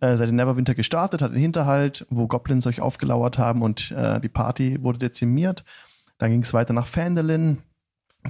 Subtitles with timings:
[0.00, 4.20] Äh, seid in Neverwinter gestartet, hat den Hinterhalt, wo Goblins euch aufgelauert haben und äh,
[4.20, 5.64] die Party wurde dezimiert.
[6.18, 7.62] Dann ging es weiter nach Phandalin,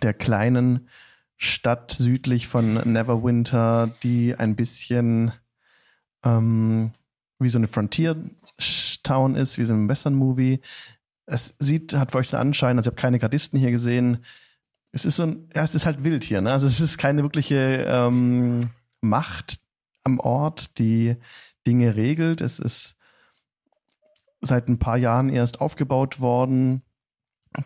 [0.00, 0.88] der kleinen
[1.36, 5.32] Stadt südlich von Neverwinter, die ein bisschen
[6.24, 6.92] ähm,
[7.38, 10.60] wie so eine Frontier-Town ist, wie so ein Western-Movie.
[11.26, 14.24] Es sieht, hat für euch den Anschein, also ich habe keine Gardisten hier gesehen.
[14.92, 16.52] Es ist so ein, ja, es ist halt wild hier, ne?
[16.52, 18.60] Also es ist keine wirkliche ähm,
[19.02, 19.60] Macht
[20.04, 21.16] am Ort, die
[21.66, 22.40] Dinge regelt.
[22.40, 22.96] Es ist
[24.40, 26.82] seit ein paar Jahren erst aufgebaut worden.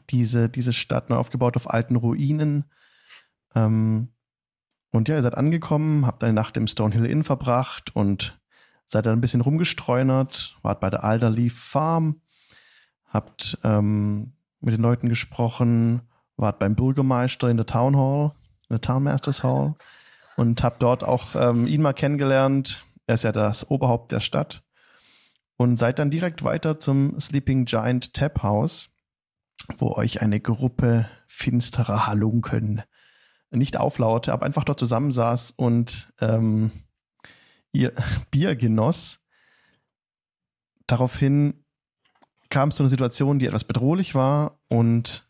[0.08, 2.64] Diese, diese Stadt, ne, aufgebaut auf alten Ruinen.
[3.54, 4.08] Ähm,
[4.92, 8.40] und ja, ihr seid angekommen, habt eine Nacht im Stonehill Inn verbracht und
[8.86, 12.20] seid dann ein bisschen rumgestreunert, wart bei der Alderleaf Farm,
[13.06, 16.02] habt ähm, mit den Leuten gesprochen,
[16.36, 18.32] wart beim Bürgermeister in der Town Hall,
[18.68, 19.76] in der Townmasters Hall
[20.36, 22.82] und habt dort auch ähm, ihn mal kennengelernt.
[23.06, 24.62] Er ist ja das Oberhaupt der Stadt
[25.56, 28.88] und seid dann direkt weiter zum Sleeping Giant Tap House,
[29.78, 32.82] wo euch eine Gruppe finsterer Halunken
[33.50, 36.70] nicht auflaute, aber einfach dort zusammensaß und ähm,
[37.72, 37.92] ihr
[38.30, 39.20] Bier genoss.
[40.86, 41.64] Daraufhin
[42.48, 45.26] kam es zu einer Situation, die etwas bedrohlich war und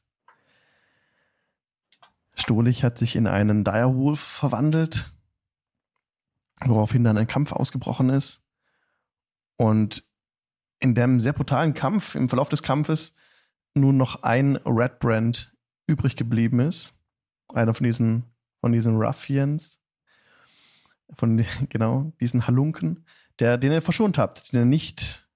[2.35, 5.11] Stolich hat sich in einen Direwolf verwandelt,
[6.65, 8.41] woraufhin dann ein Kampf ausgebrochen ist.
[9.59, 10.09] Und
[10.79, 13.13] in dem sehr brutalen Kampf, im Verlauf des Kampfes,
[13.75, 15.55] nun noch ein Red Brand
[15.87, 16.95] übrig geblieben ist
[17.55, 18.25] einer von diesen,
[18.61, 19.81] von diesen Ruffians,
[21.15, 23.05] von, genau, diesen Halunken,
[23.39, 25.29] der, den ihr verschont habt, den ihr nicht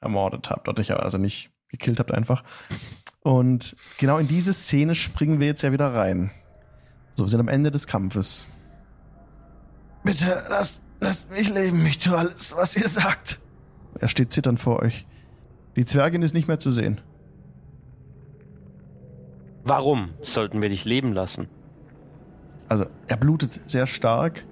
[0.00, 2.44] ermordet habt, oder nicht, also nicht gekillt habt einfach.
[3.20, 6.30] Und genau in diese Szene springen wir jetzt ja wieder rein.
[7.14, 8.46] So, wir sind am Ende des Kampfes.
[10.04, 13.40] Bitte, lasst, lasst mich leben, ich tue alles, was ihr sagt.
[13.98, 15.06] Er steht zitternd vor euch.
[15.74, 17.00] Die Zwergin ist nicht mehr zu sehen.
[19.66, 21.48] Warum sollten wir dich leben lassen?
[22.68, 24.44] Also er blutet sehr stark,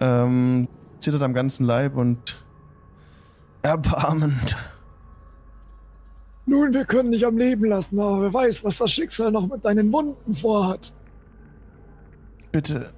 [0.00, 2.36] ähm, zittert am ganzen Leib und
[3.62, 4.56] erbarmend.
[6.46, 9.64] Nun, wir können dich am Leben lassen, aber wer weiß, was das Schicksal noch mit
[9.64, 10.92] deinen Wunden vorhat.
[12.50, 12.92] Bitte,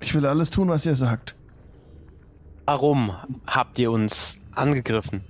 [0.00, 1.34] ich will alles tun, was ihr sagt.
[2.66, 3.16] Warum
[3.48, 5.24] habt ihr uns angegriffen?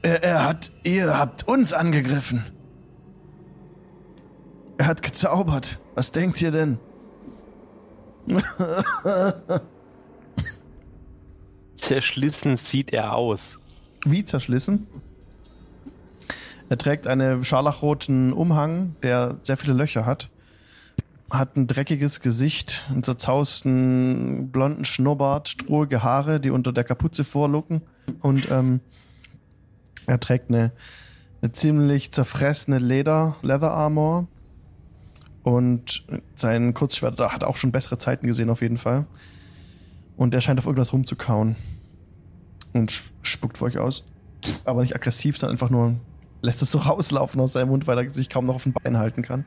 [0.00, 2.42] Er, er hat, ihr habt uns angegriffen.
[4.82, 5.78] Er hat gezaubert.
[5.94, 6.76] Was denkt ihr denn?
[11.76, 13.60] zerschlissen sieht er aus.
[14.04, 14.88] Wie zerschlissen?
[16.68, 20.30] Er trägt einen scharlachroten Umhang, der sehr viele Löcher hat.
[21.30, 27.82] Hat ein dreckiges Gesicht, einen zerzausten blonden Schnurrbart, strohige Haare, die unter der Kapuze vorlucken.
[28.18, 28.80] Und ähm,
[30.06, 30.72] er trägt eine,
[31.40, 34.26] eine ziemlich zerfressene Leder, Leather Armor
[35.42, 36.04] und
[36.34, 39.06] sein Kurzschwert hat auch schon bessere Zeiten gesehen, auf jeden Fall.
[40.16, 41.56] Und er scheint auf irgendwas rumzukauen.
[42.72, 44.04] Und spuckt vor euch aus.
[44.64, 45.96] Aber nicht aggressiv, sondern einfach nur
[46.42, 48.98] lässt es so rauslaufen aus seinem Mund, weil er sich kaum noch auf dem Bein
[48.98, 49.44] halten kann.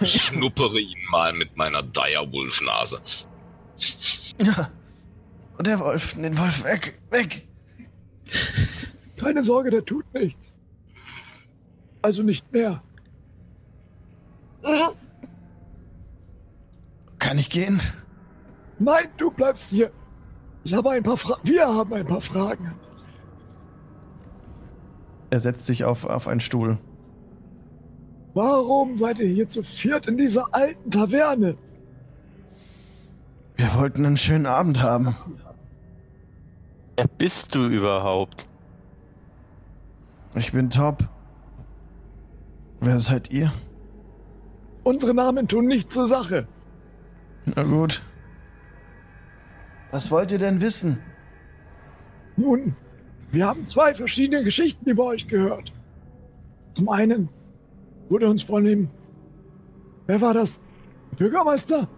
[0.00, 3.00] Ich schnuppere ihn mal mit meiner Direwolf-Nase.
[4.42, 4.70] Ja.
[5.60, 7.46] Der Wolf, den Wolf weg, weg.
[9.18, 10.56] Keine Sorge, der tut nichts.
[12.00, 12.82] Also nicht mehr.
[17.18, 17.80] Kann ich gehen?
[18.78, 19.90] Nein, du bleibst hier.
[20.64, 21.40] Ich habe ein paar Fragen.
[21.44, 22.74] Wir haben ein paar Fragen.
[25.30, 26.78] Er setzt sich auf, auf einen Stuhl.
[28.34, 31.56] Warum seid ihr hier zu viert in dieser alten Taverne?
[33.56, 35.14] Wir wollten einen schönen Abend haben.
[36.96, 38.48] Wer bist du überhaupt?
[40.34, 41.08] Ich bin Top.
[42.80, 43.52] Wer seid ihr?
[44.90, 46.48] Unsere Namen tun nichts zur Sache.
[47.44, 48.02] Na gut.
[49.92, 50.98] Was wollt ihr denn wissen?
[52.36, 52.74] Nun,
[53.30, 55.72] wir haben zwei verschiedene Geschichten über euch gehört.
[56.72, 57.28] Zum einen
[58.08, 58.90] wurde uns von dem.
[60.08, 60.60] Wer war das?
[61.16, 61.88] Bürgermeister?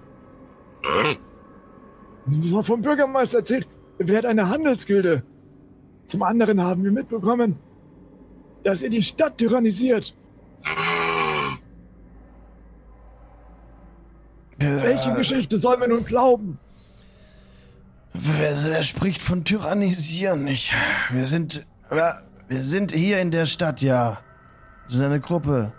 [2.60, 3.66] Vom Bürgermeister erzählt,
[4.00, 5.22] er hat eine Handelsgilde.
[6.04, 7.56] Zum anderen haben wir mitbekommen,
[8.64, 10.14] dass ihr die Stadt tyrannisiert.
[14.62, 16.58] Welche Geschichte sollen wir nun glauben?
[18.14, 20.46] Wer, wer spricht von Tyrannisieren?
[20.46, 20.74] Ich,
[21.10, 22.18] wir sind, ja,
[22.48, 24.18] wir sind hier in der Stadt, ja.
[24.86, 25.72] Wir sind eine Gruppe.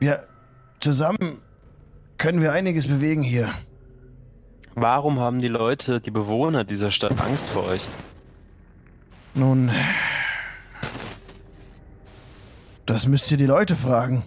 [0.00, 0.26] Wir
[0.80, 1.40] zusammen
[2.18, 3.50] können wir einiges bewegen hier.
[4.74, 7.86] Warum haben die Leute, die Bewohner dieser Stadt Angst vor euch?
[9.34, 9.70] Nun,
[12.84, 14.22] das müsst ihr die Leute fragen.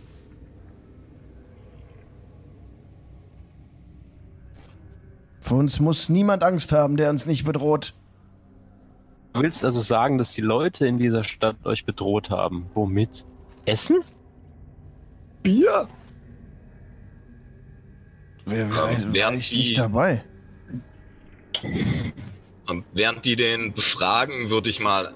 [5.49, 7.95] Für uns muss niemand Angst haben, der uns nicht bedroht.
[9.33, 12.67] Du willst also sagen, dass die Leute in dieser Stadt euch bedroht haben.
[12.75, 13.25] Womit?
[13.65, 14.01] Essen?
[15.41, 15.87] Bier?
[18.45, 20.23] Wer wer Ähm, weiß, war während ich die- nicht dabei?
[22.67, 25.15] Und während die den befragen, würde ich mal.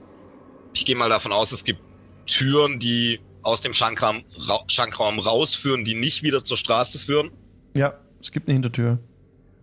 [0.73, 1.79] Ich gehe mal davon aus, es gibt
[2.25, 7.29] Türen, die aus dem Schankraum, ra Schankraum rausführen, die nicht wieder zur Straße führen.
[7.75, 8.97] Ja, es gibt eine Hintertür.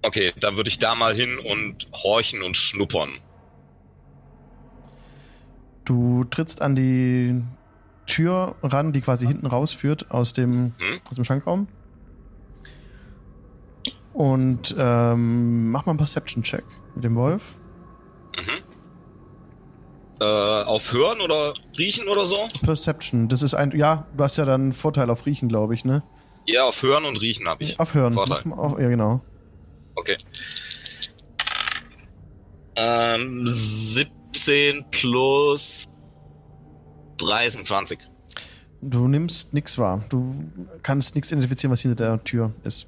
[0.02, 3.10] Okay, dann würde ich da mal hin und horchen und schnuppern.
[5.84, 7.42] Du trittst an die
[8.06, 11.00] Tür ran, die quasi hinten rausführt aus dem, Hm?
[11.08, 11.68] aus dem Schankraum.
[14.12, 16.64] Und ähm, mach mal einen Perception-Check
[16.94, 17.54] mit dem Wolf.
[18.36, 18.62] Mhm.
[20.20, 22.46] Äh, auf Hören oder Riechen oder so?
[22.62, 23.70] Perception, das ist ein.
[23.76, 26.02] Ja, du hast ja dann einen Vorteil auf Riechen, glaube ich, ne?
[26.46, 27.78] Ja, auf Hören und Riechen habe ich.
[27.80, 28.14] Auf Hören.
[28.14, 28.52] Vorteil.
[28.52, 29.22] Auf, ja, genau.
[29.94, 30.16] Okay.
[32.76, 35.84] Ähm, 17 plus
[37.18, 37.98] 3 sind 20.
[38.82, 40.04] Du nimmst nichts wahr.
[40.08, 40.50] Du
[40.82, 42.86] kannst nichts identifizieren, was hinter der Tür ist.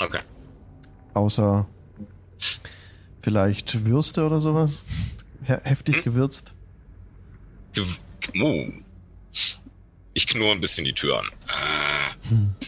[0.00, 0.20] Okay.
[1.12, 1.66] Außer
[3.20, 4.72] vielleicht Würste oder sowas.
[5.44, 6.02] He heftig Hm?
[6.02, 6.52] gewürzt.
[7.72, 7.84] Ge
[8.42, 8.66] oh.
[10.14, 11.26] Ich knurre ein bisschen die Tür an.
[11.48, 12.66] Äh,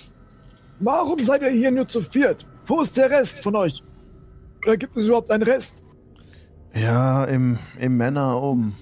[0.80, 2.44] Warum seid ihr hier nur zu viert?
[2.66, 3.82] Wo ist der Rest von euch?
[4.64, 5.84] Oder gibt es überhaupt einen Rest?
[6.74, 8.74] Ja, im, im Männer oben.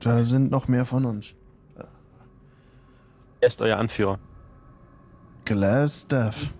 [0.00, 1.34] Da sind noch mehr von uns.
[3.40, 4.18] Wer ist euer Anführer?
[5.44, 6.50] Glass Death.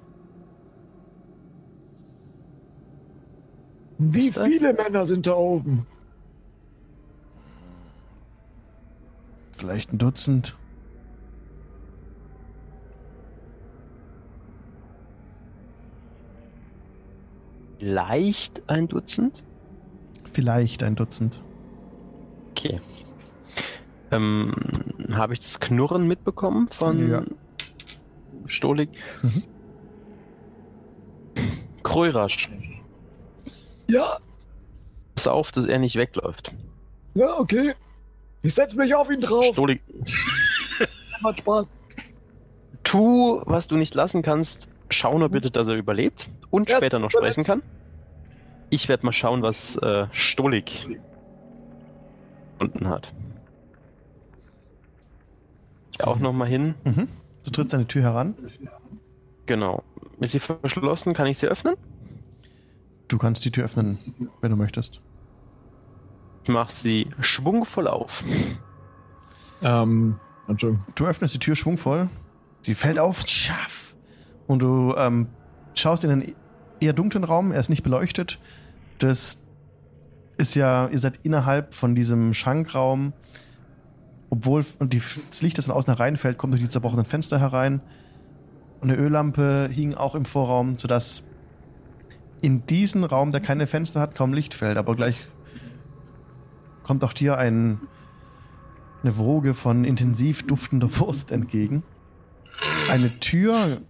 [3.96, 4.44] Wie er?
[4.44, 5.86] viele Männer sind da oben?
[9.56, 10.56] Vielleicht ein Dutzend.
[17.86, 19.44] Leicht ein Dutzend?
[20.32, 21.38] Vielleicht ein Dutzend.
[22.52, 22.80] Okay.
[24.10, 24.54] Ähm,
[25.12, 27.22] Habe ich das Knurren mitbekommen von Ja.
[28.46, 28.88] Stolik?
[29.22, 29.42] Mhm.
[31.82, 32.48] Kroirasch,
[33.88, 34.16] Ja,
[35.14, 36.52] pass auf, dass er nicht wegläuft.
[37.14, 37.74] ja, okay.
[38.42, 39.52] Ich setz mich auf ihn drauf.
[39.54, 39.82] Stolik,
[41.20, 41.66] Macht Spaß.
[42.82, 44.68] tu, was du nicht lassen kannst.
[44.90, 47.62] Schau nur bitte, dass er überlebt und Er ist später noch sprechen kann.
[48.70, 50.86] Ich werde mal schauen, was äh, Stolik
[52.58, 53.12] unten hat.
[56.02, 56.74] Auch noch mal hin.
[56.84, 57.08] Mhm.
[57.44, 58.34] Du trittst an die Tür heran.
[59.46, 59.82] Genau.
[60.20, 61.12] Ist sie verschlossen?
[61.14, 61.76] Kann ich sie öffnen?
[63.08, 63.98] Du kannst die Tür öffnen,
[64.40, 65.00] wenn du möchtest.
[66.44, 68.24] Ich mache sie schwungvoll auf.
[69.62, 70.84] Ähm, Entschuldigung.
[70.94, 72.08] Du öffnest die Tür schwungvoll.
[72.62, 73.83] Sie fällt auf, schaff.
[74.46, 75.28] Und du ähm,
[75.74, 76.34] schaust in einen
[76.80, 77.52] eher dunklen Raum.
[77.52, 78.38] Er ist nicht beleuchtet.
[78.98, 79.38] Das
[80.36, 83.12] ist ja, ihr seid innerhalb von diesem Schankraum.
[84.30, 87.80] Obwohl die, das Licht, das von außen hereinfällt, kommt durch die zerbrochenen Fenster herein.
[88.80, 91.22] Und eine Öllampe hing auch im Vorraum, sodass
[92.40, 94.76] in diesen Raum, der keine Fenster hat, kaum Licht fällt.
[94.76, 95.28] Aber gleich
[96.82, 97.80] kommt auch dir ein,
[99.02, 101.82] eine Woge von intensiv duftender Wurst entgegen.
[102.90, 103.80] Eine Tür,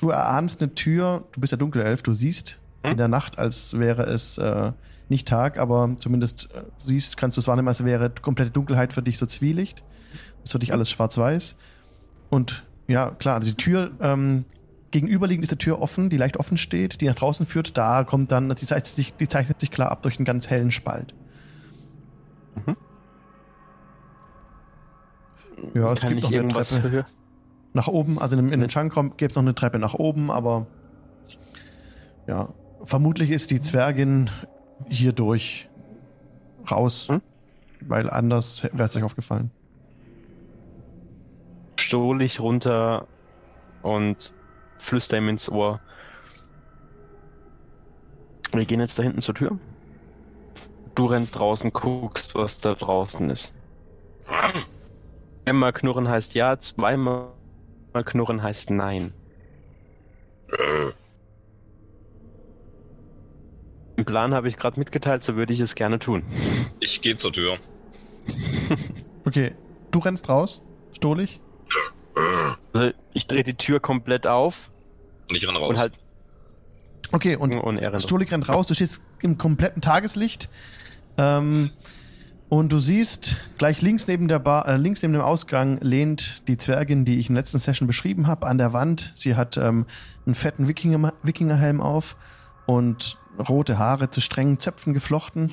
[0.00, 2.92] du erahnst eine Tür, du bist ja Dunkelelf, du siehst Hm?
[2.92, 4.72] in der Nacht, als wäre es äh,
[5.10, 9.02] nicht Tag, aber zumindest äh, siehst, kannst du es wahrnehmen, als wäre komplette Dunkelheit für
[9.02, 9.82] dich so Zwielicht.
[10.42, 11.56] Ist für dich alles schwarz-weiß.
[12.30, 14.46] Und ja, klar, also die Tür, ähm,
[14.92, 17.76] gegenüberliegend ist die Tür offen, die leicht offen steht, die nach draußen führt.
[17.76, 20.72] Da kommt dann, die zeichnet sich, die zeichnet sich klar ab durch einen ganz hellen
[20.72, 21.14] Spalt.
[25.74, 26.88] Ja, es Kann gibt ich noch irgendwas Treppe.
[26.88, 27.06] für
[27.72, 30.66] Nach oben, also in, in dem Schankraum gäbe es noch eine Treppe nach oben, aber
[32.26, 32.48] ja,
[32.82, 34.30] vermutlich ist die Zwergin
[34.88, 35.68] hier durch
[36.70, 37.22] raus, Hm?
[37.80, 39.50] weil anders wäre es euch aufgefallen.
[41.76, 43.06] Stohlich runter
[43.82, 44.34] und
[44.78, 45.80] flüster ihm ins Ohr.
[48.52, 49.58] Wir gehen jetzt da hinten zur Tür.
[50.94, 53.54] Du rennst draußen, guckst, was da draußen ist.
[55.44, 57.28] Einmal knurren heißt ja, zweimal
[57.92, 59.12] Mal knurren heißt nein.
[63.96, 66.22] Den Plan habe ich gerade mitgeteilt, so würde ich es gerne tun.
[66.80, 67.58] Ich gehe zur Tür.
[69.26, 69.52] okay,
[69.90, 71.40] du rennst raus, stohlig.
[72.72, 74.70] Also ich drehe die Tür komplett auf.
[75.28, 75.70] Und ich renne raus.
[75.70, 75.92] Und halt
[77.12, 80.48] okay, und, hm, und rennt Stolik rennt raus, du stehst im kompletten Tageslicht.
[81.18, 81.70] Ähm,
[82.50, 86.56] und du siehst, gleich links neben der Bar, äh, links neben dem Ausgang lehnt die
[86.56, 89.12] Zwergin, die ich in der letzten Session beschrieben habe, an der Wand.
[89.14, 89.86] Sie hat ähm,
[90.26, 92.16] einen fetten Wikinger, Wikingerhelm auf
[92.66, 95.52] und rote Haare zu strengen Zöpfen geflochten.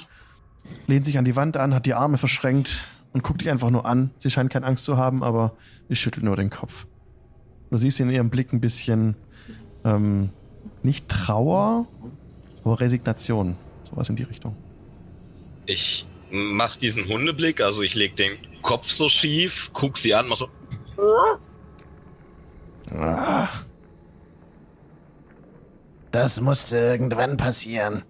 [0.88, 2.82] Lehnt sich an die Wand an, hat die Arme verschränkt
[3.13, 4.10] und guckt dich einfach nur an.
[4.18, 5.56] Sie scheint keine Angst zu haben, aber
[5.89, 6.88] sie schüttelt nur den Kopf.
[7.70, 9.16] Du siehst in ihrem Blick ein bisschen
[9.86, 10.32] ähm,
[10.82, 11.88] nicht Trauer,
[12.63, 13.56] aber Resignation.
[13.88, 14.56] Sowas in die Richtung.
[15.68, 20.38] Ich mach diesen Hundeblick, also ich leg den Kopf so schief, guck sie an, mach
[20.38, 20.50] so.
[22.91, 23.50] Ah.
[26.12, 28.03] Das musste irgendwann passieren.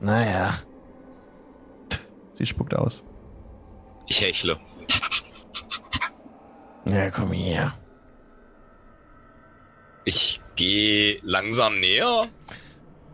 [0.00, 0.54] Naja.
[2.34, 3.02] Sie spuckt aus.
[4.06, 4.58] Ich hechle.
[6.86, 7.74] Ja, komm her.
[10.04, 12.28] Ich gehe langsam näher.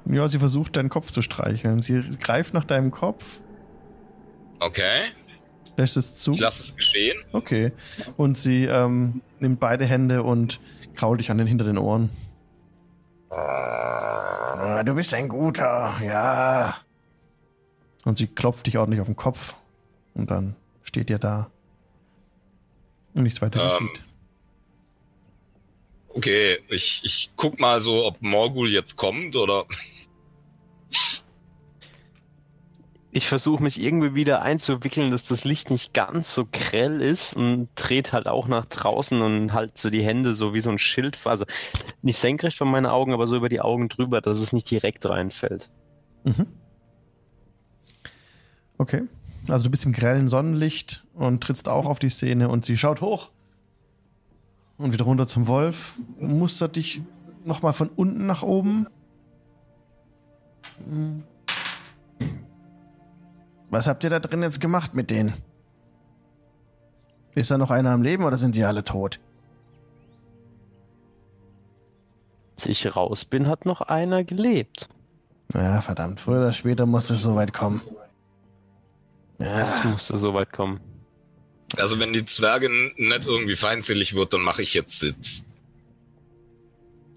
[0.06, 1.82] Ja, sie versucht deinen Kopf zu streicheln.
[1.82, 3.40] Sie greift nach deinem Kopf,
[4.60, 5.06] Okay.
[5.76, 6.32] lässt es zu.
[6.32, 7.22] Ich lasse es geschehen.
[7.32, 7.72] Okay.
[8.16, 10.60] Und sie ähm, nimmt beide Hände und
[10.94, 12.10] krault dich an den hinter den Ohren.
[13.30, 16.76] Ah, Du bist ein guter, ja.
[18.04, 19.54] Und sie klopft dich ordentlich auf den Kopf.
[20.14, 21.50] Und dann steht ihr da.
[23.14, 23.86] Und nichts weiter Ähm.
[23.88, 24.02] geschieht.
[26.08, 29.66] Okay, ich, ich guck mal so, ob Morgul jetzt kommt oder.
[33.16, 37.70] Ich versuche mich irgendwie wieder einzuwickeln, dass das Licht nicht ganz so grell ist und
[37.75, 41.18] dreht halt auch nach draußen und halt so die Hände so wie so ein Schild,
[41.25, 41.46] also
[42.02, 45.06] nicht senkrecht von meinen Augen, aber so über die Augen drüber, dass es nicht direkt
[45.06, 45.70] reinfällt.
[46.25, 46.46] Mhm.
[48.76, 49.04] Okay.
[49.49, 53.00] Also du bist im grellen Sonnenlicht und trittst auch auf die Szene und sie schaut
[53.00, 53.30] hoch.
[54.76, 55.94] Und wieder runter zum Wolf.
[56.20, 57.00] Mustert dich
[57.46, 58.88] nochmal von unten nach oben.
[60.87, 61.23] Hm.
[63.70, 65.32] Was habt ihr da drin jetzt gemacht mit denen?
[67.35, 69.20] Ist da noch einer am Leben oder sind die alle tot?
[72.56, 74.88] Als ich raus bin, hat noch einer gelebt.
[75.52, 76.20] Ja, verdammt.
[76.20, 77.80] Früher oder später muss es so weit kommen.
[79.38, 79.46] Es
[79.85, 80.80] Ja, musste so weit kommen.
[81.76, 85.44] Also wenn die Zwergin nicht irgendwie feindselig wird, dann mache ich jetzt Sitz.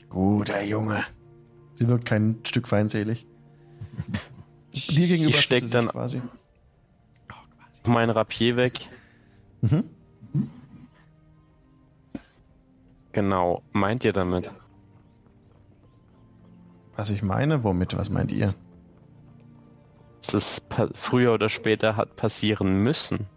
[0.10, 1.03] guter Junge.
[1.75, 3.25] Sie wirkt kein Stück feindselig.
[4.89, 6.22] Dir gegenüber Ich steck dann- quasi.
[7.86, 8.88] Mein Rapier weg.
[9.62, 9.90] Mhm.
[13.12, 13.64] Genau.
[13.72, 14.52] Meint ihr damit?
[16.96, 17.64] Was ich meine?
[17.64, 17.98] Womit?
[17.98, 18.54] Was meint ihr?
[20.22, 20.62] Dass es
[20.96, 23.28] früher oder später hat passieren müssen.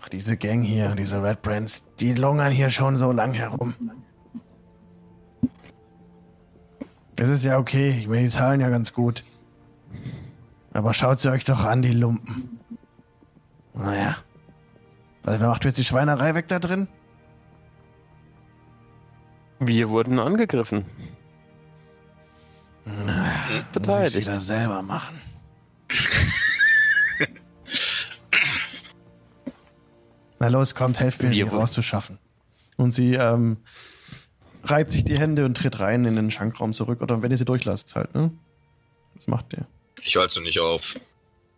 [0.00, 3.74] Ach, diese Gang hier, diese Red Brands, die lungern hier schon so lang herum.
[7.16, 9.22] Es ist ja okay, ich meine, die zahlen ja ganz gut.
[10.72, 12.51] Aber schaut sie euch doch an, die Lumpen.
[13.74, 14.16] Naja.
[15.24, 16.88] Also, wer macht jetzt die Schweinerei weg da drin?
[19.60, 20.84] Wir wurden angegriffen.
[22.84, 22.96] Muss
[23.56, 24.16] ich Beteiligt.
[24.16, 25.20] wieder selber machen.
[30.40, 31.60] Na los, kommt, helft mir, wohl.
[31.60, 32.18] rauszuschaffen.
[32.76, 33.58] Und sie ähm,
[34.64, 37.00] reibt sich die Hände und tritt rein in den Schankraum zurück.
[37.00, 38.32] Oder wenn ihr sie durchlasst halt, ne?
[39.14, 39.66] Das macht ihr.
[40.02, 40.96] Ich halte sie nicht auf.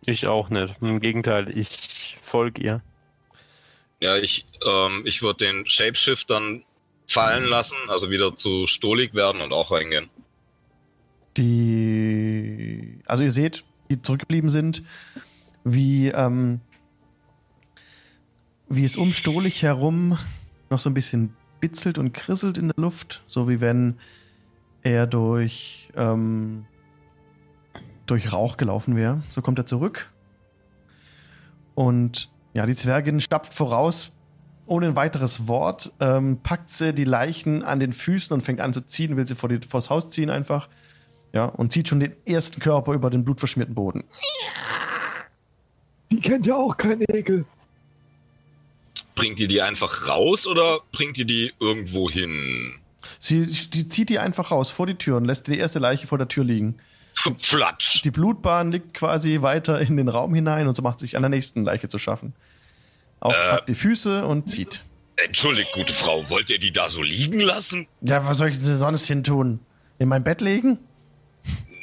[0.06, 0.75] Ich auch nicht.
[0.80, 2.82] Im Gegenteil, ich folge ihr.
[4.00, 6.64] Ja, ich, ähm, ich würde den Shapeshift dann
[7.06, 10.11] fallen lassen, also wieder zu stohlig werden und auch reingehen.
[11.37, 14.82] Die, also ihr seht, die zurückgeblieben sind,
[15.64, 16.61] wie, ähm,
[18.68, 20.18] wie es um Stolich herum
[20.70, 23.99] noch so ein bisschen bitzelt und krisselt in der Luft, so wie wenn
[24.82, 26.66] er durch, ähm,
[28.06, 29.23] durch Rauch gelaufen wäre.
[29.30, 30.11] So kommt er zurück.
[31.75, 34.12] Und ja, die Zwergin stapft voraus,
[34.66, 38.73] ohne ein weiteres Wort, ähm, packt sie die Leichen an den Füßen und fängt an
[38.73, 40.68] zu ziehen, will sie vor die, vors Haus ziehen einfach.
[41.32, 44.04] Ja, und zieht schon den ersten Körper über den blutverschmierten Boden.
[46.12, 47.44] Die kennt ja auch keinen Ekel.
[49.16, 52.75] Bringt ihr die einfach raus oder bringt ihr die irgendwo hin?
[53.18, 56.06] Sie, sie die zieht die einfach raus vor die Tür und lässt die erste Leiche
[56.06, 56.76] vor der Tür liegen.
[57.38, 58.02] Flatsch.
[58.02, 61.28] Die Blutbahn liegt quasi weiter in den Raum hinein und so macht sich an der
[61.30, 62.35] nächsten Leiche zu schaffen.
[63.21, 63.50] Auch Äh.
[63.50, 64.83] packt die Füße und zieht.
[65.16, 67.87] Entschuldigt, gute Frau, wollt ihr die da so liegen lassen?
[68.00, 69.61] Ja, was soll ich denn sonst hin tun?
[69.99, 70.80] In mein Bett legen?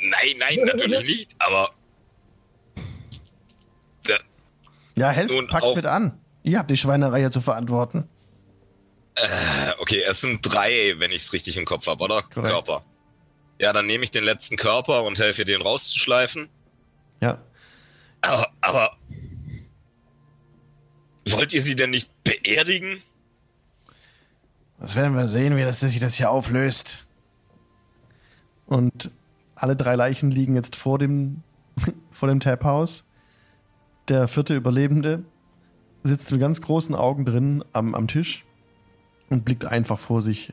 [0.04, 1.72] Nein, nein, natürlich nicht, aber
[4.96, 6.20] Ja, helft, Und packt mit an.
[6.44, 8.10] Ihr habt die Schweinerei ja zu verantworten.
[9.16, 12.22] äh, okay, es sind drei, wenn ich es richtig im Kopf habe, oder?
[12.24, 12.52] Korrekt.
[12.54, 12.84] Körper.
[13.62, 16.50] Ja, dann nehme ich den letzten Körper und helfe dir, den rauszuschleifen.
[17.22, 17.38] Ja.
[18.22, 18.98] Aber, aber
[21.30, 23.04] wollt ihr sie denn nicht beerdigen?
[24.80, 27.06] Das werden wir sehen, wie das sich das hier auflöst.
[28.66, 29.12] Und
[29.54, 31.44] alle drei Leichen liegen jetzt vor dem,
[32.12, 33.04] vor dem Tap-Haus.
[34.08, 35.24] Der vierte Überlebende
[36.02, 38.44] sitzt mit ganz großen Augen drin am, am Tisch
[39.30, 40.52] und blickt einfach vor sich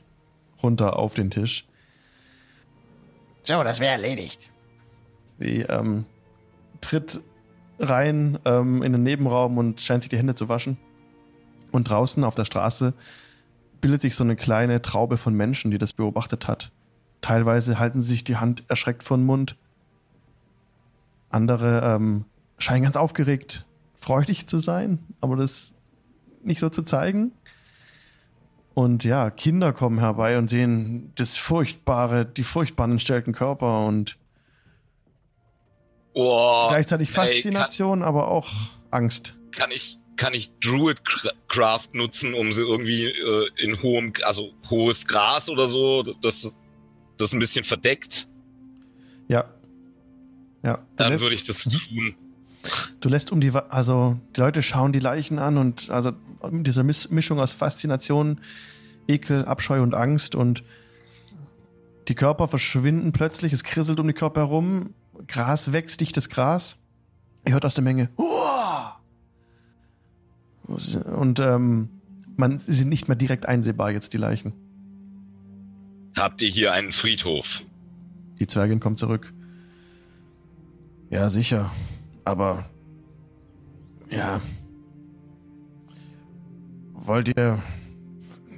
[0.63, 1.68] runter auf den Tisch.
[3.49, 4.51] So, das wäre erledigt.
[5.39, 6.05] Sie ähm,
[6.83, 7.23] tritt
[7.79, 10.77] rein ähm, in den Nebenraum und scheint sich die Hände zu waschen.
[11.73, 12.93] Und draußen auf der Straße
[13.81, 16.73] bildet sich so eine kleine Traube von Menschen, die das beobachtet hat.
[17.23, 19.57] Teilweise halten sie sich die Hand erschreckt vor den Mund.
[21.31, 22.27] Andere ähm,
[22.59, 23.65] scheinen ganz aufgeregt,
[23.97, 25.73] freudig zu sein, aber das
[26.43, 27.33] nicht so zu zeigen.
[28.79, 34.17] Und ja, Kinder kommen herbei und sehen das furchtbare, die furchtbaren entstellten Körper und
[36.13, 38.49] Oh, Gleichzeitig ey, Faszination, aber auch
[38.93, 39.35] Angst.
[39.51, 45.09] Kann, kann ich kann ich Druidcraft nutzen, um sie irgendwie äh, in hohem, also hohes
[45.09, 46.57] Gras oder so, das
[47.17, 48.29] das ein bisschen verdeckt?
[49.27, 49.53] Ja.
[50.63, 50.87] Ja.
[50.95, 52.15] Dann lässt, würde ich das tun.
[53.01, 56.13] Du lässt um die, also die Leute schauen die Leichen an und also
[56.83, 58.41] Mis Mischung aus Faszination,
[59.07, 60.63] Ekel, Abscheu und Angst und
[62.09, 64.95] die Körper verschwinden plötzlich, es krisselt um die Körper herum,
[65.27, 66.77] Gras wächst, dichtes Gras.
[67.45, 69.01] Ihr hört aus der Menge, Uah!
[70.67, 71.89] und ähm,
[72.37, 74.53] man sie sind nicht mehr direkt einsehbar jetzt die Leichen.
[76.17, 77.63] Habt ihr hier einen Friedhof?
[78.39, 79.33] Die Zwergin kommt zurück.
[81.11, 81.71] Ja, sicher.
[82.29, 82.69] Aber.
[84.11, 84.43] Ja.
[86.93, 87.59] Wollt ihr.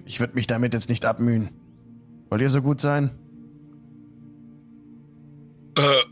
[0.04, 1.50] Ich würde mich damit jetzt nicht abmühen.
[2.30, 3.10] Wollt ihr so gut sein?
[5.76, 6.02] Äh,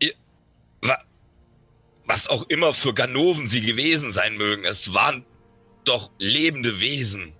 [0.00, 0.14] ihr,
[0.80, 0.96] wa,
[2.06, 5.26] was auch immer für Ganoven sie gewesen sein mögen, es waren
[5.84, 7.34] doch lebende Wesen.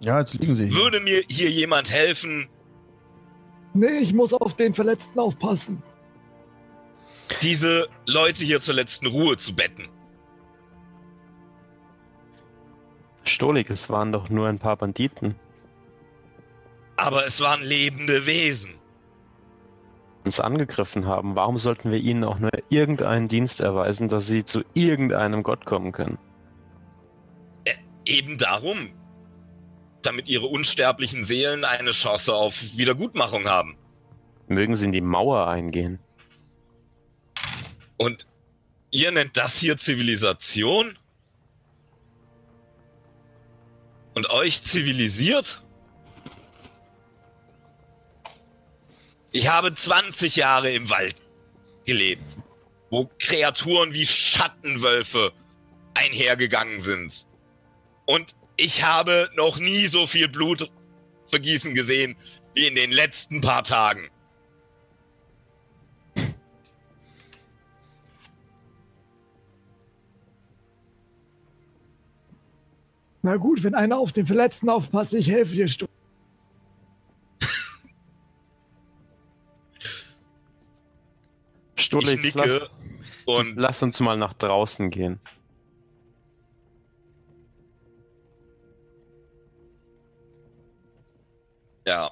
[0.00, 0.74] Ja, jetzt liegen sie hier.
[0.76, 2.48] Würde mir hier jemand helfen,
[3.74, 5.82] Nee, ich muss auf den Verletzten aufpassen.
[7.40, 9.88] diese Leute hier zur letzten Ruhe zu betten?
[13.24, 15.34] Stolik, es waren doch nur ein paar Banditen.
[16.96, 18.74] Aber es waren lebende Wesen.
[20.24, 24.62] uns angegriffen haben, warum sollten wir ihnen auch nur irgendeinen Dienst erweisen, dass sie zu
[24.74, 26.18] irgendeinem Gott kommen können?
[28.04, 28.90] Eben darum.
[30.02, 33.76] Damit ihre unsterblichen Seelen eine Chance auf Wiedergutmachung haben.
[34.48, 35.98] Mögen sie in die Mauer eingehen?
[37.96, 38.26] Und
[38.90, 40.98] ihr nennt das hier Zivilisation?
[44.14, 45.62] Und euch zivilisiert?
[49.30, 51.14] Ich habe 20 Jahre im Wald
[51.86, 52.36] gelebt,
[52.90, 55.32] wo Kreaturen wie Schattenwölfe
[55.94, 57.26] einhergegangen sind.
[58.04, 60.70] Und ich habe noch nie so viel Blut
[61.30, 62.16] vergießen gesehen
[62.54, 64.10] wie in den letzten paar Tagen.
[73.22, 75.86] Na gut, wenn einer auf den Verletzten aufpasst, ich helfe dir, Stu.
[81.76, 82.68] Ich Stolik, lass, nicke
[83.26, 85.20] und lass uns mal nach draußen gehen.
[91.86, 92.10] Ja,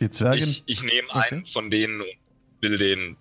[0.00, 0.48] Die Zwergin.
[0.48, 1.28] ich, ich nehme Okay.
[1.30, 2.08] einen von denen und
[2.60, 3.16] will den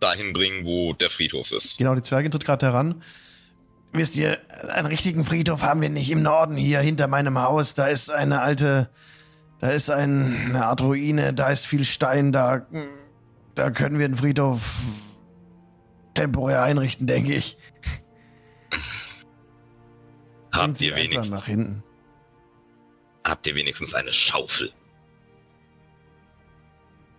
[0.00, 1.78] dahin bringen, wo der Friedhof ist.
[1.78, 3.02] Genau, die Zwergin tritt gerade heran.
[3.92, 4.38] Wisst ihr,
[4.70, 7.74] einen richtigen Friedhof haben wir nicht im Norden hier hinter meinem Haus.
[7.74, 8.90] Da ist eine alte,
[9.60, 12.66] da ist ein, eine Art Ruine, da ist viel Stein, da,
[13.54, 14.82] da können wir einen Friedhof
[16.14, 17.56] temporär einrichten, denke ich.
[20.52, 21.82] Habt Sie ihr, wenigstens, nach hinten.
[23.28, 24.72] Habt ihr wenigstens eine Schaufel?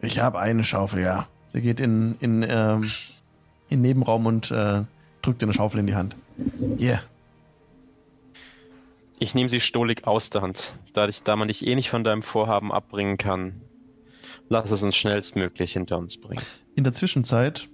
[0.02, 1.28] Ich habe eine Schaufel, ja.
[1.54, 2.92] Sie geht in, in, ähm,
[3.70, 4.84] in den Nebenraum und äh,
[5.22, 6.16] drückt ihr eine Schaufel in die Hand.
[6.78, 7.02] Hier.
[9.20, 10.76] Ich nehme sie Stolik aus der Hand.
[10.94, 13.62] Dadurch, da man dich eh nicht von deinem Vorhaben abbringen kann,
[14.48, 16.42] lass es uns schnellstmöglich hinter uns bringen.
[16.76, 17.68] In der Zwischenzeit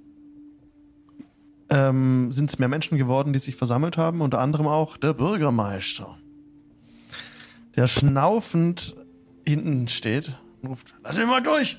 [1.69, 6.17] ähm, sind es mehr Menschen geworden, die sich versammelt haben, unter anderem auch der Bürgermeister.
[7.75, 8.95] Der schnaufend
[9.45, 11.77] hinten steht und ruft, lass mich mal durch!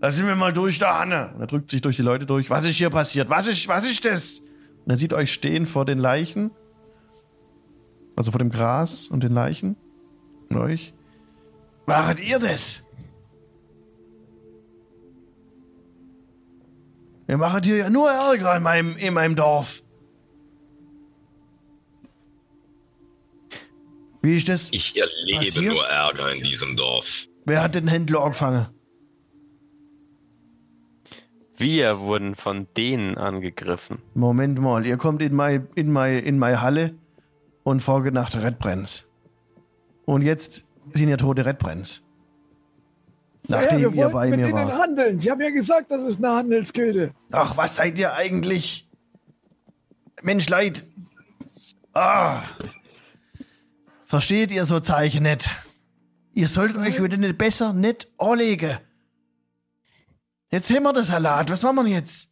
[0.00, 1.32] Lass mich mal durch, da Hanne!
[1.34, 2.48] Und er drückt sich durch die Leute durch.
[2.48, 3.28] Was ist hier passiert?
[3.28, 4.40] Was ist, was ist das?
[4.84, 6.50] Und er sieht euch stehen vor den Leichen.
[8.16, 9.76] Also vor dem Gras und den Leichen.
[10.48, 10.94] Und euch.
[11.86, 12.82] Wart ihr das?
[17.28, 19.82] Ihr macht hier ja nur Ärger in meinem, in meinem Dorf.
[24.22, 24.68] Wie ist das?
[24.72, 25.72] Ich erlebe Passiert?
[25.72, 27.26] nur Ärger in diesem Dorf.
[27.46, 28.66] Wer hat den Händler angefangen?
[31.56, 33.98] Wir wurden von denen angegriffen.
[34.14, 36.94] Moment mal, ihr kommt in meine in my, in my Halle
[37.64, 39.06] und fragt nach der Redbrenns.
[40.06, 42.02] Und jetzt sind ja tote Redbrenns.
[43.46, 44.78] Nachdem ja, ihr wir bei wollten mit mir denen wart.
[44.78, 45.18] handeln.
[45.18, 47.12] Sie haben ja gesagt, das ist eine Handelsgilde.
[47.32, 48.88] Ach, was seid ihr eigentlich?
[50.22, 50.86] Mensch, leid.
[51.92, 52.42] Ah.
[54.10, 55.48] Versteht ihr so Zeichen nicht?
[56.34, 58.78] Ihr solltet euch wieder nicht besser nicht anlegen.
[60.50, 61.48] Jetzt haben wir den Salat.
[61.48, 62.28] Was machen wir jetzt?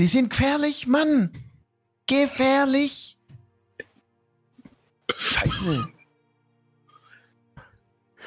[0.00, 1.30] Die sind gefährlich, Mann.
[2.08, 3.16] Gefährlich.
[5.16, 5.86] Scheiße.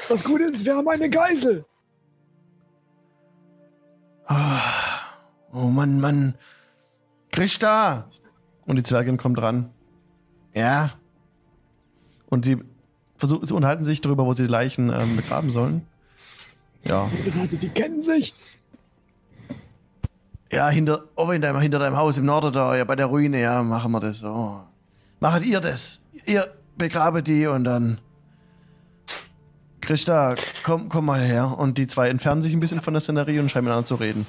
[0.07, 1.65] Das Gute ist, wir haben eine Geisel.
[4.29, 6.35] Oh Mann, Mann.
[7.33, 8.09] Christa!
[8.65, 9.73] Und die Zwergin kommt ran.
[10.53, 10.91] Ja.
[12.35, 12.57] Und sie
[13.15, 15.87] versuchen, sie unterhalten sich darüber, wo sie die Leichen ähm, begraben sollen.
[16.83, 17.09] Ja.
[17.25, 18.33] Die Leute, die kennen sich.
[20.51, 23.41] Ja, hinter, oh, in deinem, hinter deinem Haus im Norden da, ja, bei der Ruine,
[23.41, 24.63] ja, machen wir das so.
[25.21, 26.01] Machet ihr das.
[26.25, 27.99] Ihr begrabet die und dann.
[29.79, 31.57] Christa, komm, komm mal her.
[31.57, 34.25] Und die zwei entfernen sich ein bisschen von der Szenerie und scheinen miteinander zu reden.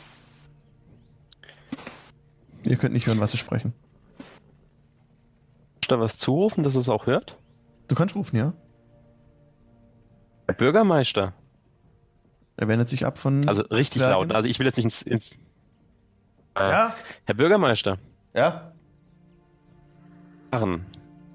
[2.62, 3.73] Ihr könnt nicht hören, was sie sprechen.
[5.88, 7.37] Da was zurufen, dass es auch hört?
[7.88, 8.53] Du kannst rufen, ja?
[10.46, 11.33] Herr Bürgermeister.
[12.57, 13.49] Er wendet sich ab von.
[13.49, 14.29] Also richtig Zwergen.
[14.29, 14.33] laut.
[14.33, 15.03] Also ich will jetzt nicht ins.
[15.03, 15.33] ins
[16.55, 16.94] äh, Ja?
[17.25, 17.99] Herr Bürgermeister.
[18.35, 18.72] Ja?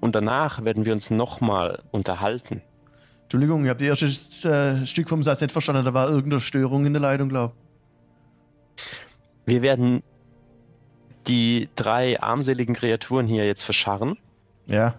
[0.00, 2.60] Und danach werden wir uns nochmal unterhalten.
[3.22, 5.84] Entschuldigung, ich habe das erste äh, Stück vom Satz nicht verstanden.
[5.84, 7.54] Da war irgendeine Störung in der Leitung, glaub.
[9.46, 10.02] Wir werden
[11.28, 14.18] die drei armseligen Kreaturen hier jetzt verscharren.
[14.66, 14.94] Ja.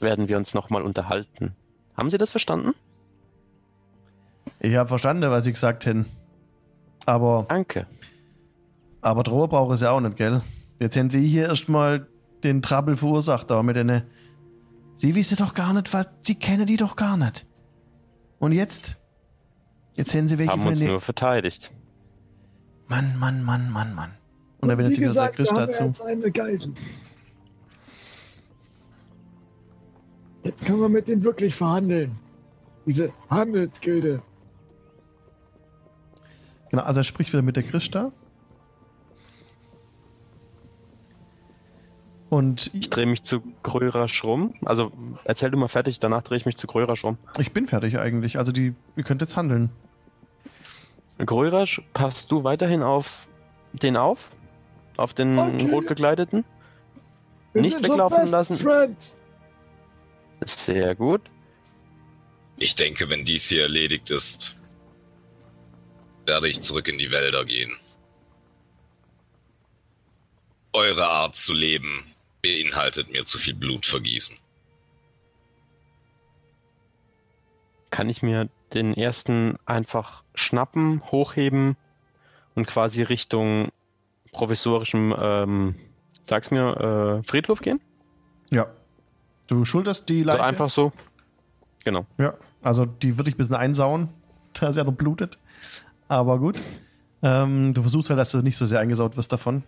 [0.00, 1.54] Werden wir uns nochmal unterhalten.
[1.96, 2.72] Haben Sie das verstanden?
[4.60, 6.06] Ich habe verstanden, was Sie gesagt hätten.
[7.04, 7.86] Aber, Danke.
[9.00, 10.42] aber Droh braucht es ja auch nicht, gell?
[10.80, 12.06] Jetzt haben Sie hier erstmal
[12.42, 14.02] den Trouble verursacht, da mit den.
[14.96, 16.08] Sie wissen doch gar nicht, was.
[16.20, 17.46] Sie kennen die doch gar nicht.
[18.38, 18.96] Und jetzt?
[19.94, 20.88] Jetzt haben Sie welche Haben von uns den.
[20.88, 21.72] nur verteidigt.
[22.88, 24.10] Mann, Mann, Mann, Mann, Mann.
[24.60, 25.84] Und da wendet wie sich wieder der gesagt, Christ haben dazu.
[25.84, 26.74] jetzt eine Geisel.
[30.46, 32.16] Jetzt können wir mit denen wirklich verhandeln.
[32.86, 34.22] Diese Handelsgilde.
[36.70, 38.10] Genau, also er spricht wieder mit der Christa.
[42.28, 44.54] Und Ich drehe mich zu Grörasch rum.
[44.64, 44.92] Also
[45.24, 47.18] erzähl du mal fertig, danach drehe ich mich zu Grörasch rum.
[47.38, 48.38] ich bin fertig eigentlich.
[48.38, 49.70] Also die, ihr könnt jetzt handeln.
[51.18, 53.26] Grörasch, passt du weiterhin auf
[53.72, 54.30] den auf?
[54.96, 55.70] Auf den Okay.
[55.70, 56.44] rot gekleideten?
[57.52, 58.56] Wir Nicht weglaufen lassen.
[58.58, 59.12] Friends.
[60.44, 61.22] Sehr gut.
[62.58, 64.56] Ich denke, wenn dies hier erledigt ist,
[66.24, 67.76] werde ich zurück in die Wälder gehen.
[70.72, 72.04] Eure Art zu leben
[72.42, 74.36] beinhaltet mir zu viel Blutvergießen.
[77.90, 81.76] Kann ich mir den ersten einfach schnappen, hochheben
[82.54, 83.70] und quasi Richtung
[84.32, 85.74] provisorischem, ähm,
[86.22, 87.80] sag's mir, äh, Friedhof gehen?
[88.50, 88.70] Ja.
[89.46, 90.42] Du schulterst die So Leiche.
[90.44, 90.92] einfach so.
[91.84, 92.06] Genau.
[92.18, 94.08] Ja, also die würde ich ein bisschen einsauen,
[94.54, 95.38] da sie ja noch blutet.
[96.08, 96.58] Aber gut.
[97.22, 99.62] Ähm, du versuchst halt, dass du nicht so sehr eingesaut wirst davon.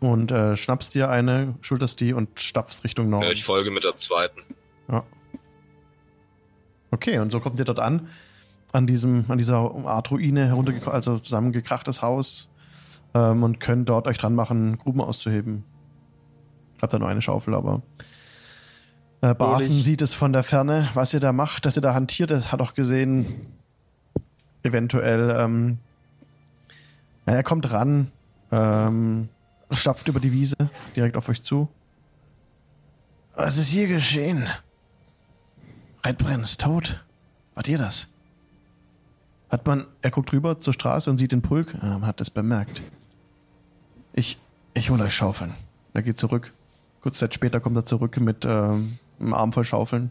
[0.00, 3.26] Und äh, schnappst dir eine, schulterst die und stapfst Richtung Norden.
[3.26, 4.40] Ja, ich folge mit der zweiten.
[4.88, 5.04] Ja.
[6.90, 8.08] Okay, und so kommt ihr dort an,
[8.72, 12.48] an diesem, an dieser Art Ruine heruntergekommen, also zusammengekrachtes Haus
[13.14, 15.64] ähm, und könnt dort euch dran machen, Gruben auszuheben.
[16.80, 17.82] Habt da nur eine Schaufel, aber
[19.22, 19.84] äh, Fröhlich.
[19.84, 22.60] sieht es von der Ferne, was ihr da macht, dass ihr da hantiert, er hat
[22.60, 23.26] auch gesehen,
[24.62, 25.78] eventuell, ähm,
[27.24, 28.10] er kommt ran,
[28.50, 29.28] ähm,
[29.70, 30.56] stapft über die Wiese
[30.96, 31.68] direkt auf euch zu.
[33.34, 34.46] Was ist hier geschehen?
[36.04, 37.02] Redbrenn ist tot.
[37.54, 38.08] Wart ihr das?
[39.50, 42.30] Hat man, er guckt rüber zur Straße und sieht den Pulk, ah, man hat das
[42.30, 42.82] bemerkt.
[44.12, 44.38] Ich,
[44.74, 45.54] ich hole euch Schaufeln.
[45.94, 46.52] Er geht zurück.
[47.02, 50.10] Kurz Zeit später kommt er zurück mit ähm, einem Arm voll Schaufeln.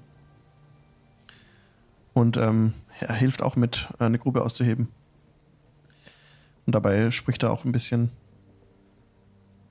[2.13, 4.89] Und ähm, er hilft auch mit, eine Grube auszuheben.
[6.65, 8.11] Und dabei spricht er auch ein bisschen,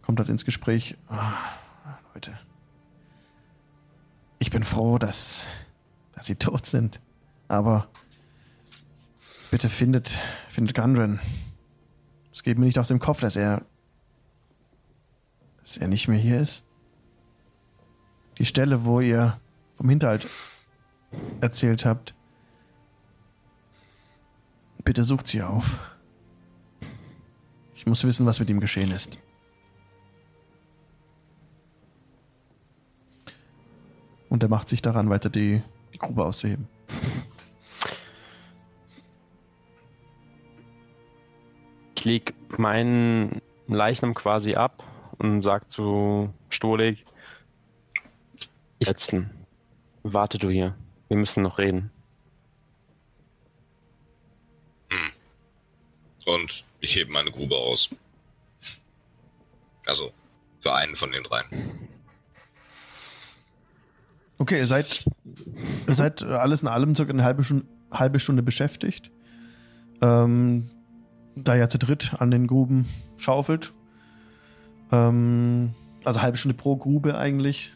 [0.03, 0.97] kommt halt ins Gespräch.
[1.09, 1.35] Ah,
[2.15, 2.39] Leute,
[4.39, 5.47] ich bin froh, dass,
[6.15, 7.01] dass sie tot sind.
[7.49, 7.89] Aber
[9.51, 11.21] bitte findet, findet Gundren.
[12.33, 13.65] Es geht mir nicht aus dem Kopf, dass er,
[15.63, 16.65] dass er nicht mehr hier ist.
[18.41, 19.39] Die Stelle, wo ihr
[19.75, 20.27] vom Hinterhalt
[21.43, 22.15] erzählt habt,
[24.83, 25.77] bitte sucht sie auf.
[27.75, 29.19] Ich muss wissen, was mit ihm geschehen ist.
[34.31, 35.61] Und er macht sich daran, weiter die,
[35.93, 36.67] die Grube auszuheben.
[41.95, 44.83] Ich leg meinen Leichnam quasi ab
[45.19, 47.05] und sag zu Stolik,
[48.81, 49.31] ich letzten,
[50.03, 50.75] warte du hier.
[51.09, 51.91] Wir müssen noch reden.
[56.27, 57.91] Und ich hebe meine Grube aus.
[59.87, 60.13] Also
[60.61, 61.47] für einen von den dreien.
[64.39, 65.05] Okay, ihr seid,
[65.87, 69.11] ihr seid alles in allem circa eine halbe Stunde, halbe Stunde beschäftigt.
[70.01, 70.71] Ähm,
[71.35, 72.89] da ihr zu dritt an den Gruben
[73.19, 73.73] schaufelt.
[74.93, 77.75] Ähm, also halbe Stunde pro Grube eigentlich.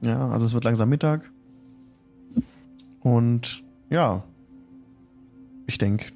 [0.00, 1.30] Ja, also es wird langsam Mittag.
[3.00, 4.24] Und ja,
[5.66, 6.06] ich denke,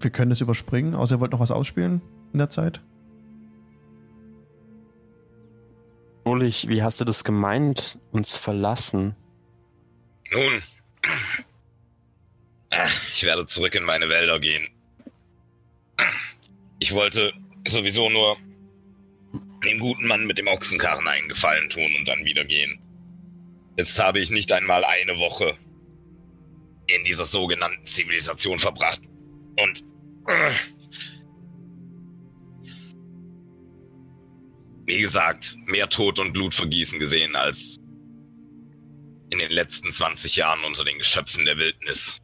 [0.00, 2.80] wir können es überspringen, außer ihr wollt noch was ausspielen in der Zeit.
[6.26, 9.14] Stolik, wie hast du das gemeint, uns verlassen?
[10.32, 10.60] Nun,
[13.14, 14.68] ich werde zurück in meine Wälder gehen.
[16.80, 17.32] Ich wollte
[17.66, 18.36] sowieso nur
[19.66, 22.80] dem guten Mann mit dem Ochsenkarren einen Gefallen tun und dann wieder gehen.
[23.76, 25.56] Jetzt habe ich nicht einmal eine Woche
[26.86, 29.00] in dieser sogenannten Zivilisation verbracht.
[29.58, 29.82] Und
[30.28, 30.50] äh,
[34.86, 37.78] wie gesagt, mehr Tod und Blutvergießen gesehen als
[39.30, 42.20] in den letzten 20 Jahren unter den Geschöpfen der Wildnis,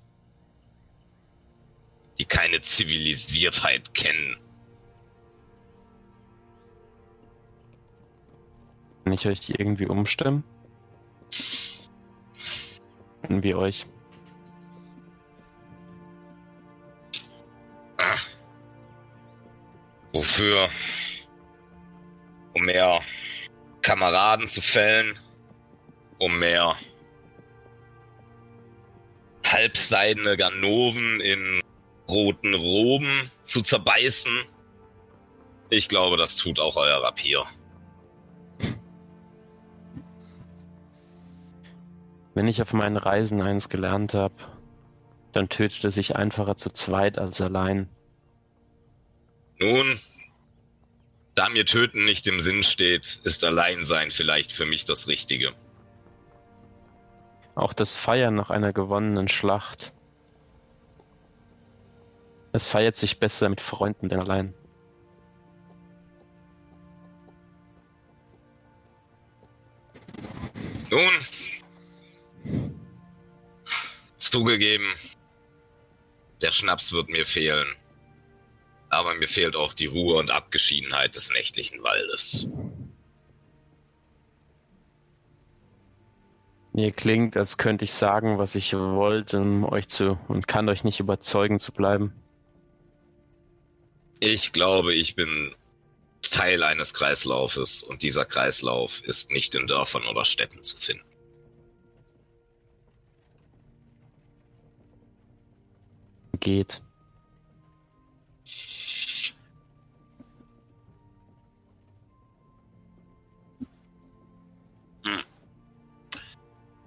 [2.18, 4.36] die keine Zivilisiertheit kennen.
[9.04, 10.44] Kann ich euch irgendwie umstimmen?
[13.22, 13.86] Können euch?
[17.98, 18.16] Ah.
[20.12, 20.68] Wofür?
[22.54, 23.00] Um mehr
[23.80, 25.18] Kameraden zu fällen,
[26.18, 26.76] um mehr
[29.44, 31.60] halbseidene Ganoven in
[32.08, 34.44] roten Roben zu zerbeißen.
[35.70, 37.44] Ich glaube, das tut auch euer Rapier.
[42.34, 44.34] Wenn ich auf meinen Reisen eins gelernt habe,
[45.32, 47.88] dann tötet es sich einfacher zu zweit als allein.
[49.58, 49.98] Nun,
[51.34, 55.52] da mir Töten nicht im Sinn steht, ist Alleinsein vielleicht für mich das Richtige.
[57.54, 59.92] Auch das Feiern nach einer gewonnenen Schlacht.
[62.52, 64.54] Es feiert sich besser mit Freunden denn allein.
[70.90, 71.12] Nun,
[74.32, 74.86] zugegeben,
[76.40, 77.66] der Schnaps wird mir fehlen.
[78.88, 82.48] Aber mir fehlt auch die Ruhe und Abgeschiedenheit des nächtlichen Waldes.
[86.72, 90.84] Mir klingt, als könnte ich sagen, was ich wollte, um euch zu und kann euch
[90.84, 92.14] nicht überzeugen zu bleiben.
[94.20, 95.54] Ich glaube, ich bin
[96.22, 101.11] Teil eines Kreislaufes und dieser Kreislauf ist nicht in Dörfern oder Städten zu finden.
[106.42, 106.82] Geht.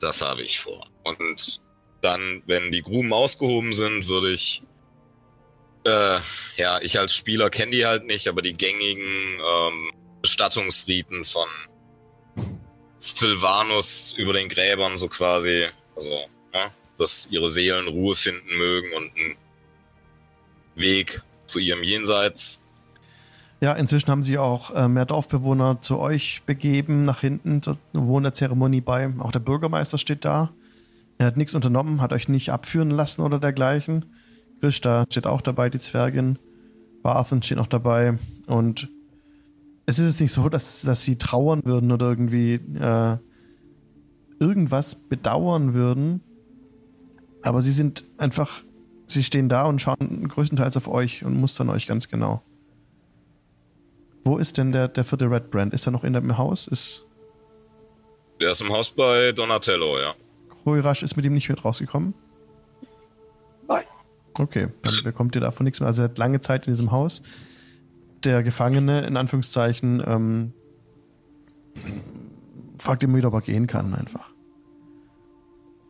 [0.01, 0.85] Das habe ich vor.
[1.03, 1.61] Und
[2.01, 4.61] dann, wenn die Gruben ausgehoben sind, würde ich.
[5.85, 6.19] Äh,
[6.57, 9.91] ja, ich als Spieler kenne die halt nicht, aber die gängigen ähm,
[10.21, 11.47] Bestattungsriten von
[12.97, 19.15] Sylvanus über den Gräbern so quasi, also, ja, dass ihre Seelen Ruhe finden mögen und
[19.15, 19.37] einen
[20.75, 22.61] Weg zu ihrem Jenseits.
[23.61, 28.23] Ja, inzwischen haben sich auch äh, mehr Dorfbewohner zu euch begeben, nach hinten, zur wohnen
[28.23, 29.13] der Zeremonie bei.
[29.19, 30.51] Auch der Bürgermeister steht da.
[31.17, 34.05] Er hat nichts unternommen, hat euch nicht abführen lassen oder dergleichen.
[34.59, 36.37] Krishta steht auch dabei, die Zwergin.
[37.01, 38.17] Barthen steht noch dabei.
[38.47, 38.89] Und
[39.85, 43.17] es ist nicht so, dass, dass sie trauern würden oder irgendwie äh,
[44.39, 46.21] irgendwas bedauern würden.
[47.41, 48.63] Aber sie sind einfach,
[49.07, 52.41] sie stehen da und schauen größtenteils auf euch und mustern euch ganz genau.
[54.23, 55.73] Wo ist denn der, der vierte Red Brand?
[55.73, 56.67] Ist er noch in dem Haus?
[56.67, 57.05] Ist
[58.41, 60.15] Der ist im Haus bei Donatello, ja.
[60.63, 62.15] Koirash ist mit ihm nicht mit rausgekommen?
[63.67, 63.83] Nein.
[64.37, 65.87] Okay, dann bekommt ihr davon nichts mehr.
[65.87, 67.21] Also er hat lange Zeit in diesem Haus.
[68.23, 70.53] Der Gefangene, in Anführungszeichen, ähm,
[72.79, 74.31] fragt immer wieder, ob er gehen kann, einfach.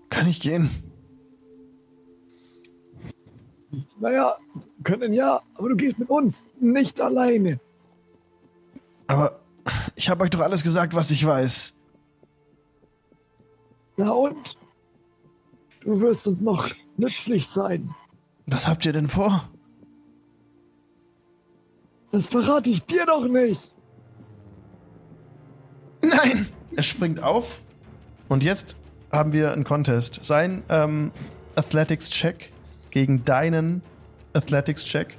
[0.10, 0.70] Kann ich gehen?
[4.00, 4.38] Naja,
[4.84, 7.60] können ja, aber du gehst mit uns, nicht alleine.
[9.08, 9.40] Aber
[9.96, 11.74] ich habe euch doch alles gesagt, was ich weiß.
[13.98, 14.58] Na und?
[15.82, 17.94] Du wirst uns noch nützlich sein.
[18.48, 19.50] Was habt ihr denn vor?
[22.12, 23.74] Das verrate ich dir doch nicht.
[26.02, 26.48] Nein!
[26.76, 27.62] Er springt auf
[28.28, 28.76] und jetzt
[29.12, 30.20] haben wir einen Contest.
[30.24, 31.12] Sein ähm,
[31.56, 32.52] Athletics-Check
[32.96, 33.82] gegen deinen
[34.34, 35.18] Athletics-Check,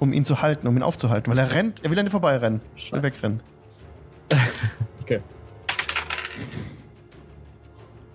[0.00, 2.60] um ihn zu halten, um ihn aufzuhalten, weil er rennt, er will an dir vorbeirennen,
[2.74, 3.02] will Scheiße.
[3.02, 3.40] wegrennen.
[5.02, 5.20] Okay.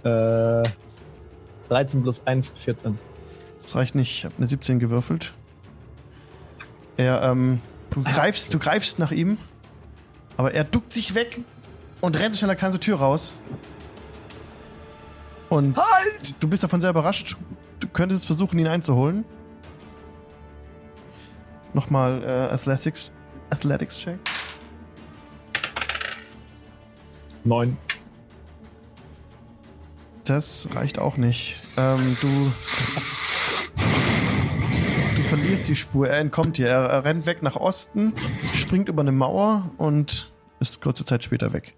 [0.03, 0.63] Äh,
[1.69, 2.97] 13 plus 1, 14.
[3.63, 5.33] Das reicht nicht, ich habe eine 17 gewürfelt.
[6.95, 7.59] Er, ähm,
[7.89, 9.38] du greifst, du greifst nach ihm,
[10.38, 11.39] aber er duckt sich weg
[12.01, 13.33] und rennt so schnell er kann zur Tür raus.
[15.49, 16.35] Und Halt!
[16.39, 17.35] du bist davon sehr überrascht.
[17.86, 19.26] Du könntest versuchen, ihn einzuholen.
[21.76, 23.13] Nochmal äh, Athletics,
[23.52, 24.17] Athletics Check.
[27.43, 27.78] 9.
[30.24, 31.62] Das reicht auch nicht.
[31.78, 32.52] Ähm, du.
[35.15, 36.08] Du verlierst die Spur.
[36.08, 36.67] Er entkommt dir.
[36.67, 38.13] Er, er rennt weg nach Osten,
[38.56, 41.76] springt über eine Mauer und ist kurze Zeit später weg.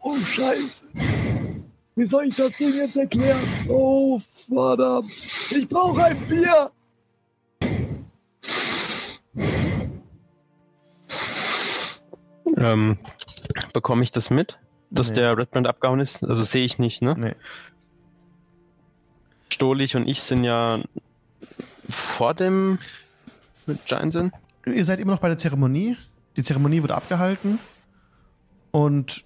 [0.00, 0.84] Oh, Scheiße.
[1.98, 3.40] Wie soll ich das Ding jetzt erklären?
[3.68, 5.10] Oh, verdammt.
[5.50, 6.70] Ich brauche ein Bier.
[12.56, 12.98] Ähm,
[13.72, 15.16] bekomme ich das mit, dass Nee.
[15.16, 16.22] der Redbrand abgehauen ist?
[16.22, 17.16] Also sehe ich nicht, ne?
[17.18, 17.34] Nee.
[19.52, 20.80] Stolich und ich sind ja
[21.88, 22.78] vor dem
[23.66, 24.32] mit Giant sind.
[24.66, 25.96] Ihr seid immer noch bei der Zeremonie.
[26.36, 27.58] Die Zeremonie wird abgehalten.
[28.70, 29.24] Und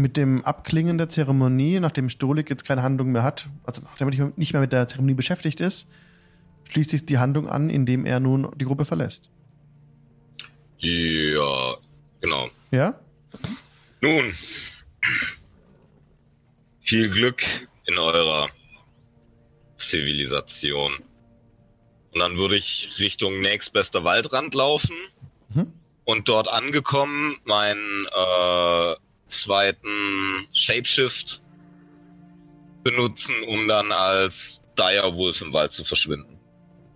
[0.00, 4.32] mit dem Abklingen der Zeremonie, nachdem Stolik jetzt keine Handlung mehr hat, also nachdem er
[4.36, 5.88] nicht mehr- mit der Zeremonie beschäftigt ist,
[6.70, 9.30] schließt sich die Handlung an, indem er nun die Gruppe verlässt.
[10.78, 11.76] Ja,
[12.20, 12.48] genau.
[12.70, 12.98] Ja?
[14.00, 14.32] Nun,
[16.80, 17.42] viel Glück
[17.86, 18.48] in eurer
[19.78, 20.92] Zivilisation.
[22.12, 24.94] Und dann würde ich Richtung nächstbester Waldrand laufen
[25.54, 25.72] Mhm.
[26.04, 28.94] und dort angekommen meinen äh,
[29.40, 31.40] zweiten Shapeshift
[32.82, 36.38] benutzen, um dann als Direwolf im Wald zu verschwinden.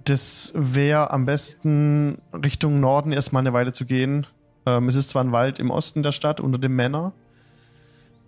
[0.05, 4.27] Das wäre am besten Richtung Norden erstmal eine Weile zu gehen.
[4.66, 7.12] Ähm, es ist zwar ein Wald im Osten der Stadt unter dem Männer,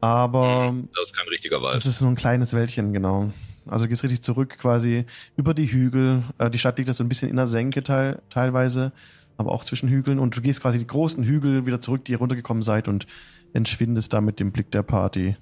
[0.00, 1.74] aber Das ist kein richtiger Wald.
[1.74, 3.30] das ist nur ein kleines Wäldchen, genau.
[3.66, 5.04] Also gehst richtig zurück quasi
[5.36, 6.22] über die Hügel.
[6.38, 8.92] Äh, die Stadt liegt da so ein bisschen in der Senke teil, teilweise,
[9.40, 10.18] aber auch zwischen Hügeln.
[10.18, 13.06] Und du gehst quasi die großen Hügel wieder zurück, die ihr runtergekommen seid und
[13.54, 15.36] entschwindest da mit dem Blick der Party.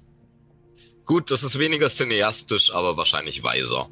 [1.05, 3.89] Gut, das ist weniger cineastisch, aber wahrscheinlich weiser.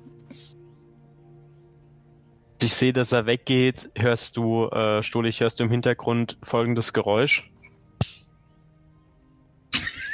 [2.61, 3.89] Ich sehe, dass er weggeht.
[3.95, 7.51] Hörst du, äh, Stolich, hörst du im Hintergrund folgendes Geräusch?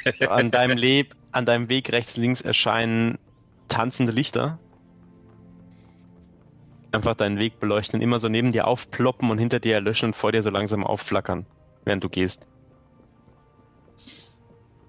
[0.28, 3.20] an deinem Leb, an deinem Weg rechts, links erscheinen
[3.68, 4.60] tanzende Lichter.
[6.94, 10.32] Einfach deinen Weg beleuchten, immer so neben dir aufploppen und hinter dir erlöschen und vor
[10.32, 11.48] dir so langsam aufflackern,
[11.86, 12.46] während du gehst.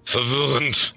[0.03, 0.93] Verwirrend.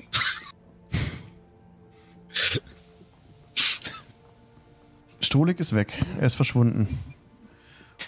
[5.20, 5.92] Stolik ist weg.
[6.20, 6.88] Er ist verschwunden.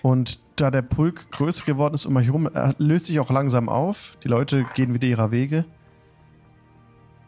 [0.03, 3.70] Und da der Pulk größer geworden ist um euch herum, er löst sich auch langsam
[3.70, 4.18] auf.
[4.22, 5.64] Die Leute gehen wieder ihrer Wege.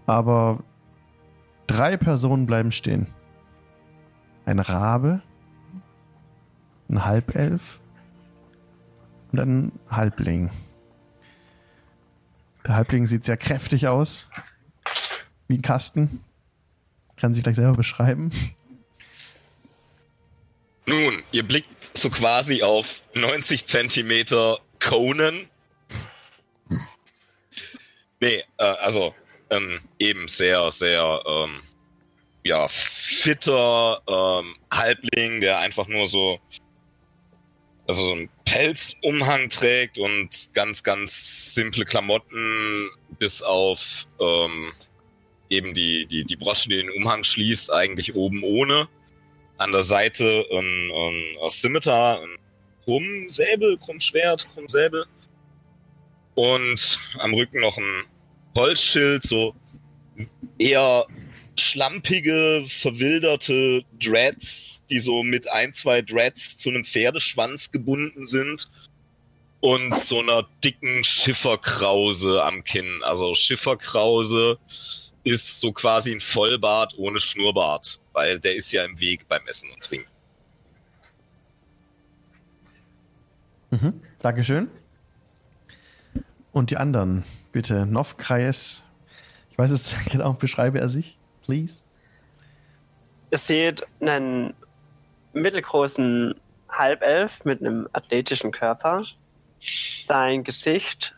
[0.05, 0.62] Aber
[1.66, 3.07] drei Personen bleiben stehen.
[4.45, 5.23] Ein Rabe,
[6.93, 7.80] ein Halbelf
[9.32, 10.51] und ein Halbling.
[12.66, 14.28] Der Halbling sieht sehr kräftig aus.
[15.49, 16.22] Wie ein Kasten.
[17.16, 18.30] Kann sich gleich selber beschreiben.
[20.86, 25.49] Nun, ihr blickt so quasi auf 90 Zentimeter Conan.
[28.20, 29.14] Nee, äh, also
[29.51, 31.61] ähm, eben sehr, sehr ähm,
[32.45, 36.40] ja, fitter ähm, Halbling, der einfach nur so
[37.93, 42.88] also so einen Pelzumhang trägt und ganz, ganz simple Klamotten
[43.18, 44.72] bis auf ähm,
[45.51, 48.88] eben die, die, die Brosche, die den Umhang schließt, eigentlich oben ohne.
[49.59, 52.38] An der Seite ein, ein Scimitar, ein
[52.84, 55.05] Krummsäbel, Krummschwert, Krummsäbel.
[56.34, 58.05] Und am Rücken noch ein
[58.57, 59.55] Holzschild, so
[60.59, 61.07] eher
[61.59, 68.70] schlampige, verwilderte Dreads, die so mit ein, zwei Dreads zu einem Pferdeschwanz gebunden sind.
[69.61, 73.00] Und so einer dicken Schifferkrause am Kinn.
[73.05, 74.59] Also Schifferkrause
[75.22, 79.70] ist so quasi ein Vollbart ohne Schnurrbart, weil der ist ja im Weg beim Essen
[79.70, 80.11] und Trinken.
[83.70, 84.00] Mhm.
[84.18, 84.68] Dankeschön.
[86.53, 87.86] Und die anderen, bitte.
[87.86, 88.84] Novkreis.
[89.50, 91.18] Ich weiß es genau, beschreibe er sich,
[91.53, 91.82] please.
[93.30, 94.55] Ihr seht einen
[95.34, 96.34] mittelgroßen
[96.70, 99.05] Halbelf mit einem athletischen Körper.
[100.07, 101.14] Sein Gesicht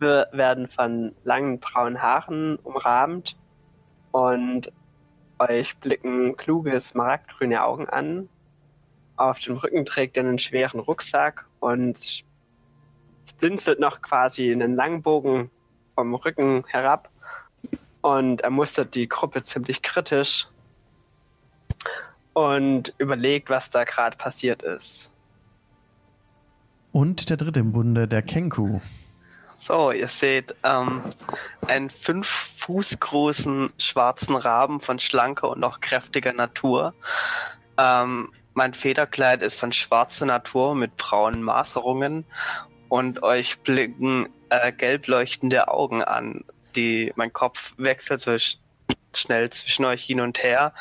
[0.00, 3.36] werden von langen braunen Haaren umrahmt
[4.10, 4.72] und
[5.38, 8.28] euch blicken kluge smaragdgrüne Augen an.
[9.16, 12.24] Auf dem Rücken trägt er einen schweren Rucksack und
[13.38, 15.50] blinzelt noch quasi einen langen Bogen
[15.94, 17.08] vom Rücken herab
[18.06, 20.46] und er mustert die Gruppe ziemlich kritisch
[22.34, 25.10] und überlegt, was da gerade passiert ist.
[26.92, 28.78] Und der dritte im Bunde, der Kenku.
[29.58, 31.02] So, ihr seht ähm,
[31.66, 36.94] einen fünf Fuß großen schwarzen Raben von schlanker und noch kräftiger Natur.
[37.76, 42.24] Ähm, mein Federkleid ist von schwarzer Natur mit braunen Maserungen
[42.88, 46.44] und euch blicken äh, gelb leuchtende Augen an.
[46.76, 48.58] Die, mein Kopf wechselt zwisch,
[49.14, 50.72] schnell zwischen euch hin und her.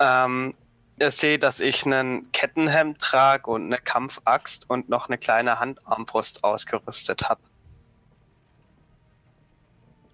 [0.00, 0.54] Ähm,
[1.00, 6.42] ihr seht, dass ich einen Kettenhemd trage und eine Kampfaxt und noch eine kleine Handarmbrust
[6.44, 7.40] ausgerüstet habe.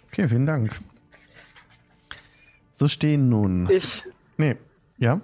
[0.09, 0.78] Okay, vielen Dank.
[2.74, 3.68] So stehen nun.
[3.70, 4.03] Ich,
[4.36, 4.57] Nee,
[4.98, 5.20] ja?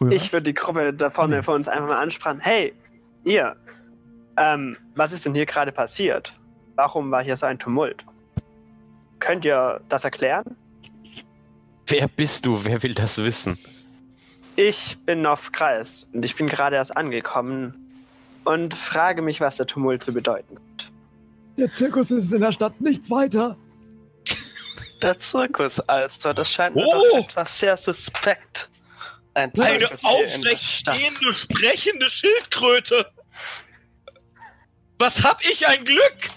[0.00, 0.12] Rührer?
[0.12, 1.42] ich würde die Gruppe da vorne Nee.
[1.42, 2.40] vor uns einfach mal ansprechen.
[2.40, 2.74] Hey,
[3.24, 3.56] ihr,
[4.36, 6.38] ähm, was ist denn hier gerade passiert?
[6.74, 8.04] Warum war hier so ein Tumult?
[9.20, 10.56] Könnt ihr das erklären?
[11.86, 12.64] Wer bist du?
[12.64, 13.58] Wer will das wissen?
[14.56, 18.04] Ich bin auf Kreis und ich bin gerade erst angekommen
[18.44, 20.90] und frage mich, was der Tumult zu bedeuten hat.
[21.56, 23.56] Der Zirkus ist in der Stadt nichts weiter.
[25.02, 27.02] Der Zirkus, Alster, das scheint mir Oh!
[27.12, 28.68] doch etwas sehr suspekt.
[29.34, 33.06] Ein Eine Zirkus hier in der aufrecht stehende, sprechende Schildkröte.
[34.98, 36.30] Was hab ich ein Glück?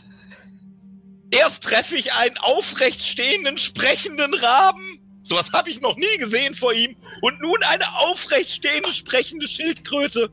[1.33, 4.99] Erst treffe ich einen aufrecht stehenden, sprechenden Raben.
[5.23, 6.95] Sowas habe ich noch nie gesehen vor ihm.
[7.21, 10.29] Und nun eine aufrecht stehende, sprechende Schildkröte.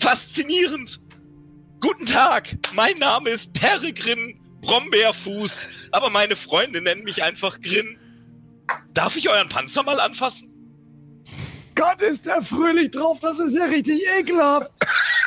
[0.00, 1.00] Faszinierend.
[1.80, 7.96] Guten Tag, mein Name ist Peregrin Brombeerfuß, aber meine Freunde nennen mich einfach Grin.
[8.92, 10.48] Darf ich euren Panzer mal anfassen?
[11.76, 14.70] Gott, ist der fröhlich drauf, das ist ja richtig ekelhaft.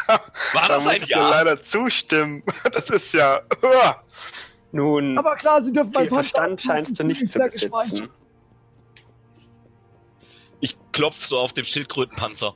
[0.07, 0.19] War
[0.53, 1.29] Da das muss ein ich dir Ja?
[1.29, 2.43] leider zustimmen.
[2.73, 3.41] Das ist ja.
[3.61, 4.03] Uah.
[4.73, 8.09] Nun, Aber klar, sie dürfen mein Panzer Verstand scheinst du nicht zu besitzen.
[10.61, 12.53] Ich klopf so auf dem Schildkrötenpanzer.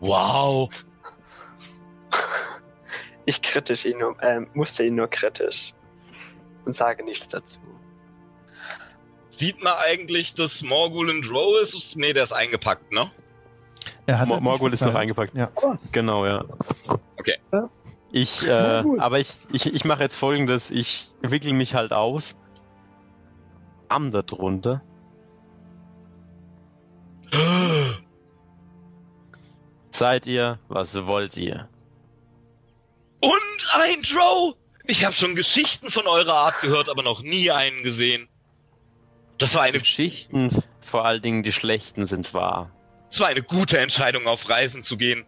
[0.00, 0.70] Wow.
[3.24, 5.72] Ich kritisch ihn nur, ähm, musste ihn nur kritisch
[6.64, 7.60] und sage nichts dazu.
[9.28, 11.96] Sieht man eigentlich, dass Morgul ein Drow ist?
[11.96, 13.12] Nee, der ist eingepackt, ne?
[14.06, 15.34] er hat Mo- Morgul ist noch eingepackt.
[15.36, 15.52] Ja.
[15.92, 16.44] Genau, ja.
[17.16, 17.36] Okay.
[17.52, 17.70] Ja.
[18.12, 22.36] Ich, äh, aber ich, ich, ich mache jetzt folgendes: Ich wickel mich halt aus.
[23.88, 24.82] Am da drunter.
[29.90, 30.58] Seid ihr?
[30.68, 31.68] Was wollt ihr?
[33.20, 34.54] Und ein Drow!
[34.86, 38.28] Ich habe schon Geschichten von eurer Art gehört, aber noch nie einen gesehen.
[39.38, 40.50] Das war eine, Geschichten,
[40.80, 42.70] vor allen Dingen die schlechten, sind wahr.
[43.08, 45.24] das war eine gute Entscheidung, auf Reisen zu gehen.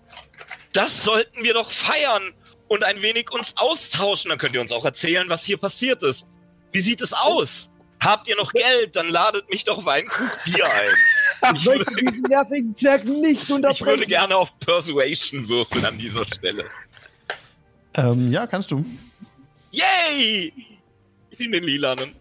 [0.72, 2.34] Das sollten wir doch feiern
[2.68, 4.30] und ein wenig uns austauschen.
[4.30, 6.28] Dann könnt ihr uns auch erzählen, was hier passiert ist.
[6.72, 7.70] Wie sieht es aus?
[8.00, 8.96] Habt ihr noch Geld?
[8.96, 11.54] Dann ladet mich doch Weinkrug Bier ein.
[11.56, 14.08] ich würde, diesen nervigen Zwerg nicht ich würde unterbrechen.
[14.08, 16.64] gerne auf Persuasion würfeln an dieser Stelle.
[17.94, 18.84] Ähm, ja, kannst du.
[19.70, 20.52] Yay!
[21.30, 22.14] Ich nehme den lilanen.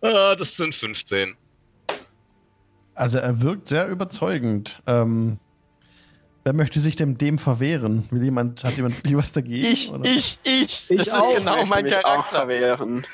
[0.00, 1.36] Ah, das sind 15.
[2.94, 4.82] Also er wirkt sehr überzeugend.
[4.86, 5.38] Ähm,
[6.44, 8.06] wer möchte sich dem dem verwehren?
[8.10, 9.94] Will jemand, hat jemand was dagegen?
[9.94, 10.08] oder?
[10.08, 10.86] ich, ich.
[10.90, 11.30] Ich das auch.
[11.30, 12.36] ist genau Ich mein möchte mich auch Charakter.
[12.36, 13.06] verwehren.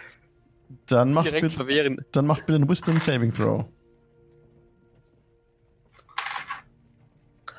[0.87, 2.05] Dann macht, Direkt bitte, verwehren.
[2.13, 3.65] dann macht bitte einen Wisdom Saving Throw.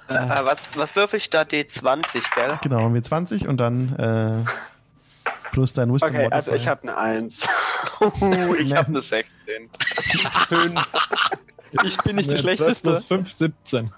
[0.08, 1.42] Äh, was, was würfel ich da?
[1.44, 2.60] D20, gell?
[2.62, 6.56] Genau, haben wir 20 und dann äh, plus dein Wisdom Okay, also Modifier.
[6.56, 7.48] ich habe eine Eins.
[8.02, 9.70] Uh, ich habe eine 16.
[10.50, 10.82] Fünf.
[11.84, 12.90] Ich bin nicht der 12 Schlechteste.
[12.90, 13.92] Plus 5, 17.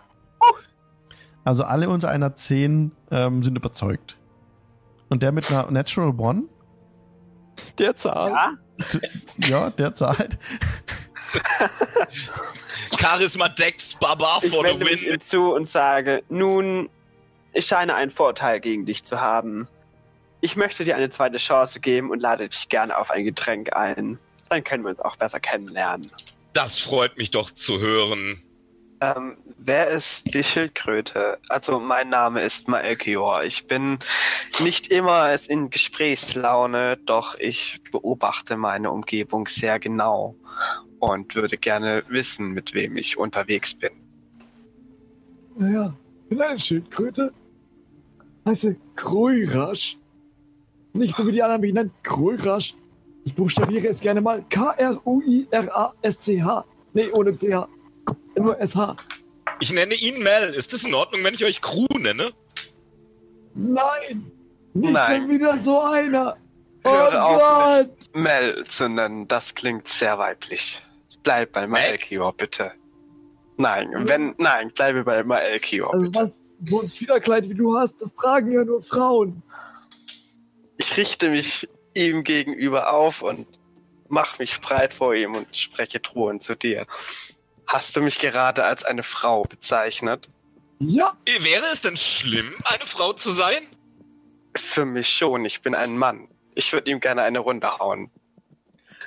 [1.45, 4.17] Also alle unter einer 10 ähm, sind überzeugt.
[5.09, 6.43] Und der mit einer Natural One,
[7.77, 8.31] Der Zahl.
[8.31, 8.53] Ja?
[9.37, 10.37] ja, der zahlt.
[12.99, 15.13] Charisma Dex Baba Ich for the wende mich win.
[15.15, 16.89] ihm zu und sage, nun,
[17.53, 19.67] ich scheine einen Vorteil gegen dich zu haben.
[20.41, 24.17] Ich möchte dir eine zweite Chance geben und lade dich gerne auf ein Getränk ein.
[24.49, 26.07] Dann können wir uns auch besser kennenlernen.
[26.53, 28.41] Das freut mich doch zu hören.
[29.03, 31.37] Ähm, wer ist die Schildkröte?
[31.49, 33.43] Also mein Name ist Maelkior.
[33.43, 33.99] Ich bin
[34.61, 40.35] nicht immer in Gesprächslaune, doch ich beobachte meine Umgebung sehr genau
[40.99, 43.91] und würde gerne wissen, mit wem ich unterwegs bin.
[45.57, 45.93] Naja,
[46.23, 47.33] ich bin eine Schildkröte.
[48.45, 49.97] Heiße Kroirasch.
[50.93, 52.73] Nicht so wie die anderen mich nennen, Kroirasch.
[53.25, 55.05] Ich buchstabiere es gerne mal K-R-U-I-R-A-S-C-H.
[56.93, 57.67] Nee, ohne CH.
[58.35, 58.95] Nur SH.
[59.59, 60.53] Ich nenne ihn Mel.
[60.53, 62.31] Ist es in Ordnung, wenn ich euch Crew nenne?
[63.55, 64.31] Nein!
[64.73, 65.21] Nicht Nein.
[65.21, 66.37] schon wieder so einer!
[66.83, 68.15] Oh Höre auf, Gott!
[68.15, 70.83] Mel zu nennen, das klingt sehr weiblich.
[71.21, 72.71] Bleib bei Maelkior, bitte.
[73.55, 76.19] Nein, wenn, nein, bleibe bei Maelkior, Also bitte.
[76.19, 79.43] was, so ein Fiederkleid wie du hast, das tragen ja nur Frauen.
[80.77, 83.47] Ich richte mich ihm gegenüber auf und
[84.09, 86.87] mach mich breit vor ihm und spreche drohend zu dir.
[87.67, 90.29] Hast du mich gerade als eine Frau bezeichnet?
[90.79, 93.63] Ja, Wäre es denn schlimm, eine Frau zu sein?
[94.55, 96.27] Für mich schon, ich bin ein Mann.
[96.55, 98.11] Ich würde ihm gerne eine Runde hauen.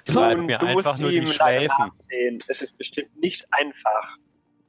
[0.06, 1.74] Bleib Nun, mir du musst einfach nur ihm die Schläfen.
[1.78, 2.38] nachsehen.
[2.48, 4.16] Es ist bestimmt nicht einfach,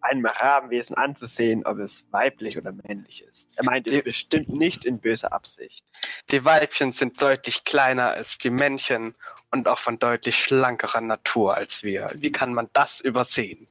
[0.02, 3.52] einem Rabenwesen anzusehen, ob es weiblich oder männlich ist.
[3.56, 5.86] Er meint es bestimmt nicht in böser Absicht.
[6.32, 9.16] Die Weibchen sind deutlich kleiner als die Männchen
[9.52, 12.08] und auch von deutlich schlankerer Natur als wir.
[12.16, 13.68] Wie kann man das übersehen?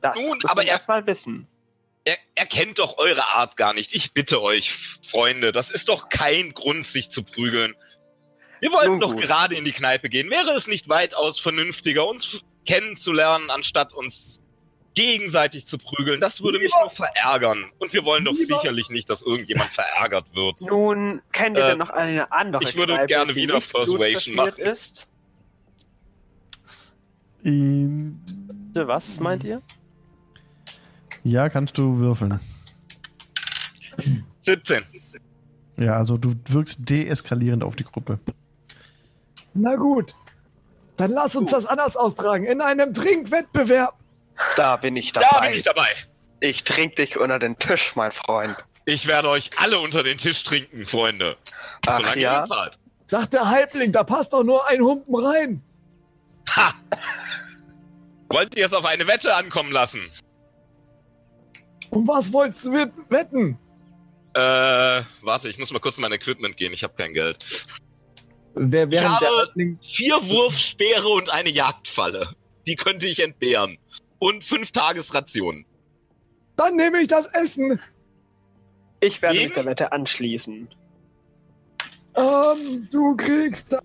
[0.00, 1.46] Das Nun, aber er, erst mal wissen.
[2.04, 3.94] er, er kennt doch eure Art gar nicht.
[3.94, 4.72] Ich bitte euch,
[5.10, 7.74] Freunde, das ist doch kein Grund, sich zu prügeln.
[8.60, 9.20] Wir wollten Nun doch gut.
[9.22, 10.30] gerade in die Kneipe gehen.
[10.30, 14.42] Wäre es nicht weitaus vernünftiger, uns kennenzulernen, anstatt uns
[14.94, 16.18] gegenseitig zu prügeln?
[16.18, 17.70] Das würde mich nur verärgern.
[17.78, 20.62] Und wir wollen doch Lieber- sicherlich nicht, dass irgendjemand verärgert wird.
[20.62, 24.58] Nun, kennt ihr Äh, denn noch eine andere ich würde Kneipe, gerne wieder Persuasion machen.
[24.60, 25.06] ist?
[27.44, 28.20] Ähm,
[28.86, 29.62] Was meint ihr?
[31.24, 32.38] Ja, kannst du würfeln.
[34.42, 34.84] 17.
[35.76, 38.18] Ja, also du wirkst deeskalierend auf die Gruppe.
[39.54, 40.14] na gut.
[40.96, 42.44] Dann lass uns das anders austragen.
[42.44, 43.94] In einem Trinkwettbewerb.
[44.56, 45.26] Da bin ich dabei.
[45.30, 45.88] Da bin ich dabei.
[46.40, 48.56] ich trink dich unter den Tisch, mein Freund.
[48.84, 51.36] Ich werde euch alle unter den Tisch trinken, Freunde.
[51.86, 52.36] Ach Solange ja?
[52.38, 52.78] ihr bezahlt.
[53.06, 55.62] Sagt der Halbling, da passt doch nur ein Humpen rein.
[56.56, 56.74] Ha!
[58.30, 60.10] Wollt ihr es auf eine Wette ankommen lassen?
[61.90, 63.58] Um was wolltest du wet- wetten?
[64.34, 66.72] Äh, warte, ich muss mal kurz in mein Equipment gehen.
[66.72, 67.66] Ich habe kein Geld.
[68.54, 72.34] Wer, während habe- der Halbling, Vier Wurfspeere und eine Jagdfalle.
[72.66, 73.78] Die könnte ich entbehren.
[74.18, 75.64] Und fünf Tagesrationen.
[76.56, 77.80] Dann nehme ich das Essen.
[79.00, 79.44] Ich werde Wen?
[79.46, 80.68] mich der Wette anschließen.
[82.16, 83.80] Ähm, du kriegst da.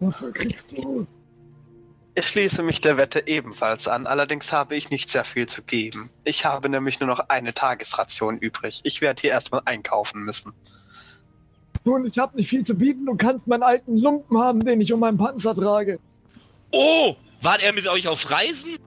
[0.00, 1.06] Wofür kriegst du?
[2.18, 6.10] Ich schließe mich der Wette ebenfalls an, allerdings habe ich nicht sehr viel zu geben.
[6.24, 8.80] Ich habe nämlich nur noch eine Tagesration übrig.
[8.82, 10.52] Ich werde hier erstmal einkaufen müssen.
[11.84, 13.06] Nun, ich habe nicht viel zu bieten.
[13.06, 16.00] Du kannst meinen alten Lumpen haben, den ich um meinen Panzer trage.
[16.72, 18.78] Oh, war er mit euch auf Reisen?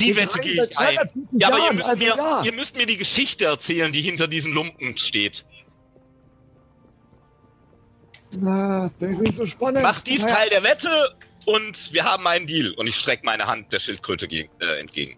[0.00, 0.94] Die Wette gehe ich ein.
[0.94, 2.42] 250 Ja, aber ihr müsst, also mir, ja.
[2.44, 5.44] ihr müsst mir die Geschichte erzählen, die hinter diesen Lumpen steht.
[8.38, 9.82] Na, das ist nicht so spannend.
[9.82, 11.14] Macht dies Naja, Teil der Wette
[11.48, 12.72] und wir haben einen Deal.
[12.72, 15.16] Und ich strecke meine Hand der Schildkröte gegen, äh, entgegen.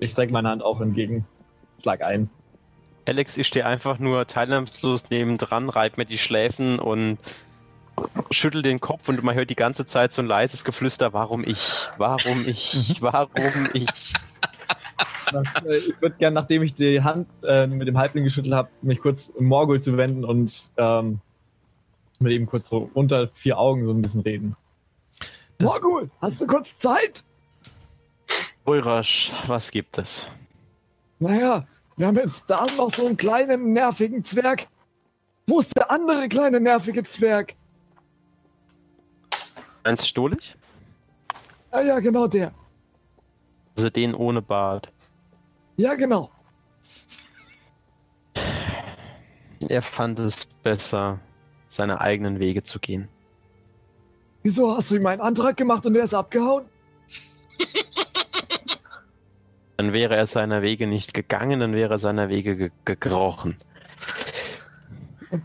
[0.00, 1.24] ich strecke meine Hand auch entgegen.
[1.80, 2.28] Schlag ein.
[3.06, 7.18] Alex, ich stehe einfach nur teilnahmslos nebendran, reib mir die Schläfen und
[8.32, 11.88] schüttel den Kopf und man hört die ganze Zeit so ein leises Geflüster, warum ich,
[11.98, 14.12] warum ich, warum ich.
[15.32, 19.00] Äh, ich würde gerne, nachdem ich die Hand äh, mit dem Halbling geschüttelt habe, mich
[19.00, 21.20] kurz Morgul zu wenden und ähm,
[22.22, 24.56] mit ihm kurz so unter vier Augen so ein bisschen reden.
[25.58, 27.24] Das- Morgul, hast du kurz Zeit?
[28.64, 30.26] Ulrasch, was gibt es?
[31.18, 31.66] Naja,
[31.96, 34.66] wir haben jetzt da noch so einen kleinen, nervigen Zwerg.
[35.46, 37.54] Wo ist der andere kleine, nervige Zwerg?
[39.84, 40.56] Meinst Stolich?
[41.72, 42.52] Ah ja, genau der.
[43.76, 44.90] Also den ohne Bart.
[45.76, 46.30] Ja, genau.
[49.68, 51.18] Er fand es besser,
[51.72, 53.08] seine eigenen Wege zu gehen.
[54.42, 56.66] Wieso hast du ihm einen Antrag gemacht und er ist abgehauen?
[59.78, 63.56] Dann wäre er seiner Wege nicht gegangen, dann wäre er seiner Wege ge gekrochen.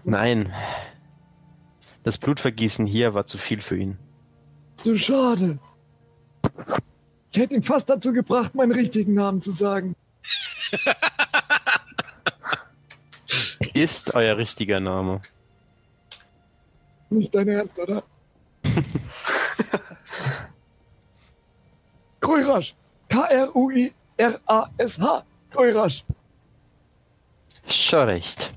[0.04, 0.54] Nein.
[2.04, 3.98] Das Blutvergießen hier war zu viel für ihn.
[4.76, 5.58] Zu schade.
[7.32, 9.96] Ich hätte ihn fast dazu gebracht, meinen richtigen Namen zu sagen.
[13.74, 15.22] Ist euer richtiger Name.
[17.10, 18.04] Nicht dein Ernst, oder?
[22.20, 22.76] Kruirasch.
[23.10, 23.94] K-R-U-I-R-A-S-H.
[25.52, 26.04] Kruirasch.
[27.68, 28.54] Schon recht.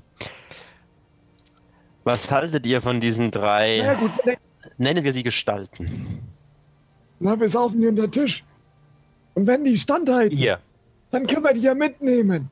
[2.03, 4.11] Was haltet ihr von diesen drei, Na ja, gut,
[4.77, 6.19] nennen wir sie Gestalten?
[7.19, 8.43] na, wir saufen die unter den Tisch.
[9.35, 10.59] Und wenn die standhalten, Ihr.
[11.11, 12.49] dann können wir die ja mitnehmen.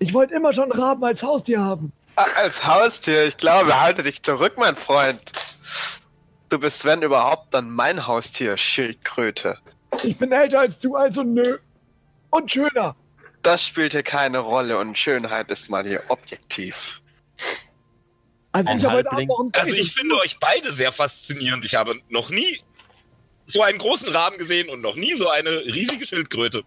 [0.00, 1.92] Ich wollte immer schon Raben als Haustier haben.
[2.16, 5.20] Als Haustier, ich glaube, halte dich zurück, mein Freund.
[6.48, 9.58] Du bist, wenn überhaupt, dann mein Haustier, Schildkröte.
[10.02, 11.58] Ich bin älter als du, also nö.
[12.30, 12.96] Und schöner.
[13.42, 17.00] Das spielt hier keine Rolle und Schönheit ist mal hier objektiv.
[18.52, 18.86] Also ich
[19.52, 21.64] Also ich finde euch beide sehr faszinierend.
[21.64, 22.60] Ich habe noch nie
[23.46, 26.64] so einen großen Raben gesehen und noch nie so eine riesige Schildkröte.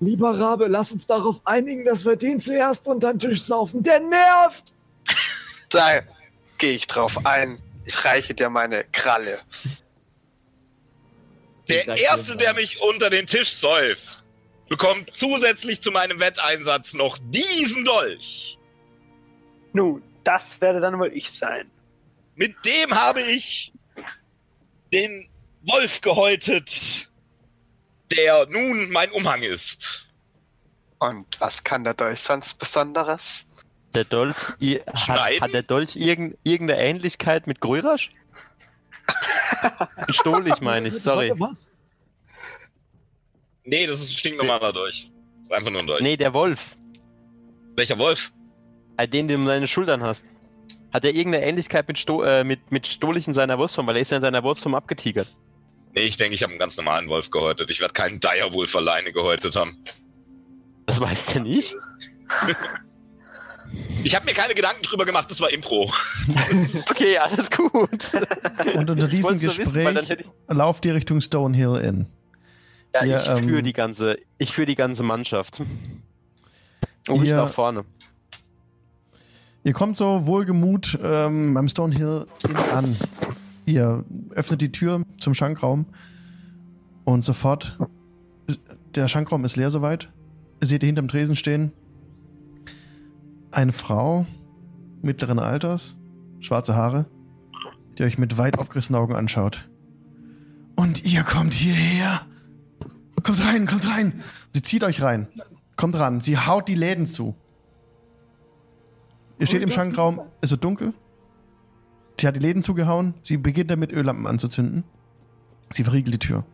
[0.00, 3.82] Lieber Rabe, lass uns darauf einigen, dass wir den zuerst unter den Tisch saufen.
[3.82, 4.74] Der nervt!
[5.68, 6.00] Da
[6.58, 7.56] gehe ich drauf ein.
[7.84, 9.40] Ich reiche dir meine Kralle.
[11.68, 14.24] Der Erste, der mich unter den Tisch säuft,
[14.68, 18.58] bekommt zusätzlich zu meinem Wetteinsatz noch diesen Dolch.
[19.72, 21.70] Nun, das werde dann wohl ich sein.
[22.36, 23.72] Mit dem habe ich
[24.92, 25.28] den
[25.62, 27.10] Wolf gehäutet,
[28.12, 30.06] der nun mein Umhang ist.
[30.98, 33.46] Und was kann der Dolch sonst Besonderes?
[33.94, 34.36] Der Dolch,
[34.86, 38.10] hat, hat der Dolch irgend, irgendeine Ähnlichkeit mit Grörasch?
[40.06, 41.32] mit Stolich meine ich, sorry.
[41.36, 41.70] Was?
[43.64, 45.10] Nee, das ist ein stinknormaler Dolch.
[45.38, 46.02] Das ist einfach nur ein Dolch.
[46.02, 46.76] Nee, der Wolf,
[47.76, 48.32] Welcher Wolf?
[48.96, 50.24] äh, den du um deine Schultern hast.
[50.92, 53.86] Hat er irgendeine Ähnlichkeit mit, Sto äh, mit, mit Stolich in seiner Wurfsform?
[53.86, 55.28] Weil er ist ja in seiner Wurfsform abgetigert.
[55.96, 57.70] Nee, ich denke, ich habe einen ganz normalen Wolf gehäutet.
[57.70, 59.78] Ich werde keinen Direwolf alleine gehäutet haben.
[60.84, 61.74] Das weiß der nicht.
[64.04, 65.90] Ich habe mir keine Gedanken drüber gemacht, das war Impro.
[66.90, 68.12] Okay, alles gut.
[68.74, 72.06] Und unter diesem wissen, Gespräch hätte ich- lauft ihr Richtung Stonehill Inn.
[72.94, 75.60] Ja, Ihr, ich ähm, führe die ganze, ich führe die ganze Mannschaft.
[77.08, 77.84] Ich Ihr- nach vorne.
[79.64, 82.96] Ihr kommt so wohlgemut ähm, beim Stonehill Inn an.
[83.66, 85.86] Ihr öffnet die Tür zum Schankraum
[87.04, 87.78] und sofort,
[88.94, 90.10] der Schankraum ist leer soweit.
[90.62, 91.72] Seht ihr hinterm Tresen stehen
[93.56, 94.26] eine Frau
[95.02, 95.96] mittleren Alters,
[96.40, 97.06] schwarze Haare,
[97.96, 99.68] die euch mit weit aufgerissenen Augen anschaut.
[100.76, 102.20] Und ihr kommt hierher.
[103.22, 104.22] Kommt rein, kommt rein.
[104.52, 105.26] Sie zieht euch rein.
[105.76, 106.20] Kommt ran.
[106.20, 107.34] Sie haut die Läden zu.
[109.38, 110.92] Ihr steht im Schankraum, es wird dunkel.
[112.18, 113.14] Sie hat die Läden zugehauen.
[113.22, 114.84] Sie beginnt damit, Öllampen anzuzünden.
[115.70, 116.44] Sie verriegelt die Tür.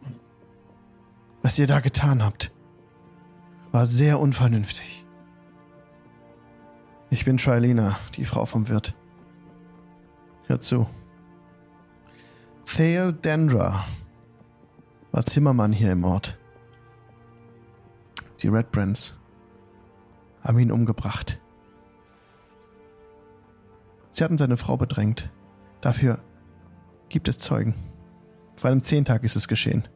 [1.43, 2.53] Was ihr da getan habt,
[3.71, 5.07] war sehr unvernünftig.
[7.11, 8.95] Ich bin Trilena, die Frau vom Wirt.
[10.47, 10.87] Hört zu.
[12.65, 13.85] Thale Dendra
[15.11, 16.39] war Zimmermann hier im Ort.
[18.41, 19.15] Die Red Brands
[20.43, 21.39] haben ihn umgebracht.
[24.11, 25.31] Sie hatten seine Frau bedrängt.
[25.83, 26.21] Dafür
[27.11, 27.75] gibt es Zeugen.
[28.57, 29.87] Vor einem Zehntag ist es geschehen.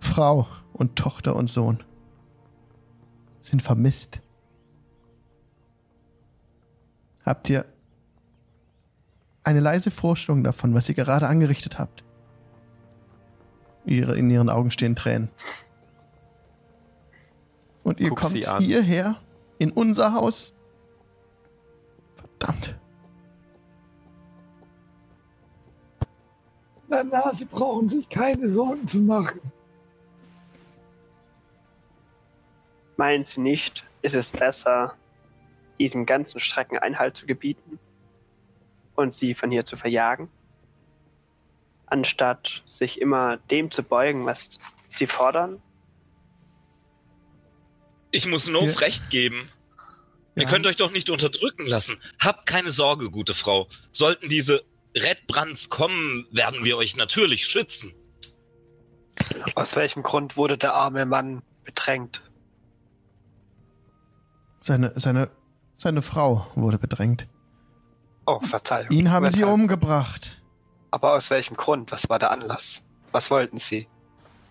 [0.00, 1.82] Frau und Tochter und Sohn
[3.40, 4.20] sind vermisst.
[7.24, 7.64] Habt ihr
[9.44, 12.02] eine leise Vorstellung davon, was ihr gerade angerichtet habt?
[13.84, 15.30] Ihre, in ihren Augen stehen Tränen.
[17.84, 19.16] Und ihr Guck kommt hierher
[19.58, 20.54] in unser Haus?
[22.16, 22.76] Verdammt.
[26.88, 29.40] Na, na, Sie brauchen sich keine Sorgen zu machen.
[32.96, 34.94] Meinen Sie nicht, ist es besser,
[35.78, 37.78] diesem ganzen Strecken Einhalt zu gebieten
[38.94, 40.28] und sie von hier zu verjagen,
[41.86, 44.58] anstatt sich immer dem zu beugen, was
[44.88, 45.60] sie fordern?
[48.10, 48.78] Ich muss Nov Ja.
[48.78, 49.50] recht geben.
[50.36, 50.48] Ihr Ja.
[50.48, 52.00] könnt euch doch nicht unterdrücken lassen.
[52.18, 53.68] Habt keine Sorge, gute Frau.
[53.92, 54.64] Sollten diese
[54.96, 57.92] Red Brands kommen, werden wir euch natürlich schützen.
[59.54, 62.22] Aus welchem Grund wurde der arme Mann bedrängt?
[64.60, 65.30] Seine, seine,
[65.74, 67.28] seine Frau wurde bedrängt.
[68.26, 68.90] Oh, Verzeihung.
[68.90, 69.54] Ihn haben sie Weshalb?
[69.54, 70.42] umgebracht.
[70.90, 71.92] Aber aus welchem Grund?
[71.92, 72.84] Was war der Anlass?
[73.12, 73.86] Was wollten sie?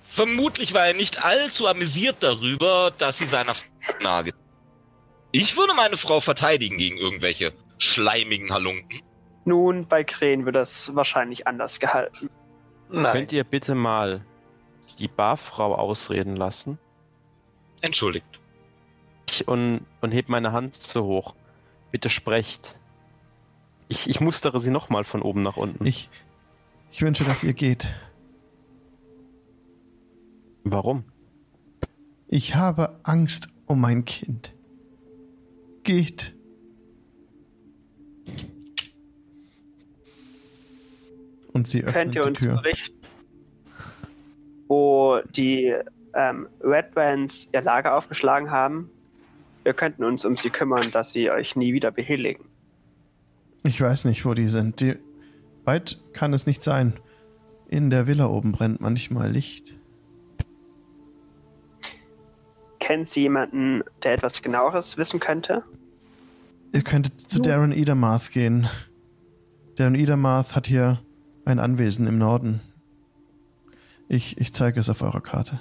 [0.07, 3.65] Vermutlich war er nicht allzu amüsiert darüber, dass sie seiner Frau
[4.01, 4.31] nahe.
[5.31, 9.01] Ich würde meine Frau verteidigen gegen irgendwelche schleimigen Halunken.
[9.45, 12.29] Nun, bei Krähen wird das wahrscheinlich anders gehalten.
[12.89, 13.13] Nein.
[13.13, 14.25] Könnt ihr bitte mal
[14.99, 16.79] die Barfrau ausreden lassen?
[17.81, 18.39] Entschuldigt.
[19.29, 21.35] Ich und, und heb meine Hand so hoch.
[21.91, 22.77] Bitte sprecht.
[23.87, 25.85] Ich, ich mustere sie nochmal von oben nach unten.
[25.85, 26.09] Ich,
[26.91, 27.93] ich wünsche, dass ihr geht.
[30.63, 31.03] Warum?
[32.27, 34.53] Ich habe Angst um mein Kind.
[35.83, 36.34] Geht.
[41.55, 42.55] Und sie öffnet Könnt ihr die uns Tür.
[42.57, 42.99] berichten,
[44.67, 45.73] wo die
[46.13, 48.89] ähm, Red Bands ihr Lager aufgeschlagen haben?
[49.63, 52.43] Wir könnten uns um sie kümmern, dass sie euch nie wieder behelligen.
[53.63, 54.81] Ich weiß nicht, wo die sind.
[54.81, 54.95] Die,
[55.63, 56.99] weit kann es nicht sein.
[57.69, 59.77] In der Villa oben brennt manchmal Licht.
[62.79, 65.63] Kennt sie jemanden, der etwas genaueres wissen könnte?
[66.73, 68.67] Ihr könntet zu Darren Edermarth gehen.
[69.77, 70.99] Darren Edermarth hat hier
[71.45, 72.59] ein Anwesen im Norden.
[74.07, 75.59] Ich, ich zeige es auf eurer Karte.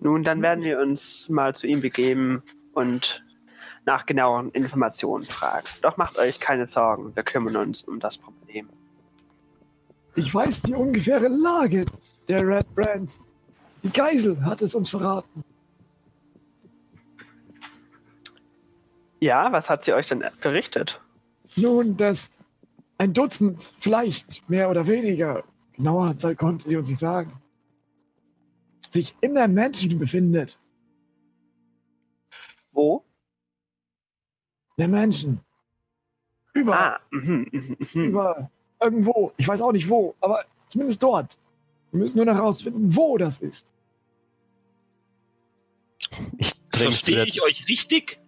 [0.00, 2.42] Nun, dann werden wir uns mal zu ihm begeben
[2.72, 3.22] und
[3.84, 5.66] nach genaueren Informationen fragen.
[5.80, 8.68] Doch macht euch keine Sorgen, wir kümmern uns um das Problem.
[10.14, 11.86] Ich weiß die ungefähre Lage
[12.28, 13.20] der Red Brands.
[13.82, 15.44] Die Geisel hat es uns verraten.
[19.20, 21.00] Ja, was hat sie euch denn berichtet?
[21.56, 22.30] Nun, dass
[23.02, 25.42] ein Dutzend, vielleicht mehr oder weniger,
[25.72, 27.42] genaue Anzahl konnte sie uns nicht sagen,
[28.90, 30.56] sich in der Mansion befindet.
[32.70, 33.04] Wo?
[34.78, 35.40] Der Mansion.
[36.52, 36.94] Überall.
[36.94, 38.04] Ah, mhm, mhm, mhm.
[38.04, 38.50] Über
[38.80, 39.32] irgendwo.
[39.36, 41.38] Ich weiß auch nicht wo, aber zumindest dort.
[41.90, 43.74] Wir müssen nur noch herausfinden, wo das ist.
[46.38, 48.20] Ich Verstehe ich euch richtig,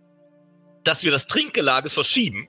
[0.82, 2.48] dass wir das Trinkgelage verschieben?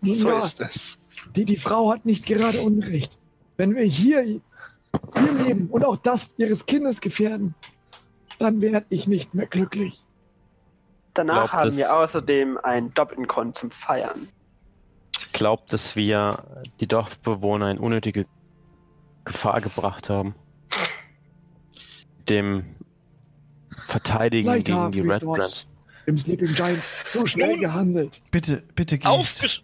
[0.00, 0.98] Nun So ja, ist es.
[1.34, 3.18] die, die Frau hat nicht gerade Unrecht.
[3.56, 4.42] Wenn wir hier ihr
[5.44, 7.54] Leben und auch das ihres Kindes gefährden,
[8.38, 10.00] dann werde ich nicht mehr glücklich.
[11.14, 14.28] Danach Glaubt haben wir außerdem einen doppelten Grund zum Feiern.
[15.18, 16.44] Ich glaube, dass wir
[16.80, 18.26] die Dorfbewohner in unnötige
[19.24, 20.34] Gefahr gebracht haben.
[22.28, 22.64] Dem
[23.86, 25.66] Verteidigen Vielleicht gegen die Red Brands.
[26.06, 28.22] Im Sleeping Giant zu schnell gehandelt.
[28.30, 29.06] Bitte, bitte geht.
[29.06, 29.62] Aufgesch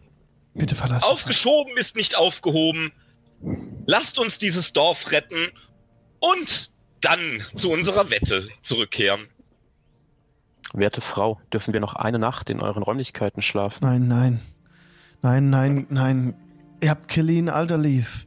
[0.54, 1.12] bitte verlasst Haus.
[1.12, 2.92] aufgeschoben ist nicht aufgehoben.
[3.86, 5.48] Lasst uns dieses Dorf retten
[6.20, 9.28] und dann zu unserer Wette zurückkehren.
[10.72, 13.78] Werte Frau, dürfen wir noch eine Nacht in euren Räumlichkeiten schlafen?
[13.82, 14.40] Nein, nein.
[15.22, 16.34] Nein, nein, nein.
[16.80, 18.26] Ihr habt Killeen Alderleith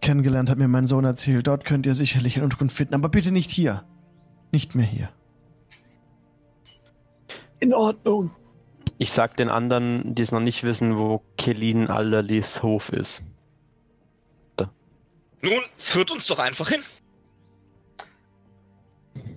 [0.00, 1.46] kennengelernt, hat mir mein Sohn erzählt.
[1.46, 3.84] Dort könnt ihr sicherlich eine Unterkunft finden, aber bitte nicht hier.
[4.52, 5.10] Nicht mehr hier.
[7.60, 8.30] In Ordnung.
[8.98, 13.22] Ich sag den anderen, die es noch nicht wissen, wo Kelin Alderleys Hof ist.
[15.40, 16.82] Nun, führt uns doch einfach hin.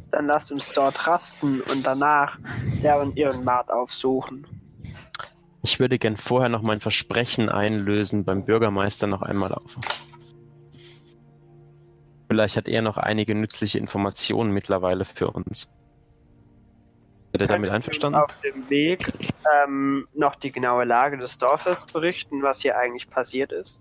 [0.09, 2.37] Dann lasst uns dort rasten und danach
[2.83, 4.47] deren ihren Mart aufsuchen.
[5.63, 9.77] Ich würde gern vorher noch mein Versprechen einlösen beim Bürgermeister noch einmal auf.
[12.27, 15.71] Vielleicht hat er noch einige nützliche Informationen mittlerweile für uns.
[17.31, 18.19] Seid ihr damit ihr einverstanden?
[18.19, 19.07] Auf dem Weg
[19.63, 23.79] ähm, noch die genaue Lage des Dorfes berichten, was hier eigentlich passiert ist.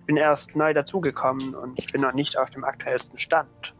[0.00, 3.72] Ich bin erst neu dazugekommen und ich bin noch nicht auf dem aktuellsten Stand.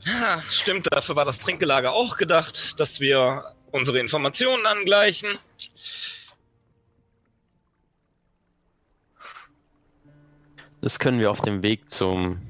[0.00, 5.28] Ja, stimmt, dafür war das Trinkgelage auch gedacht, dass wir unsere Informationen angleichen.
[10.80, 12.40] Das können wir auf dem Weg zum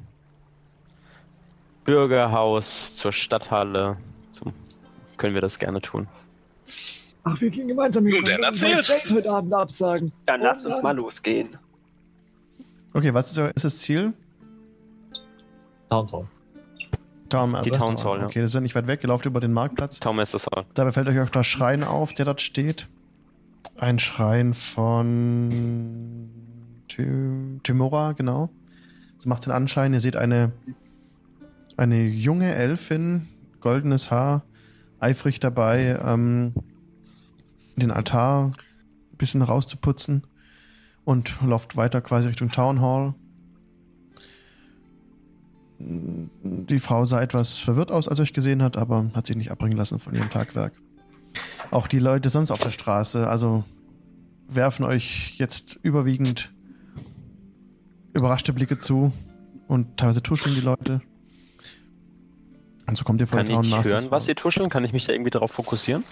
[1.85, 3.97] Bürgerhaus, zur Stadthalle,
[4.31, 4.55] zum,
[5.21, 6.09] können wir das gerne tun.
[7.23, 8.89] Ach, wir gehen gemeinsam Nun, dann wollen erzählt.
[8.89, 10.11] Jade heute Abend absagen.
[10.27, 11.51] Dann lasst uns mal losgehen.
[12.95, 14.15] Okay, was ist, euer- ist das Ziel?
[15.91, 16.27] Town Hall.
[17.29, 18.27] Town, also Die Town Hall, ja.
[18.27, 19.01] Okay, das ist ja nicht weit weg.
[19.05, 20.01] Ihr lauft über den Marktplatz.
[20.01, 20.65] Taumessers Hall.
[20.75, 22.89] Dabei fällt euch auch der Schrein auf, der dort steht.
[23.79, 26.31] Ein Schrein von
[26.89, 28.49] Ty Tymora, genau.
[29.19, 30.53] So macht den Anschein, ihr seht eine,
[31.77, 33.29] eine junge Elfin,
[33.61, 34.43] goldenes Haar,
[35.01, 36.55] eifrig dabei, ähm,
[37.77, 40.25] den Altar ein bisschen rauszuputzen
[41.05, 43.15] und lauft weiter quasi Richtung Town Hall.
[45.79, 49.51] Die Frau sah etwas verwirrt aus, als er euch gesehen hat, aber hat sich nicht
[49.51, 50.75] abbringen lassen von ihrem Tagwerk.
[51.71, 53.65] Auch die Leute sonst auf der Straße, also
[54.49, 56.53] werfen euch jetzt überwiegend
[58.13, 59.13] überraschte Blicke zu
[59.69, 61.01] und teilweise tuscheln die Leute.
[62.91, 64.69] Und so kommt ihr vor Kann ich Masters hören, was sie tuscheln?
[64.69, 66.03] Kann ich mich da irgendwie darauf fokussieren?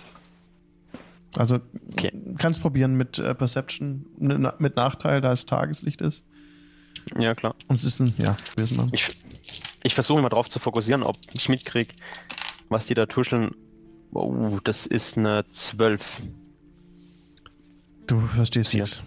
[1.34, 1.58] Also
[1.92, 2.12] Okay.
[2.38, 6.24] kannst probieren mit äh, Perception, mit Nachteil, da es Tageslicht ist.
[7.18, 7.56] Ja, klar.
[7.66, 8.88] Und es ist ein, ja, wir.
[8.92, 9.10] Ich,
[9.82, 11.94] ich versuche mal drauf zu fokussieren, ob ich mitkriege,
[12.68, 13.56] was die da tuscheln.
[14.12, 16.22] Oh, das ist eine 12.
[18.06, 19.02] Du verstehst nichts.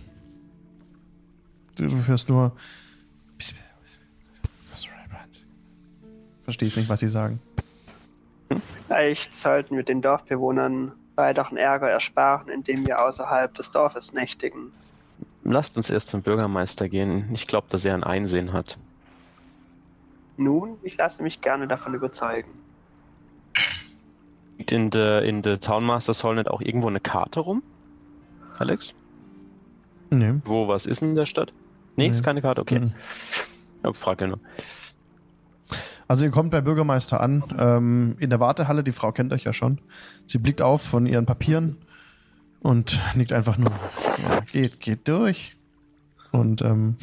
[1.76, 2.54] Du, du hörst nur.
[6.44, 7.40] Verstehst nicht, was sie sagen.
[8.92, 14.74] Vielleicht sollten wir den Dorfbewohnern weiteren Ärger ersparen, indem wir außerhalb des Dorfes nächtigen.
[15.46, 17.30] Lasst uns erst zum Bürgermeister gehen.
[17.34, 18.78] Ich glaube, dass er ein Einsehen hat.
[20.36, 22.50] Nun, ich lasse mich gerne davon überzeugen.
[24.58, 27.64] Liegt in der in der Townmasters Hall nicht auch irgendwo eine Karte rum?
[28.60, 28.94] Alex?
[30.10, 30.42] Nee.
[30.44, 31.54] Wo was ist in der Stadt?
[31.96, 32.14] Nee, Nee.
[32.16, 32.80] ist keine Karte, okay.
[32.80, 32.94] Mhm.
[33.86, 34.40] Ja, frage nur.
[36.12, 39.54] Also ihr kommt bei Bürgermeister an, ähm, in der Wartehalle, die Frau kennt euch ja
[39.54, 39.80] schon.
[40.26, 41.78] Sie blickt auf von ihren Papieren
[42.60, 43.72] und nickt einfach nur,
[44.22, 45.56] ja, geht, geht durch.
[46.34, 46.98] Und ähm,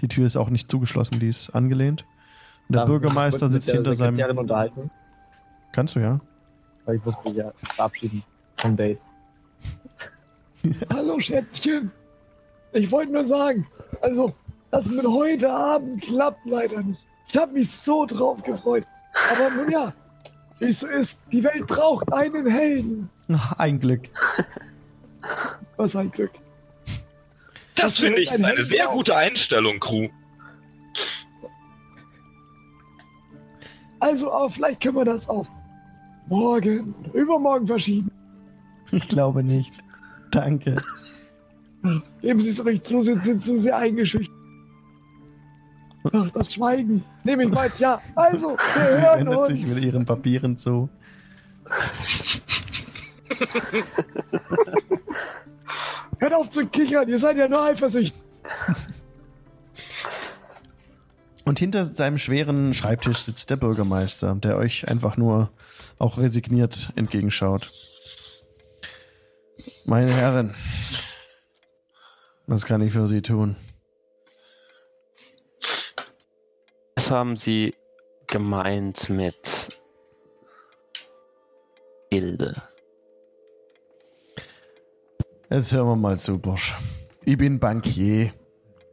[0.00, 2.04] die Tür ist auch nicht zugeschlossen, die ist angelehnt.
[2.66, 4.36] Und der Darf Bürgermeister sitzt der hinter seinem...
[4.36, 4.90] Unterhalten,
[5.70, 6.20] Kannst du, ja?
[6.86, 8.24] weil ich muss mich ja verabschieden
[8.56, 8.98] vom Date.
[10.92, 11.92] Hallo Schätzchen.
[12.72, 13.68] Ich wollte nur sagen,
[14.02, 14.34] also,
[14.72, 17.06] das mit heute Abend klappt leider nicht.
[17.30, 18.84] Ich habe mich so drauf gefreut.
[19.30, 19.92] Aber nun ja,
[20.58, 23.08] wie es so ist, die Welt braucht einen Helden.
[23.32, 24.08] Ach, Ein Glück.
[25.76, 26.32] Was ein Glück.
[27.76, 28.94] Das Das finde ich ein eine sehr auch.
[28.94, 30.08] gute Einstellung, Crew.
[34.00, 35.46] Also, aber vielleicht können wir das auf
[36.26, 38.10] morgen übermorgen verschieben.
[38.92, 39.72] Ich glaube nicht.
[40.30, 40.74] Danke.
[42.20, 44.34] Geben Sie es ruhig zu, Sie sind zu sehr eingeschüchtert.
[46.12, 47.04] Ach, das Schweigen.
[47.24, 48.00] Nehme ich als Ja.
[48.14, 49.74] Also, wir Sie hören wendet sich uns.
[49.74, 50.88] mit ihren Papieren zu.
[56.18, 58.14] Hört auf zu kichern, ihr seid ja nur eifersüchtig.
[61.44, 65.50] Und hinter seinem schweren Schreibtisch sitzt der Bürgermeister, der euch einfach nur
[65.98, 67.70] auch resigniert entgegenschaut.
[69.84, 70.54] Meine Herren,
[72.46, 73.56] was kann ich für Sie tun?
[77.00, 77.74] Was haben Sie
[78.30, 79.68] gemeint mit
[82.10, 82.52] Gilde?
[85.48, 86.74] Jetzt hören wir mal zu, Bursch.
[87.24, 88.34] Ich bin Bankier.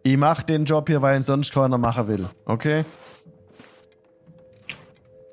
[0.04, 2.30] Ich mach den Job hier, weil ihn sonst keiner machen will.
[2.46, 2.86] Okay?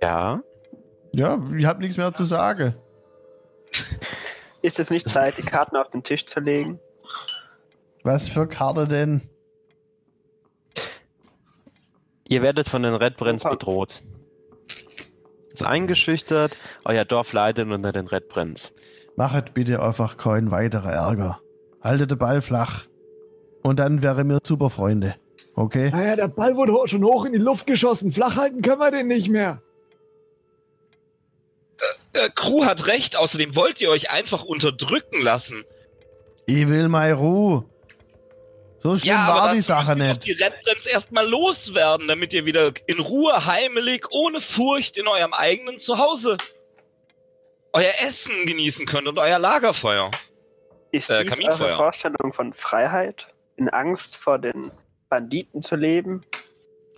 [0.02, 0.42] Ja,
[1.14, 2.74] Ja, ich hab nichts mehr zu sagen.
[4.62, 6.80] Ist es nicht Zeit, die Karten auf den Tisch zu legen?
[8.02, 9.22] Was für Karte denn?
[12.34, 14.02] Ihr werdet von den Red Brands bedroht.
[15.52, 18.72] Ist eingeschüchtert, euer Dorf leidet unter den Red Brands.
[19.16, 21.40] Machet bitte einfach keinen weiterer Ärger.
[21.80, 22.86] Haltet den Ball flach.
[23.62, 25.14] Und dann wäre mir super Freunde.
[25.54, 25.90] Okay?
[25.90, 28.10] Naja, der Ball wurde ho- schon hoch in die Luft geschossen.
[28.10, 29.62] Flach halten können wir den nicht mehr.
[32.12, 35.62] Äh, Crew hat recht, außerdem wollt ihr euch einfach unterdrücken lassen.
[36.46, 37.64] Ich will meine Ruhe.
[38.86, 40.26] So schlimm war die Sache nicht.
[40.26, 45.78] die Redbrands erstmal loswerden, damit ihr wieder in Ruhe, heimelig, ohne Furcht in eurem eigenen
[45.78, 46.36] Zuhause
[47.72, 50.10] euer Essen genießen könnt und euer Lagerfeuer.
[50.92, 51.68] Ist Äh, Kaminfeuer.
[51.68, 53.26] eure Vorstellung von Freiheit?
[53.56, 54.70] In Angst vor den
[55.08, 56.20] Banditen zu leben?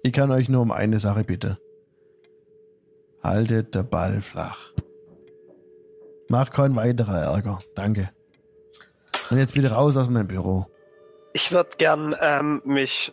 [0.03, 1.57] Ich kann euch nur um eine Sache bitten.
[3.23, 4.73] Haltet der Ball flach.
[6.29, 7.59] Mach kein weiterer Ärger.
[7.75, 8.11] Danke.
[9.31, 10.67] Und jetzt bitte raus aus meinem Büro.
[11.37, 13.13] Ich würde gern ähm, mich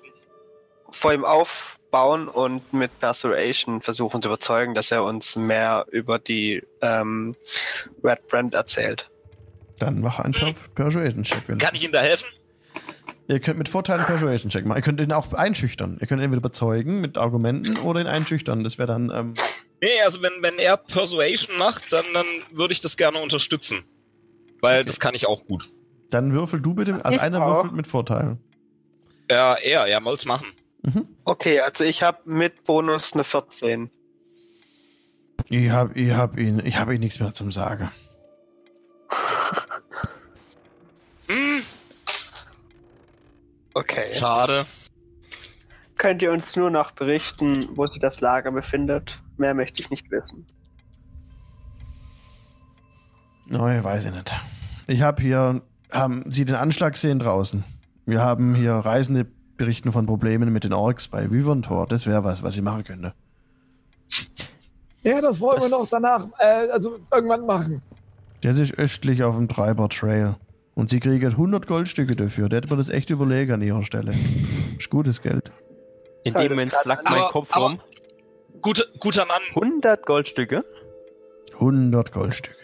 [0.92, 6.64] vor ihm aufbauen und mit Persuasion versuchen zu überzeugen, dass er uns mehr über die
[6.82, 7.36] ähm,
[8.02, 9.10] Red Brand erzählt.
[9.78, 11.60] Dann mach einen Per- Persuasion-Check.
[11.60, 12.28] Kann ich Ihnen da helfen?
[13.28, 14.78] Ihr könnt mit Vorteil einen Persuasion-Check machen.
[14.78, 15.98] Ihr könnt ihn auch einschüchtern.
[16.00, 18.64] Ihr könnt ihn entweder überzeugen mit Argumenten oder ihn einschüchtern.
[18.64, 19.34] Das wäre dann, ähm,
[19.82, 23.84] Nee, also wenn, wenn er Persuasion macht, dann, dann würde ich das gerne unterstützen.
[24.62, 25.68] Weil das kann ich auch gut.
[26.14, 27.04] Dann würfel du bitte.
[27.04, 27.56] Also Ich einer auch.
[27.56, 28.38] würfelt mit Vorteil.
[29.30, 30.48] Ja, er, er soll's machen.
[30.84, 31.08] Mhm.
[31.24, 33.90] Okay, also ich habe mit Bonus eine 14.
[35.50, 37.90] Ich hab, ich hab ihn, ich hab ihn nichts mehr zum Sagen.
[41.28, 41.62] Hm,
[43.74, 44.14] Okay.
[44.16, 44.66] schade.
[45.98, 49.20] Könnt ihr uns nur noch berichten, wo sich das Lager befindet?
[49.38, 50.46] Mehr möchte ich nicht wissen.
[53.46, 54.36] Nein, weiß ich nicht.
[54.88, 55.62] Ich habe hier,
[55.94, 57.64] haben Sie den Anschlag gesehen draußen?
[58.06, 59.26] Wir haben hier Reisende
[59.58, 61.88] berichten von Problemen mit den Orks bei Wyvern-Tor.
[61.88, 63.14] Das wäre was, was ich machen könnte.
[65.04, 67.82] Ja, das wollen wir Das- noch danach, äh, also irgendwann machen.
[68.42, 70.36] Der ist östlich auf dem Treiber Trail.
[70.76, 72.50] Und Sie kriegen 100 Goldstücke dafür.
[72.50, 74.14] Der hätte mir das echt überlegen an Ihrer Stelle.
[74.78, 75.52] Ist gutes Geld.
[76.24, 77.80] In dem Moment flackt mein Kopf aber- rum.
[78.62, 80.64] Guter, guter Mann, 100 Goldstücke
[81.60, 82.58] 100 Goldstücke.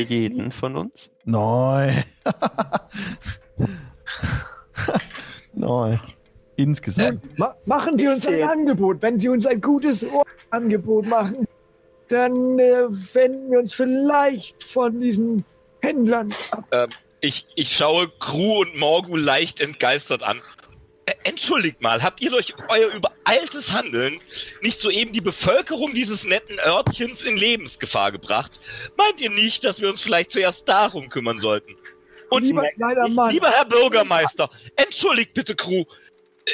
[0.00, 1.10] Jeden von uns.
[1.24, 2.04] Nein.
[5.52, 6.00] Nein.
[6.56, 7.38] Insgesamt.
[7.38, 8.42] Ma machen Sie uns ein.
[8.42, 9.02] Angebot.
[9.02, 10.04] Wenn Sie uns ein gutes
[10.50, 11.46] Angebot machen,
[12.08, 15.44] dann äh, wenden wir uns vielleicht von diesen
[15.80, 16.90] Händlern ab.
[17.20, 20.40] ich, ich schaue Crew und Morgu leicht entgeistert an.
[21.06, 24.20] Äh, Entschuldigt mal, habt ihr durch euer übereiltes Handeln
[24.60, 28.60] nicht soeben die Bevölkerung dieses netten Örtchens in Lebensgefahr gebracht?
[28.96, 31.76] Meint ihr nicht, dass wir uns vielleicht zuerst darum kümmern sollten?
[32.30, 35.84] Und Lieber kleiner Mann, Lieber Herr Bürgermeister, entschuldigt bitte, Crew.
[36.44, 36.50] Äh,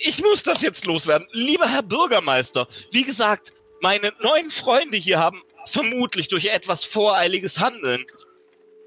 [0.00, 1.26] Ich muss das jetzt loswerden.
[1.32, 8.04] Lieber Herr Bürgermeister, wie gesagt, meine neuen Freunde hier haben vermutlich durch etwas voreiliges Handeln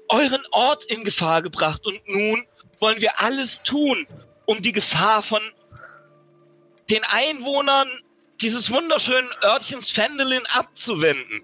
[0.08, 2.44] euren Ort in Gefahr gebracht und nun
[2.80, 4.06] wollen wir alles tun,
[4.46, 5.40] um die Gefahr von
[6.90, 7.88] den Einwohnern
[8.40, 11.42] dieses wunderschönen Örtchens Fendelin abzuwenden.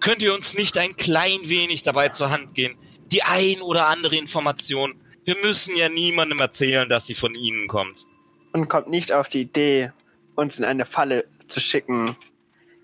[0.00, 2.76] Könnt ihr uns nicht ein klein wenig dabei zur Hand gehen?
[3.12, 4.94] Die ein oder andere Information.
[5.24, 8.04] Wir müssen ja niemandem erzählen, dass sie von Ihnen kommt.
[8.52, 9.92] Und kommt nicht auf die Idee,
[10.36, 12.16] uns in eine Falle zu schicken,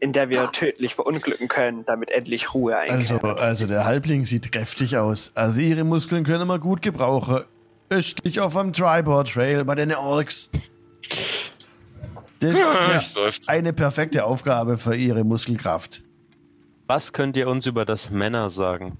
[0.00, 3.40] in der wir tödlich verunglücken können, damit endlich Ruhe Also, einkehrt.
[3.40, 5.32] also der Halbling sieht kräftig aus.
[5.34, 7.44] Also ihre Muskeln können wir gut gebrauchen.
[7.90, 10.50] Östlich auf dem Tribord Trail bei den Orks.
[12.40, 16.02] Das Ja, ist eine perfekte Aufgabe für ihre Muskelkraft.
[16.86, 18.98] Was könnt ihr uns über das Männer sagen?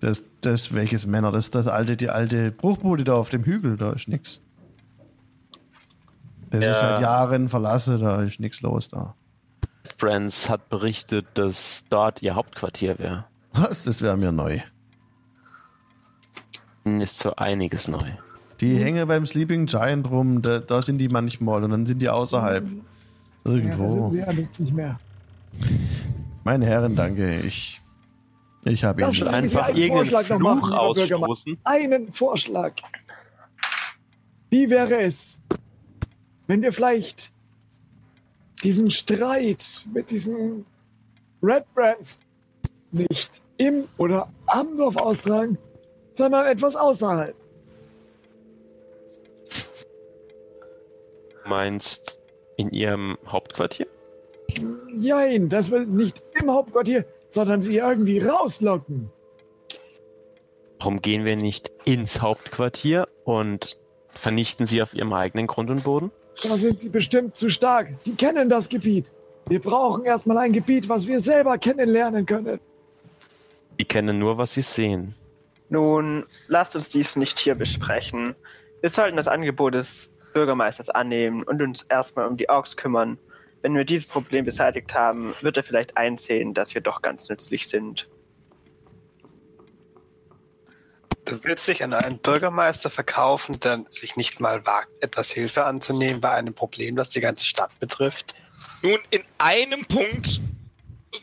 [0.00, 1.30] Das, das, welches Männer?
[1.30, 4.40] Das das alte, die alte Bruchbude da auf dem Hügel, da ist nix.
[6.50, 6.70] Das Ja.
[6.72, 9.14] ist seit Jahren verlassen, da ist nichts los da.
[9.98, 13.24] Brands hat berichtet, dass dort ihr Hauptquartier wäre.
[13.52, 13.84] Was?
[13.84, 14.60] Das wäre mir neu.
[16.84, 18.10] Ist so einiges neu.
[18.60, 22.08] Die hängen beim Sleeping Giant rum, da, da sind die manchmal und dann sind die
[22.08, 22.64] außerhalb.
[22.64, 22.70] ja,
[23.44, 24.10] da sind Irgendwo.
[24.10, 25.00] Sie ja jetzt nicht mehr.
[26.44, 27.40] Meine Herren, danke.
[27.40, 27.80] Ich,
[28.64, 31.58] ich habe Ihnen Einfach einen irgendeinen Vorschlag noch Fluch machen, ausstoßen.
[31.64, 32.74] Einen Vorschlag.
[34.50, 35.38] Wie wäre es,
[36.46, 37.32] wenn wir vielleicht
[38.62, 40.66] diesen Streit mit diesen
[41.42, 42.18] Red Brands
[42.92, 45.58] nicht im oder am Dorf austragen,
[46.12, 47.34] sondern etwas außerhalb?
[51.44, 52.18] Meinst
[52.56, 53.86] in ihrem Hauptquartier?
[54.94, 59.10] Jein, das will nicht im Hauptquartier, sondern sie irgendwie rauslocken.
[60.78, 63.78] Warum gehen wir nicht ins Hauptquartier und
[64.14, 66.10] vernichten sie auf ihrem eigenen Grund und Boden?
[66.42, 68.02] Da sind sie bestimmt zu stark.
[68.04, 69.12] Die kennen das Gebiet.
[69.48, 72.60] Wir brauchen erstmal ein Gebiet, was wir selber kennenlernen können.
[73.78, 75.14] Die kennen nur, was sie sehen.
[75.72, 78.34] Nun, lasst uns dies nicht hier besprechen.
[78.82, 83.16] Wir sollten das Angebot des Bürgermeisters annehmen und uns erstmal um die Orks kümmern.
[83.62, 87.70] Wenn wir dieses Problem beseitigt haben, wird er vielleicht einsehen, dass wir doch ganz nützlich
[87.70, 88.06] sind.
[91.24, 96.20] Du willst dich an einen Bürgermeister verkaufen, der sich nicht mal wagt, etwas Hilfe anzunehmen
[96.20, 98.34] bei einem Problem, das die ganze Stadt betrifft.
[98.82, 100.38] Nun, in einem Punkt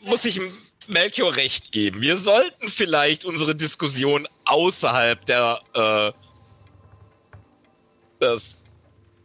[0.01, 0.41] muss ich
[0.89, 2.01] Melchior recht geben.
[2.01, 6.11] Wir sollten vielleicht unsere Diskussion außerhalb der, äh,
[8.19, 8.55] des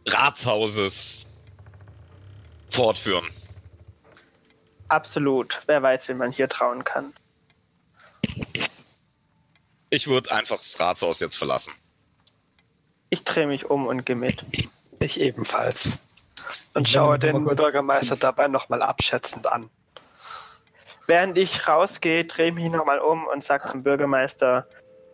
[0.05, 1.27] Ratshauses
[2.69, 3.29] fortführen.
[4.87, 5.61] Absolut.
[5.65, 7.13] Wer weiß, wem man hier trauen kann.
[9.89, 11.73] Ich würde einfach das Ratshaus jetzt verlassen.
[13.09, 14.43] Ich drehe mich um und gehe mit.
[14.99, 15.99] Ich ebenfalls.
[16.73, 19.69] Und schaue den Bürgermeister dabei nochmal abschätzend an.
[21.07, 24.65] Während ich rausgehe, drehe ich mich nochmal um und sage zum Bürgermeister,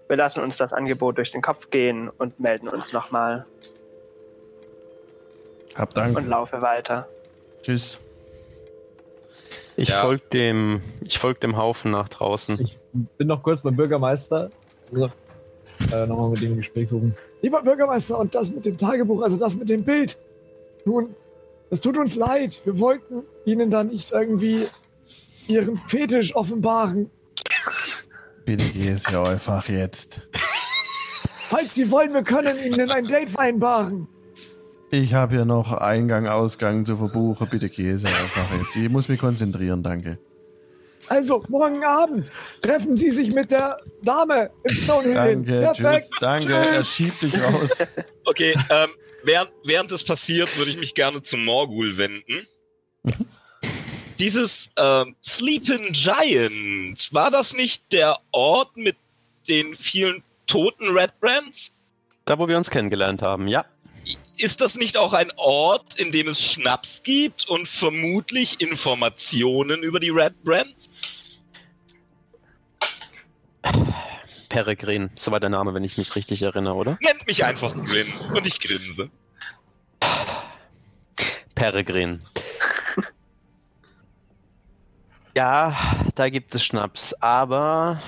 [0.08, 3.46] wir lassen uns das Angebot durch den Kopf gehen und melden uns nochmal
[5.76, 6.28] Hab und Dank.
[6.28, 7.08] laufe weiter.
[7.62, 8.00] Tschüss.
[9.78, 10.02] Ich Ja.
[10.02, 12.60] folge dem, ich folg dem Haufen nach draußen.
[12.60, 12.78] Ich
[13.18, 14.52] bin noch kurz beim Bürgermeister.
[14.92, 15.10] Also,
[15.94, 17.16] äh, nochmal mit dem Gespräch suchen.
[17.42, 20.18] Lieber Bürgermeister, und das mit dem Tagebuch, also das mit dem Bild.
[20.86, 21.16] Nun,
[21.70, 22.62] es tut uns leid.
[22.66, 24.68] Wir wollten Ihnen da nicht irgendwie
[25.48, 27.10] Ihren Fetisch offenbaren.
[28.46, 30.28] Bitte geh es ja einfach jetzt.
[31.50, 34.08] Falls Sie wollen, wir können Ihnen ein Date vereinbaren.
[34.90, 37.48] Ich habe hier noch Eingang, Ausgang zu verbuchen.
[37.50, 38.76] Bitte geh es ja einfach jetzt.
[38.76, 40.18] Ich muss mich konzentrieren, danke.
[41.08, 42.32] Also, morgen Abend
[42.62, 45.46] treffen Sie sich mit der Dame im Stonehill Inn.
[45.46, 46.02] Danke, Perfekt.
[46.04, 46.54] tschüss, danke.
[46.56, 47.72] Er schiebt dich raus.
[48.26, 48.90] Okay, ähm,
[49.24, 52.48] während, während das passiert, würde ich mich gerne zum Morgul wenden.
[54.22, 58.96] Dieses ähm, Sleeping Giant, war das nicht der Ort mit
[59.50, 61.72] den vielen toten Red Brands?
[62.26, 63.66] Da, wo wir uns kennengelernt haben, ja.
[64.38, 70.00] Ist das nicht auch ein Ort, in dem es Schnaps gibt und vermutlich Informationen über
[70.00, 70.92] die Red Brands?
[74.50, 77.00] Peregrin, so war der Name, wenn ich mich richtig erinnere, oder?
[77.02, 78.06] Nennt mich einfach Grin
[78.36, 79.10] und ich grinse.
[81.56, 82.22] Peregrin.
[85.34, 85.76] Ja,
[86.16, 88.02] da gibt es Schnaps, aber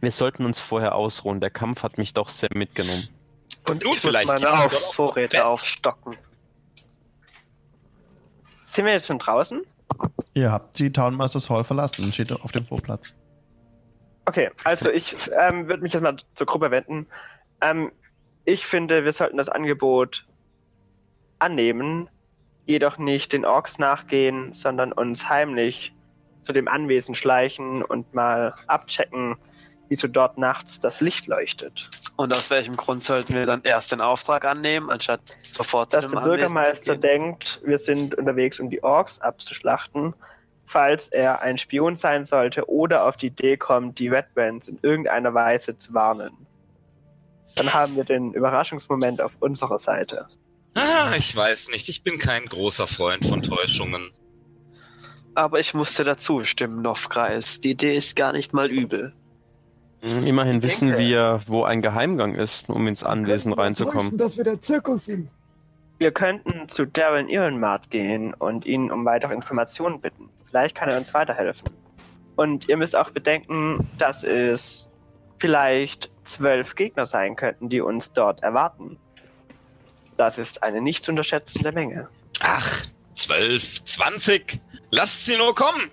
[0.00, 1.40] wir sollten uns vorher ausruhen.
[1.40, 3.08] Der Kampf hat mich doch sehr mitgenommen.
[3.68, 6.16] Und ich muss vielleicht meine Auf Vorräte aufstocken.
[8.66, 9.62] Sind wir jetzt schon draußen?
[10.34, 13.16] Ihr habt die Townmasters Hall verlassen und steht auf dem Vorplatz.
[14.26, 17.06] Okay, also ich ähm, würde mich jetzt mal zur Gruppe wenden.
[17.62, 17.90] Ähm,
[18.44, 20.26] ich finde, wir sollten das Angebot
[21.38, 22.08] annehmen,
[22.66, 25.94] jedoch nicht den Orks nachgehen, sondern uns heimlich
[26.42, 29.36] zu dem Anwesen schleichen und mal abchecken,
[29.88, 31.88] wieso dort nachts das Licht leuchtet.
[32.16, 36.06] Und aus welchem Grund sollten wir dann erst den Auftrag annehmen, anstatt sofort zu Dass
[36.06, 40.14] dem der zu Bürgermeister denkt, wir sind unterwegs, um die Orks abzuschlachten,
[40.66, 44.78] falls er ein Spion sein sollte oder auf die Idee kommt, die Red Bands in
[44.82, 46.32] irgendeiner Weise zu warnen.
[47.54, 50.26] Dann haben wir den Überraschungsmoment auf unserer Seite.
[50.76, 51.88] Ah, ich weiß nicht.
[51.88, 54.10] Ich bin kein großer Freund von Täuschungen.
[55.34, 57.60] Aber ich musste dazu stimmen, Nofkreis.
[57.60, 59.12] Die Idee ist gar nicht mal übel.
[60.02, 64.00] Immerhin wissen denke- wir, wo ein Geheimgang ist, um ins Anwesen reinzukommen.
[64.02, 65.30] täuschen, dass wir der Zirkus sind.
[65.98, 70.28] Wir könnten zu Darren Irrenmart gehen und ihn um weitere Informationen bitten.
[70.48, 71.68] Vielleicht kann er uns weiterhelfen.
[72.36, 74.90] Und ihr müsst auch bedenken, dass es
[75.38, 78.98] vielleicht zwölf Gegner sein könnten, die uns dort erwarten.
[80.16, 82.08] Das ist eine nicht zu unterschätzende Menge.
[82.40, 84.60] Ach, zwölf, zwanzig.
[84.90, 85.90] Lasst sie nur kommen.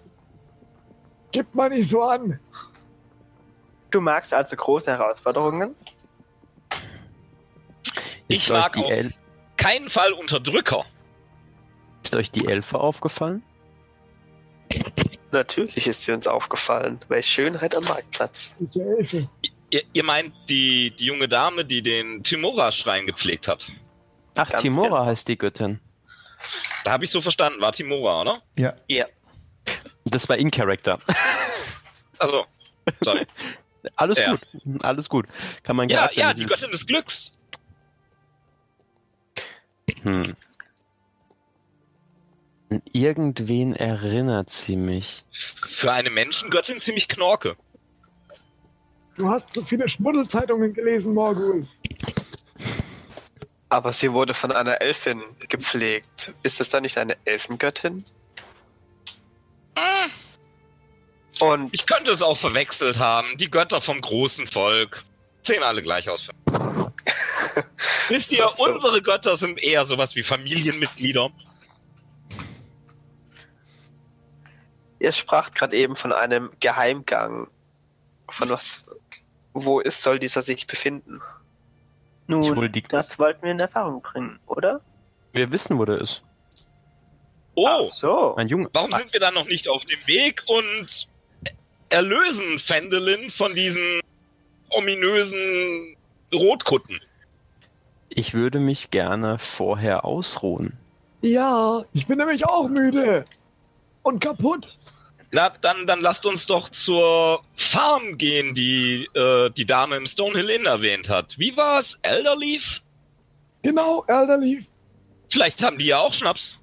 [1.32, 2.40] Gib mal nicht so an.
[3.92, 5.76] Du magst also große Herausforderungen?
[8.28, 9.14] Ich Ist mag die auf El
[9.58, 10.86] keinen Fall Unterdrücker.
[12.04, 13.44] ist euch die Elfe aufgefallen?
[15.32, 17.00] Natürlich ist sie uns aufgefallen.
[17.08, 18.56] Welche Schönheit am Marktplatz.
[18.60, 19.30] Ich helfe.
[19.72, 23.68] Ihr, ihr meint die, die junge Dame, die den Timora-Schrein gepflegt hat.
[24.36, 25.06] Ach, Ganz Timora genau.
[25.06, 25.80] heißt die Göttin.
[26.84, 27.62] Da habe ich so verstanden.
[27.62, 28.42] War Timora, oder?
[28.58, 29.06] Ja, Ja.
[30.06, 31.00] Das war in Character.
[32.20, 32.46] Also,
[33.02, 33.26] sorry.
[33.96, 34.32] Alles Ja.
[34.32, 34.42] gut,
[34.84, 35.26] alles gut.
[35.64, 37.38] Kann man ja, Charakter ja, nicht- die Göttin des Glücks.
[40.04, 40.34] Hm.
[42.70, 45.24] An irgendwen erinnert sie mich.
[45.32, 47.56] Für eine Menschengöttin ziemlich knorke.
[49.18, 51.68] Du hast so viele Schmuddelzeitungen gelesen, Morgul.
[53.74, 56.32] Aber sie wurde von einer Elfin gepflegt.
[56.44, 58.04] Ist es dann nicht eine Elfengöttin?
[61.40, 63.36] Und Ich könnte es auch verwechselt haben.
[63.40, 65.04] Die Götter vom großen Volk.
[65.42, 66.30] Sehen alle gleich aus.
[68.10, 68.64] Wisst ihr, so.
[68.64, 71.32] unsere Götter sind eher sowas wie Familienmitglieder.
[75.00, 77.48] ihr spracht gerade eben von einem Geheimgang.
[78.30, 78.84] Von was?
[79.54, 81.22] Wo ist, soll dieser sich befinden?
[82.42, 84.82] Ich Nun, das wollten wir in Erfahrung bringen, oder?
[85.34, 86.24] Wir wissen, wo der ist.
[87.56, 88.36] Oh, Ach so.
[88.36, 88.70] Ein Junge.
[88.74, 91.08] warum sind wir dann noch nicht auf dem Weg und
[91.90, 94.02] erlösen Fendelin von diesen
[94.70, 95.96] ominösen
[96.34, 97.00] Rotkutten?
[98.10, 100.74] Ich würde mich gerne vorher ausruhen.
[101.22, 103.26] Ja, ich bin nämlich auch müde.
[104.02, 104.78] Und kaputt.
[105.34, 110.48] Na, dann, dann lasst uns doch zur Farm gehen, die äh, die Dame im Stonehill
[110.52, 111.40] Inn erwähnt hat.
[111.40, 111.98] Wie war's?
[112.04, 112.84] Elderleaf?
[113.64, 114.68] Genau, Elderleaf.
[115.32, 116.60] Vielleicht haben die ja auch Schnaps.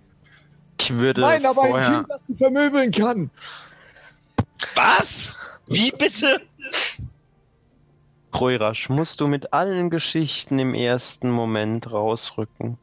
[0.81, 1.91] Ich würde Nein, aber ein vorher...
[1.91, 3.31] Kind, das die vermöbeln kann.
[4.77, 5.37] Was?
[5.67, 6.41] Wie bitte?
[8.31, 12.79] Kroirasch, musst du mit allen Geschichten im ersten Moment rausrücken.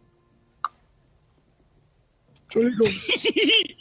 [2.43, 2.91] Entschuldigung.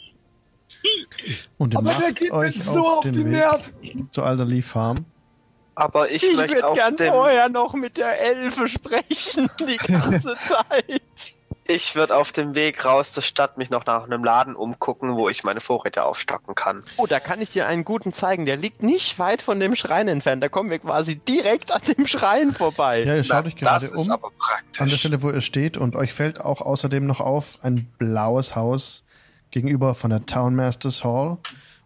[1.57, 4.07] und ihr Aber der macht geht mir euch so auf auf die den Weg Nerven.
[4.11, 5.05] zur Alderley Farm.
[5.75, 11.01] Aber ich, möchte auf dem, noch mit der Elfe sprechen, die ganze Zeit.
[11.67, 15.29] ich würde auf dem Weg raus zur Stadt mich noch nach einem Laden umgucken, wo
[15.29, 16.83] ich meine Vorräte aufstocken kann.
[16.97, 18.47] Oh, da kann ich dir einen guten zeigen.
[18.47, 20.41] Der liegt nicht weit von dem Schrein entfernt.
[20.41, 23.03] Da kommen wir quasi direkt an dem Schrein vorbei.
[23.03, 24.11] Ja, ihr schaut Na, euch gerade das ist um.
[24.11, 24.81] aber praktisch.
[24.81, 28.55] An der Stelle, wo ihr steht, und euch fällt auch außerdem noch auf ein blaues
[28.55, 29.03] Haus
[29.51, 31.37] gegenüber von der Town Masters Hall.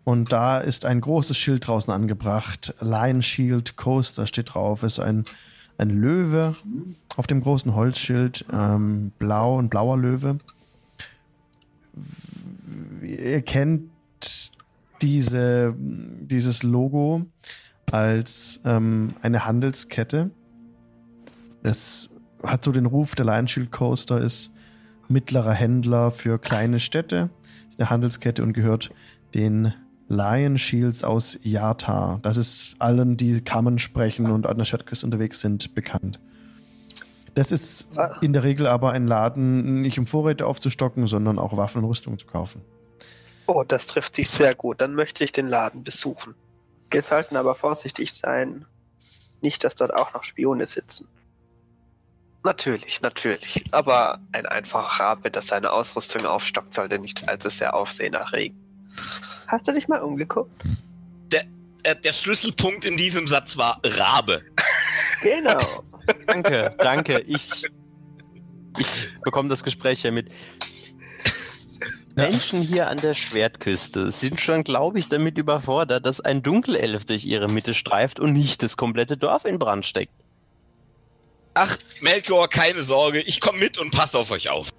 [0.03, 2.73] Und da ist ein großes Schild draußen angebracht.
[2.81, 4.83] Lion Shield Coaster steht drauf.
[4.83, 5.25] Ist ein,
[5.77, 6.55] ein Löwe
[7.17, 8.45] auf dem großen Holzschild.
[8.51, 10.39] Ähm, blau, ein blauer Löwe.
[13.03, 13.89] Ihr kennt
[15.01, 17.25] diese, dieses Logo
[17.91, 20.31] als ähm, eine Handelskette.
[21.63, 22.09] Es
[22.43, 24.51] hat so den Ruf, der Lion Shield Coaster ist
[25.07, 27.29] mittlerer Händler für kleine Städte,
[27.71, 28.91] ist eine Handelskette und gehört
[29.33, 29.73] den
[30.07, 32.19] Lion Shields aus Yata.
[32.21, 36.19] Das ist allen, die Kammern sprechen und an der Stadtküste unterwegs sind, bekannt.
[37.33, 37.87] Das ist
[38.19, 42.17] in der Regel aber ein Laden, nicht um Vorräte aufzustocken, sondern auch Waffen und Rüstung
[42.17, 42.61] zu kaufen.
[43.47, 44.81] Oh, das trifft sich sehr gut.
[44.81, 46.35] Dann möchte ich den Laden besuchen.
[46.89, 48.65] Wir sollten aber vorsichtig sein.
[49.41, 51.07] Nicht, dass dort auch noch Spione sitzen.
[52.43, 53.63] Natürlich, natürlich.
[53.71, 58.55] Aber ein einfacher Rabe, der seine Ausrüstung aufstockt, sollte nicht allzu sehr Aufsehen erregen.
[59.47, 60.51] Hast du dich mal umgeguckt?
[61.83, 64.41] Äh, der Schlüsselpunkt in diesem Satz war Rabe.
[65.21, 65.83] Genau.
[66.27, 67.19] Danke, danke.
[67.21, 67.63] Ich,
[68.77, 70.29] ich bekomme das Gespräch ja mit.
[72.15, 77.23] Menschen hier an der Schwertküste sind schon, glaube ich, damit überfordert, dass ein Dunkelelf durch
[77.23, 80.11] ihre Mitte streift und nicht das komplette Dorf in Brand steckt.
[81.53, 84.69] Ach, Melchior, keine Sorge, ich komme mit und passe auf euch auf.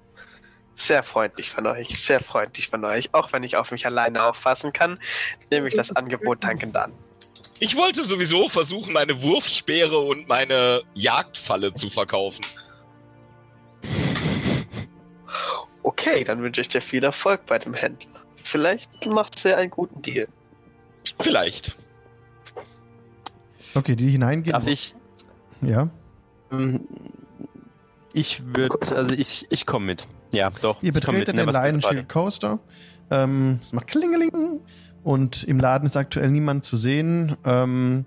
[0.75, 3.13] Sehr freundlich von euch, sehr freundlich von euch.
[3.13, 4.99] Auch wenn ich auf mich alleine auffassen kann,
[5.51, 6.93] nehme ich das Angebot dankend an.
[7.61, 12.41] Ich wollte sowieso versuchen, meine Wurfspeere und meine Jagdfalle zu verkaufen.
[15.83, 18.11] Okay, dann wünsche ich dir viel Erfolg bei dem Händler.
[18.43, 20.27] Vielleicht macht sie einen guten Deal.
[21.21, 21.77] Vielleicht.
[23.75, 24.53] Okay, die hineingehen.
[24.53, 24.95] Darf ich?
[25.61, 25.91] Ja.
[26.53, 26.81] Ähm,
[28.13, 30.07] Ich würde, also ich, ich komme mit.
[30.31, 30.83] Ja, doch.
[30.83, 32.59] Ihr betretet Ne, den Lion Coaster.
[33.11, 34.61] Ähm, es macht Klingeling.
[35.03, 37.37] Und im Laden ist aktuell niemand zu sehen.
[37.45, 38.05] Ähm,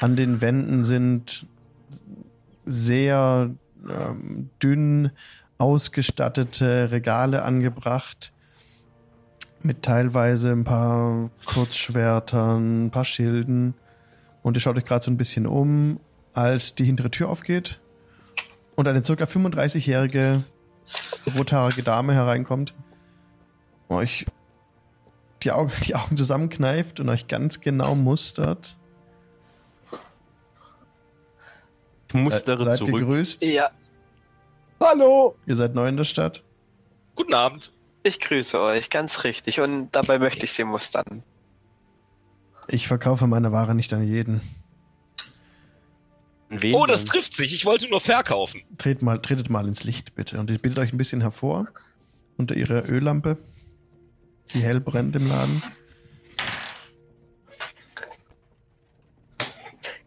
[0.00, 1.46] an den Wänden sind
[2.64, 3.50] sehr
[3.88, 5.10] ähm, dünn
[5.58, 8.32] ausgestattete Regale angebracht.
[9.62, 13.74] Mit teilweise ein paar Kurzschwertern, ein paar Schilden.
[14.42, 15.98] Und ihr schaut euch gerade so ein bisschen um,
[16.36, 17.80] als die hintere Tür aufgeht
[18.76, 20.44] und eine circa 35-jährige
[21.36, 22.74] rothaarige Dame hereinkommt,
[23.88, 24.26] euch
[25.42, 28.76] die Augen, die Augen zusammenkneift und euch ganz genau mustert.
[32.08, 32.94] Ich mustere Äh, seid zurück.
[33.00, 33.44] gegrüßt.
[33.44, 33.70] Ja,
[34.78, 35.36] Hallo!
[35.46, 36.42] Ihr seid neu in der Stadt.
[37.14, 37.72] Guten Abend.
[38.02, 39.60] ich grüße euch, ganz richtig.
[39.60, 41.22] Und dabei möchte ich sie mustern.
[42.68, 44.42] Ich verkaufe meine Ware nicht an jeden.
[46.48, 47.08] Wen Oh, das denn?
[47.10, 47.52] trifft sich.
[47.54, 48.62] Ich wollte nur verkaufen.
[48.78, 50.38] Tret mal, tretet mal ins Licht, bitte.
[50.38, 51.66] Und ihr bildet euch ein bisschen hervor
[52.36, 53.38] unter ihrer Öllampe,
[54.52, 55.62] die hell brennt im Laden.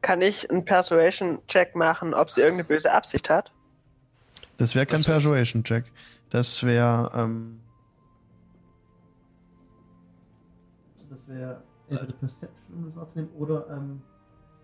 [0.01, 3.51] Kann ich einen Persuasion-Check machen, ob sie irgendeine böse Absicht hat?
[4.57, 5.85] Das wäre kein Persuasion-Check.
[6.29, 7.59] Das wäre, ähm.
[11.09, 14.01] Das wäre entweder Perception, um das wahrzunehmen, oder, ähm.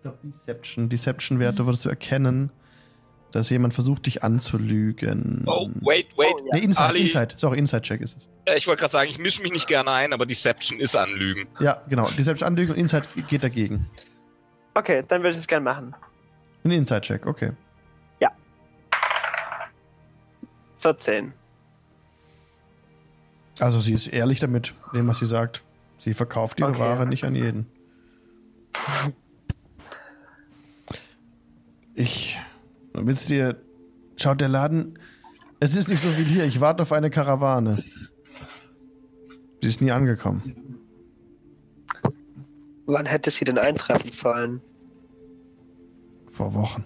[0.06, 0.88] Glaube, Deception.
[0.88, 2.50] Deception-Werte würdest du erkennen,
[3.32, 5.44] dass jemand versucht, dich anzulügen.
[5.46, 6.34] Oh, wait, wait.
[6.34, 6.58] Oh, ja.
[6.58, 7.00] Nee, Inside, Ali.
[7.02, 7.34] Inside.
[7.36, 8.28] Sorry, Inside-Check ist es.
[8.56, 11.48] Ich wollte gerade sagen, ich mische mich nicht gerne ein, aber Deception ist Anlügen.
[11.60, 12.08] Ja, genau.
[12.10, 13.90] Deception anlügen und Inside geht dagegen.
[14.74, 15.94] Okay, dann würde ich es gerne machen.
[16.64, 17.52] Ein Inside-Check, okay.
[20.78, 21.32] 14.
[23.58, 25.64] Also sie ist ehrlich damit, dem, was sie sagt.
[25.98, 26.78] Sie verkauft ihre Okay.
[26.78, 27.66] Ware nicht an jeden.
[31.96, 32.38] Ich.
[32.92, 33.60] Wisst ihr,
[34.16, 34.98] schaut der Laden.
[35.60, 36.44] Es ist nicht so viel hier.
[36.44, 37.82] Ich warte auf eine Karawane.
[39.62, 40.78] Sie ist nie angekommen.
[42.84, 44.60] Wann hätte sie denn eintreffen sollen?
[46.30, 46.84] Vor Wochen.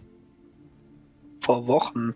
[1.40, 2.14] Vor Wochen.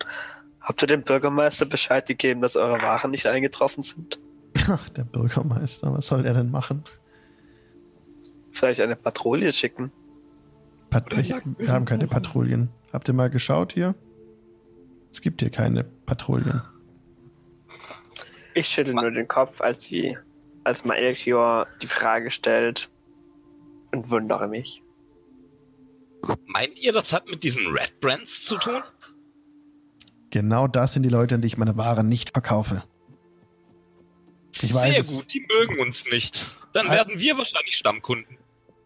[0.61, 4.21] Habt ihr dem Bürgermeister Bescheid gegeben, dass eure Waren nicht eingetroffen sind?
[4.69, 6.85] Ach, der Bürgermeister, was soll er denn machen?
[8.53, 9.91] Vielleicht eine Patrouille schicken?
[10.95, 12.69] Pat ich, wir haben keine Patrouillen.
[12.93, 13.97] Habt ihr mal geschaut hier?
[15.11, 16.63] Es gibt hier keine Patrouillen.
[18.55, 20.17] Ich schüttel nur den Kopf, als die,
[20.63, 22.91] als Melchior die Frage stellt
[23.91, 24.85] und wundere mich.
[26.47, 28.85] Meint ihr, das hat mit diesen Red Brands zu tun?
[30.31, 32.85] Genau das sind die Leute, an die ich meine Ware nicht verkaufe.
[34.53, 36.47] Ich weiß Sehr gut, die mögen uns nicht.
[36.73, 38.39] Dann Halt- werden wir wahrscheinlich Stammkunden.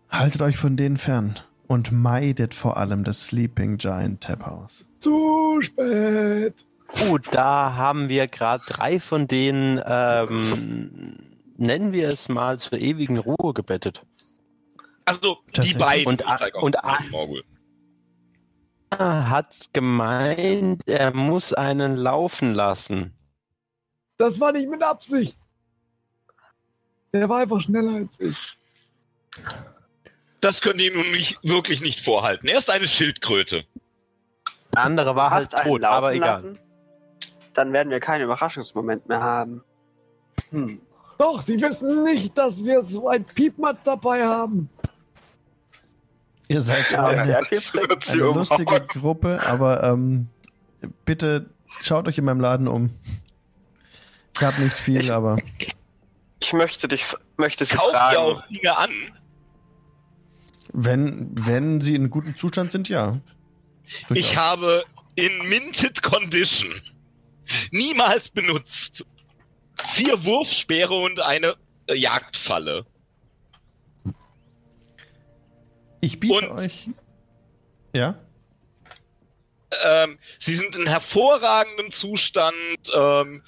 [0.09, 4.85] Haltet euch von denen fern und meidet vor allem das Sleeping Giant Tap House.
[4.99, 6.65] Zu spät.
[7.09, 11.29] Oh, da haben wir gerade drei von den ähm,
[11.59, 14.03] nennen wir es mal, zur ewigen Ruhe gebettet.
[15.05, 16.07] Also, die beiden.
[16.07, 16.77] Und A- und
[18.91, 23.15] hat gemeint, er muss einen laufen lassen.
[24.17, 25.37] Das war nicht mit Absicht.
[27.13, 28.59] Der war einfach schneller als ich.
[30.41, 32.47] Das könnt ihr nun nicht, wirklich nicht vorhalten.
[32.49, 33.65] Er ist eine Schildkröte.
[34.75, 36.43] Der andere war halt tot, aber egal.
[36.43, 36.59] lassen?
[37.55, 39.63] Dann werden wir keinen Überraschungsmoment mehr haben.
[40.51, 40.81] Hm.
[41.19, 44.69] Doch, Sie wissen nicht, dass wir so ein Piepmatz dabei haben.
[46.47, 48.09] Ihr seid Ja, zwar eine, viel Fleck.
[48.11, 50.29] eine lustige Gruppe, aber ähm,
[51.05, 51.51] bitte
[51.83, 52.91] schaut euch in meinem Laden um.
[54.37, 55.39] Ich habe nicht viel, Ich- aber
[56.41, 57.05] Ich möchte dich,
[57.37, 58.17] möchte Sie Kauft ihr fragen.
[58.19, 58.91] auch Dinge an?
[60.73, 63.19] Wenn, wenn sie in gutem Zustand sind, ja.
[63.85, 64.37] Ich Durchaus.
[64.37, 64.85] habe
[65.15, 66.73] in Minted Condition
[67.71, 69.05] niemals benutzt.
[69.95, 72.85] Vier Wurfspeere und eine äh, Jagdfalle.
[76.01, 76.89] Ich biete und- euch.
[77.95, 78.15] Ja?
[79.85, 82.55] Ähm, sie sind in hervorragendem Zustand.
[82.95, 83.43] Ähm,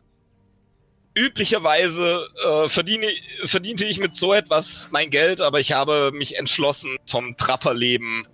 [1.14, 3.08] üblicherweise äh, verdiene,
[3.44, 8.26] verdiente ich mit so etwas mein Geld, aber ich habe mich entschlossen, vom Trapperleben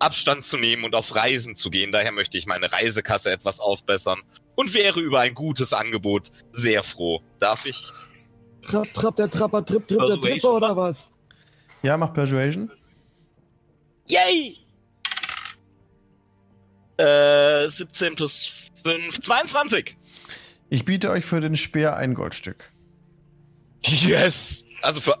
[0.00, 1.92] Abstand zu nehmen und auf Reisen zu gehen.
[1.92, 4.20] Daher möchte ich meine Reisekasse etwas aufbessern
[4.54, 7.20] und wäre über ein gutes Angebot sehr froh.
[7.40, 7.90] Darf ich?
[8.62, 10.20] Trapp, trapp, der Trapper, tripp, tripp, der.
[10.20, 11.08] Tripper oder was?
[11.82, 12.70] Ja, mach Persuasion.
[14.08, 14.56] Yay!
[16.96, 18.52] Äh, 17 plus
[18.84, 19.96] 5, 22.
[20.70, 22.70] Ich biete euch für den Speer ein Goldstück.
[23.82, 24.64] Yes!
[24.82, 25.18] Also für,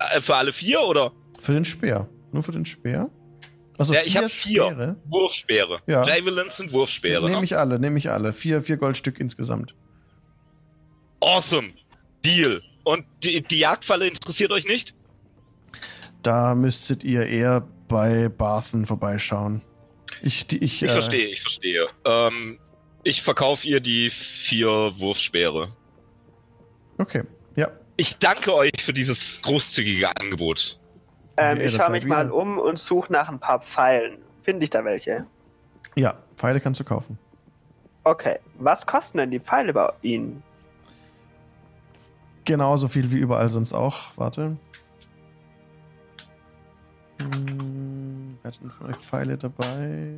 [0.00, 1.12] äh, für alle vier oder?
[1.38, 2.08] Für den Speer.
[2.32, 3.10] Nur für den Speer?
[3.78, 4.64] Also Ja, ich vier hab vier.
[4.66, 4.96] Speere.
[5.06, 5.80] Wurfspeere.
[5.86, 6.04] Ja.
[6.04, 7.24] Javelins sind Wurfspeere.
[7.26, 7.44] Nehme Ne?
[7.44, 8.32] ich alle, nehme ich alle.
[8.32, 9.74] Vier, vier Goldstück insgesamt.
[11.20, 11.70] Awesome.
[12.24, 12.62] Deal.
[12.84, 14.94] Und die, die Jagdfalle interessiert euch nicht?
[16.22, 19.62] Da müsstet ihr eher bei Barthen vorbeischauen.
[20.22, 21.86] Ich, die, ich, Ich äh, verstehe, ich verstehe.
[22.04, 22.58] Ähm,
[23.08, 24.68] ich verkaufe ihr die vier
[24.98, 25.70] Wurfspeere.
[26.98, 27.22] Okay,
[27.56, 27.68] ja.
[27.96, 30.78] Ich danke euch für dieses großzügige Angebot.
[31.38, 32.34] Ähm, Ja, ich schaue mich mal wieder.
[32.34, 34.18] um und suche nach ein paar Pfeilen.
[34.42, 35.26] Finde ich da welche?
[35.96, 37.18] Ja, Pfeile kannst du kaufen.
[38.04, 38.38] Okay.
[38.58, 40.42] Was kosten denn die Pfeile bei Ihnen?
[42.44, 44.16] Genauso viel wie überall sonst auch.
[44.16, 44.56] Warte.
[47.20, 50.12] Hm, wer hat denn von euch Pfeile dabei?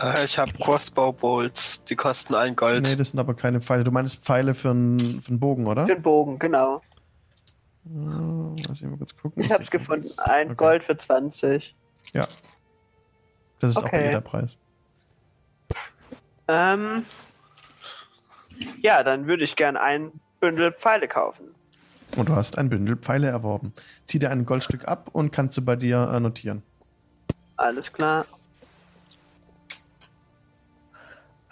[0.00, 2.82] Äh, ich habe Crossbow Bolts, die kosten ein Gold.
[2.82, 3.84] Nee, das sind aber keine Pfeile.
[3.84, 5.84] Du meinst Pfeile für einen, für einen Bogen, oder?
[5.86, 6.82] Den Bogen, genau.
[7.84, 9.42] Ja, lass mich mal kurz gucken.
[9.44, 10.06] Ich hab's krieg gefunden.
[10.16, 10.18] das.
[10.18, 10.56] Ein Okay.
[10.56, 11.74] Gold für 20.
[12.12, 12.26] Ja.
[13.58, 13.98] Das ist auch Okay.
[13.98, 14.56] bei jeder Preis.
[16.48, 17.04] Ähm,
[18.80, 21.44] ja, dann würde ich gern ein Bündel Pfeile kaufen.
[22.16, 23.72] Und du hast ein Bündel Pfeile erworben.
[24.04, 26.62] Zieh dir ein Goldstück ab und kannst du bei dir äh, notieren.
[27.56, 28.26] Alles klar.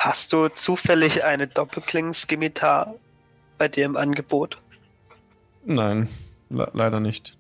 [0.09, 2.95] Hast du zufällig eine Doppelklingen-Skimitar
[3.59, 4.59] bei dir im Angebot?
[5.67, 6.09] Nein,
[6.49, 7.37] le leider nicht.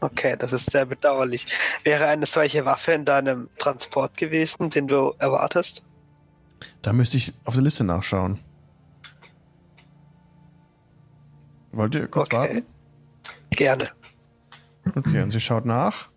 [0.00, 1.46] Okay, das ist sehr bedauerlich.
[1.84, 5.84] Wäre eine solche Waffe in deinem Transport gewesen, den du erwartest?
[6.82, 8.40] Da müsste ich auf der Liste nachschauen.
[11.70, 12.36] Wollt ihr kurz Okay.
[12.38, 12.66] warten?
[13.50, 13.90] Gerne.
[14.96, 16.08] Okay, und sie schaut nach.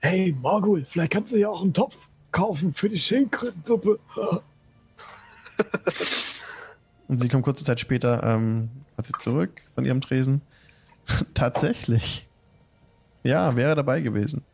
[0.00, 3.98] Hey, Morgul, vielleicht kannst du ja auch einen Topf kaufen für die Schildkrötensuppe.
[7.08, 10.42] Und sie kommt kurze Zeit später ähm, quasi zurück von ihrem Tresen.
[11.34, 12.28] Tatsächlich.
[13.22, 14.44] Ja, wäre dabei gewesen.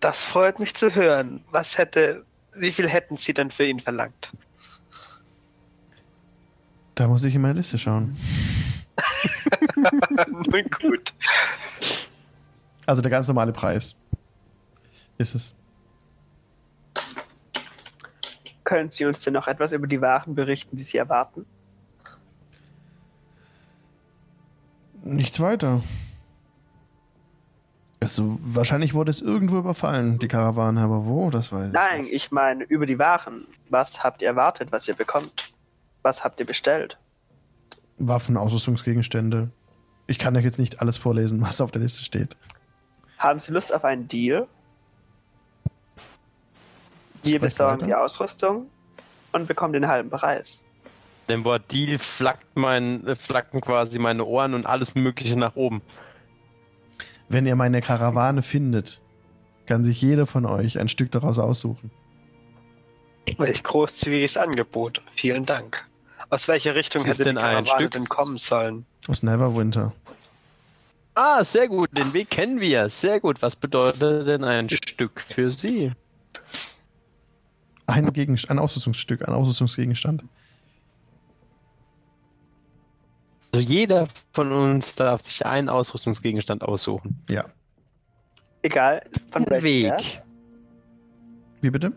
[0.00, 1.44] Das freut mich zu hören.
[1.50, 2.24] Was hätte,
[2.54, 4.32] wie viel hätten Sie denn für ihn verlangt?
[6.94, 8.16] Da muss ich in meine Liste schauen.
[9.76, 11.12] Nun gut.
[12.86, 13.96] Also der ganz normale Preis.
[15.18, 15.54] Ist es.
[18.64, 21.46] Können Sie uns denn noch etwas über die Waren berichten, die Sie erwarten?
[25.02, 25.82] Nichts weiter.
[28.00, 31.30] Also, wahrscheinlich wurde es irgendwo überfallen, die Karawane, aber wo?
[31.30, 32.12] Das weiß ich Nein, nicht.
[32.12, 33.46] ich meine über die Waren.
[33.70, 35.52] Was habt ihr erwartet, was ihr bekommt?
[36.02, 36.98] Was habt ihr bestellt?
[37.98, 39.50] Waffen, Ausrüstungsgegenstände.
[40.06, 42.36] Ich kann euch jetzt nicht alles vorlesen, was auf der Liste steht.
[43.16, 44.46] Haben Sie Lust auf einen Deal?
[47.24, 47.86] Wir besorgen weiter.
[47.86, 48.68] die Ausrüstung
[49.32, 50.62] und bekommen den halben Preis.
[51.28, 55.82] Dem Wort Deal flackt mein, äh, flacken quasi meine Ohren und alles Mögliche nach oben.
[57.28, 59.00] Wenn ihr meine Karawane findet,
[59.66, 61.90] kann sich jeder von euch ein Stück daraus aussuchen.
[63.38, 65.00] Welch großzügiges Angebot.
[65.10, 65.86] Vielen Dank.
[66.28, 67.90] Aus welcher Richtung hätte die denn ein Karawane Stück?
[67.92, 68.84] denn kommen sollen?
[69.08, 69.94] Aus Neverwinter.
[71.14, 71.96] Ah, sehr gut.
[71.96, 72.88] Den Weg kennen wir.
[72.90, 73.40] Sehr gut.
[73.40, 75.92] Was bedeutet denn ein Stück für Sie?
[77.86, 80.24] Ein, Gegenst ein Ausrüstungsstück, ein Ausrüstungsgegenstand.
[83.52, 87.22] Also jeder von uns darf sich einen Ausrüstungsgegenstand aussuchen.
[87.28, 87.44] Ja.
[88.62, 89.64] Egal, von welchem.
[89.64, 90.22] Weg.
[91.60, 91.92] Wie bitte?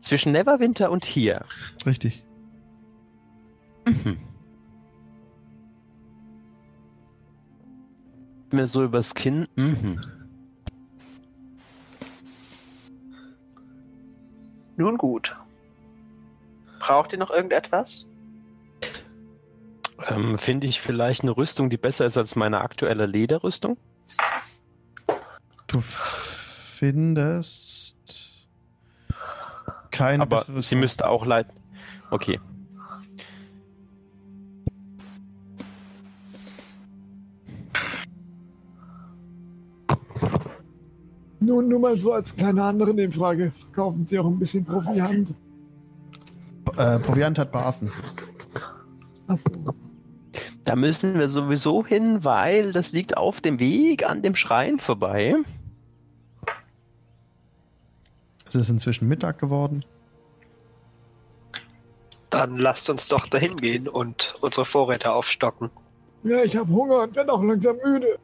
[0.00, 1.40] Zwischen Neverwinter und hier.
[1.86, 2.22] Richtig.
[3.86, 4.18] Mhm.
[8.50, 9.48] Mir so übers Kinn.
[9.56, 10.00] Mhm.
[14.76, 15.34] Nun gut.
[16.78, 18.06] Braucht ihr noch irgendetwas?
[20.08, 23.76] Ähm, Finde ich vielleicht eine Rüstung, die besser ist als meine aktuelle Lederrüstung?
[25.66, 27.96] Du findest
[29.90, 31.52] keine Aber bessere sie müsste auch leiden.
[32.10, 32.40] Okay.
[41.44, 43.52] Nun, nur mal so als kleine andere Nebenfrage.
[43.52, 45.34] Verkaufen Sie auch ein bisschen Proviant?
[46.76, 47.90] äh, Proviant hat Basen.
[49.26, 49.44] Achso.
[50.64, 55.36] Da müssen wir sowieso hin, weil das liegt auf dem Weg an dem Schrein vorbei.
[58.46, 59.84] Es ist inzwischen Mittag geworden.
[62.30, 65.70] Dann lasst uns doch dahin gehen und unsere Vorräte aufstocken.
[66.22, 68.18] Ja, ich habe Hunger und werde auch langsam müde.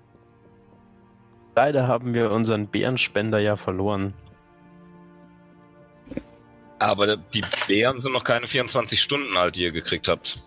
[1.54, 4.14] Leider haben wir unseren Bärenspender ja verloren.
[6.78, 10.38] Aber die Bären sind noch keine 24 Stunden alt, die ihr gekriegt habt.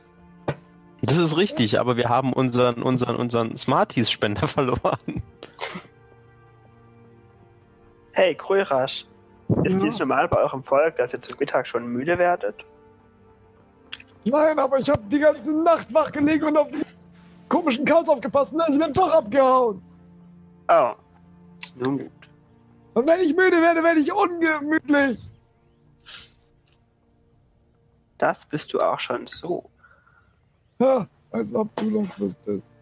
[1.02, 5.22] Das ist richtig, aber wir haben unseren, unseren, unseren Smarties-Spender verloren.
[8.14, 9.06] Hey, Krörasch.
[9.64, 9.84] Ist Ja?
[9.84, 12.56] dies normal bei eurem Volk, dass ihr zum Mittag schon müde werdet?
[14.24, 16.82] Nein, aber ich habe die ganze Nacht wach gelegen und auf die
[17.50, 19.82] komischen Kauz aufgepasst und dann ist mir doch abgehauen.
[20.68, 20.94] Oh.
[21.76, 22.12] Nun gut.
[22.94, 25.20] Und wenn ich müde werde, werde ich ungemütlich.
[28.18, 29.70] Das bist du auch schon so.
[30.80, 32.68] Ha, als ob du das wüsstest.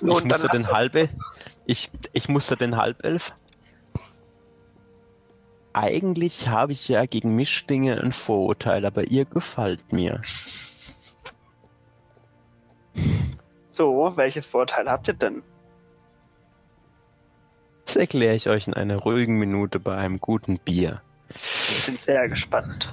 [0.00, 1.08] Ich musste den halbe.
[1.66, 3.34] Ich, ich musste den Halbelf.
[5.72, 10.22] Eigentlich habe ich ja gegen Mischlinge ein Vorurteil, aber ihr gefällt mir.
[13.78, 15.40] So, welches Vorteil habt ihr denn?
[17.86, 21.00] Das erkläre ich euch in einer ruhigen Minute bei einem guten Bier.
[21.30, 22.92] Ich bin sehr gespannt.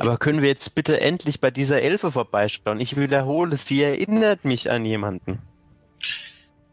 [0.00, 2.80] Aber können wir jetzt bitte endlich bei dieser Elfe vorbeischauen?
[2.80, 5.42] Ich wiederhole, sie erinnert mich an jemanden.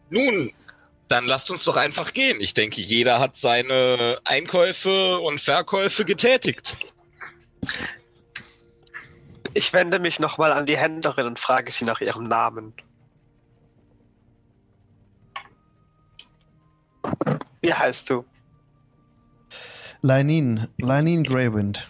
[0.10, 0.54] Nun,
[1.10, 2.40] dann lasst uns doch einfach gehen.
[2.40, 6.78] Ich denke, jeder hat seine Einkäufe und Verkäufe getätigt.
[9.56, 12.74] Ich wende mich nochmal an die Händlerin und frage sie nach ihrem Namen.
[17.62, 18.26] Wie heißt du?
[20.02, 21.88] Leinin, Leinin Greywind.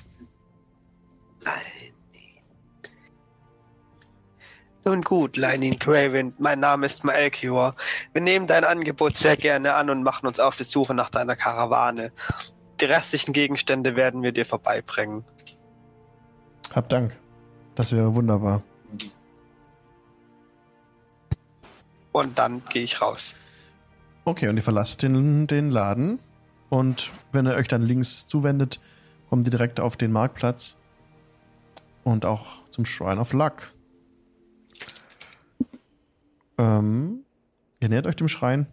[4.83, 7.73] Nun gut, Leinin Craven, mein Name ist Maelkior.
[8.13, 11.35] Wir nehmen dein Angebot sehr gerne an und machen uns auf die Suche nach deiner
[11.35, 12.11] Karawane.
[12.79, 15.25] Die restlichen Gegenstände werden wir dir vorbeibringen.
[16.75, 17.24] Hab Dank.
[17.75, 18.63] Das wäre wunderbar.
[22.11, 23.35] Und dann gehe ich raus.
[24.23, 26.19] Okay, und ihr verlasst den, den Laden.
[26.69, 28.79] Und wenn ihr euch dann links zuwendet,
[29.29, 30.75] kommt ihr direkt auf den Marktplatz.
[32.05, 33.73] Und auch zum Shrine of Luck.
[36.57, 37.25] Ähm,
[37.81, 38.67] ihr nähert euch dem Schrein.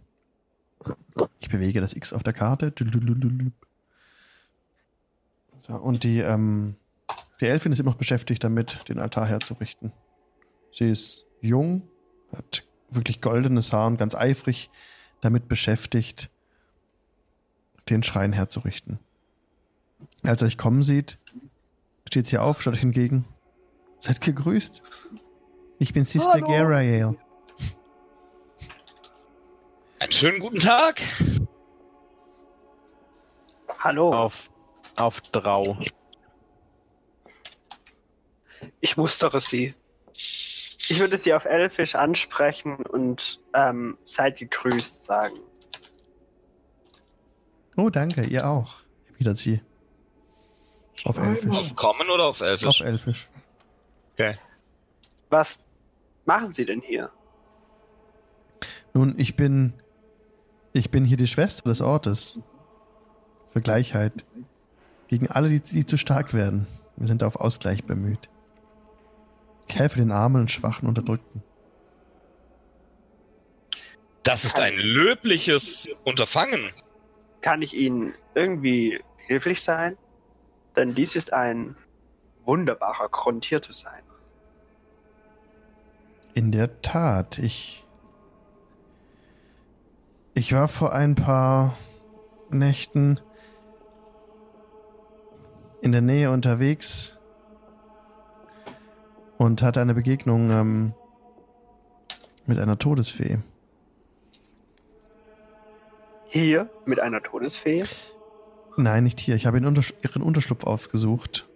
[1.39, 2.73] Ich bewege das X auf der Karte.
[5.59, 6.75] So, und die, ähm,
[7.43, 9.91] die Elfin ist immer noch beschäftigt damit, den Altar herzurichten.
[10.71, 11.89] Sie ist jung,
[12.33, 14.69] hat wirklich goldenes Haar und ganz eifrig
[15.19, 16.29] damit beschäftigt,
[17.89, 18.99] den Schrein herzurichten.
[20.23, 21.19] Als er euch kommen sieht,
[22.07, 23.25] steht sie auf, schaut euch entgegen.
[23.99, 24.81] Seid gegrüßt.
[25.79, 26.47] Ich bin Sister Hallo.
[26.47, 27.17] Garael.
[29.99, 31.01] Einen schönen guten Tag.
[33.79, 34.13] Hallo.
[34.13, 34.49] Auf,
[34.95, 35.77] auf Drau.
[38.83, 39.73] Ich mustere sie.
[40.89, 45.39] Ich würde sie auf Elfisch ansprechen und ähm, seid gegrüßt sagen.
[47.77, 48.81] Oh, danke, ihr auch.
[49.13, 49.61] Erwidert sie.
[51.05, 51.55] Auf Elfisch.
[51.55, 52.81] Auf Kommen oder auf Auf Elfisch?
[52.81, 53.29] Elfisch.
[55.29, 55.59] Was
[56.25, 57.09] machen sie denn hier?
[58.93, 59.71] Nun, ich bin.
[60.73, 62.37] Ich bin hier die Schwester des Ortes.
[63.49, 64.25] Für Gleichheit.
[65.07, 66.67] Gegen alle, die, die zu stark werden.
[66.97, 68.27] Wir sind auf Ausgleich bemüht.
[69.67, 71.43] Ich helfe den Armen und Schwachen Unterdrückten.
[74.23, 76.71] Das ist ein löbliches Unterfangen.
[77.41, 79.97] Kann ich Ihnen irgendwie hilflich sein?
[80.75, 81.75] Denn dies ist ein
[82.45, 84.01] wunderbarer Grund, hier zu sein.
[86.33, 87.85] In der Tat, ich.
[90.33, 91.77] Ich war vor ein paar
[92.49, 93.19] Nächten
[95.81, 97.12] in der Nähe unterwegs
[99.43, 100.93] und hatte eine Begegnung ähm,
[102.45, 103.39] mit einer Todesfee.
[106.27, 107.83] Hier mit einer Todesfee?
[108.77, 109.35] Nein, nicht hier.
[109.35, 111.47] Ich habe ihren, Untersch ihren Unterschlupf aufgesucht.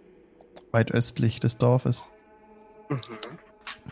[0.70, 2.08] Weit östlich des Dorfes.
[2.88, 3.00] Mhm.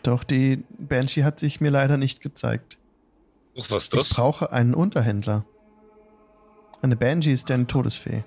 [0.02, 2.78] Doch die Banshee hat sich mir leider nicht gezeigt.
[3.56, 4.08] Was ist Ich das?
[4.10, 5.44] brauche einen Unterhändler.
[6.82, 8.22] Eine Banshee ist eine Todesfee.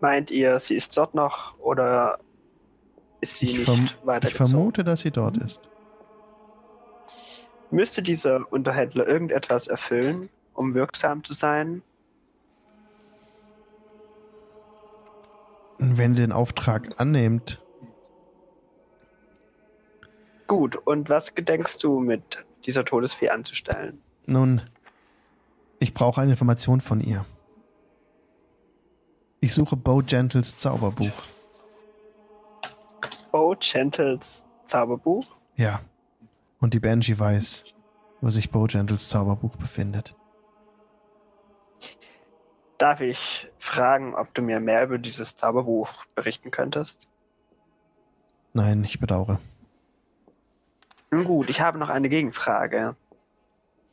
[0.00, 2.18] Meint ihr, sie ist dort noch oder
[3.20, 5.68] ist sie Ich, nicht verm weiter ich vermute, dass sie dort ist.
[7.70, 11.82] Müsste dieser Unterhändler irgendetwas erfüllen, um wirksam zu sein?
[15.78, 17.60] Wenn ihr den Auftrag annehmt,
[20.46, 24.00] Gut, und was gedenkst du mit dieser Todesfee anzustellen?
[24.26, 24.62] nun,
[25.78, 27.26] ich brauche eine Information von ihr.
[29.40, 31.12] Ich suche Bo Gentles Zauberbuch.
[33.30, 35.24] Bo Gentles Zauberbuch?
[35.56, 35.80] Ja.
[36.60, 37.64] Und die Banshee weiß,
[38.20, 40.16] wo sich Bo Gentles Zauberbuch befindet.
[42.78, 47.06] Darf ich fragen, ob du mir mehr über dieses Zauberbuch berichten könntest?
[48.52, 49.38] Nein, ich bedauere.
[51.10, 52.96] Nun gut, ich habe noch eine Gegenfrage.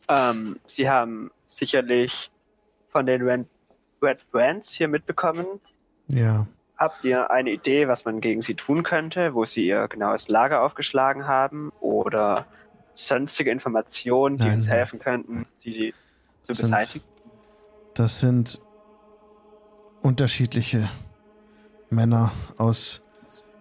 [0.09, 2.31] Ähm, Sie haben sicherlich
[2.89, 3.45] von den Red,
[4.01, 5.45] Red Brands hier mitbekommen.
[6.07, 6.47] Ja.
[6.77, 10.63] Habt ihr eine Idee, was man gegen sie tun könnte, wo sie ihr genaues Lager
[10.63, 12.45] aufgeschlagen haben oder
[12.95, 15.93] sonstige Informationen, die Nein, uns helfen könnten, sie
[16.41, 17.05] zu Das sind- beseitigen?
[17.93, 18.59] Das sind
[20.01, 20.89] unterschiedliche
[21.89, 23.01] Männer aus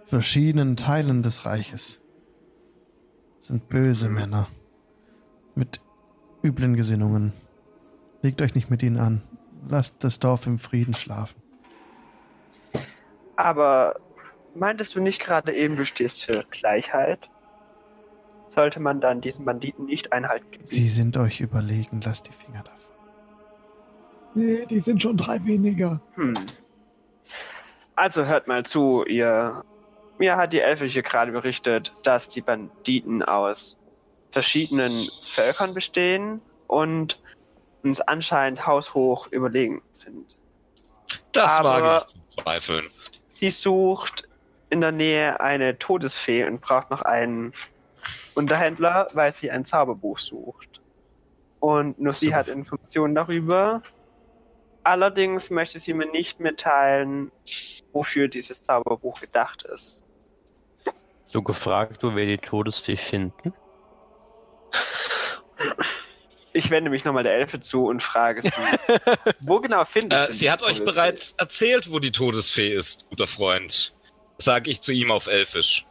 [0.06, 2.00] verschiedenen Teilen des Reiches.
[3.36, 4.46] Das sind böse Männer
[5.54, 5.80] mit
[6.42, 7.32] üblen Gesinnungen.
[8.22, 9.22] Legt euch nicht mit ihnen an.
[9.68, 11.41] Lasst das Dorf im Frieden schlafen.
[13.36, 13.96] Aber
[14.54, 17.28] meintest du nicht gerade eben, du stehst für Gleichheit?
[18.48, 20.66] Sollte man dann diesen Banditen nicht Einhalt geben?
[20.66, 22.02] Sie sind euch überlegen.
[22.04, 22.78] Lasst die Finger davon.
[24.34, 26.00] Nee, die sind schon drei weniger.
[26.14, 26.34] Hm.
[27.96, 29.64] Also hört mal zu, ihr.
[30.18, 33.78] Mir hat die Elfische gerade berichtet, dass die Banditen aus
[34.30, 37.20] verschiedenen Völkern bestehen und
[37.82, 40.36] uns anscheinend haushoch überlegen sind.
[41.32, 42.86] Das Aber- wage ich zu zweifeln.
[43.42, 44.28] Sie sucht
[44.70, 47.52] in der Nähe eine Todesfee und braucht noch einen
[48.36, 50.80] Unterhändler, weil sie ein Zauberbuch sucht.
[51.58, 53.82] Und nur sie hat Informationen darüber.
[54.84, 57.32] Allerdings möchte sie mir nicht mitteilen,
[57.92, 60.04] wofür dieses Zauberbuch gedacht ist.
[61.24, 63.52] So gefragt, wo wir die Todesfee finden.
[66.54, 68.50] Ich wende mich nochmal der Elfe zu und frage sie,
[69.40, 70.84] wo genau findet Äh, sie hat euch Todesfee?
[70.84, 73.94] bereits erzählt, wo die Todesfee ist, guter Freund.
[74.38, 75.86] Sag ich zu ihm auf Elfisch.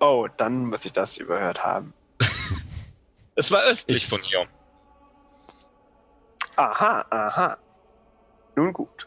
[0.00, 1.94] Oh, dann muss ich das überhört haben.
[3.38, 4.46] Es war östlich von hier.
[6.56, 7.58] Aha, aha.
[8.54, 9.06] Nun gut.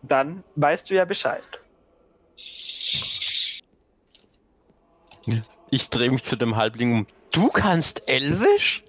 [0.00, 1.42] Dann weißt du ja Bescheid.
[5.70, 7.06] Ich drehe mich zu dem Halbling um.
[7.32, 8.84] Du kannst Elvisch?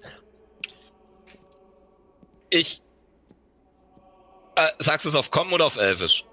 [2.56, 2.80] Ich.
[4.54, 6.24] Äh, sagst du es auf Kommen oder auf Elfisch?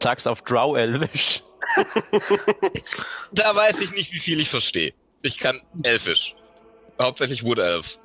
[0.00, 1.42] Sag's auf Drow Elvisch.
[3.32, 4.94] Da weiß ich nicht, wie viel ich verstehe.
[5.22, 6.36] Ich kann Elfisch.
[7.02, 7.98] Hauptsächlich Wood Elf.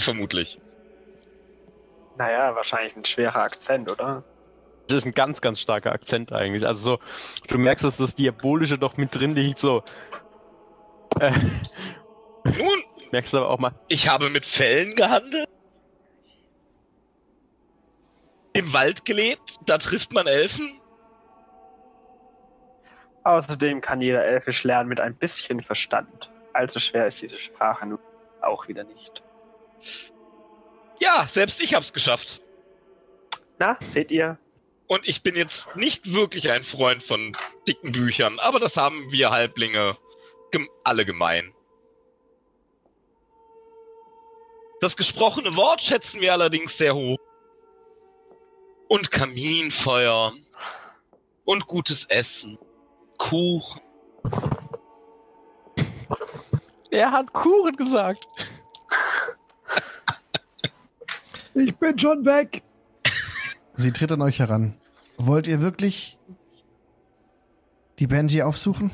[0.00, 0.58] Vermutlich.
[2.18, 4.24] Naja, wahrscheinlich ein schwerer Akzent, oder?
[4.88, 6.66] Das ist ein ganz, ganz starker Akzent eigentlich.
[6.66, 6.98] Also so,
[7.46, 9.84] du merkst, dass das Diabolische doch mit drin liegt, so.
[11.20, 11.32] Äh,
[12.44, 12.82] Nun,
[13.12, 13.74] merkst du aber auch mal.
[13.88, 15.48] ich habe mit Fellen gehandelt.
[18.56, 19.56] Im Wald gelebt.
[19.66, 20.80] Da trifft man Elfen.
[23.24, 26.30] Außerdem kann jeder Elfisch lernen mit ein bisschen Verstand.
[26.52, 27.98] Allzu schwer ist diese Sprache nun
[28.40, 29.22] auch wieder nicht.
[31.00, 32.40] Ja, selbst ich hab's geschafft.
[33.58, 34.38] Na, seht ihr?
[34.86, 39.30] Und ich bin jetzt nicht wirklich ein Freund von dicken Büchern, aber das haben wir
[39.30, 39.98] Halblinge
[40.52, 41.52] gem alle gemein.
[44.80, 47.18] Das gesprochene Wort schätzen wir allerdings sehr hoch.
[48.88, 50.32] Und Kaminfeuer.
[51.44, 52.58] und gutes Essen.
[53.18, 53.80] Kuchen.
[56.90, 58.26] Er hat Kuchen gesagt.
[61.58, 62.62] Ich bin schon weg.
[63.72, 64.78] Sie tritt an euch heran.
[65.16, 66.18] Wollt ihr wirklich
[67.98, 68.90] die Benji aufsuchen?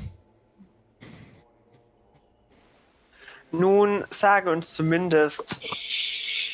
[3.50, 5.58] Nun, sage uns zumindest,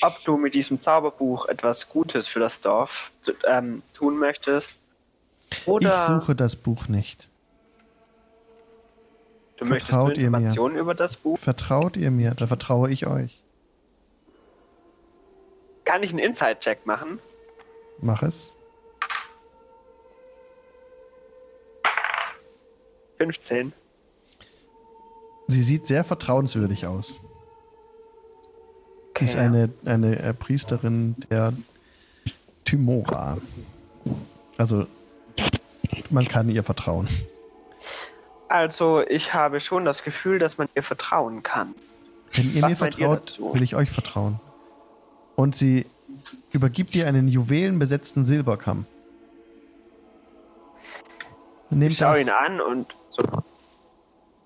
[0.02, 3.10] ob du mit diesem Zauberbuch etwas Gutes für das Dorf
[3.46, 4.74] ähm, tun möchtest.
[5.66, 7.28] Oder Ich suche das Buch nicht.
[9.56, 10.36] du möchtest nur vertraut ihr mir?
[10.38, 11.38] Informationen über das Buch.
[11.38, 12.34] Vertraut ihr mir?
[12.34, 13.42] Da vertraue ich euch.
[15.84, 17.18] Kann ich einen Inside-Check machen?
[18.00, 18.52] Mach es.
[23.18, 23.72] 15.
[25.48, 27.20] Sie sieht sehr vertrauenswürdig aus.
[29.18, 29.44] Sie ist Okay.
[29.44, 31.52] eine, eine äh, Priesterin der
[32.64, 33.38] Tymora.
[34.56, 34.86] Also,
[36.10, 37.08] man kann ihr vertrauen.
[38.48, 41.74] Also, ich habe schon das Gefühl, dass man ihr vertrauen kann.
[42.32, 43.54] Wenn ihr Was mir ihr vertraut, dazu?
[43.54, 44.38] will ich euch vertrauen.
[45.36, 45.86] Und sie
[46.52, 48.86] übergibt dir einen juwelenbesetzten Silberkamm.
[51.70, 53.22] Ich Nehmt schaue das, ihn an und so.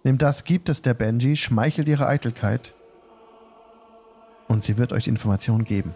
[0.03, 2.75] nehmt das, gibt es der Benji, schmeichelt ihre Eitelkeit.
[4.53, 5.95] Und sie wird euch die Information geben.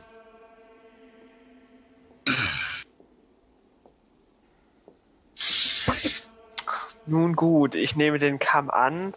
[7.04, 9.12] Nun gut, ich nehme den Kamm an.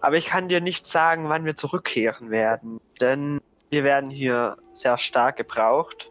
[0.00, 2.80] Aber ich kann dir nicht sagen, wann wir zurückkehren werden.
[3.00, 6.08] Denn wir werden hier sehr stark gebraucht.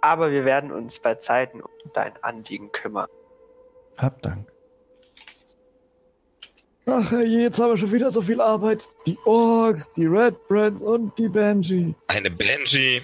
[0.00, 3.08] Aber wir werden uns bei Zeiten um dein Anliegen kümmern.
[3.98, 4.59] Habt Dank.
[6.92, 8.88] Ach je, jetzt haben wir schon wieder so viel Arbeit.
[9.06, 11.94] Die Orks, die Red Brands und die Banshee.
[12.08, 13.02] Eine Benji.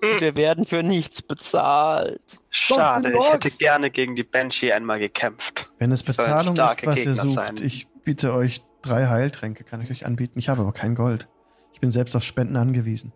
[0.00, 2.20] Wir werden für nichts bezahlt.
[2.50, 5.70] Schade, ich hätte gerne gegen die Banshee einmal gekämpft.
[5.78, 7.56] Wenn es Bezahlung ist, was ihr Gegner sucht, sein.
[7.62, 10.38] ich biete euch drei Heiltränke, kann ich euch anbieten.
[10.38, 11.26] Ich habe aber kein Gold.
[11.72, 13.12] Ich bin selbst auf Spenden angewiesen.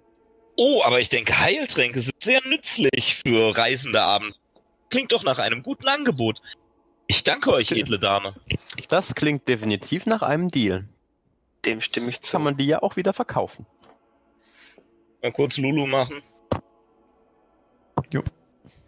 [0.57, 4.35] Oh, aber ich denke, Heiltränke sind sehr nützlich für reisende Abend.
[4.91, 6.41] Klingt doch nach einem guten Angebot.
[7.11, 8.37] Ich danke euch, edle Dame.
[8.89, 10.89] Das klingt definitiv nach einem Deal.
[11.65, 12.37] Dem stimme ich zu.
[12.37, 13.67] Kann man die ja auch wieder verkaufen.
[15.21, 16.23] Mal kurz Lulu machen.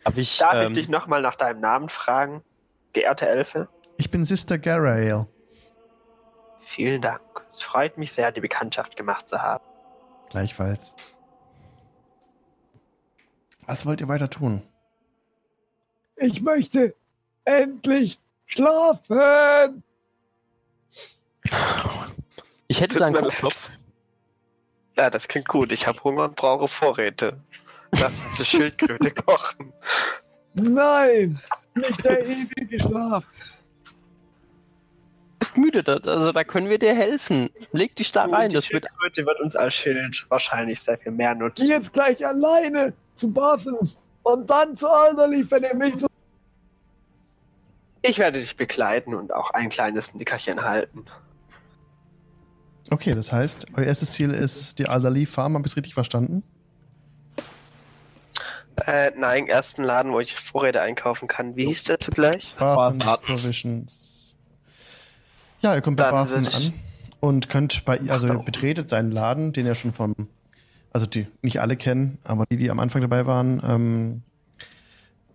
[0.04, 2.44] Darf ich, Darf ähm, ich dich nochmal nach deinem Namen fragen,
[2.92, 3.68] geehrte Elfe?
[3.96, 5.26] Ich bin Sister Garael.
[6.60, 7.22] Vielen Dank.
[7.50, 9.64] Es freut mich sehr, die Bekanntschaft gemacht zu haben.
[10.30, 10.94] Gleichfalls.
[13.66, 14.62] Was wollt ihr weiter tun?
[16.14, 16.94] Ich möchte
[17.44, 19.82] endlich schlafen.
[22.68, 23.40] ich hätte Tut da einen mir leid.
[23.40, 23.78] Kopf.
[24.96, 25.72] Ja, das klingt gut.
[25.72, 27.40] Ich habe Hunger und brauche Vorräte.
[27.92, 29.72] Lass uns die Schildkröte kochen.
[30.54, 31.38] Nein,
[31.74, 33.24] nicht der ewige Schlaf.
[35.40, 37.50] Ist müde, das, also da können wir dir helfen.
[37.72, 41.12] Leg dich da rein, die das wird Schildkröte wird uns als Schild wahrscheinlich sehr viel
[41.12, 41.68] mehr Geh nutzen.
[41.68, 46.06] jetzt gleich alleine zu Barthens und dann zu Alderleaf, wenn ihr mich so...
[48.02, 51.04] Ich werde dich begleiten und auch ein kleines Nickerchen halten.
[52.90, 56.42] Okay, das heißt, euer erstes Ziel ist die Alderley Farm, habe ich es richtig verstanden?
[58.86, 61.54] Äh, nein, ersten Laden, wo ich Vorräte einkaufen kann.
[61.56, 62.54] Wie hieß der zugleich?
[62.58, 63.04] Barthens.
[63.20, 64.34] Provisions.
[65.60, 66.72] Ja, ihr kommt bei ich- an
[67.20, 70.14] und könnt bei, also ihr betretet seinen Laden, den ihr schon vom,
[70.92, 74.22] also die nicht alle kennen, aber die, die am Anfang dabei waren, ähm,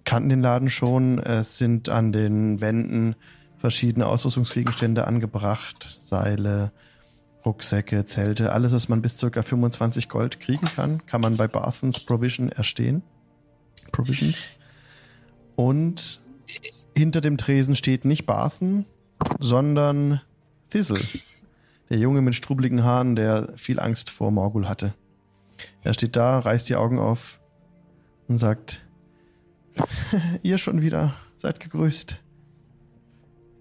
[0.07, 1.19] kannten den Laden schon.
[1.19, 3.15] Es sind an den Wänden
[3.57, 6.71] verschiedene Ausrüstungsgegenstände angebracht, Seile,
[7.45, 9.43] Rucksäcke, Zelte, alles, was man bis ca.
[9.43, 13.03] 25 Gold kriegen kann, kann man bei Barthens Provision erstehen.
[13.91, 14.49] Provisions.
[15.57, 16.21] Und
[16.95, 18.85] hinter dem Tresen steht nicht Barthen,
[19.39, 20.21] sondern
[20.69, 21.01] Thistle.
[21.89, 24.93] Der Junge mit strubbeligen Haaren, der viel Angst vor Morgul hatte.
[25.83, 27.41] Er steht da, reißt die Augen auf
[28.29, 28.86] und sagt,
[30.43, 32.17] ihr schon wieder, seid gegrüßt.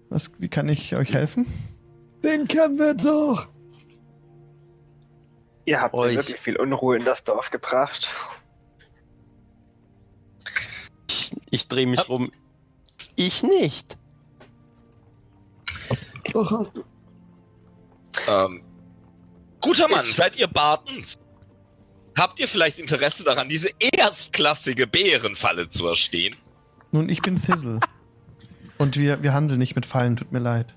[0.09, 1.45] Was, wie kann ich euch helfen?
[2.23, 3.49] Den kennen wir doch.
[5.65, 6.13] Ihr habt Euch.
[6.13, 8.09] ja wirklich viel Unruhe in das Dorf gebracht.
[11.09, 12.31] Ich, ich drehe mich rum.
[13.15, 13.97] Ich nicht.
[16.31, 16.83] Doch hast du.
[18.29, 18.63] Ähm,
[19.61, 21.19] guter Mann, seid ihr Bartens?
[22.17, 26.35] Habt ihr vielleicht Interesse daran, diese erstklassige Bärenfalle zu erstehen?
[26.91, 27.79] Nun, ich bin Thistle.
[28.79, 30.75] Und wir, wir handeln nicht mit Fallen, tut mir leid.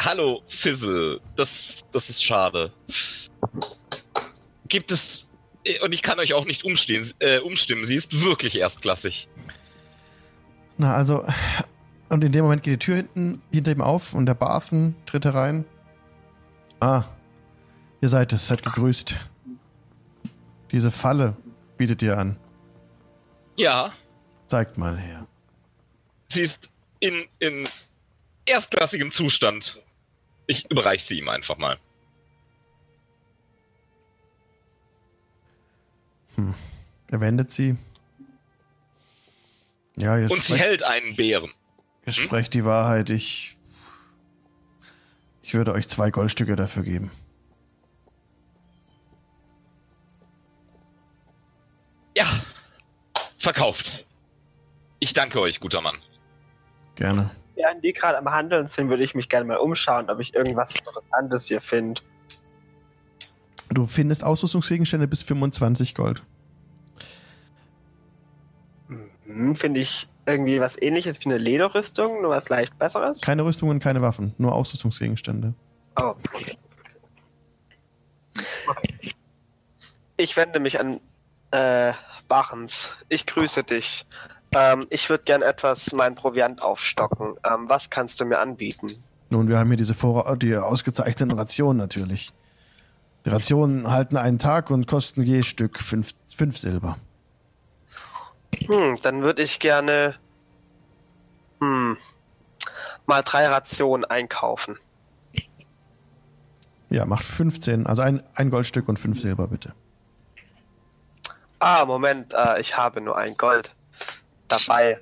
[0.00, 1.20] Hallo, Fizzle.
[1.36, 2.72] Das, das ist schade.
[4.68, 5.26] Gibt es.
[5.82, 7.84] Und ich kann euch auch nicht umstehen, äh, umstimmen.
[7.84, 9.28] Sie ist wirklich erstklassig.
[10.76, 11.24] Na, also,
[12.08, 15.24] Und in dem Moment geht die Tür hinten hinter ihm auf und der Barthen tritt
[15.24, 15.64] herein.
[16.80, 17.04] Ah,
[18.00, 19.16] ihr seid es, seid gegrüßt.
[20.76, 21.34] Diese Falle
[21.78, 22.36] bietet ihr an.
[23.56, 23.94] Ja,
[24.46, 25.26] Zeigt mal her.
[26.28, 26.68] sie ist
[27.00, 27.66] in, in
[28.44, 29.80] erstklassigem Zustand.
[30.46, 31.78] Ich überreiche sie ihm einfach mal.
[37.10, 37.78] Er wendet sie.
[39.96, 41.52] Ja, ihr Und sie sprecht, hält einen Bären.
[42.04, 43.08] ihr sprecht die Wahrheit.
[43.08, 43.56] Ich.
[45.42, 47.10] Ich würde euch zwei Goldstücke dafür geben.
[53.46, 54.04] Verkauft.
[54.98, 55.98] Ich danke euch, guter Mann.
[56.96, 57.30] Gerne.
[57.54, 60.74] Während die gerade am Handeln sind, würde ich mich gerne mal umschauen, ob ich irgendwas
[60.74, 62.02] Interessantes hier finde.
[63.70, 66.24] Du findest Ausrüstungsgegenstände bis 25 Gold.
[69.26, 73.20] Hm, finde ich irgendwie was ähnliches wie eine Lederrüstung, nur was leicht besseres.
[73.20, 75.54] Keine Rüstungen, keine Waffen, nur Ausrüstungsgegenstände.
[76.00, 76.58] Oh, okay.
[80.16, 80.98] Ich wende mich an
[81.52, 81.92] äh,
[82.28, 82.92] Bachens.
[83.08, 84.06] Ich grüße dich.
[84.54, 87.34] Ähm, ich würde gern etwas meinen Proviant aufstocken.
[87.44, 88.86] Ähm, was kannst du mir anbieten?
[89.30, 92.32] Nun, wir haben hier diese Vorra die ausgezeichneten Rationen natürlich.
[93.24, 96.96] Die Rationen halten einen Tag und kosten je Stück fünf, fünf Silber.
[98.66, 100.14] Hm, dann würde ich gerne
[101.60, 101.96] hm,
[103.06, 104.78] mal drei Rationen einkaufen.
[106.88, 109.74] Ja, macht 15, also ein, ein Goldstück und fünf Silber bitte.
[111.58, 113.74] Ah, Moment, äh, ich habe nur ein Gold
[114.48, 115.00] dabei.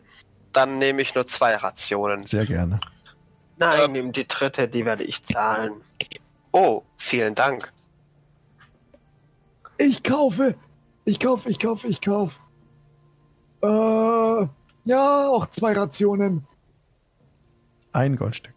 [0.52, 2.24] Dann nehme ich nur zwei Rationen.
[2.24, 2.80] Sehr gerne.
[3.56, 3.92] Nein, Ähm.
[3.92, 5.72] nimm die dritte, die werde ich zahlen.
[6.52, 7.72] Oh, vielen Dank.
[9.78, 10.54] Ich kaufe.
[11.04, 12.38] Ich kaufe, ich kaufe, ich kaufe.
[13.62, 14.46] Äh,
[14.84, 16.46] ja, auch zwei Rationen.
[17.92, 18.54] Ein Goldstück.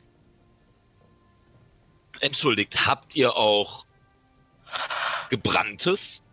[2.19, 3.85] Entschuldigt, habt ihr auch
[5.29, 6.23] gebranntes?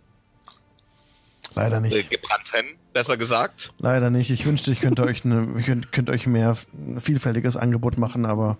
[1.55, 2.11] Leider Äh, nicht.
[2.11, 3.69] gebrannten, besser gesagt.
[3.79, 4.31] Leider nicht.
[4.31, 8.59] Ich wünschte, ich könnte euch, ich könnt, könnt euch mehr ein vielfältiges Angebot machen, aber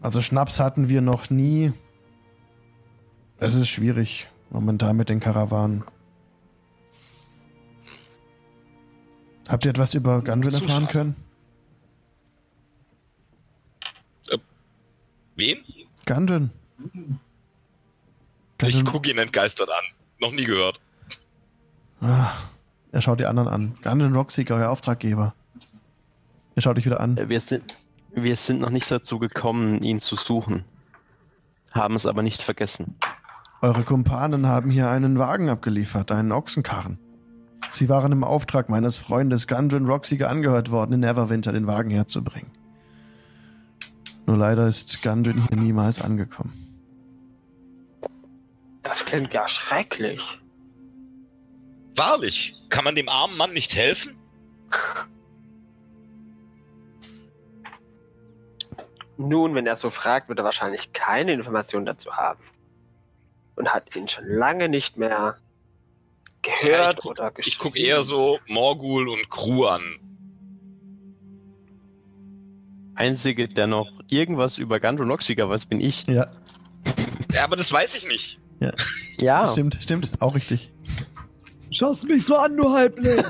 [0.00, 1.72] also Schnaps hatten wir noch nie.
[3.38, 5.84] Es ist schwierig momentan mit den Karawanen.
[9.48, 11.16] Habt ihr etwas über Gundren erfahren können?
[15.36, 15.58] Wen?
[16.06, 16.50] Gundren.
[18.62, 19.84] Ich Gundren- gucke ihn entgeistert an.
[20.18, 20.80] Noch nie gehört.
[22.00, 22.32] Ah,
[22.92, 23.74] er schaut die anderen an.
[23.82, 25.34] Gundren Rockseeker, euer Auftraggeber.
[26.54, 27.16] Er schaut dich wieder an.
[27.28, 27.74] Wir sind,
[28.14, 30.64] wir sind noch nicht dazu gekommen, ihn zu suchen.
[31.72, 32.96] Haben es aber nicht vergessen.
[33.60, 36.98] Eure Kumpanen haben hier einen Wagen abgeliefert, einen Ochsenkarren.
[37.70, 42.50] Sie waren im Auftrag meines Freundes Gundren Rockseeker angehört worden, in Neverwinter den Wagen herzubringen.
[44.26, 46.52] Nur leider ist Gundren hier niemals angekommen.
[48.82, 50.20] Das klingt ja schrecklich.
[51.96, 54.16] Wahrlich, kann man dem armen Mann nicht helfen?
[59.18, 62.42] Nun, wenn er so fragt, wird er wahrscheinlich keine Informationen dazu haben.
[63.56, 65.38] Und hat ihn schon lange nicht mehr
[66.44, 67.58] Ja, gehört ich guck- oder Ich geschrieben.
[67.62, 69.82] gucke eher so Morgul und Crew an.
[72.94, 74.78] Einzige, der noch irgendwas über
[75.08, 76.06] Rockseeker weiß, bin ich.
[76.06, 76.26] Ja,
[77.32, 78.38] Ja, aber das weiß ich nicht.
[79.20, 80.72] Ja, stimmt, stimmt, auch richtig.
[81.70, 83.22] Schaust mich so an, du Halbling.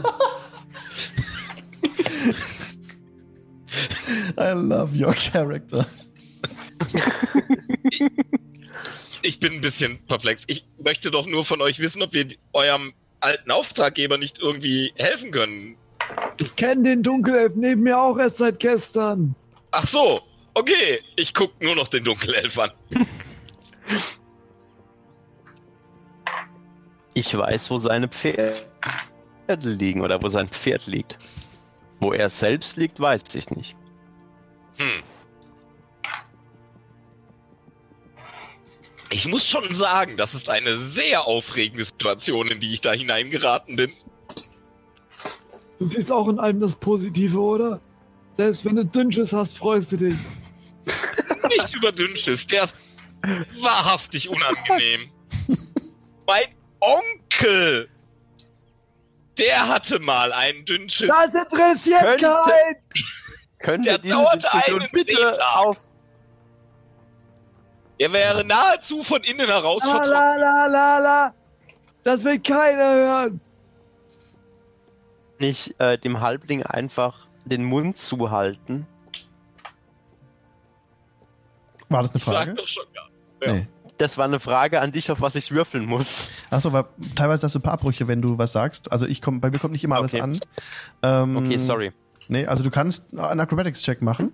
[4.38, 5.86] I love your character.
[9.22, 10.44] Ich bin ein bisschen perplex.
[10.46, 15.30] Ich möchte doch nur von euch wissen, ob wir eurem alten Auftraggeber nicht irgendwie helfen
[15.30, 15.76] können.
[16.38, 19.34] Ich kenne den Dunkelelf neben mir auch erst seit gestern.
[19.72, 20.20] Ach so,
[20.54, 21.00] okay.
[21.16, 22.70] Ich gucke nur noch den Dunkelelf an.
[27.16, 28.60] Ich weiß, wo seine Pferde
[29.48, 31.16] liegen oder wo sein Pferd liegt.
[31.98, 33.74] Wo er selbst liegt, weiß ich nicht.
[34.76, 35.02] Hm.
[39.08, 43.76] Ich muss schon sagen, das ist eine sehr aufregende Situation, in die ich da hineingeraten
[43.76, 43.92] bin.
[45.78, 47.80] Du siehst auch in allem das Positive, oder?
[48.34, 50.14] Selbst wenn du Dünnsches hast, freust du dich.
[51.48, 52.74] Nicht über Dünnschiss, der ist
[53.62, 55.08] wahrhaftig unangenehm.
[56.26, 57.88] mein Onkel.
[59.38, 61.08] Der hatte mal einen Dünnschiss.
[61.08, 62.76] Das interessiert könnte, keinen.
[63.58, 65.76] Könnte der wir dauerte einen bitte auf.
[67.98, 71.34] Er wäre nahezu von innen heraus la, la, la, la, la.
[72.04, 73.40] Das will keiner hören.
[75.38, 78.86] Nicht äh, dem Halbling einfach den Mund zuhalten.
[81.88, 82.50] War das eine Frage?
[82.52, 83.46] Ich sag doch schon, ja.
[83.46, 83.52] ja.
[83.54, 83.68] Nee.
[83.98, 86.28] Das war eine Frage an dich, auf was ich würfeln muss.
[86.50, 88.92] Achso, weil teilweise hast du ein paar Abbrüche, wenn du was sagst.
[88.92, 90.22] Also ich komm, bei mir kommt nicht immer alles Okay.
[90.22, 90.38] an.
[91.02, 91.92] Ähm, Okay, sorry.
[92.28, 94.32] Nee, also du kannst einen Acrobatics-Check machen.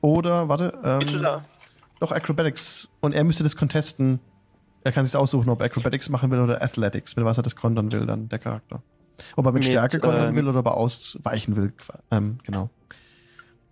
[0.00, 1.22] Oder, warte, ähm,
[2.00, 2.88] doch Acrobatics.
[3.00, 4.20] Und er müsste das contesten.
[4.84, 7.54] Er kann sich aussuchen, ob er Acrobatics machen will oder Athletics, mit was er das
[7.56, 8.82] kontern will, dann der Charakter.
[9.36, 11.72] Ob er mit, Mit, Stärke kontern ähm, will oder ob er ausweichen will.
[12.10, 12.70] Ähm, genau.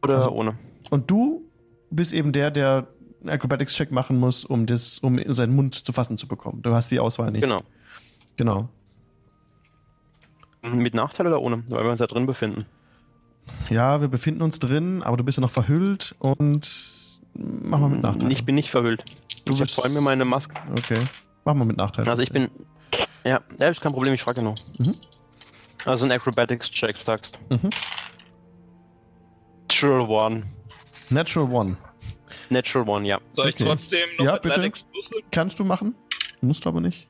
[0.03, 0.55] Oder Also- ohne.
[0.91, 1.43] Und du
[1.91, 2.87] bist eben der, der
[3.21, 6.63] einen Acrobatics-Check machen muss, um das, um seinen Mund zu fassen zu bekommen.
[6.63, 7.43] Du hast die Auswahl nicht.
[7.43, 7.61] Genau.
[8.37, 8.69] Genau.
[10.63, 11.63] Mit Nachteil oder ohne?
[11.69, 12.67] Weil wir uns da drin befinden.
[13.71, 16.69] Ja, wir befinden uns drin, aber du bist ja noch verhüllt und
[17.35, 18.31] mach mal mit Nachteil.
[18.31, 19.05] Ich bin nicht verhüllt.
[19.47, 20.55] Du ich bist- vor allem meine Maske.
[20.77, 21.07] Okay.
[21.45, 22.09] Mach mal mit Nachteil.
[22.09, 22.49] Also ich bin.
[23.25, 24.55] Ja, ja, ist kein Problem, ich frage nur.
[24.79, 24.95] Mhm.
[25.87, 27.39] Also ein Acrobatics-Check sagst.
[27.49, 27.71] Mhm.
[29.69, 30.43] Natural One.
[31.09, 31.77] Natural One.
[32.49, 33.19] Natural One, ja.
[33.33, 33.65] Soll ich Okay.
[33.65, 34.55] trotzdem noch Ja, bitte.
[34.55, 35.23] Athletics würfeln?
[35.31, 35.95] Kannst du machen?
[36.41, 37.07] Musst du aber nicht.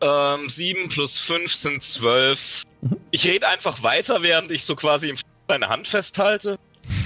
[0.00, 2.64] Ähm, 7 plus 5 sind 12.
[2.82, 2.96] Mhm.
[3.10, 5.16] Ich rede einfach weiter, während ich so quasi im
[5.46, 6.58] deine Hand festhalte.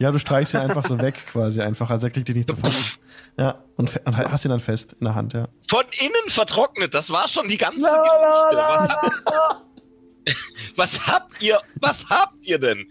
[0.00, 1.88] Ja, du streichst ihn einfach so weg quasi einfach.
[1.88, 2.84] Also er kriegt dich nicht zu fassen.
[3.38, 5.46] Ja, und, und hast ihn dann fest in der Hand, ja.
[5.68, 9.24] Von innen vertrocknet, das war schon die ganze La, la, Geschichte.
[9.26, 9.62] la,
[10.26, 10.34] Was, la.
[10.76, 12.88] was habt ihr, was habt ihr denn?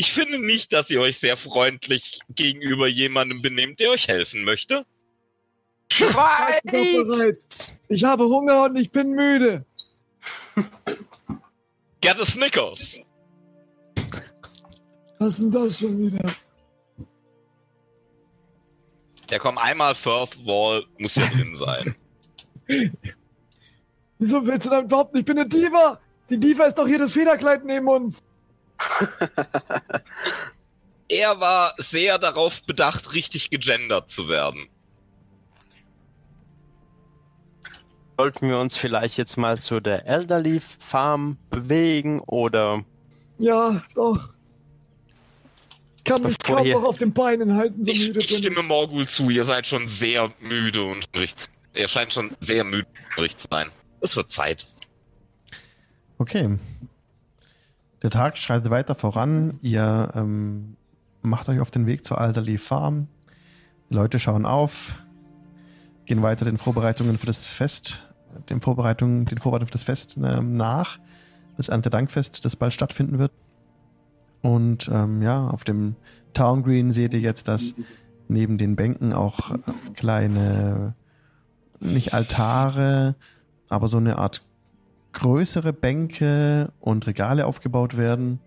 [0.00, 4.86] Ich finde nicht, dass ihr euch sehr freundlich gegenüber jemandem benehmt, der euch helfen möchte.
[5.98, 7.48] Bereit.
[7.88, 9.66] Ich habe Hunger und ich bin müde.
[12.00, 13.00] Get a Snickers.
[15.18, 16.30] Was ist denn das schon wieder?
[19.30, 21.96] Der kommt einmal Firth Wall, muss ja drin sein.
[24.20, 26.00] Wieso willst du dann behaupten, ich bin eine Diva?
[26.30, 28.22] Die Diva ist doch hier das Federkleid neben uns.
[31.08, 34.68] Er war sehr darauf bedacht, richtig gegendert zu werden.
[38.18, 42.84] Sollten wir uns vielleicht jetzt mal zu der Elderly Farm bewegen oder
[43.38, 44.34] Ja, doch.
[46.04, 49.06] Kann mich kaum noch auf den Beinen halten, so Ich, müde ich bin stimme Morgul
[49.06, 51.48] zu, ihr seid schon sehr müde und Unterricht.
[51.74, 53.70] Er scheint schon sehr müde und Unterricht zu sein.
[54.00, 54.66] Es wird Zeit.
[56.18, 56.58] Okay.
[58.02, 59.58] Der Tag schreitet weiter voran.
[59.60, 60.76] Ihr ähm,
[61.22, 63.08] macht euch auf den Weg zur Alderley Farm.
[63.90, 64.96] Die Leute schauen auf,
[66.04, 68.02] gehen weiter den Vorbereitungen für das Fest,
[68.50, 70.98] den Vorbereitungen, den Vorbereitungen für das Fest ähm, nach.
[71.56, 73.32] Das Erntedankfest, das bald stattfinden wird.
[74.42, 75.96] Und ähm, ja, auf dem
[76.32, 77.74] Town Green seht ihr jetzt, dass
[78.28, 79.58] neben den Bänken auch äh,
[79.94, 80.94] kleine,
[81.80, 83.16] nicht Altare,
[83.68, 84.42] aber so eine Art
[85.18, 88.38] größere Bänke und Regale aufgebaut werden.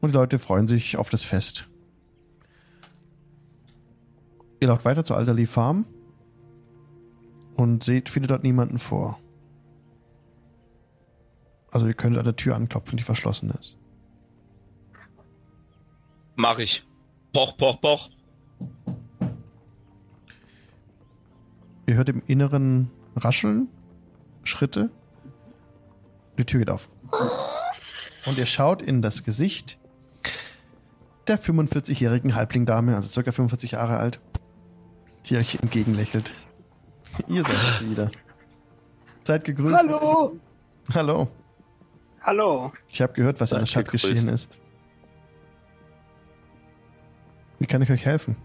[0.00, 1.68] Und die Leute freuen sich auf das Fest.
[4.60, 5.84] Ihr lauft weiter zur Alderley Farm
[7.56, 9.18] und seht, findet dort niemanden vor.
[11.70, 13.76] Also ihr könnt an der Tür anklopfen, die verschlossen ist.
[16.36, 16.86] Mach ich.
[17.34, 18.08] Poch, poch, poch.
[21.86, 23.68] Ihr hört im Inneren Rascheln,
[24.42, 24.90] Schritte.
[26.38, 26.88] Die Tür geht auf.
[28.26, 29.78] Und ihr schaut in das Gesicht
[31.26, 34.20] der 45-jährigen Halblingdame, also circa 45 Jahre alt,
[35.26, 36.32] die euch entgegenlächelt.
[37.28, 38.10] Ihr seid es wieder.
[39.24, 39.74] Seid gegrüßt.
[39.74, 40.36] Hallo!
[40.94, 41.28] Hallo.
[42.20, 42.72] Hallo.
[42.88, 44.08] Ich habe gehört, was in der Seid Stadt gegrüßt.
[44.08, 44.58] geschehen ist.
[47.58, 48.36] Wie kann ich euch helfen?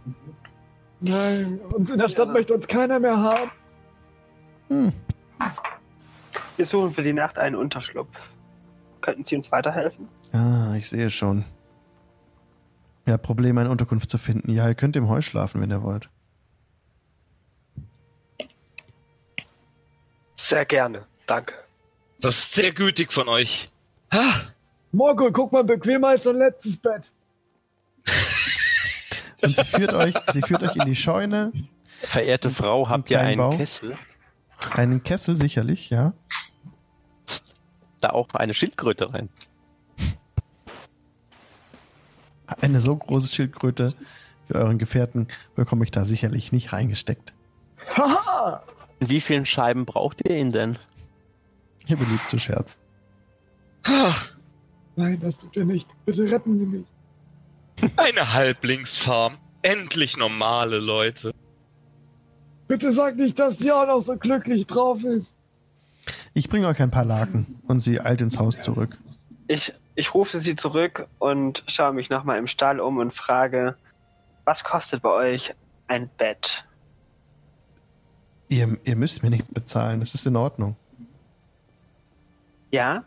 [1.02, 2.34] Nein, uns in der Stadt Ja.
[2.34, 3.52] möchte uns keiner mehr haben.
[4.70, 4.94] Hm.
[6.60, 8.10] Wir suchen für die Nacht einen Unterschlupf.
[9.00, 10.10] Könnten Sie uns weiterhelfen?
[10.34, 11.46] Ah, ich sehe schon.
[13.08, 14.52] Ihr habt Probleme, eine Unterkunft zu finden.
[14.52, 16.10] Ja, ihr könnt im Heu schlafen, wenn ihr wollt.
[20.36, 21.06] Sehr gerne.
[21.28, 21.54] Danke.
[22.20, 23.70] Das ist sehr gütig von euch.
[24.14, 24.52] Ha,
[24.92, 27.14] Morgul, guck mal, bequemer als dein letztes Bett.
[29.42, 31.54] Und sie führt euch, sie führt euch in die Scheune.
[32.02, 33.56] verehrte Frau, habt ihr einen Bau.
[33.56, 33.98] Kessel?
[34.72, 36.14] Einen Kessel sicherlich, ja.
[38.02, 39.30] Da auch eine Schildkröte rein.
[42.62, 43.94] Eine so große Schildkröte
[44.48, 47.34] für euren Gefährten bekomme ich da sicherlich nicht reingesteckt.
[47.96, 48.64] Haha!
[49.00, 50.78] In wie vielen Scheiben braucht ihr ihn denn?
[51.88, 52.78] Ihr beliebt zu scherzen.
[54.96, 55.88] Nein, das tut er nicht.
[56.06, 56.86] Bitte retten Sie mich.
[57.96, 59.38] Eine Halblingsfarm.
[59.62, 61.34] Endlich normale Leute.
[62.70, 65.36] Bitte sag nicht, dass die auch noch so glücklich drauf ist.
[66.36, 68.96] Ich bringe euch ein paar Laken und sie eilt ins Haus zurück.
[69.48, 73.76] Ich, ich rufe Sie zurück und schaue mich nochmal im Stall um und frage,
[74.46, 75.56] Was kostet bei euch
[75.88, 76.64] ein Bett?
[78.50, 80.76] Ihr, ihr müsst mir nichts bezahlen, das ist in Ordnung.
[82.70, 83.04] Ja?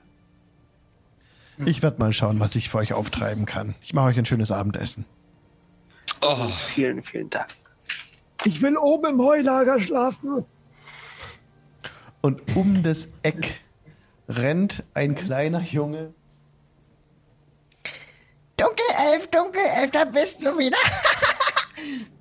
[1.64, 3.76] Ich werde mal schauen, was ich für euch auftreiben kann.
[3.80, 5.04] Ich mache euch ein schönes Abendessen.
[6.20, 7.46] Oh, Vielen, vielen Dank.
[8.44, 10.44] Ich will oben im Heulager schlafen.
[12.20, 13.60] Und um das Eck
[14.28, 16.12] rennt ein kleiner Junge.
[18.56, 20.76] Dunkelelf, Dunkelelf, da bist du wieder.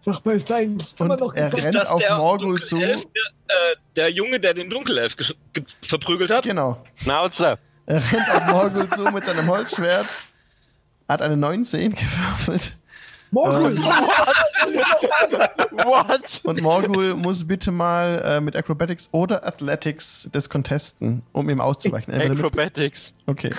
[0.00, 2.78] Sag mal, ist da eigentlich immer Und noch er rennt das auf der Morgul zu.
[2.78, 3.00] Der, äh,
[3.96, 6.44] der Junge, der den Dunkelelf ge- ge- verprügelt hat?
[6.44, 6.80] Genau.
[6.96, 7.58] Schnauze.
[7.86, 10.06] Er rennt auf Morgul zu mit seinem Holzschwert.
[11.08, 12.76] Hat eine 19 gewürfelt.
[13.30, 13.84] Morgul, Ähm.
[15.84, 16.40] What?
[16.44, 22.14] Und Morgul muss bitte mal äh, mit Acrobatics oder Athletics das contesten, um ihm auszuweichen.
[22.14, 23.14] Acrobatics.
[23.26, 23.50] Okay.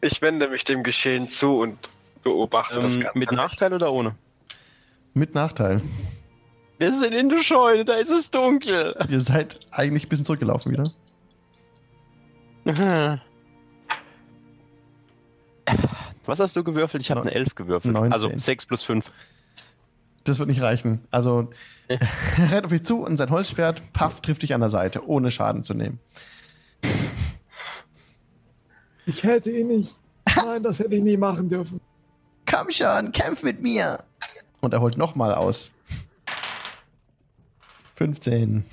[0.00, 1.78] Ich wende mich dem Geschehen zu und
[2.22, 3.18] beobachte das Ähm, Ganze.
[3.18, 4.14] mit Nachteil oder ohne?
[5.14, 5.80] Mit Nachteil.
[6.78, 8.94] Wir sind in der Scheune, da ist es dunkel.
[9.08, 10.84] Ihr seid eigentlich ein bisschen zurückgelaufen wieder.
[16.28, 17.02] Was hast du gewürfelt?
[17.02, 17.94] Ich habe eine 11 gewürfelt.
[17.94, 18.12] 19.
[18.12, 19.10] Also 6 plus 5.
[20.24, 21.00] Das wird nicht reichen.
[21.10, 21.48] Also,
[21.88, 22.00] er
[22.50, 25.62] rennt auf dich zu und sein Holzschwert, paff, trifft dich an der Seite, ohne Schaden
[25.62, 26.00] zu nehmen.
[29.06, 29.98] ich hätte ihn nicht.
[30.36, 31.80] Nein, das hätte ich nie machen dürfen.
[32.44, 33.96] Komm schon, kämpf mit mir.
[34.60, 35.72] Und er holt nochmal aus.
[37.94, 38.66] 15.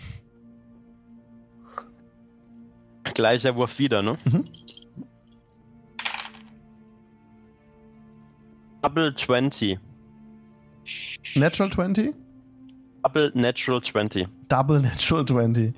[3.13, 4.17] Gleicher Wurf wieder, ne?
[4.25, 4.43] Mhm.
[8.85, 9.79] Double 20.
[11.35, 12.13] Natural 20?
[13.03, 14.27] Double Natural 20.
[14.47, 15.73] Double Natural 20.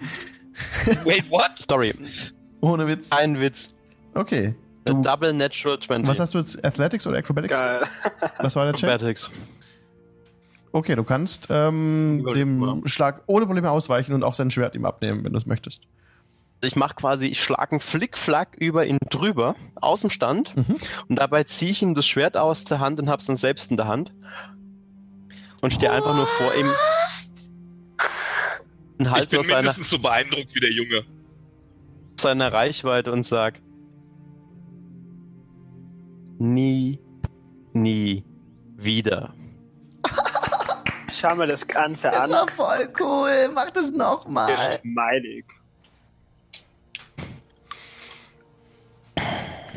[1.05, 1.51] Wait, what?
[1.69, 1.93] Sorry,
[2.59, 3.09] Ohne Witz.
[3.13, 3.69] ein Witz.
[4.13, 4.55] Okay.
[4.83, 6.05] Du, Double Natural 20.
[6.05, 6.65] was hast du jetzt?
[6.65, 7.57] Athletics oder Acrobatics?
[7.57, 7.87] Geil.
[8.39, 8.89] Was war der Check?
[8.89, 9.29] Acrobatics.
[10.73, 12.85] Okay, du kannst ähm, dem.
[12.87, 15.83] Schlag ohne Probleme ausweichen und auch sein Schwert ihm abnehmen, wenn du es möchtest.
[16.59, 20.55] Also ich mache quasi, ich schlage einen Flickflack über ihn drüber, aus dem Stand.
[20.57, 20.77] Mhm.
[21.07, 23.77] Und dabei ziehe ich ihm das Schwert aus der Hand und hab's dann selbst in
[23.77, 24.11] der Hand.
[25.61, 26.67] Und stehe einfach nur vor ihm.
[28.97, 31.03] Und Ich halt bin aus seiner, so beeindruckt wie der Junge.
[32.19, 33.61] seiner Reichweite und sag:
[36.39, 36.99] Nie,
[37.73, 38.23] nie
[38.75, 39.33] wieder.
[41.13, 42.31] Schau mir das Ganze Das an.
[42.31, 43.49] war voll cool.
[43.53, 44.51] Mach das nochmal.
[44.55, 45.45] Geschmeidig.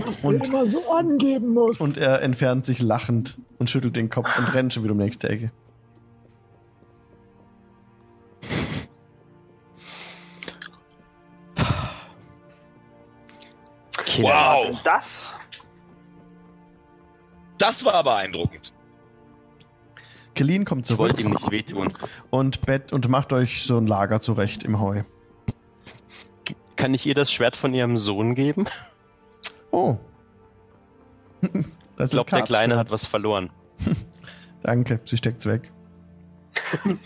[0.06, 1.80] Was Und- immer so angeben muss.
[1.80, 5.04] Und er entfernt sich lachend und schüttelt den Kopf und rennt schon wieder um die
[5.04, 5.50] nächste Ecke.
[14.18, 15.32] Wow, das?
[17.58, 18.72] das war beeindruckend.
[20.34, 21.92] Kelin kommt zurück wollte ihm nicht wehtun.
[22.30, 25.02] und, bett und macht euch so ein Lager zurecht im Heu.
[26.76, 28.66] Kann ich ihr das Schwert von ihrem Sohn geben?
[29.70, 29.96] Oh.
[31.96, 33.50] Das Ich glaube, der Kleine hat was verloren.
[34.62, 35.72] Danke, sie steckt's weg.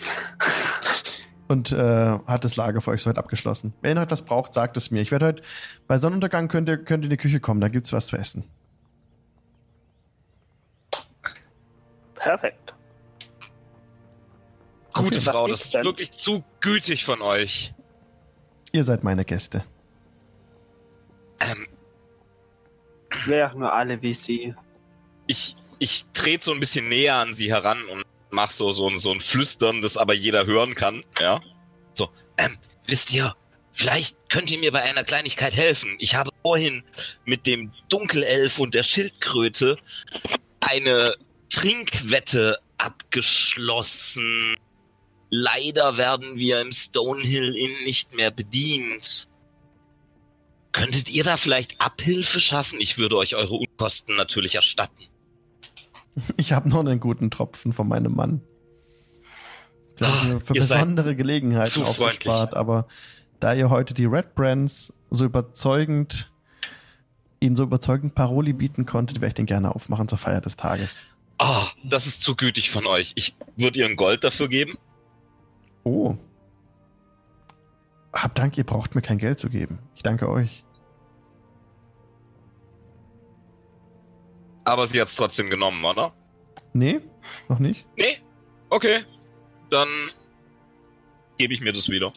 [1.47, 3.75] Und äh, hat das Lager für euch soweit abgeschlossen.
[3.81, 5.03] Wenn ihr noch etwas braucht, sagt es mir.
[5.03, 5.43] Ich werde heute
[5.87, 8.45] bei Sonnenuntergang könnt ihr, könnt ihr in die Küche kommen, da gibt's was zu essen.
[12.15, 12.73] Perfekt.
[14.95, 15.21] Gute Okay.
[15.21, 15.85] Frau, das ist ist denn?
[15.85, 17.75] wirklich zu gütig von euch.
[18.73, 19.65] Ihr seid meine Gäste.
[21.41, 21.67] Ähm,
[23.27, 24.55] Wären nur alle wie sie.
[25.27, 28.99] ich, ich trete so ein bisschen näher an sie heran und mach so, so, ein-
[28.99, 31.41] so ein Flüstern, das aber jeder hören kann, ja.
[31.93, 32.57] So, ähm,
[32.87, 33.35] wisst ihr,
[33.73, 35.97] vielleicht könnt ihr mir bei einer Kleinigkeit helfen.
[35.99, 36.83] Ich habe vorhin
[37.25, 39.79] mit dem Dunkelelf und der Schildkröte
[40.61, 41.15] eine
[41.51, 44.57] Trinkwette abgeschlossen.
[45.31, 49.29] Leider werden wir im Stonehill Inn nicht mehr bedient.
[50.75, 52.81] Könntet ihr da vielleicht Abhilfe schaffen?
[52.81, 55.05] Ich würde euch eure Unkosten natürlich erstatten.
[56.37, 58.41] Ich habe noch einen guten Tropfen von meinem Mann.
[59.99, 62.87] Der hat Ah, mir für besondere Gelegenheiten aufgespart, aber
[63.41, 66.31] da ihr heute die Red Brands so überzeugend,
[67.41, 71.01] ihnen so überzeugend Paroli bieten konntet, werde ich den gerne aufmachen zur Feier des Tages.
[71.39, 73.11] Ah, das ist zu gütig von euch.
[73.17, 74.79] Ich würde ihr ein Gold dafür geben.
[75.83, 76.17] Oh.
[78.13, 79.81] Hab Dank, ihr braucht mir kein Geld zu geben.
[79.97, 80.64] Ich danke euch.
[84.65, 86.13] Aber sie hat es trotzdem genommen, oder?
[86.73, 87.01] Nee,
[87.49, 87.87] noch nicht?
[87.97, 88.19] Nee?
[88.71, 89.05] Okay.
[89.71, 89.89] Dann
[91.39, 92.13] gebe ich mir das wieder.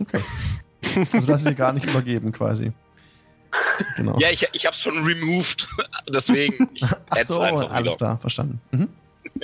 [0.00, 0.20] Okay.
[1.12, 2.72] Also du hast sie gar nicht übergeben quasi.
[3.96, 4.18] Genau.
[4.18, 5.66] Ja, ich, ich hab's schon removed.
[6.12, 8.60] Deswegen, ich Ach so, einfach alles klar, verstanden.
[8.72, 8.88] Mhm.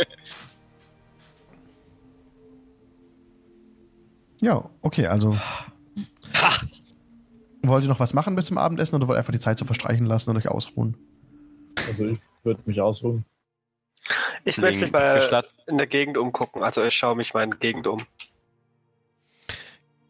[4.41, 5.37] ja, okay, also
[6.35, 6.61] Ha!
[7.63, 9.65] wollt ihr noch was machen bis zum Abendessen oder wollt ihr einfach die Zeit so
[9.65, 10.97] verstreichen lassen und euch ausruhen?
[11.87, 13.25] Also ich würde mich ausruhen.
[14.45, 16.63] Ich möchte mich mal in der Gegend umgucken.
[16.63, 18.01] Also ich schaue mich mal in der Gegend um.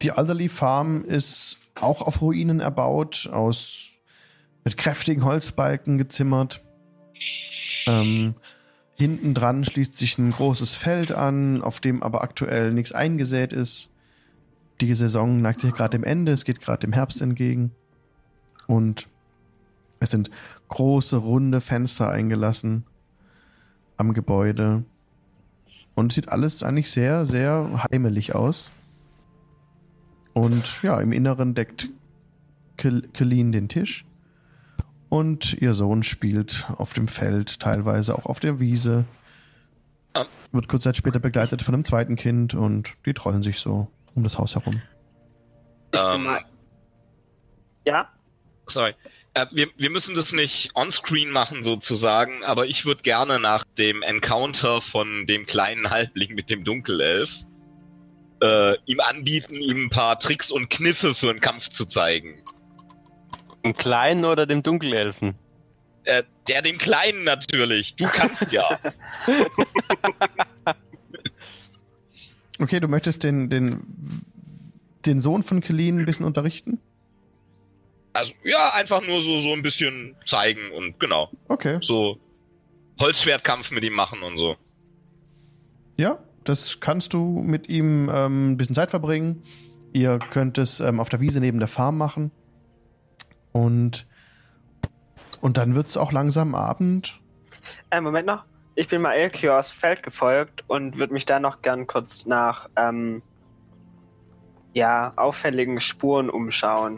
[0.01, 3.89] Die Alderley Farm ist auch auf Ruinen erbaut, aus
[4.63, 6.61] mit kräftigen Holzbalken gezimmert.
[7.87, 8.35] Ähm,
[8.95, 13.89] hinten dran schließt sich ein großes Feld an, auf dem aber aktuell nichts eingesät ist.
[14.81, 17.71] Die Saison neigt sich gerade dem Ende, es geht gerade dem Herbst entgegen.
[18.67, 19.07] Und
[19.99, 20.29] es sind
[20.69, 22.85] große, runde Fenster eingelassen
[23.97, 24.83] am Gebäude.
[25.95, 28.71] Und sieht alles eigentlich sehr, sehr heimelig aus.
[30.33, 31.89] Und ja, im Inneren deckt
[32.77, 34.05] Kel- Kelin den Tisch.
[35.09, 39.05] Und ihr Sohn spielt auf dem Feld, teilweise auch auf der Wiese.
[40.51, 44.23] Wird kurz Zeit später begleitet von einem zweiten Kind und die trollen sich so um
[44.23, 44.81] das Haus herum.
[45.93, 46.27] Ähm,
[47.85, 48.09] Ja?
[48.67, 48.93] Sorry.
[49.37, 54.01] Äh, wir, wir müssen das nicht on-screen machen sozusagen, aber ich würde gerne nach dem
[54.01, 57.45] Encounter von dem kleinen Halbling mit dem Dunkelelf
[58.41, 62.41] äh, ihm anbieten, ihm ein paar Tricks und Kniffe für einen Kampf zu zeigen.
[63.63, 65.35] Dem Kleinen oder dem Dunkelelfen?
[66.05, 67.95] Äh, der dem Kleinen natürlich.
[67.95, 68.79] Du kannst ja.
[72.59, 73.85] Okay, du möchtest den, den,
[75.05, 76.81] den Sohn von Kelin ein bisschen unterrichten?
[78.17, 81.29] Also ja, einfach nur so, so ein bisschen zeigen und genau.
[81.49, 81.77] Okay.
[81.81, 82.17] So
[82.99, 84.55] Holzschwertkampf mit ihm machen und so.
[85.97, 89.43] Ja, das kannst du mit ihm ähm, ein bisschen Zeit verbringen.
[89.93, 92.31] Ihr könnt es ähm, auf der Wiese neben der Farm machen.
[93.51, 94.07] Und,
[95.41, 97.21] und dann wird es auch langsam Abend.
[97.91, 98.45] Äh, Moment noch.
[98.73, 103.21] Ich bin mal Elkiors Feld gefolgt und würde mich da noch gern kurz nach ähm,
[104.73, 106.97] ja, auffälligen Spuren umschauen.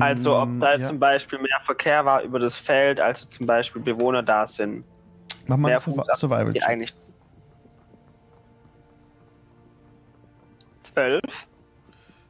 [0.00, 0.88] Also ob da ja.
[0.88, 4.84] zum Beispiel mehr Verkehr war über das Feld, also zum Beispiel Bewohner da sind,
[5.46, 6.94] Mach mal einen Fußabdrücke, Survival die eigentlich
[10.82, 11.46] zwölf.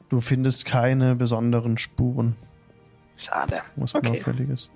[0.08, 2.36] Du findest keine besonderen Spuren,
[3.16, 3.62] Schade.
[3.76, 4.08] was Okay.
[4.08, 4.68] unauffälliges.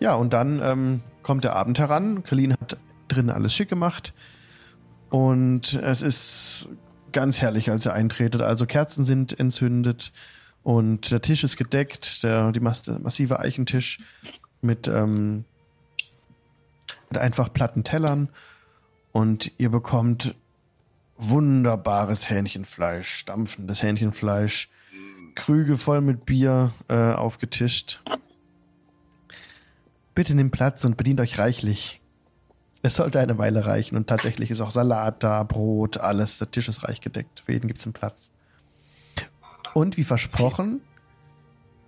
[0.00, 2.24] Ja, und dann ähm, kommt der Abend heran.
[2.24, 2.76] Kalin hat
[3.08, 4.12] drin alles schick gemacht.
[5.08, 6.68] Und es ist
[7.14, 8.42] ganz herrlich, als ihr eintretet.
[8.42, 10.12] Also Kerzen sind entzündet
[10.62, 13.98] und der Tisch ist gedeckt, der die mas massive Eichentisch
[14.60, 15.46] mit, ähm,
[17.08, 18.28] mit einfach platten Tellern.
[19.12, 20.34] Und ihr bekommt
[21.16, 24.68] wunderbares Hähnchenfleisch, stampfendes Hähnchenfleisch,
[25.34, 28.02] Krüge voll mit Bier äh, aufgetischt.
[30.14, 32.00] Bitte nehmt Platz und bedient euch reichlich.
[32.84, 36.36] Es sollte eine Weile reichen und tatsächlich ist auch Salat da, Brot, alles.
[36.36, 37.40] Der Tisch ist reich gedeckt.
[37.46, 38.30] Für jeden gibt es einen Platz.
[39.72, 40.82] Und wie versprochen,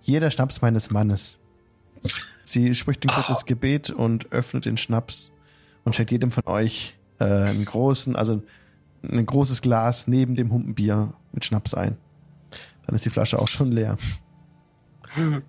[0.01, 1.37] jeder Schnaps meines Mannes.
[2.45, 5.31] Sie spricht ein kurzes Gebet und öffnet den Schnaps
[5.83, 8.41] und schenkt jedem von euch äh, einen großen, also
[9.03, 11.95] ein großes Glas neben dem Humpenbier mit Schnaps ein.
[12.87, 13.97] Dann ist die Flasche auch schon leer.
[15.09, 15.43] Hm.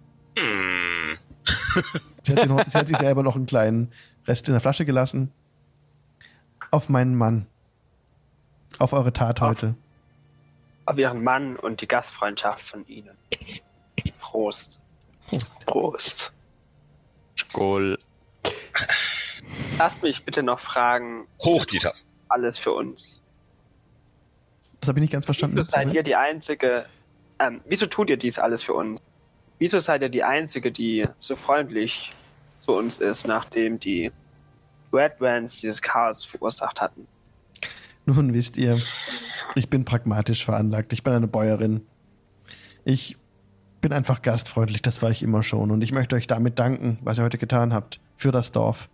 [2.23, 3.93] Sie hat, sich sie hat sich selber noch einen kleinen
[4.27, 5.33] Rest in der Flasche gelassen.
[6.71, 7.47] Auf meinen Mann.
[8.79, 9.75] Auf eure Tat Auf- heute.
[10.87, 13.17] Auf ihren Mann und die Gastfreundschaft von ihnen.
[14.21, 14.81] Prost.
[15.27, 15.67] Prost.
[15.67, 16.33] Prost.
[17.39, 17.99] Skol.
[19.79, 22.09] Lasst mich bitte noch fragen, Hoch die Tasten.
[22.29, 23.21] alles für uns.
[24.81, 25.57] Das habe ich nicht ganz verstanden.
[25.59, 26.87] Wieso seid ihr die einzige,
[27.39, 29.01] ähm, wieso tut ihr dies alles für uns?
[29.59, 32.15] Wieso seid ihr die einzige, die so freundlich
[32.61, 34.11] zu uns ist, nachdem die
[34.93, 37.07] Red Vans dieses Chaos verursacht hatten?
[38.07, 38.81] Nun wisst ihr,
[39.55, 40.93] ich bin pragmatisch veranlagt.
[40.93, 41.87] Ich bin eine Bäuerin.
[42.85, 43.19] Ich
[43.81, 45.71] bin einfach gastfreundlich, das war ich immer schon.
[45.71, 48.89] Und ich möchte euch damit danken, was ihr heute getan habt für das Dorf.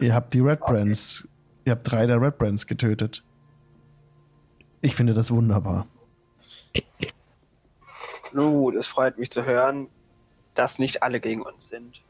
[0.00, 1.28] Ihr habt die Red Brands,
[1.64, 3.22] ihr habt drei der Red Brands getötet.
[4.80, 5.86] Ich finde das wunderbar.
[8.32, 9.88] Nun, es freut mich zu hören,
[10.54, 12.02] dass nicht alle gegen uns sind.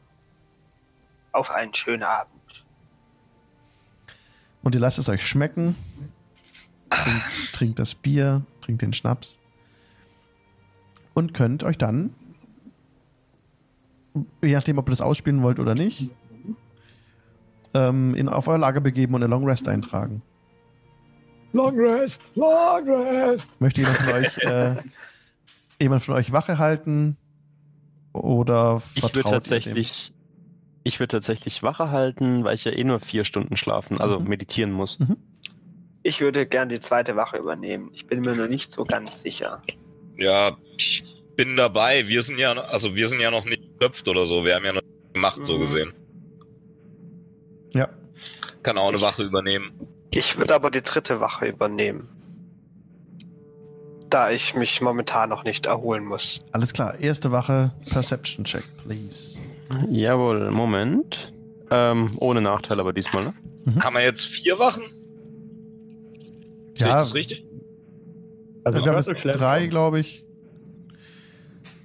[1.33, 2.31] Auf einen schönen Abend.
[4.63, 5.75] Und ihr lasst es euch schmecken.
[6.89, 9.39] Trinkt, trinkt das Bier, trinkt den Schnaps.
[11.13, 12.15] Und könnt euch dann,
[14.41, 16.09] je nachdem, ob ihr das ausspielen wollt oder nicht,
[17.73, 20.21] ähm, in, auf euer Lager begeben und eine Long Rest eintragen.
[21.51, 23.49] Long rest, long rest.
[23.61, 24.75] Möchte jemand von euch, äh,
[25.79, 27.17] jemand von euch Wache halten?
[28.11, 30.12] Oder Ich würde vertraut ihr tatsächlich,
[30.83, 34.27] ich würde tatsächlich Wache halten, weil ich ja eh nur vier Stunden schlafen, also Mhm.
[34.27, 34.97] meditieren muss.
[36.03, 37.89] Ich würde gern die zweite Wache übernehmen.
[37.93, 39.61] Ich bin mir noch nicht so ganz sicher.
[40.17, 41.03] Ja, ich
[41.37, 42.07] bin dabei.
[42.07, 44.43] Wir sind ja, also wir sind ja noch nicht geköpft oder so.
[44.43, 45.59] Wir haben ja noch nicht gemacht, so Mhm.
[45.61, 45.93] gesehen.
[47.71, 47.79] dem?
[47.79, 47.89] Ja.
[48.61, 49.71] Kann auch eine Wache übernehmen.
[50.11, 52.07] Ich würde aber die dritte Wache übernehmen.
[54.09, 56.41] Da ich mich momentan noch nicht erholen muss.
[56.51, 56.99] Alles klar.
[56.99, 59.39] Erste Wache, Perception Check, please.
[59.89, 61.33] Jawohl, Moment.
[61.71, 63.33] Ähm, ohne Nachteil aber diesmal, ne?
[63.81, 64.83] Haben wir jetzt vier Wachen?
[66.77, 67.45] Ja, das richtig?
[68.63, 70.23] Also wir haben jetzt drei, glaube ich.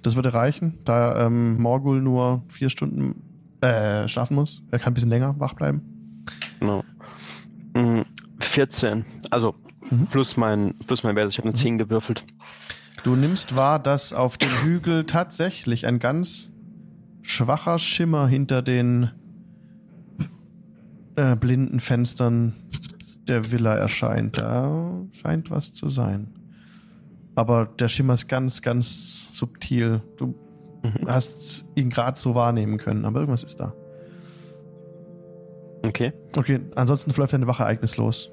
[0.03, 3.23] Das würde reichen, da ähm, Morgul nur vier Stunden
[3.61, 4.63] äh, schlafen muss.
[4.71, 6.25] Er kann ein bisschen länger wach bleiben.
[6.61, 6.85] Genau.
[7.75, 8.03] Mm,
[8.41, 9.05] 14.
[9.31, 9.55] Also
[9.91, 10.07] Mhm.
[10.07, 11.31] plus mein plus mein Wert.
[11.31, 12.25] Ich habe eine 10 gewürfelt.
[13.05, 16.53] Du nimmst wahr, dass auf dem Hügel tatsächlich ein ganz
[17.29, 19.11] schwacher Schimmer hinter den
[21.17, 22.55] äh, blinden Fenstern
[23.27, 24.39] der Villa erscheint.
[24.39, 26.33] Da scheint was zu sein.
[27.35, 30.03] Aber der Schimmer ist ganz, ganz subtil.
[30.17, 30.35] Du
[30.83, 31.09] Mhm.
[31.09, 33.75] hast ihn gerade so wahrnehmen können, aber irgendwas ist da.
[35.83, 36.13] Okay.
[36.37, 38.31] Okay, ansonsten verläuft deine Wache ereignislos.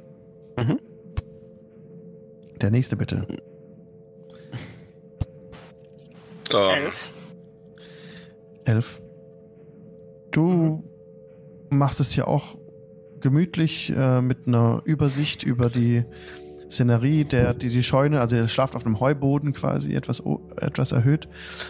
[0.57, 0.79] Mhm.
[2.61, 3.27] Der nächste bitte.
[6.51, 6.93] Ähm, Elf.
[10.31, 10.83] Du
[11.69, 12.57] machst es ja auch
[13.19, 16.03] gemütlich äh, mit einer Übersicht über die
[16.69, 20.21] Szenerie, der, die, die Scheune, also ihr schlaft auf einem Heuboden quasi, etwas,
[20.57, 21.27] etwas erhöht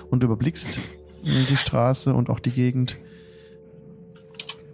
[0.09, 0.79] und du überblickst
[1.23, 2.97] die Straße und auch die Gegend.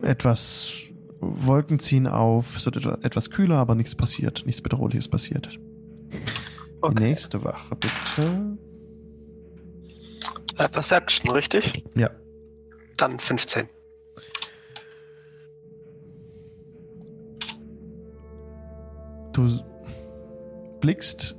[0.01, 0.73] Etwas
[1.19, 5.59] Wolken ziehen auf, es wird etwa- etwas kühler, aber nichts passiert, nichts Bedrohliches passiert.
[6.89, 8.57] Die nächste Wache, bitte.
[10.57, 11.83] Äh, Perception, richtig?
[11.95, 12.09] Ja.
[12.97, 13.67] Dann 15.
[19.33, 19.47] Du
[20.81, 21.37] blickst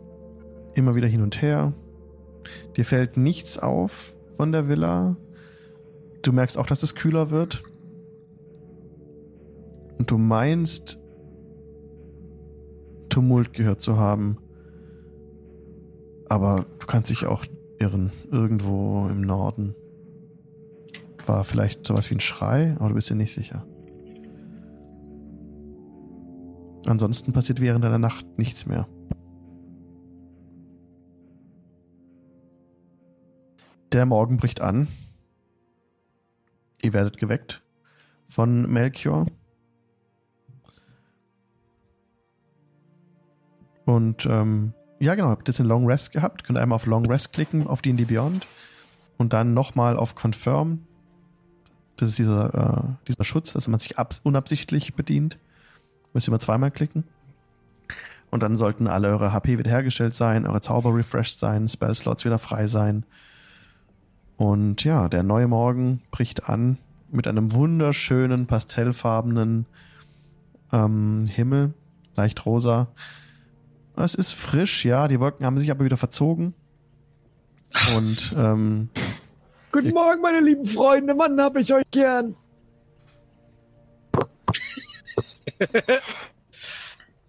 [0.75, 1.75] immer wieder hin und her.
[2.77, 5.17] Dir fällt nichts auf von der Villa.
[6.23, 7.63] Du merkst auch, dass es kühler wird.
[9.99, 10.99] Und du meinst,
[13.09, 14.39] Tumult gehört zu haben.
[16.29, 17.45] Aber du kannst dich auch
[17.83, 18.13] irren.
[18.31, 19.75] Irgendwo im Norden.
[21.27, 23.67] War vielleicht sowas wie ein Schrei, aber du bist dir nicht sicher.
[26.87, 28.89] Ansonsten passiert während deiner Nacht nichts mehr.
[33.93, 34.89] Der Morgen bricht an.
[36.83, 37.63] Ihr werdet geweckt
[38.29, 39.27] von Melchior.
[43.85, 44.73] Und ähm,
[45.03, 46.45] ja, genau, habt jetzt einen Long Rest gehabt.
[46.45, 48.47] Könnt einmal auf Long Rest klicken, auf D&D Beyond.
[49.19, 50.81] Und dann nochmal auf Confirm.
[51.97, 55.39] Das ist dieser, äh, dieser Schutz, dass man sich abs- unabsichtlich bedient.
[56.13, 57.05] Müsst ihr mal zweimal klicken.
[58.31, 62.67] Und dann sollten alle eure HP wiederhergestellt sein, eure Zauber refreshed sein, Spellslots wieder frei
[62.67, 63.05] sein.
[64.37, 66.79] Und ja, der neue Morgen bricht an
[67.11, 69.67] mit einem wunderschönen, pastellfarbenen
[70.73, 71.75] ähm, Himmel,
[72.17, 72.89] leicht rosa.
[73.97, 76.55] Es ist frisch, ja, die Wolken haben sich aber wieder verzogen.
[77.95, 78.89] Und ähm,
[79.71, 81.15] Guten Morgen, meine lieben Freunde.
[81.15, 82.37] Mann, hab ich euch gern.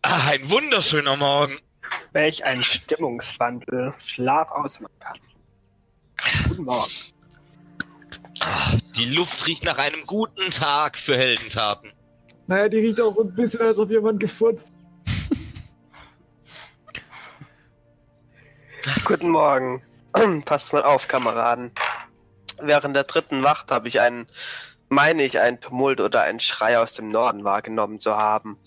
[0.02, 1.58] ah, ein wunderschöner Morgen.
[2.12, 5.20] Welch ein Stimmungswandel Schlaf ausmachen kann.
[6.50, 6.92] Guten Morgen.
[8.40, 11.94] Ah, die Luft riecht nach einem guten Tag für Heldentaten.
[12.48, 14.73] Naja, die riecht auch so ein bisschen, als ob jemand gefurzt.
[19.06, 19.82] Guten Morgen.
[20.46, 21.72] Passt mal auf, Kameraden.
[22.62, 24.28] Während der dritten Wacht habe ich einen,
[24.90, 28.58] meine ich, einen Tumult oder einen Schrei aus dem Norden wahrgenommen zu haben.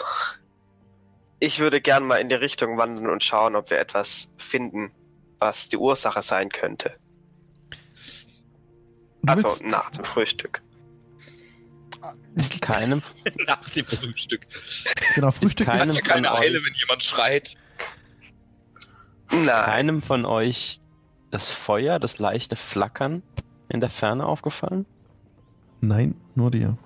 [1.38, 4.90] Ich würde gern mal in die Richtung wandern und schauen, ob wir etwas finden,
[5.38, 6.98] was die Ursache sein könnte.
[9.26, 10.62] Also nach dem Frühstück.
[12.36, 13.02] Ist keinem,
[13.47, 14.47] Nach dem Frühstück.
[15.14, 17.56] genau, Frühstück keinem Hat ist, ja keine Eile, wenn jemand schreit.
[19.31, 20.81] Nein, keinem von euch
[21.31, 23.23] das Feuer, das leichte Flackern
[23.69, 24.86] in der Ferne aufgefallen?
[25.81, 26.77] Nein, nur dir.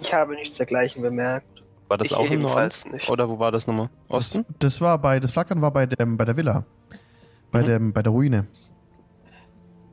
[0.00, 1.46] Ich habe nichts dergleichen bemerkt.
[1.88, 2.40] War das ich auch im Norden?
[2.42, 3.10] ebenfalls nicht.
[3.10, 3.88] Oder wo war das nochmal?
[4.08, 4.44] Osten?
[4.48, 6.64] Das, das war bei, das Flackern war bei, dem, bei der Villa.
[7.50, 7.66] Bei, Mhm.
[7.66, 8.46] dem, bei der Ruine.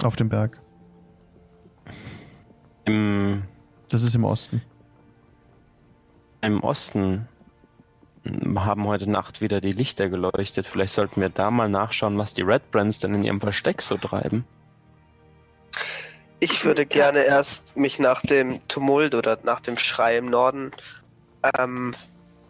[0.04, 0.62] Auf dem Berg.
[2.84, 3.44] Im,
[3.90, 4.62] Das ist im Osten.
[6.42, 7.28] Im Osten
[8.58, 10.68] haben heute Nacht wieder die Lichter geleuchtet.
[10.68, 13.98] Vielleicht sollten wir da mal nachschauen, was die Red Brands denn in ihrem Versteck so
[13.98, 14.46] treiben.
[16.40, 20.72] Ich würde gerne erst mich nach dem Tumult oder nach dem Schrei im Norden
[21.58, 21.96] ähm,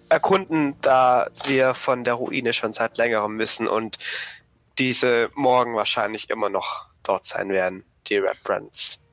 [0.10, 3.97] erkunden, da wir von der Ruine schon seit längerem müssen und
[4.77, 9.05] diese morgen wahrscheinlich immer noch dort sein werden, die Red Brands.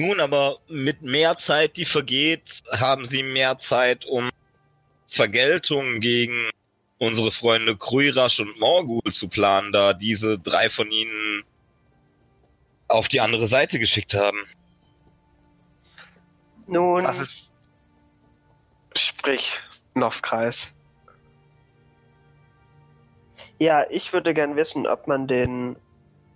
[0.00, 4.30] Nun, aber mit mehr Zeit, die vergeht, haben sie mehr Zeit, um
[5.08, 6.50] Vergeltung gegen
[6.98, 11.42] unsere Freunde Kruirasch und Morgul zu planen, da diese drei von ihnen
[12.86, 14.38] auf die andere Seite geschickt haben.
[16.68, 17.52] Nun, Das ist.
[18.96, 19.60] Sprich,
[19.94, 20.74] Novkreis.
[23.58, 25.74] ja, ich würde gern wissen, ob man den,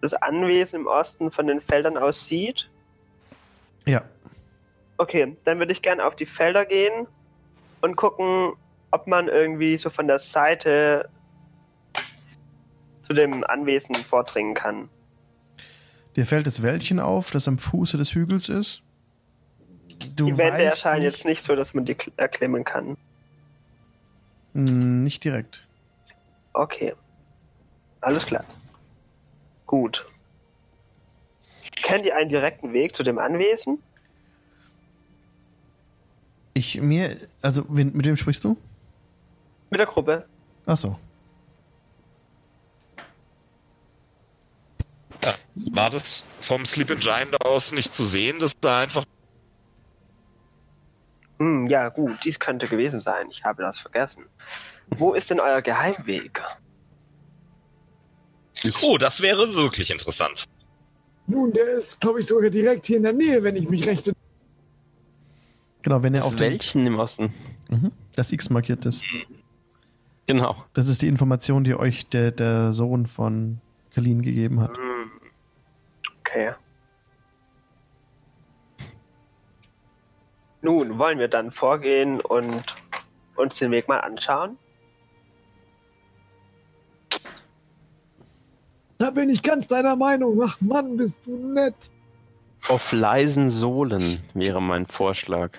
[0.00, 2.68] das Anwesen im Osten von den Feldern aus sieht.
[3.86, 4.02] Ja.
[4.98, 7.06] Okay, dann würde ich gern auf die Felder gehen
[7.80, 8.52] und gucken,
[8.90, 11.08] ob man irgendwie so von der Seite
[13.02, 14.88] zu dem Anwesen vordringen kann.
[16.14, 18.82] Dir fällt das Wäldchen auf, das am Fuße des Hügels ist.
[20.14, 22.96] Du die Wände erscheinen jetzt nicht so, dass man die kl- erklimmen kann.
[24.54, 25.66] Hm, Nicht direkt.
[26.52, 26.94] Okay.
[28.02, 28.44] Alles klar.
[29.66, 30.06] Gut.
[31.82, 33.82] Kennt ihr einen direkten Weg zu dem Anwesen?
[36.54, 38.56] Ich mir, also wen, mit wem sprichst du?
[39.70, 40.26] Mit der Gruppe?
[40.66, 40.98] Ach so.
[45.54, 49.04] War das vom Sleeping Giant aus nicht zu sehen, dass da einfach.
[51.38, 53.28] Hm, ja, gut, dies könnte gewesen sein.
[53.30, 54.26] Ich habe das vergessen.
[54.88, 56.42] Wo ist denn euer Geheimweg?
[58.82, 60.46] Oh, das wäre wirklich interessant.
[61.26, 64.12] Nun, der ist, glaube ich, sogar direkt hier in der Nähe, wenn ich mich recht.
[65.82, 67.32] Genau, wenn er Das auf dem, Wäldchen im Osten.
[67.70, 69.04] mhm, das X markiert ist.
[70.26, 70.64] Genau.
[70.74, 73.60] Das ist die Information, die euch der, der Sohn von
[73.94, 74.76] Kalin gegeben hat.
[74.76, 75.10] Hm.
[76.20, 76.52] Okay.
[80.62, 82.62] Nun, wollen wir dann vorgehen und
[83.34, 84.56] uns den Weg mal anschauen?
[89.02, 90.40] Da bin ich ganz deiner Meinung.
[90.46, 91.90] Ach Mann, bist du nett.
[92.68, 95.58] Auf leisen Sohlen wäre mein Vorschlag.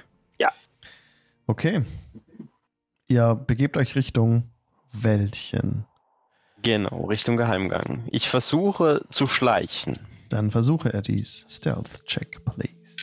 [1.45, 1.83] Okay.
[3.09, 4.49] Ihr begebt euch Richtung
[4.93, 5.85] Wäldchen.
[6.61, 8.07] Genau, Richtung Geheimgang.
[8.11, 9.99] Ich versuche zu schleichen.
[10.29, 11.45] Dann versuche er dies.
[11.49, 12.95] Stealth Check, please.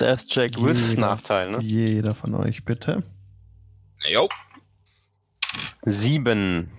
[0.00, 1.00] Death Check with Jeder.
[1.02, 1.58] Nachteil, ne?
[1.60, 3.04] Jeder von euch, bitte.
[4.10, 4.28] Jo.
[5.84, 6.72] Sieben.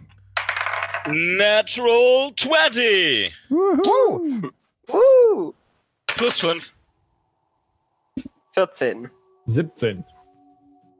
[1.08, 3.34] Natural 20!
[3.50, 5.54] Uh,
[6.06, 6.74] Plus 5.
[8.54, 9.10] 14.
[9.46, 10.04] 17.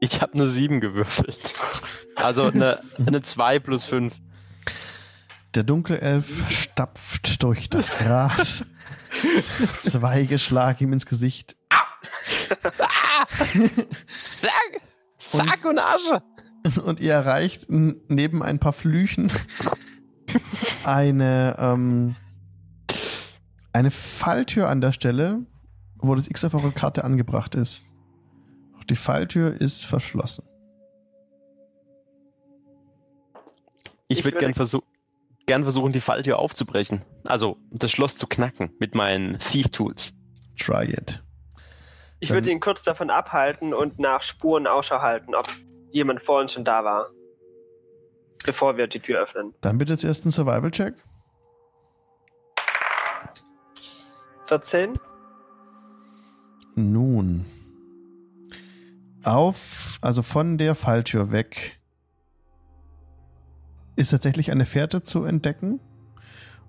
[0.00, 1.54] Ich habe eine sieben gewürfelt.
[2.14, 4.14] Also eine, eine 2 plus 5.
[5.54, 8.64] Der Dunkelelf stapft durch das Gras.
[9.80, 11.56] Zweige schlagen ihm ins Gesicht.
[12.60, 13.28] Sag!
[15.18, 16.22] Sag und Asche!
[16.84, 19.30] Und ihr erreicht neben ein paar Flüchen
[20.84, 22.16] eine, ähm,
[23.72, 25.46] eine Falltür an der Stelle,
[25.96, 27.84] wo das X auf eurer Karte angebracht ist.
[28.74, 30.44] Doch die Falltür ist verschlossen.
[34.08, 34.82] Ich, Ich würde gern, versuch
[35.46, 37.02] gern versuchen, die Falltür aufzubrechen.
[37.24, 40.12] Also das Schloss zu knacken mit meinen Thief Tools.
[40.58, 41.22] Try it.
[42.20, 45.48] Ich würde ihn kurz davon abhalten und nach Spuren Ausschau halten, ob
[45.90, 47.10] jemand vor uns schon da war.
[48.44, 49.54] Bevor wir die Tür öffnen.
[49.60, 50.94] Dann bitte zuerst einen Survival-Check.
[54.46, 54.94] 14?
[56.74, 57.44] Nun.
[59.24, 61.78] Auf, also von der Falltür weg,
[63.96, 65.80] ist tatsächlich eine Fährte zu entdecken,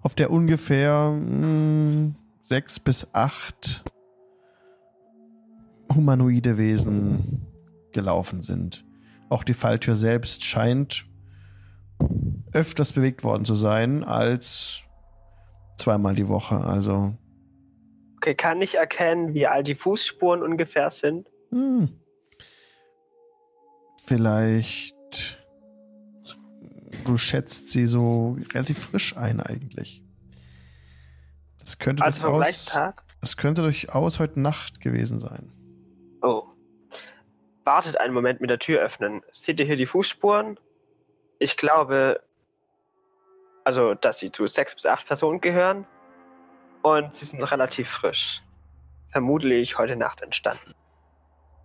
[0.01, 3.83] auf der ungefähr mh, sechs bis acht
[5.93, 7.45] humanoide Wesen
[7.91, 8.83] gelaufen sind.
[9.29, 11.05] Auch die Falltür selbst scheint
[12.53, 14.81] öfters bewegt worden zu sein als
[15.77, 16.55] zweimal die Woche.
[16.55, 17.15] Also
[18.19, 21.29] Okay, kann ich erkennen, wie alt die Fußspuren ungefähr sind?
[21.51, 21.87] Hm.
[24.03, 25.37] Vielleicht.
[27.05, 30.03] Du schätzt sie so relativ frisch ein, eigentlich.
[31.59, 32.65] Das könnte Also durchaus.
[32.65, 33.03] Tag?
[33.21, 35.53] Das könnte durchaus heute Nacht gewesen sein.
[36.21, 36.43] Oh.
[37.63, 39.21] Wartet einen Moment mit der Tür öffnen.
[39.31, 40.59] Seht ihr hier die Fußspuren?
[41.37, 42.21] Ich glaube,
[43.69, 45.85] also, dass sie zu sechs bis acht Personen gehören.
[46.81, 48.41] Und sie sind relativ frisch.
[49.11, 50.73] Vermutlich heute Nacht entstanden.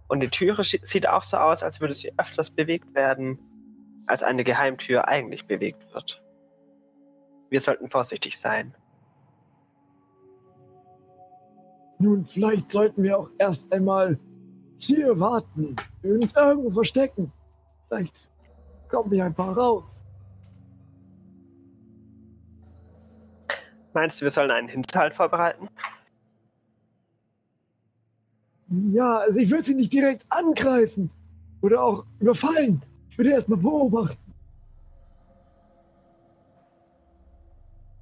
[0.07, 3.39] Und die Türe sieht auch so aus, als würde sie öfters bewegt werden,
[4.07, 6.23] als eine Geheimtür eigentlich bewegt wird.
[7.49, 8.75] Wir sollten vorsichtig sein.
[11.99, 14.19] Nun, vielleicht sollten wir auch erst einmal
[14.77, 17.33] hier warten und irgendwo verstecken.
[17.89, 18.29] Vielleicht
[18.91, 20.05] kommen wir ein paar raus.
[23.95, 25.69] Meinst du, wir sollen einen Hinterhalt vorbereiten?
[28.93, 31.11] Ja, also ich würde sie nicht direkt angreifen
[31.63, 32.83] oder auch überfallen.
[33.11, 34.21] Ich würde erstmal beobachten.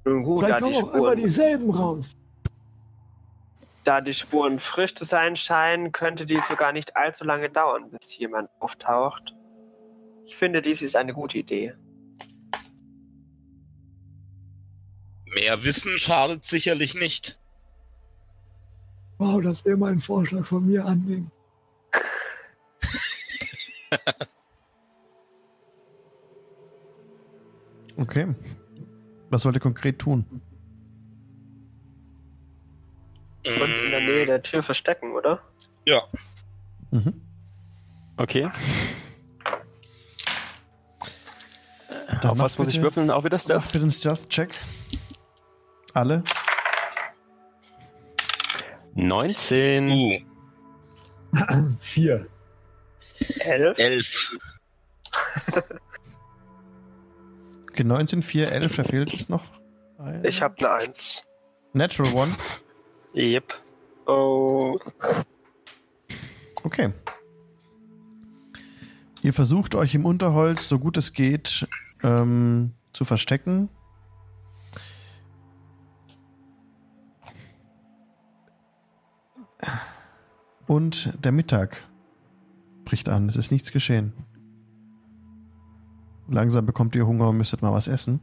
[0.05, 2.17] Nun gut, Vielleicht da die, kommen auch immer Spuren, dieselben raus.
[3.83, 8.17] da die Spuren frisch zu sein scheinen, könnte die sogar nicht allzu lange dauern, bis
[8.17, 9.35] jemand auftaucht.
[10.25, 11.75] Ich finde, dies ist eine gute Idee.
[15.33, 17.39] Mehr Wissen schadet sicherlich nicht.
[19.17, 21.31] Wow, dass er mal einen Vorschlag von mir annimmt.
[27.95, 28.33] Okay.
[29.29, 30.25] Was wollt ihr konkret tun?
[33.45, 35.41] Uns in der Nähe der Tür verstecken, oder?
[35.85, 36.01] Ja.
[36.91, 37.21] Mhm.
[38.17, 38.49] Okay.
[42.21, 43.09] Dann Auf was muss ich würfeln?
[43.11, 43.63] Auch wieder Stealth?
[43.71, 44.53] bitte einen Stealth-Check.
[45.93, 46.23] Alle.
[48.95, 49.91] 19.
[49.91, 50.19] Uh,
[51.79, 52.27] Vier.
[53.39, 53.77] Elf?
[53.79, 54.31] elf.
[57.71, 59.43] Okay, 19, 4, 11, da fehlt es noch.
[59.97, 61.23] Ein- Ich habe eine Eins.
[61.73, 62.35] Natural One.
[63.15, 63.59] Yep.
[64.05, 64.75] Oh.
[66.63, 66.93] Okay.
[69.23, 71.67] Ihr versucht euch im Unterholz, so gut es geht,
[72.03, 73.69] ähm, zu verstecken.
[80.67, 81.83] Und der Mittag
[82.85, 83.27] bricht an.
[83.27, 84.13] Es ist nichts geschehen.
[86.29, 88.21] Langsam bekommt ihr Hunger und müsstet mal was essen.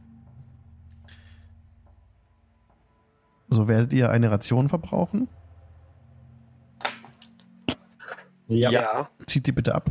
[3.49, 5.27] So werdet ihr eine Ration verbrauchen.
[8.47, 9.09] Ja.
[9.27, 9.89] Zieht die bitte ab.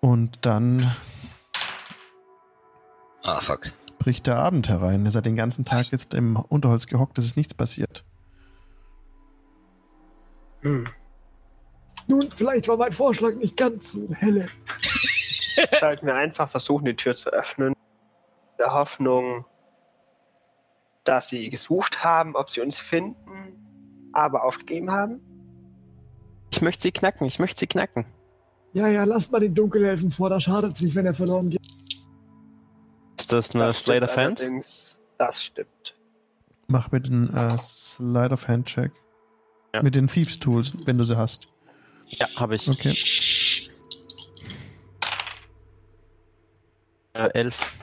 [0.00, 0.90] Und dann
[3.22, 3.72] Ah, fuck.
[3.98, 5.04] bricht der Abend herein.
[5.04, 8.04] Ihr seid den ganzen Tag jetzt im Unterholz gehockt, es ist nichts passiert.
[10.62, 10.86] Hm.
[12.06, 14.46] Nun, vielleicht war mein Vorschlag nicht ganz so helle.
[15.80, 17.68] Sollten wir einfach versuchen, die Tür zu öffnen.
[17.72, 17.76] In
[18.58, 19.44] Der Hoffnung,
[21.04, 25.20] dass sie gesucht haben, ob sie uns finden, aber aufgegeben haben.
[26.50, 28.06] Ich möchte sie knacken, ich möchte sie knacken.
[28.72, 31.60] Ja, ja, lasst mal den Dunkelhelfen vor, da schadet es nicht, wenn er verloren geht.
[33.18, 34.40] Ist das eine Das Slate of stimmt Hand?
[34.40, 34.98] allerdings.
[35.18, 35.94] Das stimmt.
[36.68, 38.92] Mach bitte einen äh, Slide of Hand Check.
[39.72, 39.82] Ja.
[39.82, 41.52] Mit den Thieves Tools, wenn du sie hast.
[42.08, 42.68] Ja, habe ich.
[42.68, 42.96] Okay.
[47.12, 47.76] Äh, elf.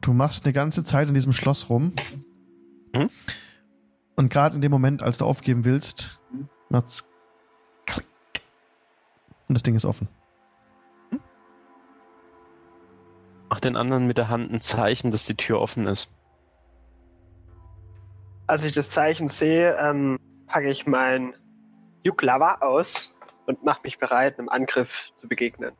[0.00, 1.94] Du machst eine ganze Zeit in diesem Schloss rum.
[2.94, 3.10] Mhm.
[4.16, 6.20] Und gerade in dem Moment, als du aufgeben willst,
[6.68, 7.08] macht's
[7.86, 8.06] klick.
[9.48, 10.08] Und das Ding ist offen.
[13.48, 16.15] Mach den anderen mit der Hand ein Zeichen, dass die Tür offen ist.
[18.46, 21.34] Als ich das Zeichen sehe, ähm, packe ich mein
[22.04, 23.12] Yuklava aus
[23.46, 25.72] und mache mich bereit, einem Angriff zu begegnen.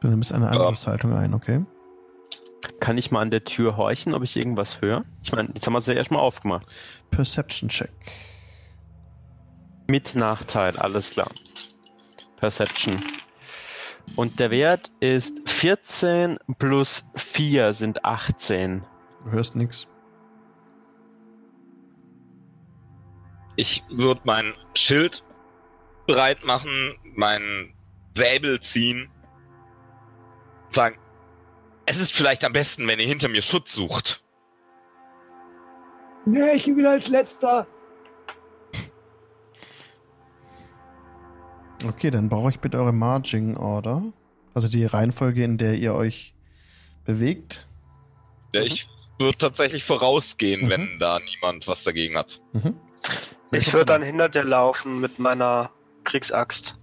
[0.00, 1.64] Du nimmst eine Angriffshaltung ein, okay?
[2.80, 5.04] Kann ich mal an der Tür horchen, ob ich irgendwas höre?
[5.22, 6.66] Ich meine, jetzt haben wir sie ja erstmal aufgemacht.
[7.10, 7.90] Perception Check.
[9.88, 11.30] Mit Nachteil, alles klar.
[12.36, 13.02] Perception.
[14.16, 18.84] Und der Wert ist 14 plus 4 sind 18.
[19.24, 19.88] Du hörst nichts.
[23.58, 25.24] Ich würde mein Schild
[26.06, 27.74] bereit machen, meinen
[28.14, 29.10] Säbel ziehen
[30.66, 30.96] und sagen,
[31.84, 34.22] es ist vielleicht am besten, wenn ihr hinter mir Schutz sucht.
[36.24, 37.66] Nee, ich bin wieder als letzter.
[41.84, 44.04] Okay, dann brauche ich bitte eure Marching Order.
[44.54, 46.32] Also die Reihenfolge, in der ihr euch
[47.04, 47.66] bewegt.
[48.54, 50.68] Ja, ich würde tatsächlich vorausgehen, Mhm.
[50.70, 52.40] wenn da niemand was dagegen hat.
[52.52, 52.76] Mhm.
[53.50, 55.70] Ich würde dann hinter dir laufen mit meiner
[56.04, 56.76] Kriegsaxt.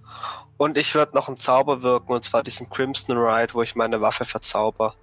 [0.57, 3.99] Und ich würde noch einen Zauber wirken, und zwar diesen Crimson Ride, wo ich meine
[4.01, 4.95] Waffe verzauber.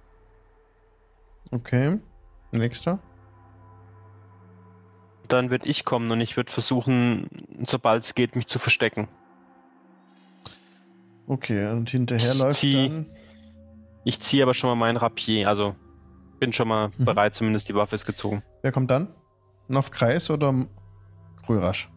[1.51, 1.99] Okay.
[2.51, 2.99] Nächster.
[5.27, 7.27] Dann würde ich kommen und ich würde versuchen,
[7.65, 9.07] sobald es geht, mich zu verstecken.
[11.27, 13.05] Okay, und hinterher Ich läuft zieh- dann.
[14.03, 15.75] Ich ziehe aber schon mal mein Rapier, also
[16.39, 17.05] bin schon mal Mhm.
[17.05, 18.43] bereit, zumindest die Waffe ist gezogen.
[18.61, 19.07] Wer kommt dann?
[19.69, 20.51] Noch Kreis oder
[21.45, 21.89] Krörasch?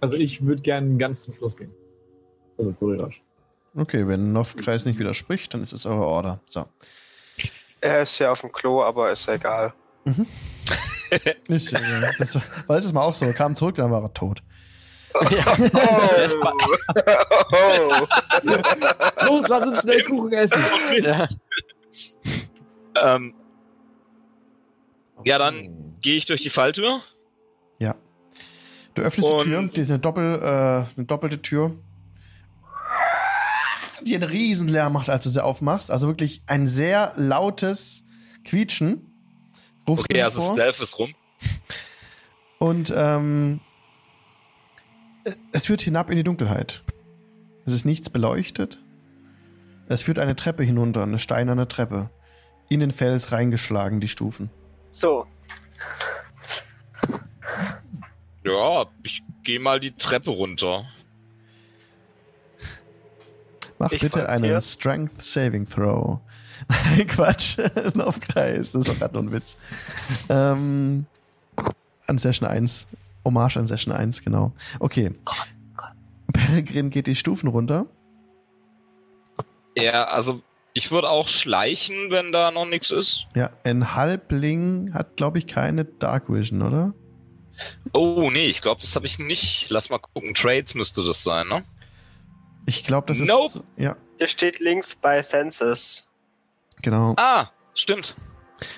[0.00, 1.72] Also ich würde gerne ganz zum Schluss gehen.
[2.58, 3.22] Also Kurirasch.
[3.74, 6.40] Okay, wenn Novkreis nicht widerspricht, dann ist es eure Order.
[6.46, 6.66] So.
[7.80, 9.72] Er ist ja auf dem Klo, aber ist egal.
[11.48, 11.80] Ist, äh,
[12.20, 13.24] das war letztes Mal auch so.
[13.24, 14.44] Er kam zurück, dann war er tot.
[15.12, 15.24] Oh.
[19.26, 20.64] Los, lass uns schnell Kuchen essen.
[21.02, 21.26] Ja.
[23.02, 23.34] Ähm,
[25.24, 27.00] ja, dann gehe ich durch die Falltür.
[28.94, 31.72] Du öffnest Und- die Tür, die ist eine, Doppel, äh, eine doppelte Tür,
[34.02, 35.90] die einen riesen Lärm macht, als du sie aufmachst.
[35.90, 38.04] Also wirklich ein sehr lautes
[38.44, 39.06] Quietschen.
[39.86, 40.54] Rufst du Okay, also vor.
[40.54, 41.14] Stealth ist rum.
[42.58, 43.60] Und ähm,
[45.52, 46.82] es führt hinab in die Dunkelheit.
[47.66, 48.78] Es ist nichts beleuchtet.
[49.88, 52.10] Es führt eine Treppe hinunter, eine steinerne Treppe.
[52.68, 54.50] In den Fels reingeschlagen, die Stufen.
[54.92, 55.26] So,
[58.50, 60.84] Ja, ich gehe mal die Treppe runter.
[63.78, 64.60] Mach Ich bitte einen dir.
[64.60, 66.20] Strength Saving Throw.
[67.08, 67.58] Quatsch,
[67.98, 68.72] auf Kreis.
[68.72, 69.56] Das ist doch gerade nur ein Witz.
[70.28, 71.06] Ähm,
[72.06, 72.86] an Session 1.
[73.24, 74.52] Hommage an Session 1, genau.
[74.78, 75.12] Okay.
[76.32, 77.86] Peregrin geht die Stufen runter.
[79.76, 80.42] Ja, also
[80.74, 83.26] ich würde auch schleichen, wenn da noch nichts ist.
[83.34, 86.92] Ja, ein Halbling hat, glaube ich, keine Dark Vision, oder?
[87.92, 89.68] Oh, nee, ich glaube, das habe ich nicht.
[89.70, 90.34] Lass mal gucken.
[90.34, 91.64] Trades müsste das sein, ne?
[92.66, 93.28] Ich glaube, das ist.
[93.28, 93.64] Nope.
[93.76, 96.08] Ja, hier steht links bei Census.
[96.82, 97.14] genau.
[97.16, 98.14] Ah, stimmt.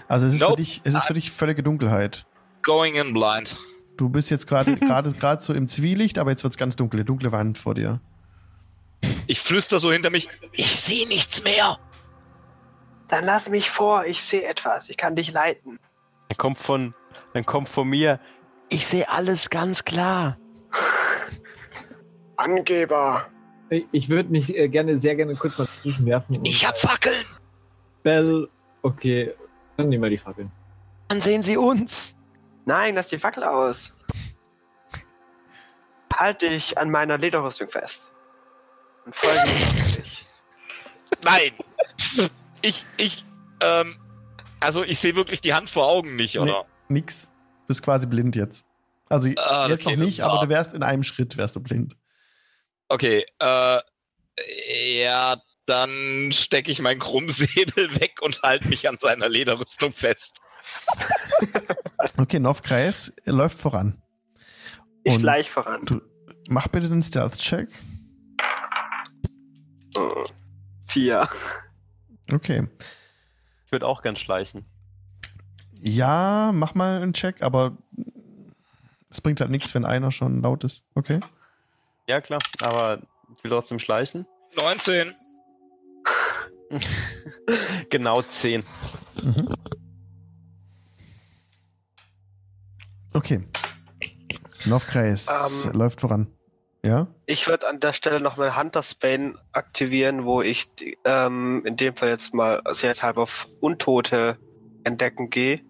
[0.09, 0.63] Also es ist, für Nope.
[0.63, 2.25] dich, es ist für dich völlige Dunkelheit.
[2.63, 3.57] Going in blind.
[3.97, 7.01] Du bist jetzt gerade gerade gerade so im Zwielicht, aber jetzt wird es ganz dunkel,
[7.01, 8.01] eine dunkle Wand vor dir.
[9.27, 10.29] Ich flüster so hinter mich.
[10.53, 11.79] Ich sehe nichts mehr.
[13.09, 15.79] Dann lass mich vor, ich sehe etwas, ich kann dich leiten.
[16.29, 16.95] Dann kommt von,
[17.35, 18.21] dann kommt von mir,
[18.73, 20.37] ich sehe alles ganz klar.
[22.37, 23.29] Angeber.
[23.71, 26.45] Ich- Ich würde mich äh, gerne, sehr gerne kurz mal zwischenwerfen.
[26.45, 27.25] Ich hab Fackeln.
[28.03, 28.49] Bell,
[28.83, 29.35] okay,
[29.77, 30.51] dann nehmen wir die Fackeln.
[31.09, 32.15] Dann sehen sie uns.
[32.65, 33.95] Nein, lass die Fackel aus.
[36.15, 38.09] Halt dich an meiner Lederrüstung fest.
[39.05, 40.05] Und folge mir.
[41.25, 41.53] Nein.
[42.61, 43.25] Ich, ich,
[43.61, 43.97] ähm,
[44.61, 46.67] also ich sehe wirklich die Hand vor Augen nicht, oder?
[46.89, 47.31] Nix.
[47.73, 48.67] Du bist quasi blind jetzt.
[49.09, 50.45] Also Ah, jetzt okay, noch nicht, aber hart.
[50.45, 51.97] du wärst in einem Schritt, wärst du blind.
[52.89, 53.81] Okay, äh,
[55.03, 60.39] ja, dann stecke ich meinen Krummsäbel weg und halte mich an seiner Lederrüstung fest.
[62.19, 64.03] Okay, Novkreis läuft voran.
[65.05, 65.81] Ich schleich voran.
[65.87, 66.03] Du,
[66.49, 67.71] mach bitte den Stealth-Check.
[70.89, 71.29] Vier.
[72.31, 72.69] Okay.
[73.65, 74.67] Ich würde auch gern schleichen.
[75.83, 77.77] Ja, mach mal einen Check, aber
[79.11, 80.85] es bringt halt nichts, wenn einer schon laut ist.
[80.95, 81.19] Okay.
[82.09, 83.01] Ja, klar, aber
[83.37, 84.27] ich will trotzdem schleichen.
[84.57, 85.13] 19.
[87.91, 88.65] Genau 10.
[89.23, 89.55] Mhm.
[93.13, 93.47] Okay.
[94.65, 95.27] Novkreis
[95.67, 95.73] Ähm.
[95.73, 96.29] läuft voran.
[96.83, 97.09] Ja?
[97.27, 100.69] Ich würde an der Stelle noch mein Hunter's Bane aktivieren, wo ich
[101.05, 104.39] ähm, in dem Fall jetzt mal sicherheitshalber auf Untote
[104.85, 105.61] entdecken gehe.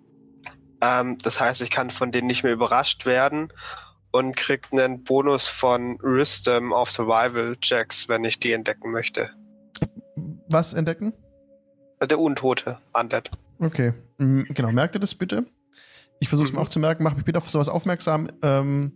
[0.83, 3.53] Ähm, das heißt, ich kann von denen nicht mehr überrascht werden
[4.11, 9.31] und krieg einen Bonus von Wisdom auf Survival Checks, wenn ich die entdecken möchte.
[10.49, 11.15] Was entdecken?
[12.03, 13.31] Der Untote, Undead.
[13.61, 13.95] Okay.
[14.19, 15.47] Mm, Genau, merkt ihr das bitte?
[16.19, 17.05] Ich versuche es mir auch zu merken.
[17.05, 18.93] Mach mich bitte auf sowas aufmerksam, ähm,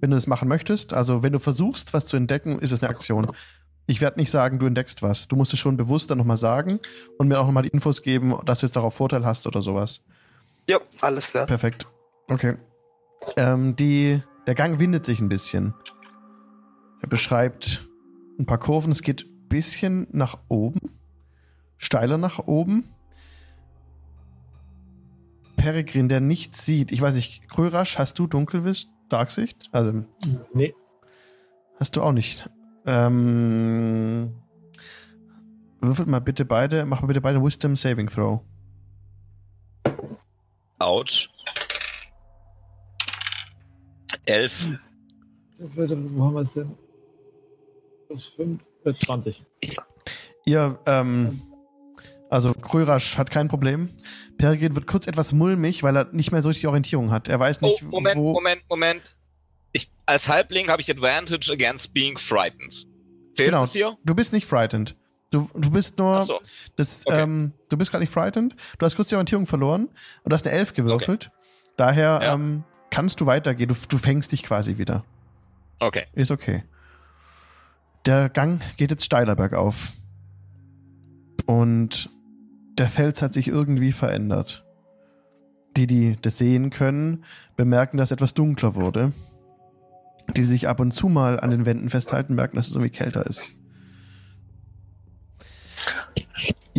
[0.00, 0.92] wenn du das machen möchtest.
[0.92, 3.28] Also, wenn du versuchst, was zu entdecken, ist es eine Aktion.
[3.86, 5.28] Ich werde nicht sagen, du entdeckst was.
[5.28, 6.80] Du musst es schon bewusst dann nochmal sagen
[7.18, 10.02] und mir auch nochmal die Infos geben, dass du jetzt darauf Vorteil hast oder sowas.
[10.68, 11.46] Ja, alles klar.
[11.46, 11.86] Perfekt.
[12.28, 12.56] Okay.
[13.36, 15.74] Ähm, die, der Gang windet sich ein bisschen.
[17.02, 17.88] Er beschreibt
[18.38, 18.92] ein paar Kurven.
[18.92, 20.98] Es geht ein bisschen nach oben.
[21.78, 22.84] Steiler nach oben.
[25.56, 26.90] Peregrin, der nichts sieht.
[26.92, 29.68] Ich weiß nicht, Krörasch, hast du Dunkelwiss, Darksicht?
[29.72, 30.04] Also,
[30.54, 30.74] Nee,
[31.78, 32.48] hast du auch nicht.
[32.86, 34.32] Ähm,
[35.80, 38.40] würfelt mal bitte beide, mach mal bitte beide Wisdom Saving Throw.
[40.80, 41.28] Autsch.
[44.26, 44.68] 11.
[45.58, 46.76] wo haben wir es denn?
[48.08, 49.44] Plus 5, äh, 20.
[50.46, 51.40] Ihr, ähm,
[52.28, 53.90] also Krörasch hat kein Problem.
[54.38, 57.28] Peregrin wird kurz etwas mulmig, weil er nicht mehr so richtig Orientierung hat.
[57.28, 58.32] Er weiß Oh, nicht, Moment, wo.
[58.32, 59.16] Moment, Moment.
[59.72, 62.86] Ich, als Halbling habe ich Advantage against being frightened.
[63.34, 63.60] Zählt Genau.
[63.60, 63.96] das hier?
[64.04, 64.96] Du bist nicht frightened.
[65.30, 66.16] Du, du bist nur.
[66.18, 66.40] Achso.
[66.76, 67.22] Das, Okay.
[67.22, 68.56] ähm, du bist gerade nicht frightened.
[68.78, 69.82] Du hast kurz die Orientierung verloren
[70.24, 71.30] und du hast eine Elf gewürfelt.
[71.76, 72.34] Daher Ja.
[72.34, 73.68] ähm, kannst du weitergehen.
[73.68, 75.04] Du, du fängst dich quasi wieder.
[75.78, 76.06] Okay.
[76.14, 76.64] Ist okay.
[78.06, 79.92] Der Gang geht jetzt steiler bergauf.
[81.46, 82.10] Und
[82.78, 84.64] der Fels hat sich irgendwie verändert.
[85.76, 87.24] Die, die das sehen können,
[87.56, 89.12] bemerken, dass etwas dunkler wurde.
[90.30, 92.90] Die, die sich ab und zu mal an den Wänden festhalten, merken, dass es irgendwie
[92.90, 93.54] kälter ist.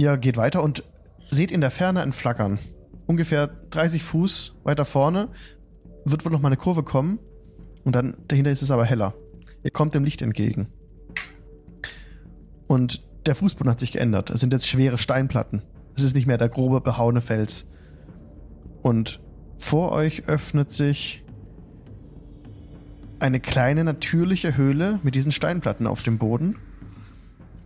[0.02, 0.84] Ihr geht weiter und
[1.30, 2.58] seht in der Ferne ein Flackern.
[3.06, 5.30] Ungefähr 30 Fuß weiter vorne
[6.06, 7.20] wird wohl noch mal eine Kurve kommen
[7.84, 9.14] und dann dahinter ist es aber heller.
[9.64, 10.70] Ihr kommt dem Licht entgegen.
[12.68, 14.32] Und der Fußboden hat sich geändert.
[14.32, 15.62] Es sind jetzt schwere Steinplatten.
[15.96, 17.68] Es ist nicht mehr der grobe, behauene Fels.
[18.82, 19.22] Und
[19.60, 21.24] vor euch öffnet sich
[23.20, 26.58] eine kleine, natürliche Höhle mit diesen Steinplatten auf dem Boden.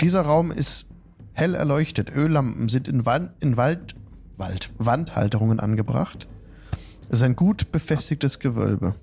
[0.02, 0.90] Dieser Raum ist
[1.36, 2.16] hell erleuchtet.
[2.16, 3.96] Öllampen sind in, Wand, in Wald,
[4.38, 6.28] Wald, Wandhalterungen angebracht.
[7.10, 8.96] Es ist ein gut befestigtes Gewölbe.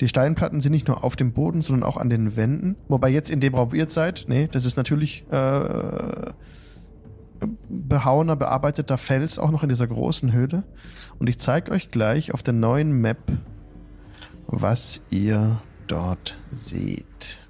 [0.00, 2.76] Die Steinplatten sind nicht nur auf dem Boden, sondern auch an den Wänden.
[2.86, 6.30] Wobei jetzt in dem Raum, ihr seid, nee, das ist natürlich äh,
[7.68, 10.62] behauener, bearbeiteter Fels auch noch in dieser großen Höhle.
[11.18, 13.18] Und ich zeige euch gleich auf der neuen Map,
[14.46, 17.47] was ihr dort seht.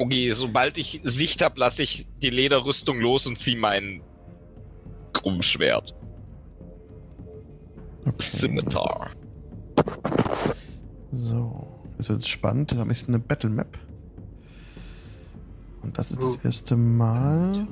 [0.00, 4.00] Okay, sobald ich Sicht habe, lasse ich die Lederrüstung los und ziehe mein
[5.12, 5.94] Krummschwert.
[8.06, 8.22] Okay.
[8.22, 9.10] Scimitar.
[11.12, 12.72] So, jetzt wird es spannend.
[12.72, 13.78] Da habe ich eine Battle Map.
[15.82, 17.66] Und das ist das erste Mal.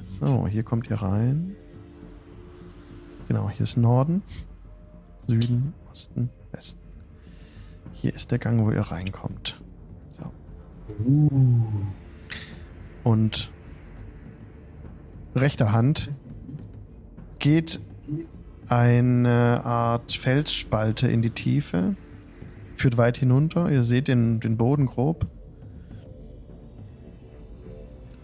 [0.00, 1.56] So, hier kommt ihr rein.
[3.28, 4.22] Genau, hier ist Norden,
[5.18, 6.80] Süden, Osten, Westen.
[7.92, 9.60] Hier ist der Gang, wo ihr reinkommt.
[10.88, 11.30] So.
[13.04, 13.50] Und
[15.34, 16.10] rechter Hand
[17.38, 17.80] geht
[18.68, 21.96] eine Art Felsspalte in die Tiefe.
[22.76, 23.70] Führt weit hinunter.
[23.70, 25.26] Ihr seht den, den Boden grob.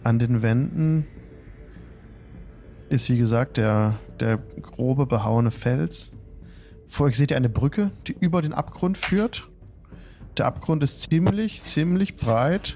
[0.03, 1.05] An den Wänden
[2.89, 6.15] ist, wie gesagt, der, der grobe, behauene Fels.
[6.87, 9.50] Vor euch seht ihr eine Brücke, die über den Abgrund führt.
[10.37, 12.75] Der Abgrund ist ziemlich, ziemlich breit.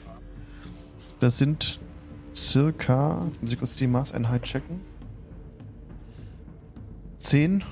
[1.19, 1.79] Das sind
[2.33, 4.81] circa, jetzt muss ich kurz die Maßeinheit checken.
[7.19, 7.63] 10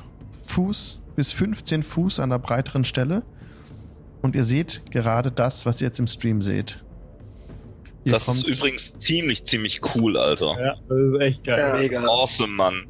[0.46, 3.24] Fuß bis 15 Fuß an der breiteren Stelle.
[4.22, 6.80] Und ihr seht gerade das, was ihr jetzt im Stream seht.
[8.06, 10.56] Ihr Das ist übrigens ziemlich, ziemlich cool, Alter.
[10.60, 11.60] Ja, das ist echt geil.
[11.60, 11.78] Ja.
[11.78, 12.04] Mega.
[12.06, 12.86] Awesome, Mann.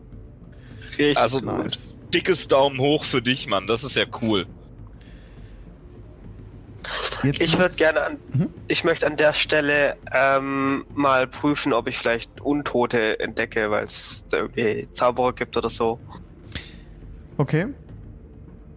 [0.91, 1.95] Richtig Also, nice.
[2.13, 3.65] dickes Daumen hoch für dich, Mann.
[3.67, 4.45] Das ist ja cool.
[7.23, 8.53] Jetzt Ich würde gerne an, Mhm.
[8.67, 14.25] ich möchte an der Stelle ähm, mal prüfen, ob ich vielleicht Untote entdecke, weil es
[14.29, 15.99] da irgendwie Zauberer gibt oder so.
[17.37, 17.67] Okay.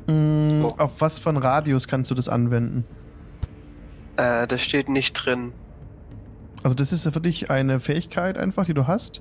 [0.08, 0.74] Mm, Oh.
[0.78, 2.84] Auf was für einen Radius kannst du das anwenden?
[4.16, 5.52] Äh, das steht nicht drin.
[6.62, 9.20] Also, das ist ja für dich eine Fähigkeit einfach, die du hast.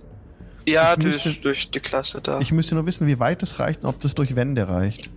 [0.67, 2.39] Ja, Ich durch, müsste- durch die Klasse da.
[2.39, 5.11] Ich müsste nur wissen, wie weit es reicht und ob das durch Wände reicht.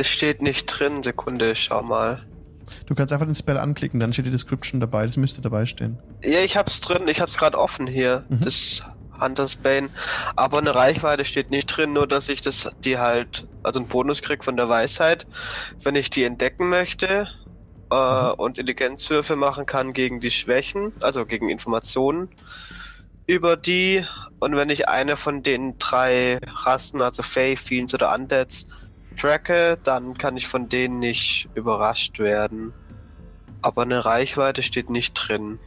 [0.00, 1.02] Das steht nicht drin.
[1.02, 2.22] Sekunde, schau mal.
[2.86, 5.04] Du kannst einfach den Spell anklicken, dann steht die Description dabei.
[5.04, 5.98] Das müsste dabei stehen.
[6.24, 7.06] Ja, ich hab's drin.
[7.06, 8.24] Ich hab's gerade offen hier.
[8.30, 8.40] Mhm.
[8.40, 8.82] Das
[9.20, 9.90] Hunter's Bane.
[10.36, 14.22] Aber eine Reichweite steht nicht drin, nur dass ich das, die halt, also einen Bonus
[14.22, 15.26] krieg von der Weisheit,
[15.82, 17.28] wenn ich die entdecken möchte
[17.90, 22.30] äh, und Intelligenzwürfe machen kann gegen die Schwächen, also gegen Informationen
[23.26, 24.02] über die.
[24.38, 28.66] Und wenn ich eine von den drei Rassen, also Fae, Fiends oder Undeads,
[29.16, 32.72] tracke, dann kann ich von denen nicht überrascht werden.
[33.62, 35.58] Aber eine Reichweite steht nicht drin.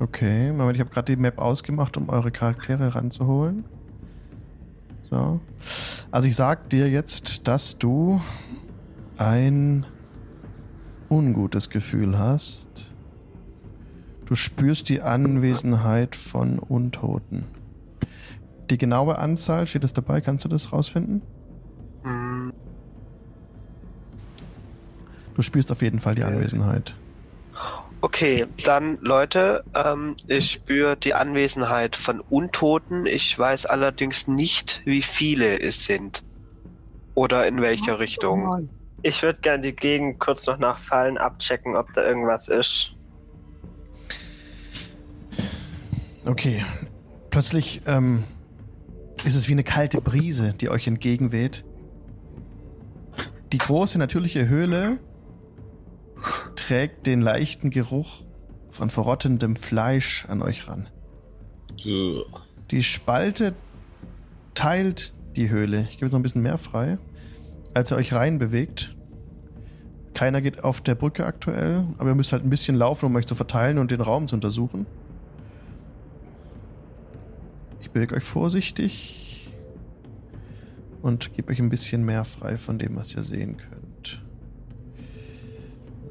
[0.00, 3.64] Okay, Moment, ich habe gerade die Map ausgemacht, um eure Charaktere ranzuholen.
[5.10, 5.40] So.
[6.10, 8.20] Also ich sag dir jetzt, dass du
[9.18, 9.84] ein
[11.10, 12.92] ungutes Gefühl hast.
[14.24, 17.46] Du spürst die Anwesenheit von Untoten.
[18.70, 20.20] Die genaue Anzahl, steht das dabei?
[20.20, 21.22] Kannst du das rausfinden?
[22.04, 22.52] Hm.
[25.34, 26.94] Du spürst auf jeden Fall die Anwesenheit.
[28.02, 33.06] Okay, dann Leute, ähm, ich spüre die Anwesenheit von Untoten.
[33.06, 36.22] Ich weiß allerdings nicht, wie viele es sind.
[37.14, 38.70] Oder in welcher Richtung.
[39.02, 42.92] Ich würde gerne die Gegend kurz noch nach Fallen abchecken, ob da irgendwas ist.
[46.24, 46.64] Okay.
[47.30, 48.24] Plötzlich ähm,
[49.24, 51.64] ist es wie eine kalte Brise, die euch entgegenweht.
[53.52, 54.98] Die große natürliche Höhle
[56.54, 58.22] trägt den leichten Geruch
[58.70, 60.88] von verrottendem Fleisch an euch ran.
[62.70, 63.54] Die Spalte
[64.54, 65.86] teilt die Höhle.
[65.90, 66.98] Ich gebe jetzt noch ein bisschen mehr frei.
[67.74, 68.94] Als ihr euch rein bewegt.
[70.14, 73.26] Keiner geht auf der Brücke aktuell, aber ihr müsst halt ein bisschen laufen, um euch
[73.26, 74.86] zu verteilen und den Raum zu untersuchen.
[77.90, 79.52] Ich bewege euch vorsichtig
[81.02, 84.22] und gebe euch ein bisschen mehr frei von dem, was ihr sehen könnt.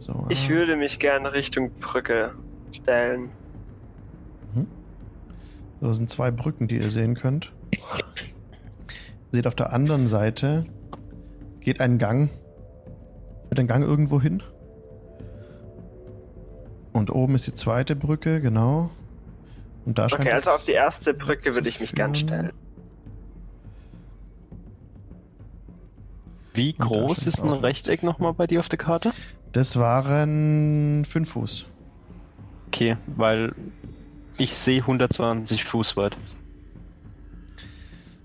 [0.02, 2.34] So, Ich würde mich gerne Richtung Brücke
[2.74, 3.30] stellen.
[5.80, 7.54] So, das sind zwei Brücken, die ihr sehen könnt.
[9.32, 10.66] Seht auf der anderen Seite
[11.62, 12.30] geht ein Gang.
[13.48, 14.44] Führt ein Gang irgendwo hin.
[16.92, 18.90] Und oben ist die zweite Brücke, genau.
[19.90, 22.52] Und da scheint Okay, also auf die erste Brücke würde ich mich gern stellen.
[26.54, 29.12] Wie groß ist ein Rechteck nochmal bei dir auf der Karte?
[29.52, 31.66] Das waren fünf Fuß.
[32.68, 33.56] Okay, weil
[34.38, 36.16] ich sehe 120 Fuß weit.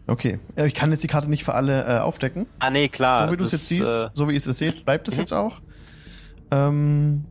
[0.07, 0.39] Okay.
[0.57, 2.47] Äh, Ich kann jetzt die Karte nicht für alle äh, aufdecken.
[2.59, 3.27] Ah, nee, klar.
[3.27, 5.21] so wie du es jetzt siehst, äh, so wie ihr es seht, bleibt es Mhm.
[5.21, 5.63] jetzt auch.
[6.51, 7.25] Ähm,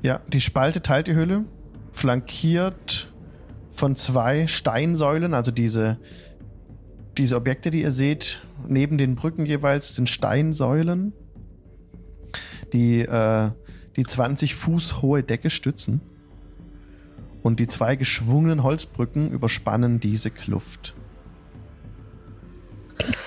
[0.00, 1.44] ja, die Spalte teilt die Höhle,
[1.94, 3.08] flankiert
[3.70, 5.98] von zwei Steinsäulen, also diese,
[7.16, 11.12] diese Objekte, die ihr seht, neben den Brücken jeweils sind Steinsäulen,
[12.72, 13.50] die äh,
[13.96, 16.00] die 20 Fuß hohe Decke stützen.
[17.42, 20.94] Und die zwei geschwungenen Holzbrücken überspannen diese Kluft.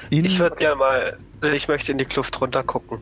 [0.10, 1.18] In, Ich würde gerne mal,
[1.54, 3.00] ich möchte in die Kluft runter gucken.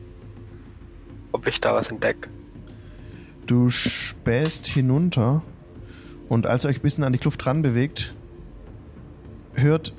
[1.32, 2.28] Ob ich da was entdecke.
[3.46, 5.42] Du spähst hinunter
[6.28, 8.14] und als ihr euch ein bisschen an die Kluft ran bewegt,
[9.54, 9.92] hört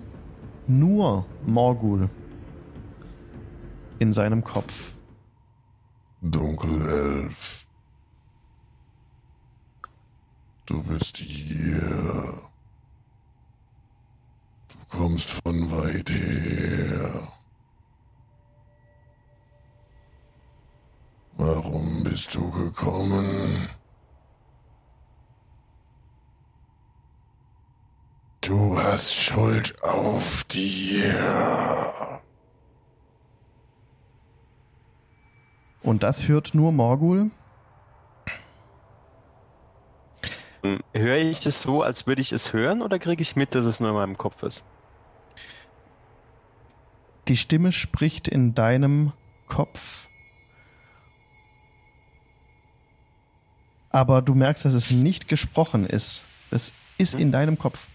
[0.67, 2.09] nur Morgul
[3.99, 4.93] in seinem Kopf.
[6.21, 7.65] Dunkelelf.
[10.65, 12.41] Du bist hier.
[14.69, 17.31] Du kommst von weit her.
[21.37, 23.69] Warum bist du gekommen?
[28.47, 32.21] Du hast Schuld auf dir.
[35.81, 37.29] Und das hört nur Morgul.
[40.63, 43.65] ähm, Höre ich es so, als würde ich es hören, oder kriege ich mit, dass
[43.65, 44.63] es nur in meinem Kopf ist?
[47.27, 49.11] Die Stimme spricht in deinem
[49.47, 50.07] Kopf.
[53.89, 56.23] Aber du merkst, dass es nicht gesprochen ist.
[56.49, 57.89] Es ist in deinem Kopf.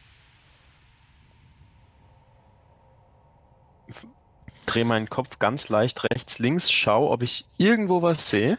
[4.67, 8.59] Drehe meinen Kopf ganz leicht rechts, links, schau, ob ich irgendwo was sehe.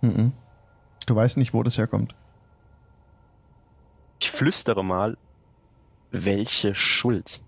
[0.00, 0.32] Mhm.
[1.06, 2.14] Du weißt nicht, wo das herkommt.
[4.20, 5.16] Ich flüstere mal,
[6.10, 7.42] welche Schuld?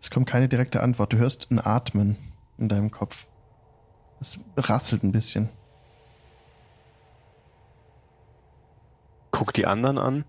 [0.00, 1.12] Es kommt keine direkte Antwort.
[1.12, 2.16] Du hörst ein Atmen
[2.56, 3.26] in deinem Kopf.
[4.20, 5.48] Es rasselt ein bisschen.
[9.30, 10.24] Guck die anderen an.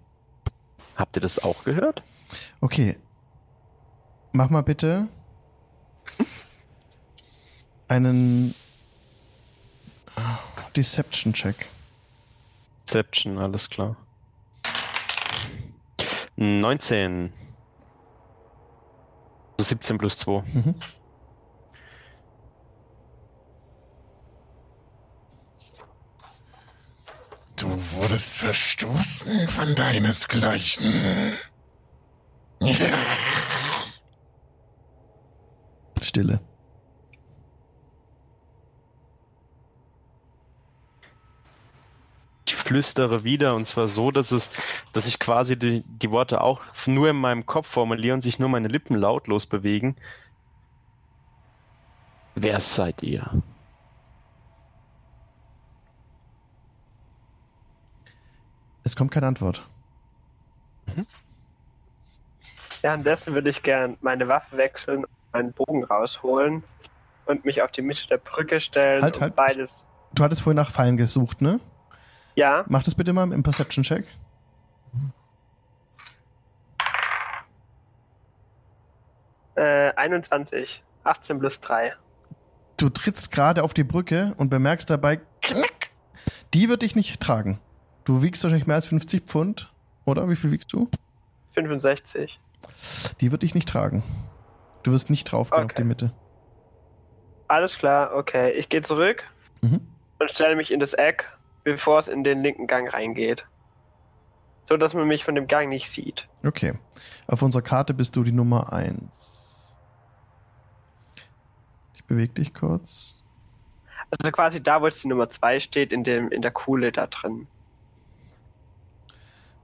[0.95, 2.03] Habt ihr das auch gehört?
[2.61, 2.97] Okay.
[4.31, 5.07] Mach mal bitte
[7.87, 8.53] einen
[10.75, 11.65] Deception-Check.
[12.87, 13.97] Deception, alles klar.
[16.35, 17.33] 19.
[19.57, 20.41] Also 17 plus 2.
[20.53, 20.75] Mhm.
[27.57, 31.33] Du wurdest verstoßen von deinesgleichen.
[32.61, 32.75] Ja.
[36.09, 36.41] Stille.
[42.47, 44.51] Ich flüstere wieder und zwar so, dass es,
[44.91, 48.49] dass ich quasi die, die Worte auch nur in meinem Kopf formuliere und sich nur
[48.49, 49.95] meine Lippen lautlos bewegen.
[52.33, 53.43] Wer seid ihr?
[58.83, 59.67] Es kommt keine Antwort.
[62.81, 66.63] Währenddessen würde ich gern meine Waffe wechseln, meinen Bogen rausholen
[67.25, 69.35] und mich auf die Mitte der Brücke stellen Halt, und halt.
[69.35, 69.85] beides.
[70.13, 71.59] Du hattest vorhin nach Fallen gesucht, ne?
[72.35, 74.05] Ja, Mach das bitte mal im Perception-Check.
[79.55, 80.83] äh, 21.
[81.03, 81.93] 18 plus 3.
[82.77, 85.89] Du trittst gerade auf die Brücke und bemerkst dabei, knack,
[86.53, 87.59] die wird dich nicht tragen.
[88.05, 89.71] Du wiegst wahrscheinlich mehr als 50 Pfund,
[90.05, 90.29] oder?
[90.29, 90.89] Wie viel wiegst du?
[91.55, 92.39] 65.
[93.21, 94.03] Die wird dich nicht tragen.
[94.83, 95.81] Du wirst nicht draufgehen auf Okay.
[95.81, 96.13] die Mitte.
[97.47, 98.51] Alles klar, okay.
[98.51, 99.23] Ich gehe zurück
[99.61, 99.81] Mhm.
[100.19, 101.25] und stelle mich in das Eck,
[101.63, 103.45] bevor es in den linken Gang reingeht.
[104.61, 106.27] So dass man mich von dem Gang nicht sieht.
[106.45, 106.73] Okay.
[107.27, 109.75] Auf unserer Karte bist du die Nummer 1.
[111.95, 113.17] Ich bewege dich kurz.
[114.11, 117.07] Also quasi da, wo jetzt die Nummer 2 steht, in, dem, in der Kuhle da
[117.07, 117.47] drin.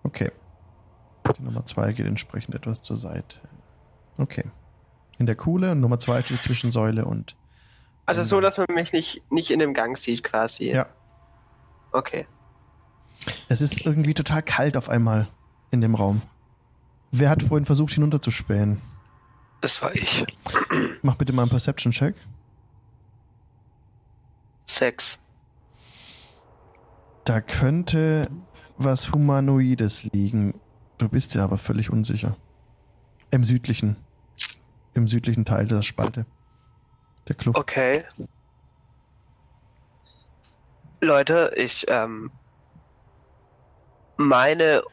[0.04, 0.32] Okay.
[1.38, 3.38] Die Nummer 2 geht entsprechend etwas zur Seite.
[4.18, 4.44] Okay.
[5.18, 7.36] In der Kuhle und Nummer 2 steht zwischen Säule und.
[8.06, 10.72] Also so, dass man mich nicht, nicht in dem Gang sieht quasi.
[10.72, 10.88] Ja.
[11.92, 12.28] Okay.
[13.48, 15.28] Es ist irgendwie total kalt auf einmal
[15.72, 16.22] in dem Raum.
[17.12, 18.82] Wer hat vorhin versucht, hinunterzuspähen?
[19.62, 20.26] Das war ich.
[21.02, 22.16] Mach bitte mal einen Perception-Check.
[24.66, 25.18] Sex.
[27.24, 28.30] Da könnte
[28.78, 30.60] was Humanoides liegen.
[30.98, 32.36] Du bist ja aber völlig unsicher.
[33.32, 33.96] Im südlichen.
[34.96, 36.26] Im südlichen Teil der Spalte.
[37.28, 37.60] Der Kluft.
[37.60, 38.06] Okay.
[41.02, 42.32] Leute, ich ähm,
[44.18, 44.84] meine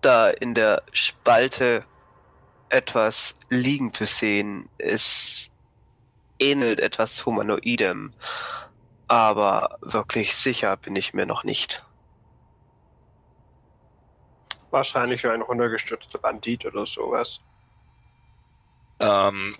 [0.00, 1.84] da in der Spalte
[2.68, 4.68] etwas liegen zu sehen.
[4.78, 5.50] Es
[6.38, 8.12] ähnelt etwas Humanoidem,
[9.08, 11.84] aber wirklich sicher bin ich mir noch nicht.
[14.70, 17.40] Wahrscheinlich nur ein runtergestürzter Bandit oder sowas.
[19.02, 19.54] Ähm,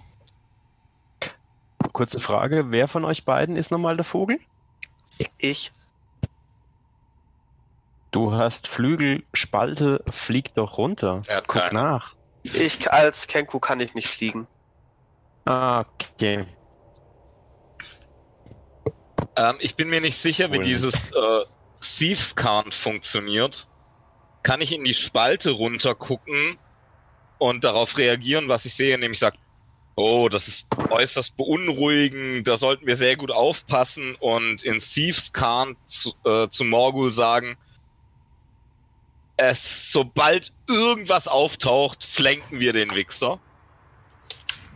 [1.92, 4.38] Kurze Frage, wer von euch beiden ist nochmal der Vogel?
[5.36, 5.72] Ich?
[8.12, 11.22] Du hast Flügel, Spalte, flieg doch runter.
[11.26, 11.74] Er hat Guck keine.
[11.74, 12.14] nach.
[12.44, 14.46] Ich als Kenku kann ich nicht fliegen.
[15.44, 16.46] Okay.
[19.36, 21.44] ähm, ich bin mir nicht sicher, wie Wohl dieses äh,
[21.80, 23.66] Thieves Count funktioniert.
[24.42, 26.58] Kann ich in die Spalte runter gucken
[27.42, 29.36] und darauf reagieren, was ich sehe, indem ich sage,
[29.96, 35.76] oh, das ist äußerst beunruhigend, da sollten wir sehr gut aufpassen und in Thieves Count
[35.86, 37.56] zu, äh, zu Morgul sagen,
[39.36, 43.40] es, sobald irgendwas auftaucht, flanken wir den Wichser.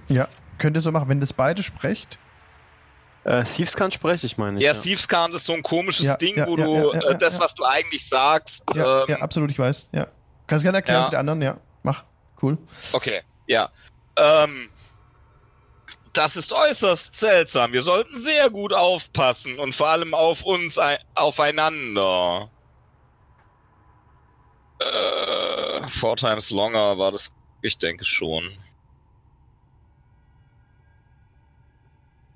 [0.08, 0.26] Ja,
[0.58, 2.18] könnt ihr so machen, wenn das beide sprecht.
[3.22, 4.64] Äh, Thieves kann spreche ich meine ich.
[4.64, 7.10] Ja, Thieves Count ist so ein komisches Ja, Ding, ja, wo ja, du ja, ja,
[7.10, 7.40] äh, das, ja.
[7.40, 9.90] was du eigentlich sagst, Ja, ähm, ja, absolut, ich weiß.
[9.92, 10.08] Ja.
[10.48, 11.04] Kannst gerne erklären Ja.
[11.06, 11.58] für die anderen, ja.
[11.84, 12.02] Mach.
[12.40, 12.58] Cool.
[12.92, 13.70] Okay, ja.
[14.16, 14.68] Ähm,
[16.12, 17.72] das ist äußerst seltsam.
[17.72, 22.50] Wir sollten sehr gut aufpassen und vor allem auf uns ei- aufeinander.
[24.78, 27.32] Äh, four times longer war das,
[27.62, 28.50] ich denke schon.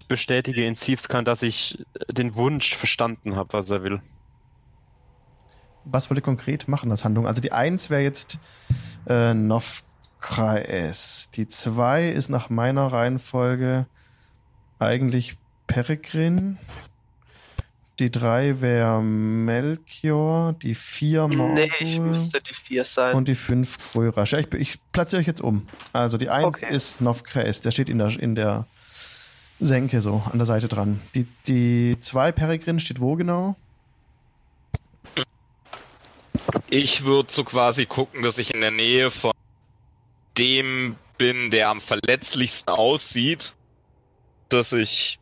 [0.00, 4.02] Ich bestätige in Thieves kann, dass ich den Wunsch verstanden habe, was er will.
[5.84, 7.26] Was wollt ihr konkret machen als Handlung?
[7.26, 8.38] Also die 1 wäre jetzt
[9.06, 9.32] äh,
[10.20, 11.30] Novkraes.
[11.34, 13.86] Die 2 ist nach meiner Reihenfolge
[14.78, 16.58] eigentlich Peregrin.
[17.98, 20.54] Die 3 wäre Melchior.
[20.54, 22.10] Die 4 Nee, ich Morgul.
[22.10, 23.14] müsste die vier sein.
[23.14, 24.32] Und die 5 Grörasch.
[24.32, 25.66] Ja, ich, ich platziere euch jetzt um.
[25.92, 26.74] Also die 1 Okay.
[26.74, 27.60] ist Novkraes.
[27.60, 28.66] Der steht in der, in der
[29.58, 31.00] Senke so an der Seite dran.
[31.14, 33.56] Die, die 2 Peregrin steht wo genau?
[36.70, 39.32] Ich würde so quasi gucken, dass ich in der Nähe von
[40.40, 43.54] dem bin, der am verletzlichsten aussieht,
[44.48, 45.18] dass ich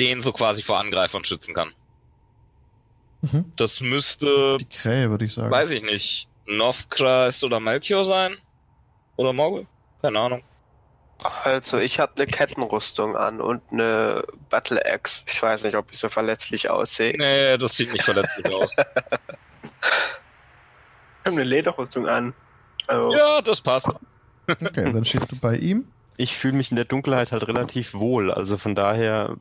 [0.00, 1.72] den so quasi vor Angreifern schützen kann.
[3.22, 3.52] Mhm.
[3.56, 5.50] Das müsste, Die Krähe, würde ich sagen.
[5.50, 8.36] weiß ich nicht, Novkreis oder Melchior sein?
[9.16, 9.66] Oder Morgul?
[10.02, 10.42] Keine Ahnung.
[11.44, 15.24] Also, ich habe eine Kettenrüstung an und eine Battle Axe.
[15.28, 17.14] Ich weiß nicht, ob ich so verletzlich aussehe.
[17.16, 18.74] Nee, das sieht nicht verletzlich aus.
[21.24, 22.34] Ich habe eine Lederrüstung an.
[22.86, 23.88] Also, Ja, das passt.
[24.48, 25.84] Okay, dann steht du bei ihm.
[26.16, 29.36] Ich fühle mich in der Dunkelheit halt relativ wohl, also von daher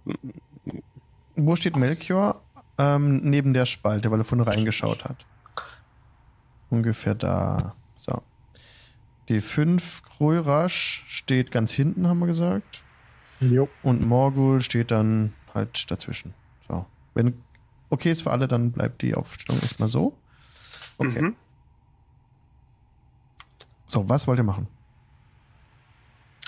[1.35, 2.42] Wo steht Melchior?
[2.77, 5.25] Ähm, neben der Spalte, weil er vorhin reingeschaut hat.
[6.69, 7.75] Ungefähr da.
[7.95, 8.22] So.
[9.30, 12.84] Die 5 Grörasch steht ganz hinten, haben wir gesagt.
[13.40, 13.69] Jo.
[13.82, 16.34] Und Morgul steht dann halt dazwischen.
[16.67, 16.85] So.
[17.14, 17.42] Wenn
[17.90, 20.17] okay ist für alle, dann bleibt die Aufstellung erstmal so.
[20.98, 21.22] Okay.
[21.22, 21.35] Mhm.
[23.88, 24.67] So, was wollt ihr machen?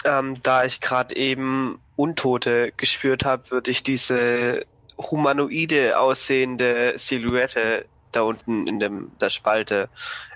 [0.08, 4.66] Ähm, da ich gerade eben Untote gespürt habe, würde ich diese
[4.98, 9.90] humanoide aussehende Silhouette da unten in dem, der Spalte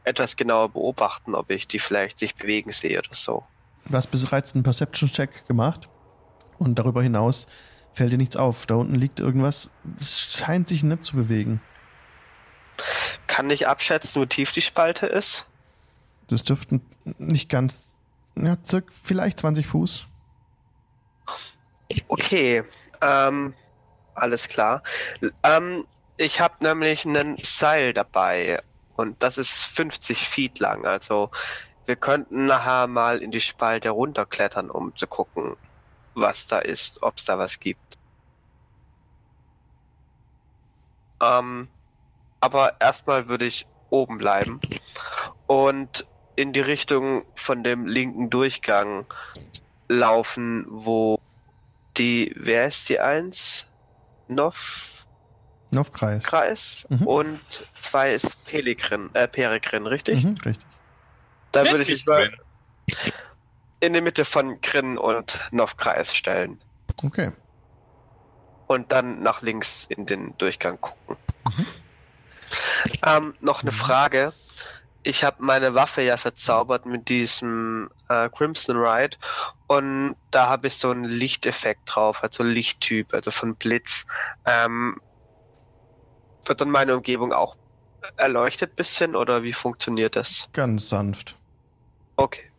[0.03, 3.45] etwas genauer beobachten, ob ich die vielleicht sich bewegen sehe oder so.
[3.85, 5.88] Du hast bereits einen Perception-Check gemacht
[6.58, 7.48] und darüber hinaus
[7.93, 8.66] fällt dir nichts auf.
[8.66, 11.61] Da unten liegt irgendwas, es scheint sich nicht zu bewegen.
[13.27, 15.45] Kann ich abschätzen, wie tief die Spalte ist?
[16.27, 16.82] Das dürften
[17.17, 17.91] nicht ganz,
[18.38, 20.06] ja, circa vielleicht 20 Fuß.
[22.08, 22.64] Okay,
[23.01, 23.53] Ähm,
[24.14, 24.84] alles klar.
[25.43, 25.85] Ähm,
[26.18, 28.61] ich habe nämlich ein Seil dabei
[28.95, 30.85] und das ist 50 Feet lang.
[30.85, 31.32] Also
[31.85, 35.58] wir könnten nachher mal in die Spalte runterklettern, um zu gucken,
[36.14, 37.98] was da ist, ob es da was gibt.
[41.22, 41.68] Ähm,
[42.40, 44.60] aber erstmal würde ich oben bleiben
[45.48, 46.08] und
[46.42, 49.06] in die Richtung von dem linken Durchgang
[49.88, 51.20] laufen, wo
[51.98, 53.68] die, wer ist die Eins?
[54.28, 55.06] Nov
[55.74, 56.26] Novkreis.
[56.26, 57.08] Kreis Mhm.
[57.08, 57.42] und
[57.80, 60.24] zwei ist Pelikrin, äh, Peregrin, richtig?
[60.24, 60.68] Mhm, richtig.
[61.52, 62.30] Da würde ich mich mal
[63.80, 66.61] in die Mitte von Grin und Novkreis stellen
[67.03, 67.32] Okay.
[68.68, 71.18] und dann nach links in den Durchgang gucken.
[73.06, 74.34] Ähm, noch eine Frage.
[75.04, 79.18] Ich habe meine Waffe ja verzaubert mit diesem äh, Crimson Ride
[79.68, 84.06] und da habe ich so einen Lichteffekt drauf, also Lichttyp, also von Blitz.
[84.46, 85.00] Ähm,
[86.46, 87.56] wird dann meine Umgebung auch
[88.18, 90.50] erleuchtet bisschen oder wie funktioniert das?
[90.54, 91.36] Ganz sanft.
[92.16, 92.52] Okay.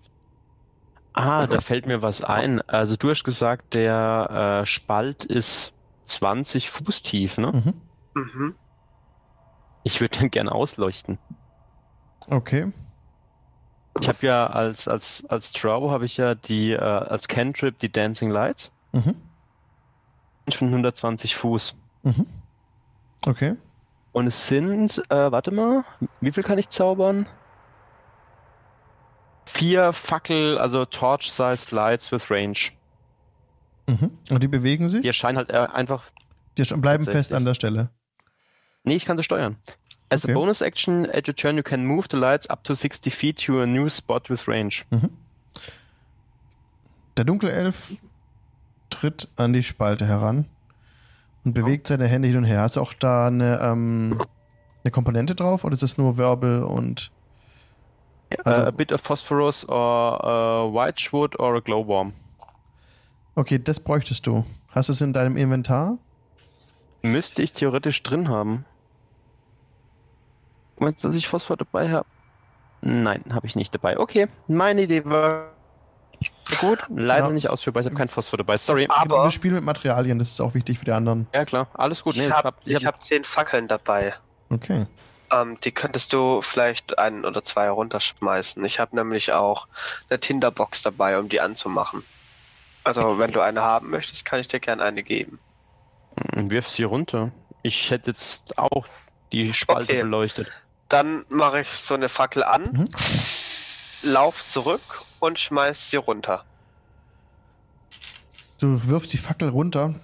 [1.14, 2.62] Ah, da fällt mir was ein.
[2.62, 5.74] Also du hast gesagt, der äh, Spalt ist
[6.06, 7.52] 20 Fuß tief, ne?
[7.52, 7.82] Mhm.
[8.14, 8.54] Mhm.
[9.84, 11.18] Ich würde den gerne ausleuchten.
[12.28, 12.72] Okay.
[14.00, 17.92] Ich habe ja als, als, als Drow habe ich ja die, äh, als Cantrip die
[17.92, 19.16] Dancing Lights Mhm.
[20.50, 21.74] von 120 Fuß.
[22.02, 22.26] Mhm.
[23.26, 23.56] Okay.
[24.12, 25.84] Und es sind, äh, warte mal,
[26.20, 27.26] wie viel kann ich zaubern?
[29.46, 32.58] Vier Fackel, also Torch-sized Lights with Range.
[33.88, 34.10] Mhm.
[34.30, 35.02] Und die bewegen sich?
[35.02, 36.04] Die erscheinen halt äh, einfach.
[36.56, 37.90] Die bleiben fest an der Stelle.
[38.84, 39.56] Nee, ich kann sie steuern.
[40.12, 40.32] As Okay.
[40.32, 43.38] a bonus action, at your turn, you can move the lights up to 60 feet
[43.46, 44.84] to a new spot with range.
[44.90, 45.08] Mhm.
[47.16, 47.92] Der Dunkelelf
[48.90, 50.46] tritt an die Spalte heran
[51.44, 52.60] und bewegt seine Hände hin und her.
[52.60, 54.18] Hast du auch da eine, ähm,
[54.84, 57.10] eine Komponente drauf oder ist es nur Wirbel und.
[58.44, 62.12] Also- uh, a bit of phosphorus or uh, white wood or a glowworm.
[63.34, 64.44] Okay, das bräuchtest du.
[64.68, 65.96] Hast du es in deinem Inventar?
[67.02, 68.64] Müsste ich theoretisch drin haben.
[70.82, 72.06] Meinst du, dass ich Phosphor dabei habe?
[72.80, 73.98] Nein, habe ich nicht dabei.
[73.98, 75.50] Okay, meine Idee war
[76.60, 76.84] gut.
[76.88, 77.32] Leider Ja.
[77.32, 77.80] nicht ausführbar.
[77.82, 78.56] Ich habe kein Phosphor dabei.
[78.56, 78.86] Sorry.
[78.88, 81.26] Aber Wir spielen mit Materialien, das ist auch wichtig für die anderen.
[81.34, 81.68] Ja, klar.
[81.74, 82.16] Alles gut.
[82.16, 84.14] Nee, ich habe hab- ich ich hab- zehn Fackeln dabei.
[84.50, 84.86] Okay.
[85.30, 88.62] Ähm, die könntest du vielleicht ein oder zwei runterschmeißen.
[88.64, 89.66] Ich habe nämlich auch
[90.10, 92.02] eine Tinderbox dabei, um die anzumachen.
[92.84, 95.38] Also, wenn du eine haben möchtest, kann ich dir gerne eine geben.
[96.34, 97.30] Wirf sie runter.
[97.62, 98.86] Ich hätte jetzt auch
[99.32, 100.02] die Spalte Okay.
[100.02, 100.50] beleuchtet.
[100.92, 102.88] Dann mache ich so eine Fackel an, Mhm.
[104.02, 106.44] lauf zurück und schmeiß sie runter.
[108.58, 109.94] Du wirfst die Fackel runter,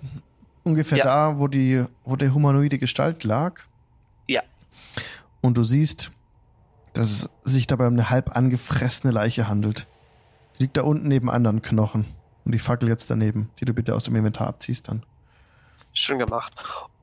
[0.65, 1.05] ungefähr Ja.
[1.05, 3.61] da, wo die, wo der humanoide Gestalt lag.
[4.27, 4.43] Ja.
[5.43, 6.11] Und du siehst,
[6.95, 9.87] dass es sich dabei um eine halb angefressene Leiche handelt.
[10.59, 12.07] Die liegt da unten neben anderen Knochen.
[12.45, 15.05] Und die Fackel jetzt daneben, die du bitte aus dem Inventar abziehst dann.
[15.93, 16.53] Schön gemacht.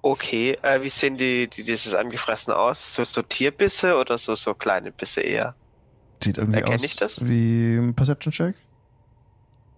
[0.06, 2.94] Okay, äh, wie sehen die, die dieses angefressen aus?
[2.94, 5.56] So, so Tierbisse oder so, so kleine Bisse eher?
[6.24, 7.28] Sieht irgendwie Erkenn aus ich das?
[7.28, 8.54] wie ein Perception-Check.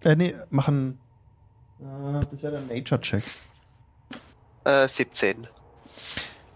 [0.04, 1.00] Äh, nee, machen.
[1.80, 3.24] Äh, das wäre ein Nature-Check.
[4.64, 5.46] Äh, 17.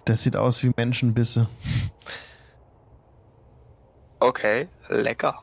[0.05, 1.49] Das sieht aus wie Menschenbisse.
[4.21, 5.43] Okay, lecker.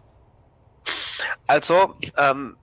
[1.47, 2.57] Also, ähm,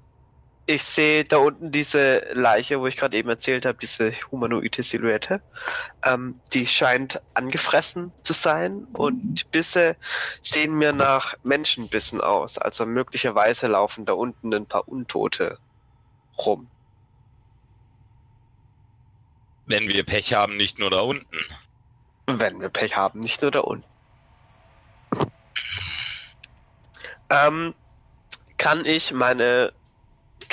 [0.66, 5.40] ich sehe da unten diese Leiche, wo ich gerade eben erzählt habe, diese humanoide Silhouette.
[6.04, 9.96] Ähm, die scheint angefressen zu sein und die Bisse
[10.42, 12.58] sehen mir nach Menschenbissen aus.
[12.58, 15.58] Also möglicherweise laufen da unten ein paar Untote
[16.38, 16.68] rum.
[19.66, 21.38] Wenn wir Pech haben, nicht nur da unten.
[22.26, 23.84] Wenn wir Pech haben, nicht nur da unten.
[27.30, 27.74] Ähm,
[28.58, 29.72] kann ich meine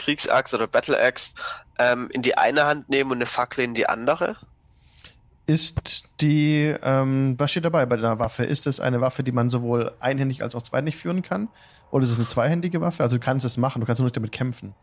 [0.03, 1.31] Kriegsaxt oder Battle Axe
[1.79, 4.35] ähm, in die eine Hand nehmen und eine Fackel in die andere?
[5.45, 8.43] Ist die, ähm, was steht dabei bei der Waffe?
[8.43, 11.49] Ist es eine Waffe, die man sowohl einhändig als auch zweihändig führen kann?
[11.91, 13.03] Oder ist es eine zweihändige Waffe?
[13.03, 14.73] Also du kannst es machen, du kannst nur nicht damit kämpfen.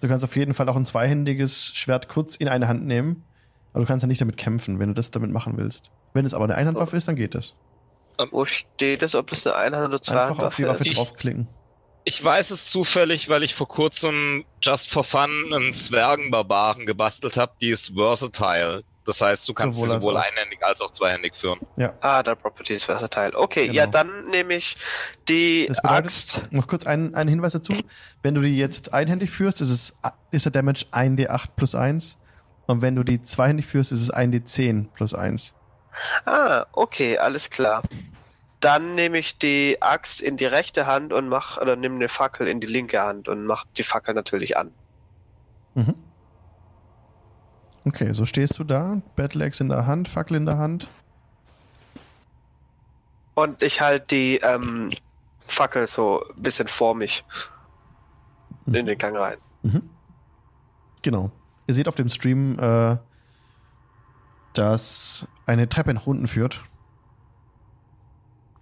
[0.00, 3.24] Du kannst auf jeden Fall auch ein zweihändiges Schwert kurz in eine Hand nehmen,
[3.72, 5.90] aber du kannst ja nicht damit kämpfen, wenn du das damit machen willst.
[6.12, 7.54] Wenn es aber eine Einhandwaffe ist, dann geht das.
[8.30, 11.48] Wo steht es, ob es eine Einhand oder zwei Einfach auf die Waffe Ich- draufklicken.
[12.08, 17.52] Ich weiß es zufällig, weil ich vor kurzem just for fun einen Zwergenbarbaren gebastelt habe,
[17.60, 18.82] die ist versatile.
[19.04, 21.58] Das heißt, du kannst Sowohl als sowohl einhändig als auch zweihändig führen.
[22.00, 23.36] Ah, der Property ist versatile.
[23.36, 23.76] Okay, Genau.
[23.76, 24.76] ja, dann nehme ich
[25.28, 26.42] die Das bedeutet, Axt.
[26.50, 27.74] noch kurz einen, einen Hinweis dazu.
[28.22, 29.98] Wenn du die jetzt einhändig führst, ist, es,
[30.30, 32.16] ist der Damage 1d8 plus 1.
[32.66, 35.52] Und wenn du die zweihändig führst, ist es 1d10 plus 1.
[36.24, 37.82] Ah, okay, alles klar.
[38.60, 42.48] Dann nehme ich die Axt in die rechte Hand und mach oder nimm eine Fackel
[42.48, 44.72] in die linke Hand und mach die Fackel natürlich an.
[45.74, 45.94] Mhm.
[47.84, 50.88] Okay, so stehst du da, Battle Axe in der Hand, Fackel in der Hand.
[53.34, 54.90] Und ich halte die ähm,
[55.46, 57.24] Fackel so ein bisschen vor mich
[58.66, 59.38] in den Gang rein.
[59.62, 59.88] Mhm.
[61.02, 61.30] Genau.
[61.66, 62.96] Ihr seht auf dem Stream, äh,
[64.52, 66.60] dass eine Treppe nach unten führt.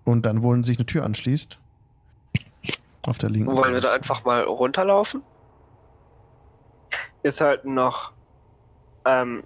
[0.07, 1.59] Und dann wohl sich eine Tür anschließt.
[3.03, 5.23] Auf der linken Wollen wir da einfach mal runterlaufen?
[7.23, 8.13] Wir sollten noch
[9.05, 9.43] ähm,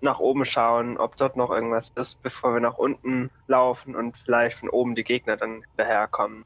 [0.00, 4.58] nach oben schauen, ob dort noch irgendwas ist, bevor wir nach unten laufen und vielleicht
[4.58, 6.44] von oben die Gegner dann daherkommen.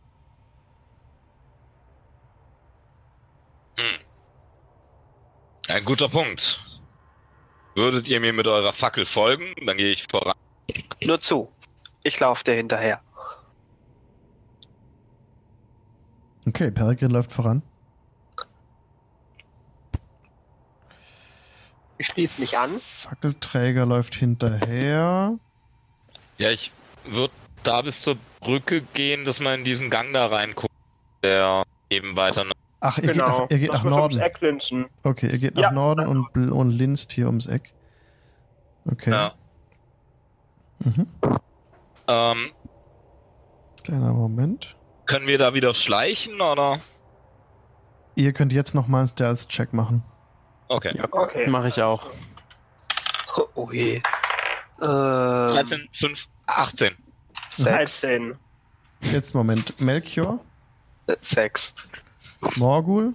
[3.78, 4.00] Hm.
[5.68, 6.60] Ein guter Punkt.
[7.76, 10.36] Würdet ihr mir mit eurer Fackel folgen, dann gehe ich voran.
[11.02, 11.52] Nur zu.
[12.02, 13.00] Ich laufe dir hinterher.
[16.47, 17.62] Okay, Peregrin läuft voran.
[21.99, 22.70] Ich schließe mich an.
[22.78, 25.39] Fackelträger läuft hinterher.
[26.39, 26.70] Ja, ich
[27.07, 30.73] würde da bis zur Brücke gehen, dass man in diesen Gang da reinguckt,
[31.23, 33.25] der eben weiter nach Ach, ihr genau.
[33.25, 34.20] geht nach, ihr geht nach Norden.
[34.20, 34.86] Eck linsen.
[35.02, 35.73] Okay, ihr geht nach Ja.
[35.73, 37.73] Norden und, und linst hier ums Eck.
[38.84, 39.10] Okay.
[39.10, 39.34] Ja.
[40.81, 41.07] Mhm.
[42.08, 42.50] Ähm,
[43.83, 44.76] Kleiner Moment.
[45.07, 46.81] Können wir da wieder schleichen oder?
[48.15, 50.02] Ihr könnt jetzt nochmal einen Stealth-Check machen.
[50.68, 51.01] Okay.
[51.10, 51.49] Okay.
[51.49, 52.09] Mache ich auch.
[53.55, 53.97] Oh je.
[53.97, 54.02] Ähm,
[54.81, 56.97] 13, 5, 18.
[57.51, 58.01] sechs.
[58.01, 58.36] 13.
[59.12, 59.78] Jetzt Moment.
[59.81, 60.41] Melchior,
[61.20, 61.75] Sechs.
[62.57, 63.15] Morgul,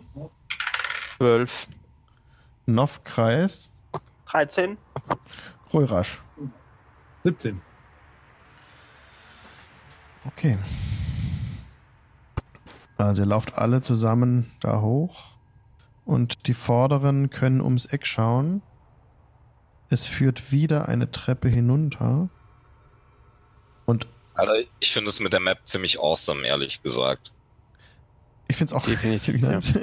[1.18, 1.68] 12.
[2.68, 3.72] Novkreis,
[4.32, 4.78] 13.
[5.74, 6.22] Roirasch.
[7.24, 7.62] 17.
[10.26, 10.58] Okay.
[13.08, 15.32] Also ihr lauft alle zusammen da hoch
[16.06, 18.62] und die Vorderen können ums Eck schauen.
[19.90, 22.30] Es führt wieder eine Treppe hinunter.
[23.86, 27.32] Und Also ich finde es mit der Map ziemlich awesome, ehrlich gesagt.
[28.48, 29.74] ich finde es auch Definitiv, ziemlich nice.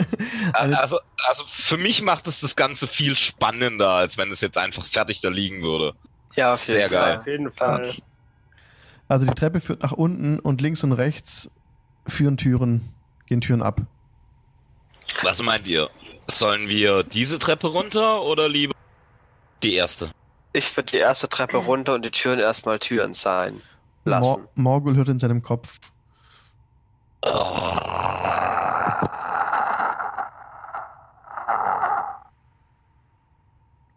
[0.54, 4.58] eine, Also, also für mich macht es das Ganze viel spannender, als wenn es jetzt
[4.58, 5.94] einfach fertig da liegen würde.
[6.36, 7.00] Ja, auf Sehr geil.
[7.14, 7.18] Fall.
[7.18, 7.94] Auf jeden Fall.
[9.08, 11.50] also die Treppe führt nach unten und links und rechts
[12.06, 12.82] führen Türen,
[13.28, 13.80] gehen Türen ab.
[15.22, 15.90] Was meint ihr?
[16.30, 18.74] Sollen wir diese Treppe runter oder lieber
[19.62, 20.10] die erste?
[20.52, 23.60] Ich würde die erste Treppe runter und die Türen erstmal Türen sein
[24.04, 24.42] lassen.
[24.54, 25.78] Mor Morgul hört in seinem Kopf.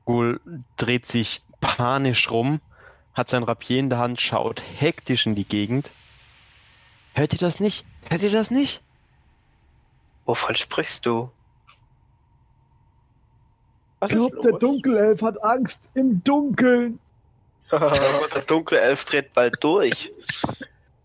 [0.06, 0.42] Ghoul
[0.78, 2.60] dreht sich panisch rum,
[3.14, 5.92] hat sein Rapier in der Hand, schaut hektisch in die Gegend.
[7.14, 7.86] Hört ihr das nicht?
[8.10, 8.82] Hört ihr das nicht?
[10.26, 11.32] Wovon sprichst du?
[14.04, 17.00] Ich glaube, der Dunkelelf hat Angst im Dunkeln.
[17.72, 20.12] der dunkle Elf dreht bald durch.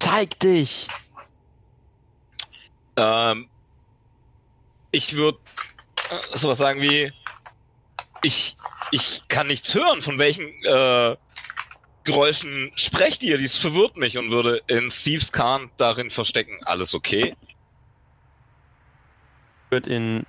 [0.00, 0.88] Zeig dich!
[2.96, 3.48] Ähm,
[4.90, 5.38] ich würde
[6.32, 7.12] sowas sagen wie,
[8.22, 8.56] ich,
[8.90, 11.16] ich kann nichts hören, von welchen äh,
[12.04, 17.36] Geräuschen sprecht ihr, dies verwirrt mich und würde in Steve's Kahn darin verstecken, alles okay?
[19.70, 20.26] Wird in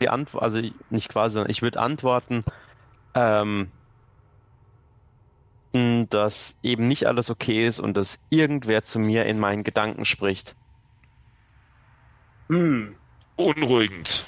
[0.00, 2.44] die Antwort, also nicht quasi, sondern ich würde antworten,
[3.14, 3.70] ähm,
[5.72, 10.56] dass eben nicht alles okay ist und dass irgendwer zu mir in meinen Gedanken spricht.
[12.48, 12.96] Hm.
[13.36, 14.24] Unruhigend.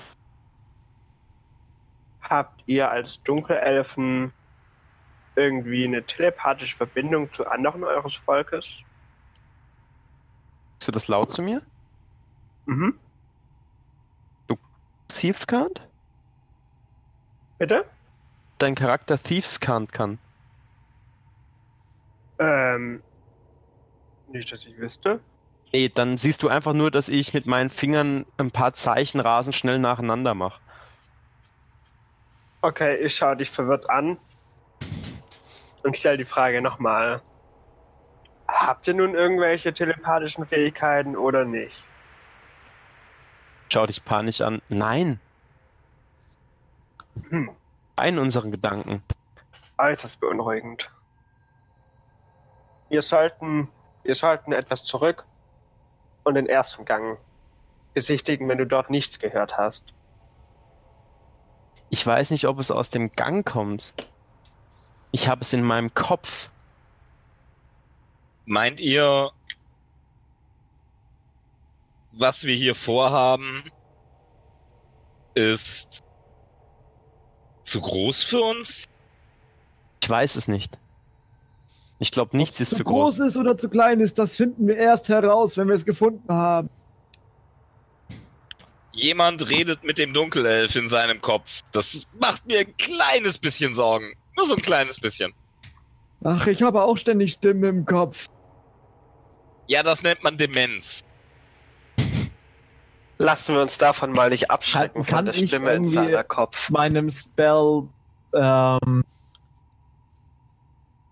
[2.22, 4.32] Habt ihr als Dunkelelfen
[5.34, 8.78] irgendwie eine telepathische Verbindung zu anderen eures Volkes?
[10.74, 11.62] Sagst du das laut zu mir?
[12.66, 12.98] Mhm.
[15.12, 15.80] Thieves Cant?
[17.58, 17.84] Bitte?
[18.58, 20.18] Dein Charakter Thieves Cant kann.
[22.38, 23.02] Ähm.
[24.28, 25.20] Nicht, dass ich wüsste.
[25.72, 29.54] Nee, dann siehst du einfach nur, dass ich mit meinen Fingern ein paar Zeichen rasend
[29.54, 30.60] schnell nacheinander mache.
[32.62, 34.18] Okay, ich schaue dich verwirrt an
[35.82, 37.22] und stelle die Frage nochmal.
[38.48, 41.76] Habt ihr nun irgendwelche telepathischen Fähigkeiten oder nicht?
[43.72, 44.60] Schau dich panisch an.
[44.68, 45.18] Nein,
[47.30, 47.50] Hm,
[47.96, 49.02] ein unseren Gedanken.
[49.78, 50.90] äußerst beunruhigend.
[52.90, 53.68] Wir sollten,
[54.02, 55.24] wir sollten etwas zurück
[56.24, 57.16] und den ersten Gang
[57.94, 59.94] besichtigen, wenn du dort nichts gehört hast.
[61.88, 63.94] Ich weiß nicht, ob es aus dem Gang kommt.
[65.12, 66.50] Ich habe es in meinem Kopf.
[68.44, 69.30] Meint ihr,
[72.12, 73.64] was wir hier vorhaben,
[75.34, 76.04] ist
[77.64, 78.88] zu groß für uns?
[80.02, 80.78] Ich weiß es nicht.
[81.98, 83.26] Ich glaube, nichts ist zu zu groß groß.
[83.28, 86.68] ist oder zu klein ist, das finden wir erst heraus, wenn wir es gefunden haben.
[88.92, 91.60] Jemand redet mit dem Dunkelelf in seinem Kopf.
[91.70, 94.12] Das macht mir ein kleines bisschen Sorgen.
[94.36, 95.32] Nur so ein kleines bisschen.
[96.24, 98.28] Ach, ich habe auch ständig Stimmen im Kopf.
[99.66, 101.04] Ja, das nennt man Demenz.
[103.22, 106.70] Lassen wir uns davon mal nicht abschrecken Kann von der ich Stimme in seiner Kopf.
[106.70, 107.84] meinem Spell
[108.34, 109.04] ähm,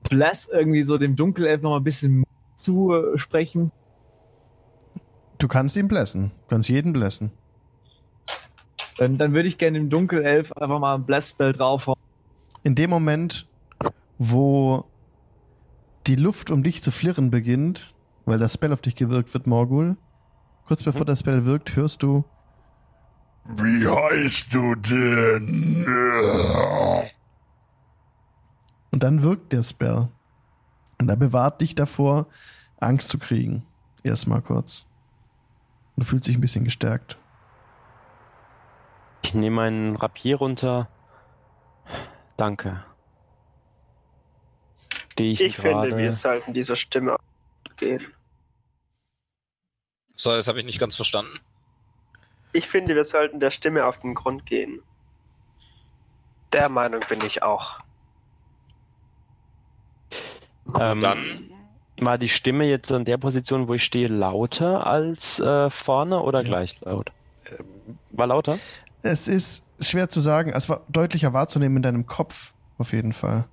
[0.09, 2.25] Bless irgendwie so dem Dunkelelf noch mal ein bisschen
[2.57, 3.71] zusprechen.
[5.39, 6.33] Du kannst ihn blessen.
[6.43, 7.31] Du kannst jeden blessen.
[8.99, 11.99] Dann, dann würde ich gerne dem Dunkelelf einfach mal ein Bless-Spell draufhauen.
[12.65, 13.47] In dem Moment,
[14.19, 14.85] wo
[16.09, 19.97] die Luft um dich zu flirren beginnt, weil das Spell auf dich gewirkt wird, Morgul,
[20.71, 22.25] kurz bevor das Spell wirkt, hörst du,
[23.45, 25.85] Wie heißt du denn?
[28.93, 30.09] und dann wirkt der Spell.
[31.01, 32.27] Und er bewahrt dich davor,
[32.79, 33.67] Angst zu kriegen.
[34.05, 34.87] Erstmal kurz.
[35.97, 37.19] Und du fühlst dich ein bisschen gestärkt.
[39.23, 40.89] Ich nehme meinen Rapier runter.
[42.37, 42.85] Danke.
[45.19, 47.17] Ich, Ich finde, wir sollten dieser Stimme
[47.77, 48.07] gehen.
[50.21, 51.41] So, das habe ich nicht ganz verstanden.
[52.53, 54.83] Ich finde, wir sollten der Stimme auf den Grund gehen.
[56.53, 57.81] Der Meinung bin ich auch.
[60.79, 61.51] ähm, Dann
[62.01, 66.41] war die Stimme jetzt an der Position, wo ich stehe, lauter als äh, vorne oder
[66.41, 66.45] Ja.
[66.45, 67.11] gleich laut?
[68.11, 68.59] War lauter?
[69.03, 70.53] Es ist schwer zu sagen.
[70.55, 73.47] Es war deutlicher wahrzunehmen in deinem Kopf, auf jeden Fall.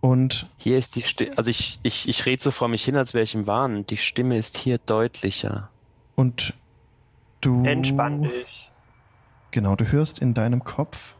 [0.00, 3.14] Und Hier ist die Stimme, also ich, ich, ich rede so vor mich hin, als
[3.14, 3.84] wäre ich im Wahn.
[3.86, 5.70] Die Stimme ist hier deutlicher.
[6.14, 6.54] Und
[7.40, 7.64] du.
[7.64, 8.70] Entspann dich.
[9.50, 11.16] Genau, du hörst in deinem Kopf.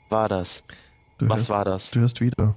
[0.09, 0.65] War das?
[1.19, 1.91] Du Was hörst, war das?
[1.91, 2.57] Du hörst wieder.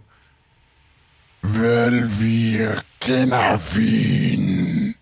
[1.44, 4.96] Velvir Kenafin.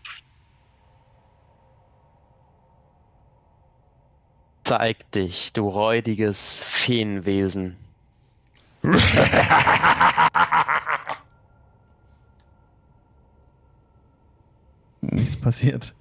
[4.63, 7.77] Zeig dich, du räudiges Feenwesen.
[15.01, 15.93] Nichts passiert.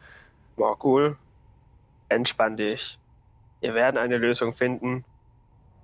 [0.56, 1.16] Morgul,
[2.08, 2.98] entspann dich.
[3.60, 5.04] Wir werden eine Lösung finden.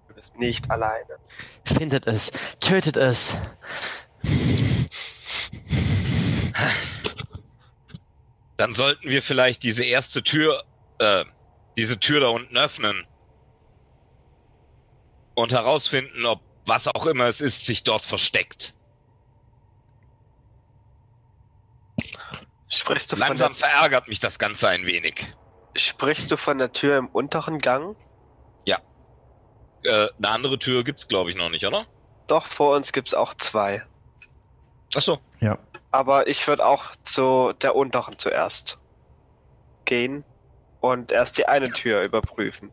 [0.08, 1.18] Du bist nicht alleine.
[1.64, 3.36] Findet es, tötet es.
[8.56, 10.64] Dann sollten wir vielleicht diese erste Tür,
[10.98, 11.24] äh,
[11.76, 13.06] diese Tür da unten öffnen.
[15.34, 18.72] Und herausfinden, ob was auch immer es ist, sich dort versteckt.
[22.68, 25.26] Sprichst du, von Langsam der, verärgert mich das Ganze ein wenig.
[25.76, 27.96] sprichst du von der Tür im unteren Gang?
[29.86, 31.86] Äh, eine andere Tür gibt's, glaube ich, noch nicht, oder?
[32.26, 33.84] Doch, vor uns gibt's auch zwei.
[34.96, 35.18] Achso.
[35.40, 35.58] Ja.
[35.90, 38.78] Aber ich würde auch zu der unteren zuerst
[39.84, 40.24] gehen
[40.80, 42.70] und erst die eine Tür überprüfen.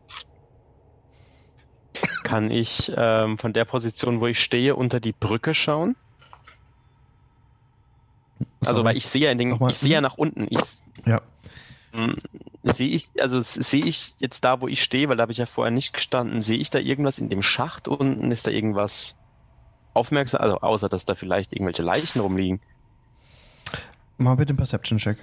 [2.24, 5.96] Kann ich ähm, von der Position, wo ich stehe, unter die Brücke schauen?
[8.60, 8.84] Also, Sorry.
[8.86, 9.70] weil ich sehe ja in den, Nochmal.
[9.70, 10.46] ich sehe ja nach unten.
[10.50, 10.60] Ich,
[11.06, 11.20] Ja.
[11.92, 12.14] Hm,
[12.66, 15.44] Sehe ich, also sehe ich jetzt da, wo ich stehe, weil da habe ich ja
[15.44, 18.32] vorher nicht gestanden, sehe ich da irgendwas in dem Schacht unten?
[18.32, 19.18] Ist da irgendwas
[19.94, 20.40] aufmerksam?
[20.40, 22.60] Also außer, dass da vielleicht irgendwelche Leichen rumliegen.
[24.18, 25.18] Mal bitte einen Perception-Check.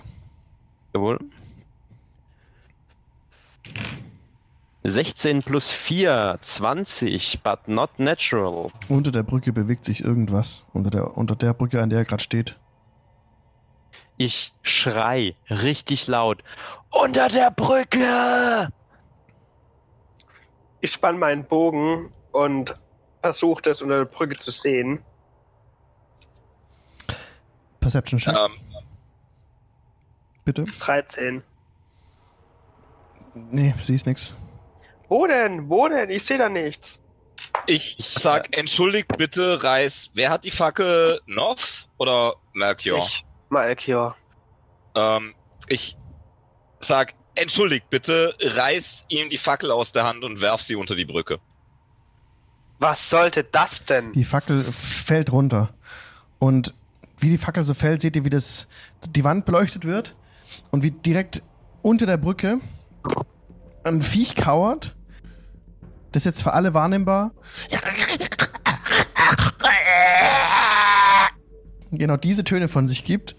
[0.94, 1.20] Jawohl.
[4.84, 8.72] 16 plus 4, 20, but not natural.
[8.90, 10.64] Unter der Brücke bewegt sich irgendwas.
[10.74, 12.58] Unter der, unter der Brücke, an der er gerade steht.
[14.18, 16.44] Ich schrei richtig laut.
[16.90, 18.70] Unter der Brücke!
[20.82, 22.76] Ich spann meinen Bogen und
[23.22, 25.04] versuche das unter der Brücke zu sehen.
[27.80, 28.52] Perception-Check, Ähm,
[30.46, 30.66] bitte.
[30.80, 31.44] 13.
[33.34, 34.34] Nee, siehst nix.
[35.08, 35.70] Wo denn?
[35.70, 36.10] Wo denn?
[36.10, 37.02] Ich sehe da nichts.
[37.66, 40.10] ich sag, entschuldigt bitte, Reis.
[40.14, 41.22] Wer hat die Fackel?
[41.26, 43.00] Nov oder Mercure?
[43.00, 44.16] Ich, Malkior.
[44.96, 45.34] Ähm,
[45.68, 45.98] ich
[46.80, 51.06] sag, entschuldigt bitte, reiß ihm die Fackel aus der Hand und werf sie unter die
[51.06, 51.40] Brücke.
[52.82, 54.12] Was sollte das denn?
[54.14, 55.70] Die Fackel fällt runter.
[56.40, 56.74] Und
[57.20, 58.66] wie die Fackel so fällt, seht ihr, wie das,
[59.08, 60.16] die Wand beleuchtet wird
[60.72, 61.44] und wie direkt
[61.84, 62.60] unter der Brücke
[63.84, 64.96] ein Viech kauert.
[66.12, 67.34] Das ist jetzt für alle wahrnehmbar.
[71.92, 73.36] Genau diese Töne von sich gibt.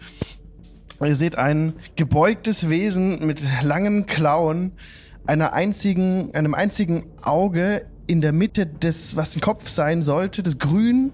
[1.05, 4.77] Ihr seht ein gebeugtes Wesen mit langen Klauen,
[5.27, 10.59] einer einzigen, einem einzigen Auge in der Mitte des, was ein Kopf sein sollte, das
[10.59, 11.13] grün,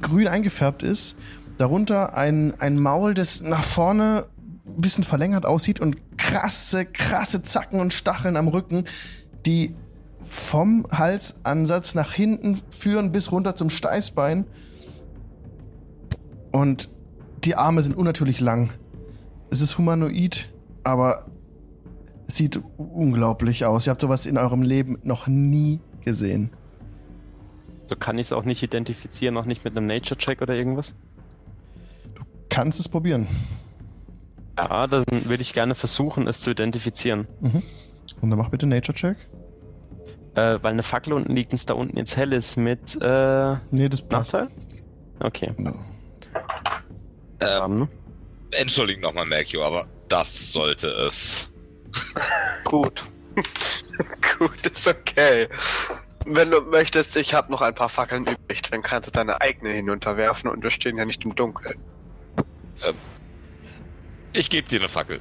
[0.00, 1.16] grün eingefärbt ist.
[1.58, 4.26] Darunter ein, ein Maul, das nach vorne
[4.66, 8.84] ein bisschen verlängert aussieht und krasse, krasse Zacken und Stacheln am Rücken,
[9.46, 9.74] die
[10.22, 14.46] vom Halsansatz nach hinten führen bis runter zum Steißbein.
[16.52, 16.88] Und
[17.44, 18.70] die Arme sind unnatürlich lang.
[19.50, 20.48] Es ist humanoid,
[20.84, 21.26] aber
[22.36, 23.86] sieht unglaublich aus.
[23.86, 26.50] Ihr habt sowas in eurem Leben noch nie gesehen.
[27.88, 30.94] So kann ich es auch nicht identifizieren, auch nicht mit einem Nature-Check oder irgendwas.
[32.48, 33.26] Kannst es probieren.
[34.58, 37.26] Ja, dann würde ich gerne versuchen, es zu identifizieren.
[38.20, 39.16] Und dann mach bitte Nature-Check.
[40.34, 43.56] Äh, weil eine Fackel unten liegt und es da unten jetzt hell ist mit äh,
[43.72, 44.34] Nee, das passt.
[44.34, 44.48] Nachteil?
[45.18, 45.52] Okay.
[45.56, 45.74] No.
[47.40, 47.88] Ähm,
[48.52, 51.49] Entschuldigung nochmal, Merkio, aber das sollte es.
[52.64, 53.04] Gut.
[54.38, 55.48] Gut, ist okay.
[56.26, 59.70] Wenn du möchtest, ich habe noch ein paar Fackeln übrig, dann kannst du deine eigene
[59.70, 61.78] hinunterwerfen und wir stehen ja nicht im Dunkeln.
[64.32, 65.20] Ich gebe dir eine Fackel.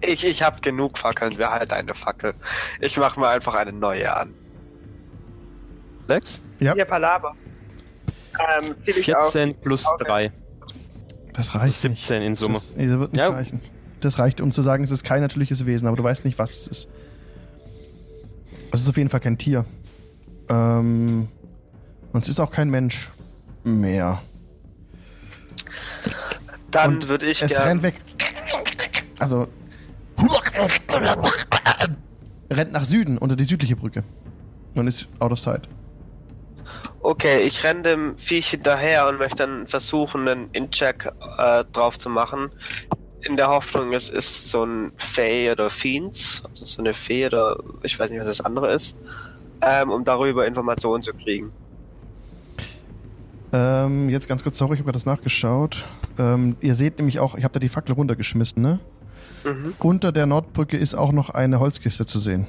[0.00, 2.34] Ich, ich habe genug Fackeln, wir halten eine Fackel.
[2.80, 4.34] Ich mache mir einfach eine neue an.
[6.06, 6.42] Lex?
[6.60, 7.34] Ja, Hier Palaber.
[8.60, 9.32] Ähm, zieh dich auf.
[9.32, 10.30] 14 plus 3.
[11.32, 12.02] das reicht nicht.
[12.06, 12.54] 17 in Summe.
[12.54, 13.30] Das, nee, das wird nicht Ja.
[13.30, 13.60] reichen.
[14.00, 16.50] Das reicht, um zu sagen, es ist kein natürliches Wesen, aber du weißt nicht, was
[16.50, 16.88] es ist.
[18.72, 19.64] Es ist auf jeden Fall kein Tier.
[20.48, 21.28] Ähm,
[22.12, 23.10] und es ist auch kein Mensch
[23.64, 24.20] mehr.
[26.70, 27.62] Dann würde ich es gern...
[27.62, 27.94] rennt weg.
[29.18, 29.48] Also.
[32.50, 34.04] rennt nach Süden, unter die südliche Brücke.
[34.74, 35.68] Und ist out of sight.
[37.00, 41.08] Okay, ich renne dem Viech hinterher und möchte dann versuchen, einen In-Check
[41.38, 42.50] äh, drauf zu machen.
[43.26, 47.58] In der Hoffnung, es ist so ein Fey oder Fiends, also so eine Fee oder
[47.82, 48.96] ich weiß nicht, was das andere ist,
[49.62, 51.50] ähm, um darüber Informationen zu kriegen.
[53.52, 55.84] Ähm, jetzt ganz kurz, sorry, ich habe gerade das nachgeschaut.
[56.18, 58.78] Ähm, ihr seht nämlich auch, ich habe da die Fackel runtergeschmissen, ne?
[59.44, 59.74] Mhm.
[59.78, 62.46] Unter der Nordbrücke ist auch noch eine Holzkiste zu sehen.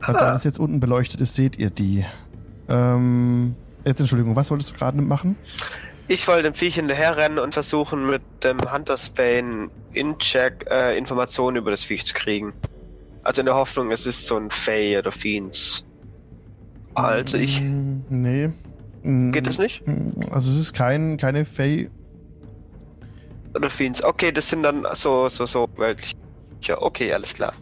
[0.00, 2.04] Also da das jetzt unten beleuchtet ist, seht ihr die.
[2.68, 5.36] Ähm, jetzt Entschuldigung, was wolltest du gerade machen?
[6.08, 11.70] Ich wollte dem Viech hinterherrennen und versuchen, mit dem Hunter's Bane In-Check äh, Informationen über
[11.70, 12.52] das Viech zu kriegen.
[13.22, 15.84] Also in der Hoffnung, es ist so ein Fey oder Fiends.
[16.94, 17.60] Also ich...
[17.60, 18.50] Mm, Nee.
[19.04, 19.86] Mm, Geht das nicht?
[19.86, 21.88] mm, Also es ist kein, keine Fey.
[23.54, 24.02] Oder Fiends.
[24.02, 26.16] Okay, das sind dann so, so, so weltliche.
[26.76, 27.52] Okay, alles klar.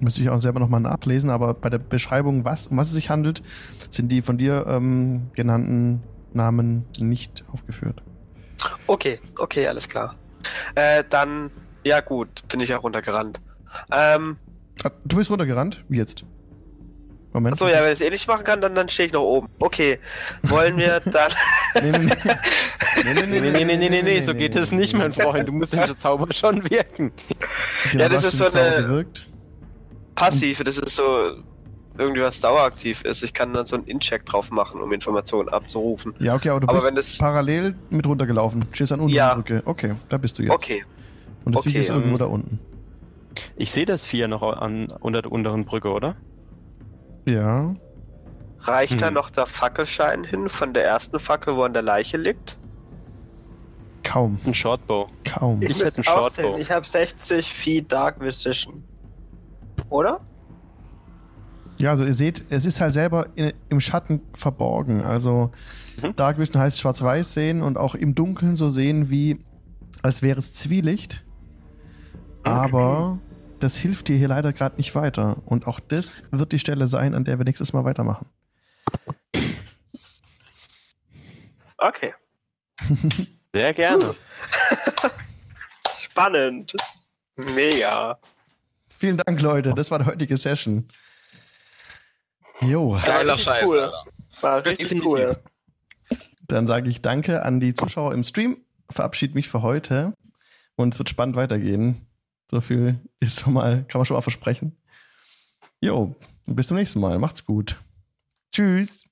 [0.00, 3.10] Müsste ich auch selber nochmal nachlesen, aber bei der Beschreibung, was, um was es sich
[3.10, 3.42] handelt,
[3.90, 6.02] sind die von dir ähm, genannten
[6.32, 8.02] Namen nicht aufgeführt.
[8.86, 10.14] Okay, okay, alles klar.
[10.74, 11.50] Äh, dann,
[11.84, 13.40] ja gut, bin ich auch runtergerannt.
[13.92, 14.36] Ähm,
[14.84, 15.84] Ah, Du bist runtergerannt?
[15.88, 16.24] Wie jetzt?
[17.32, 17.54] Moment.
[17.54, 19.48] achso, ja, wenn ich es eh nicht machen kann, dann, dann stehe ich noch oben.
[19.58, 19.98] Okay,
[20.44, 21.30] wollen wir dann...
[21.82, 21.98] Nee, nee,
[23.04, 23.14] nee.
[23.14, 25.46] Nee, nee, nee, nee, nee, nee, nee, so geht es nicht, mein Freund.
[25.48, 27.12] Du musst den Zauber schon wirken.
[27.92, 29.26] Genau, Ja, das ist so eine- Gewirkt.
[30.14, 31.36] passiv, das ist so
[31.98, 33.22] irgendwie was daueraktiv ist.
[33.22, 36.14] Ich kann dann so einen In-Check drauf machen, um Informationen abzurufen.
[36.18, 38.64] Ja, okay, aber du Aber bist wenn das- parallel mit runtergelaufen.
[38.72, 39.32] Stehst an Ja.
[39.34, 39.62] unteren Brücke.
[39.68, 40.52] Okay, da bist du jetzt.
[40.52, 40.84] Okay,
[41.44, 42.60] Und das okay, ist irgendwo ähm, da unten.
[43.56, 46.16] Ich sehe das Vier noch an, unter der unteren Brücke, oder?
[47.26, 47.74] Ja.
[48.60, 49.14] reicht da Hm.
[49.14, 52.56] noch der Fackelschein hin von der ersten Fackel, wo an der Leiche liegt?
[54.02, 54.38] Kaum.
[54.46, 55.06] Ein Shortbow.
[55.24, 55.60] Kaum.
[55.62, 56.44] Ich hätte einen müsste aussehen.
[56.44, 56.58] Shortbow.
[56.58, 58.82] Ich habe 60 Feet Dark Vision.
[59.90, 60.20] Oder?
[61.78, 65.02] Ja, also ihr seht, es ist halt selber in, im Schatten verborgen.
[65.02, 65.52] Also
[66.02, 66.16] Mhm.
[66.16, 69.44] Dark Vision heißt schwarz-weiß sehen und auch im Dunkeln so sehen, wie
[70.02, 71.24] als wäre es Zwielicht.
[72.44, 73.18] Aber
[73.58, 75.42] das hilft dir hier leider gerade nicht weiter.
[75.44, 78.26] Und auch das wird die Stelle sein, an der wir nächstes Mal weitermachen.
[81.78, 82.14] Okay.
[83.52, 84.14] Sehr gerne.
[86.00, 86.74] Spannend.
[87.36, 88.18] Mega.
[88.96, 89.74] Vielen Dank, Leute.
[89.74, 90.86] Das war die heutige Session.
[92.60, 93.92] Jo, Geiler Scheiß, cool.
[94.40, 95.10] War richtig Definitiv.
[95.10, 95.42] cool.
[96.46, 98.58] dann sage ich Danke an die Zuschauer im Stream.
[98.90, 100.14] Verabschiede mich für heute.
[100.76, 102.06] Und es wird spannend weitergehen.
[102.50, 104.76] So viel ist schon mal, kann man schon mal versprechen.
[105.80, 106.14] Jo,
[106.46, 107.18] bis zum nächsten Mal.
[107.18, 107.76] Macht's gut.
[108.52, 109.04] Tschüss.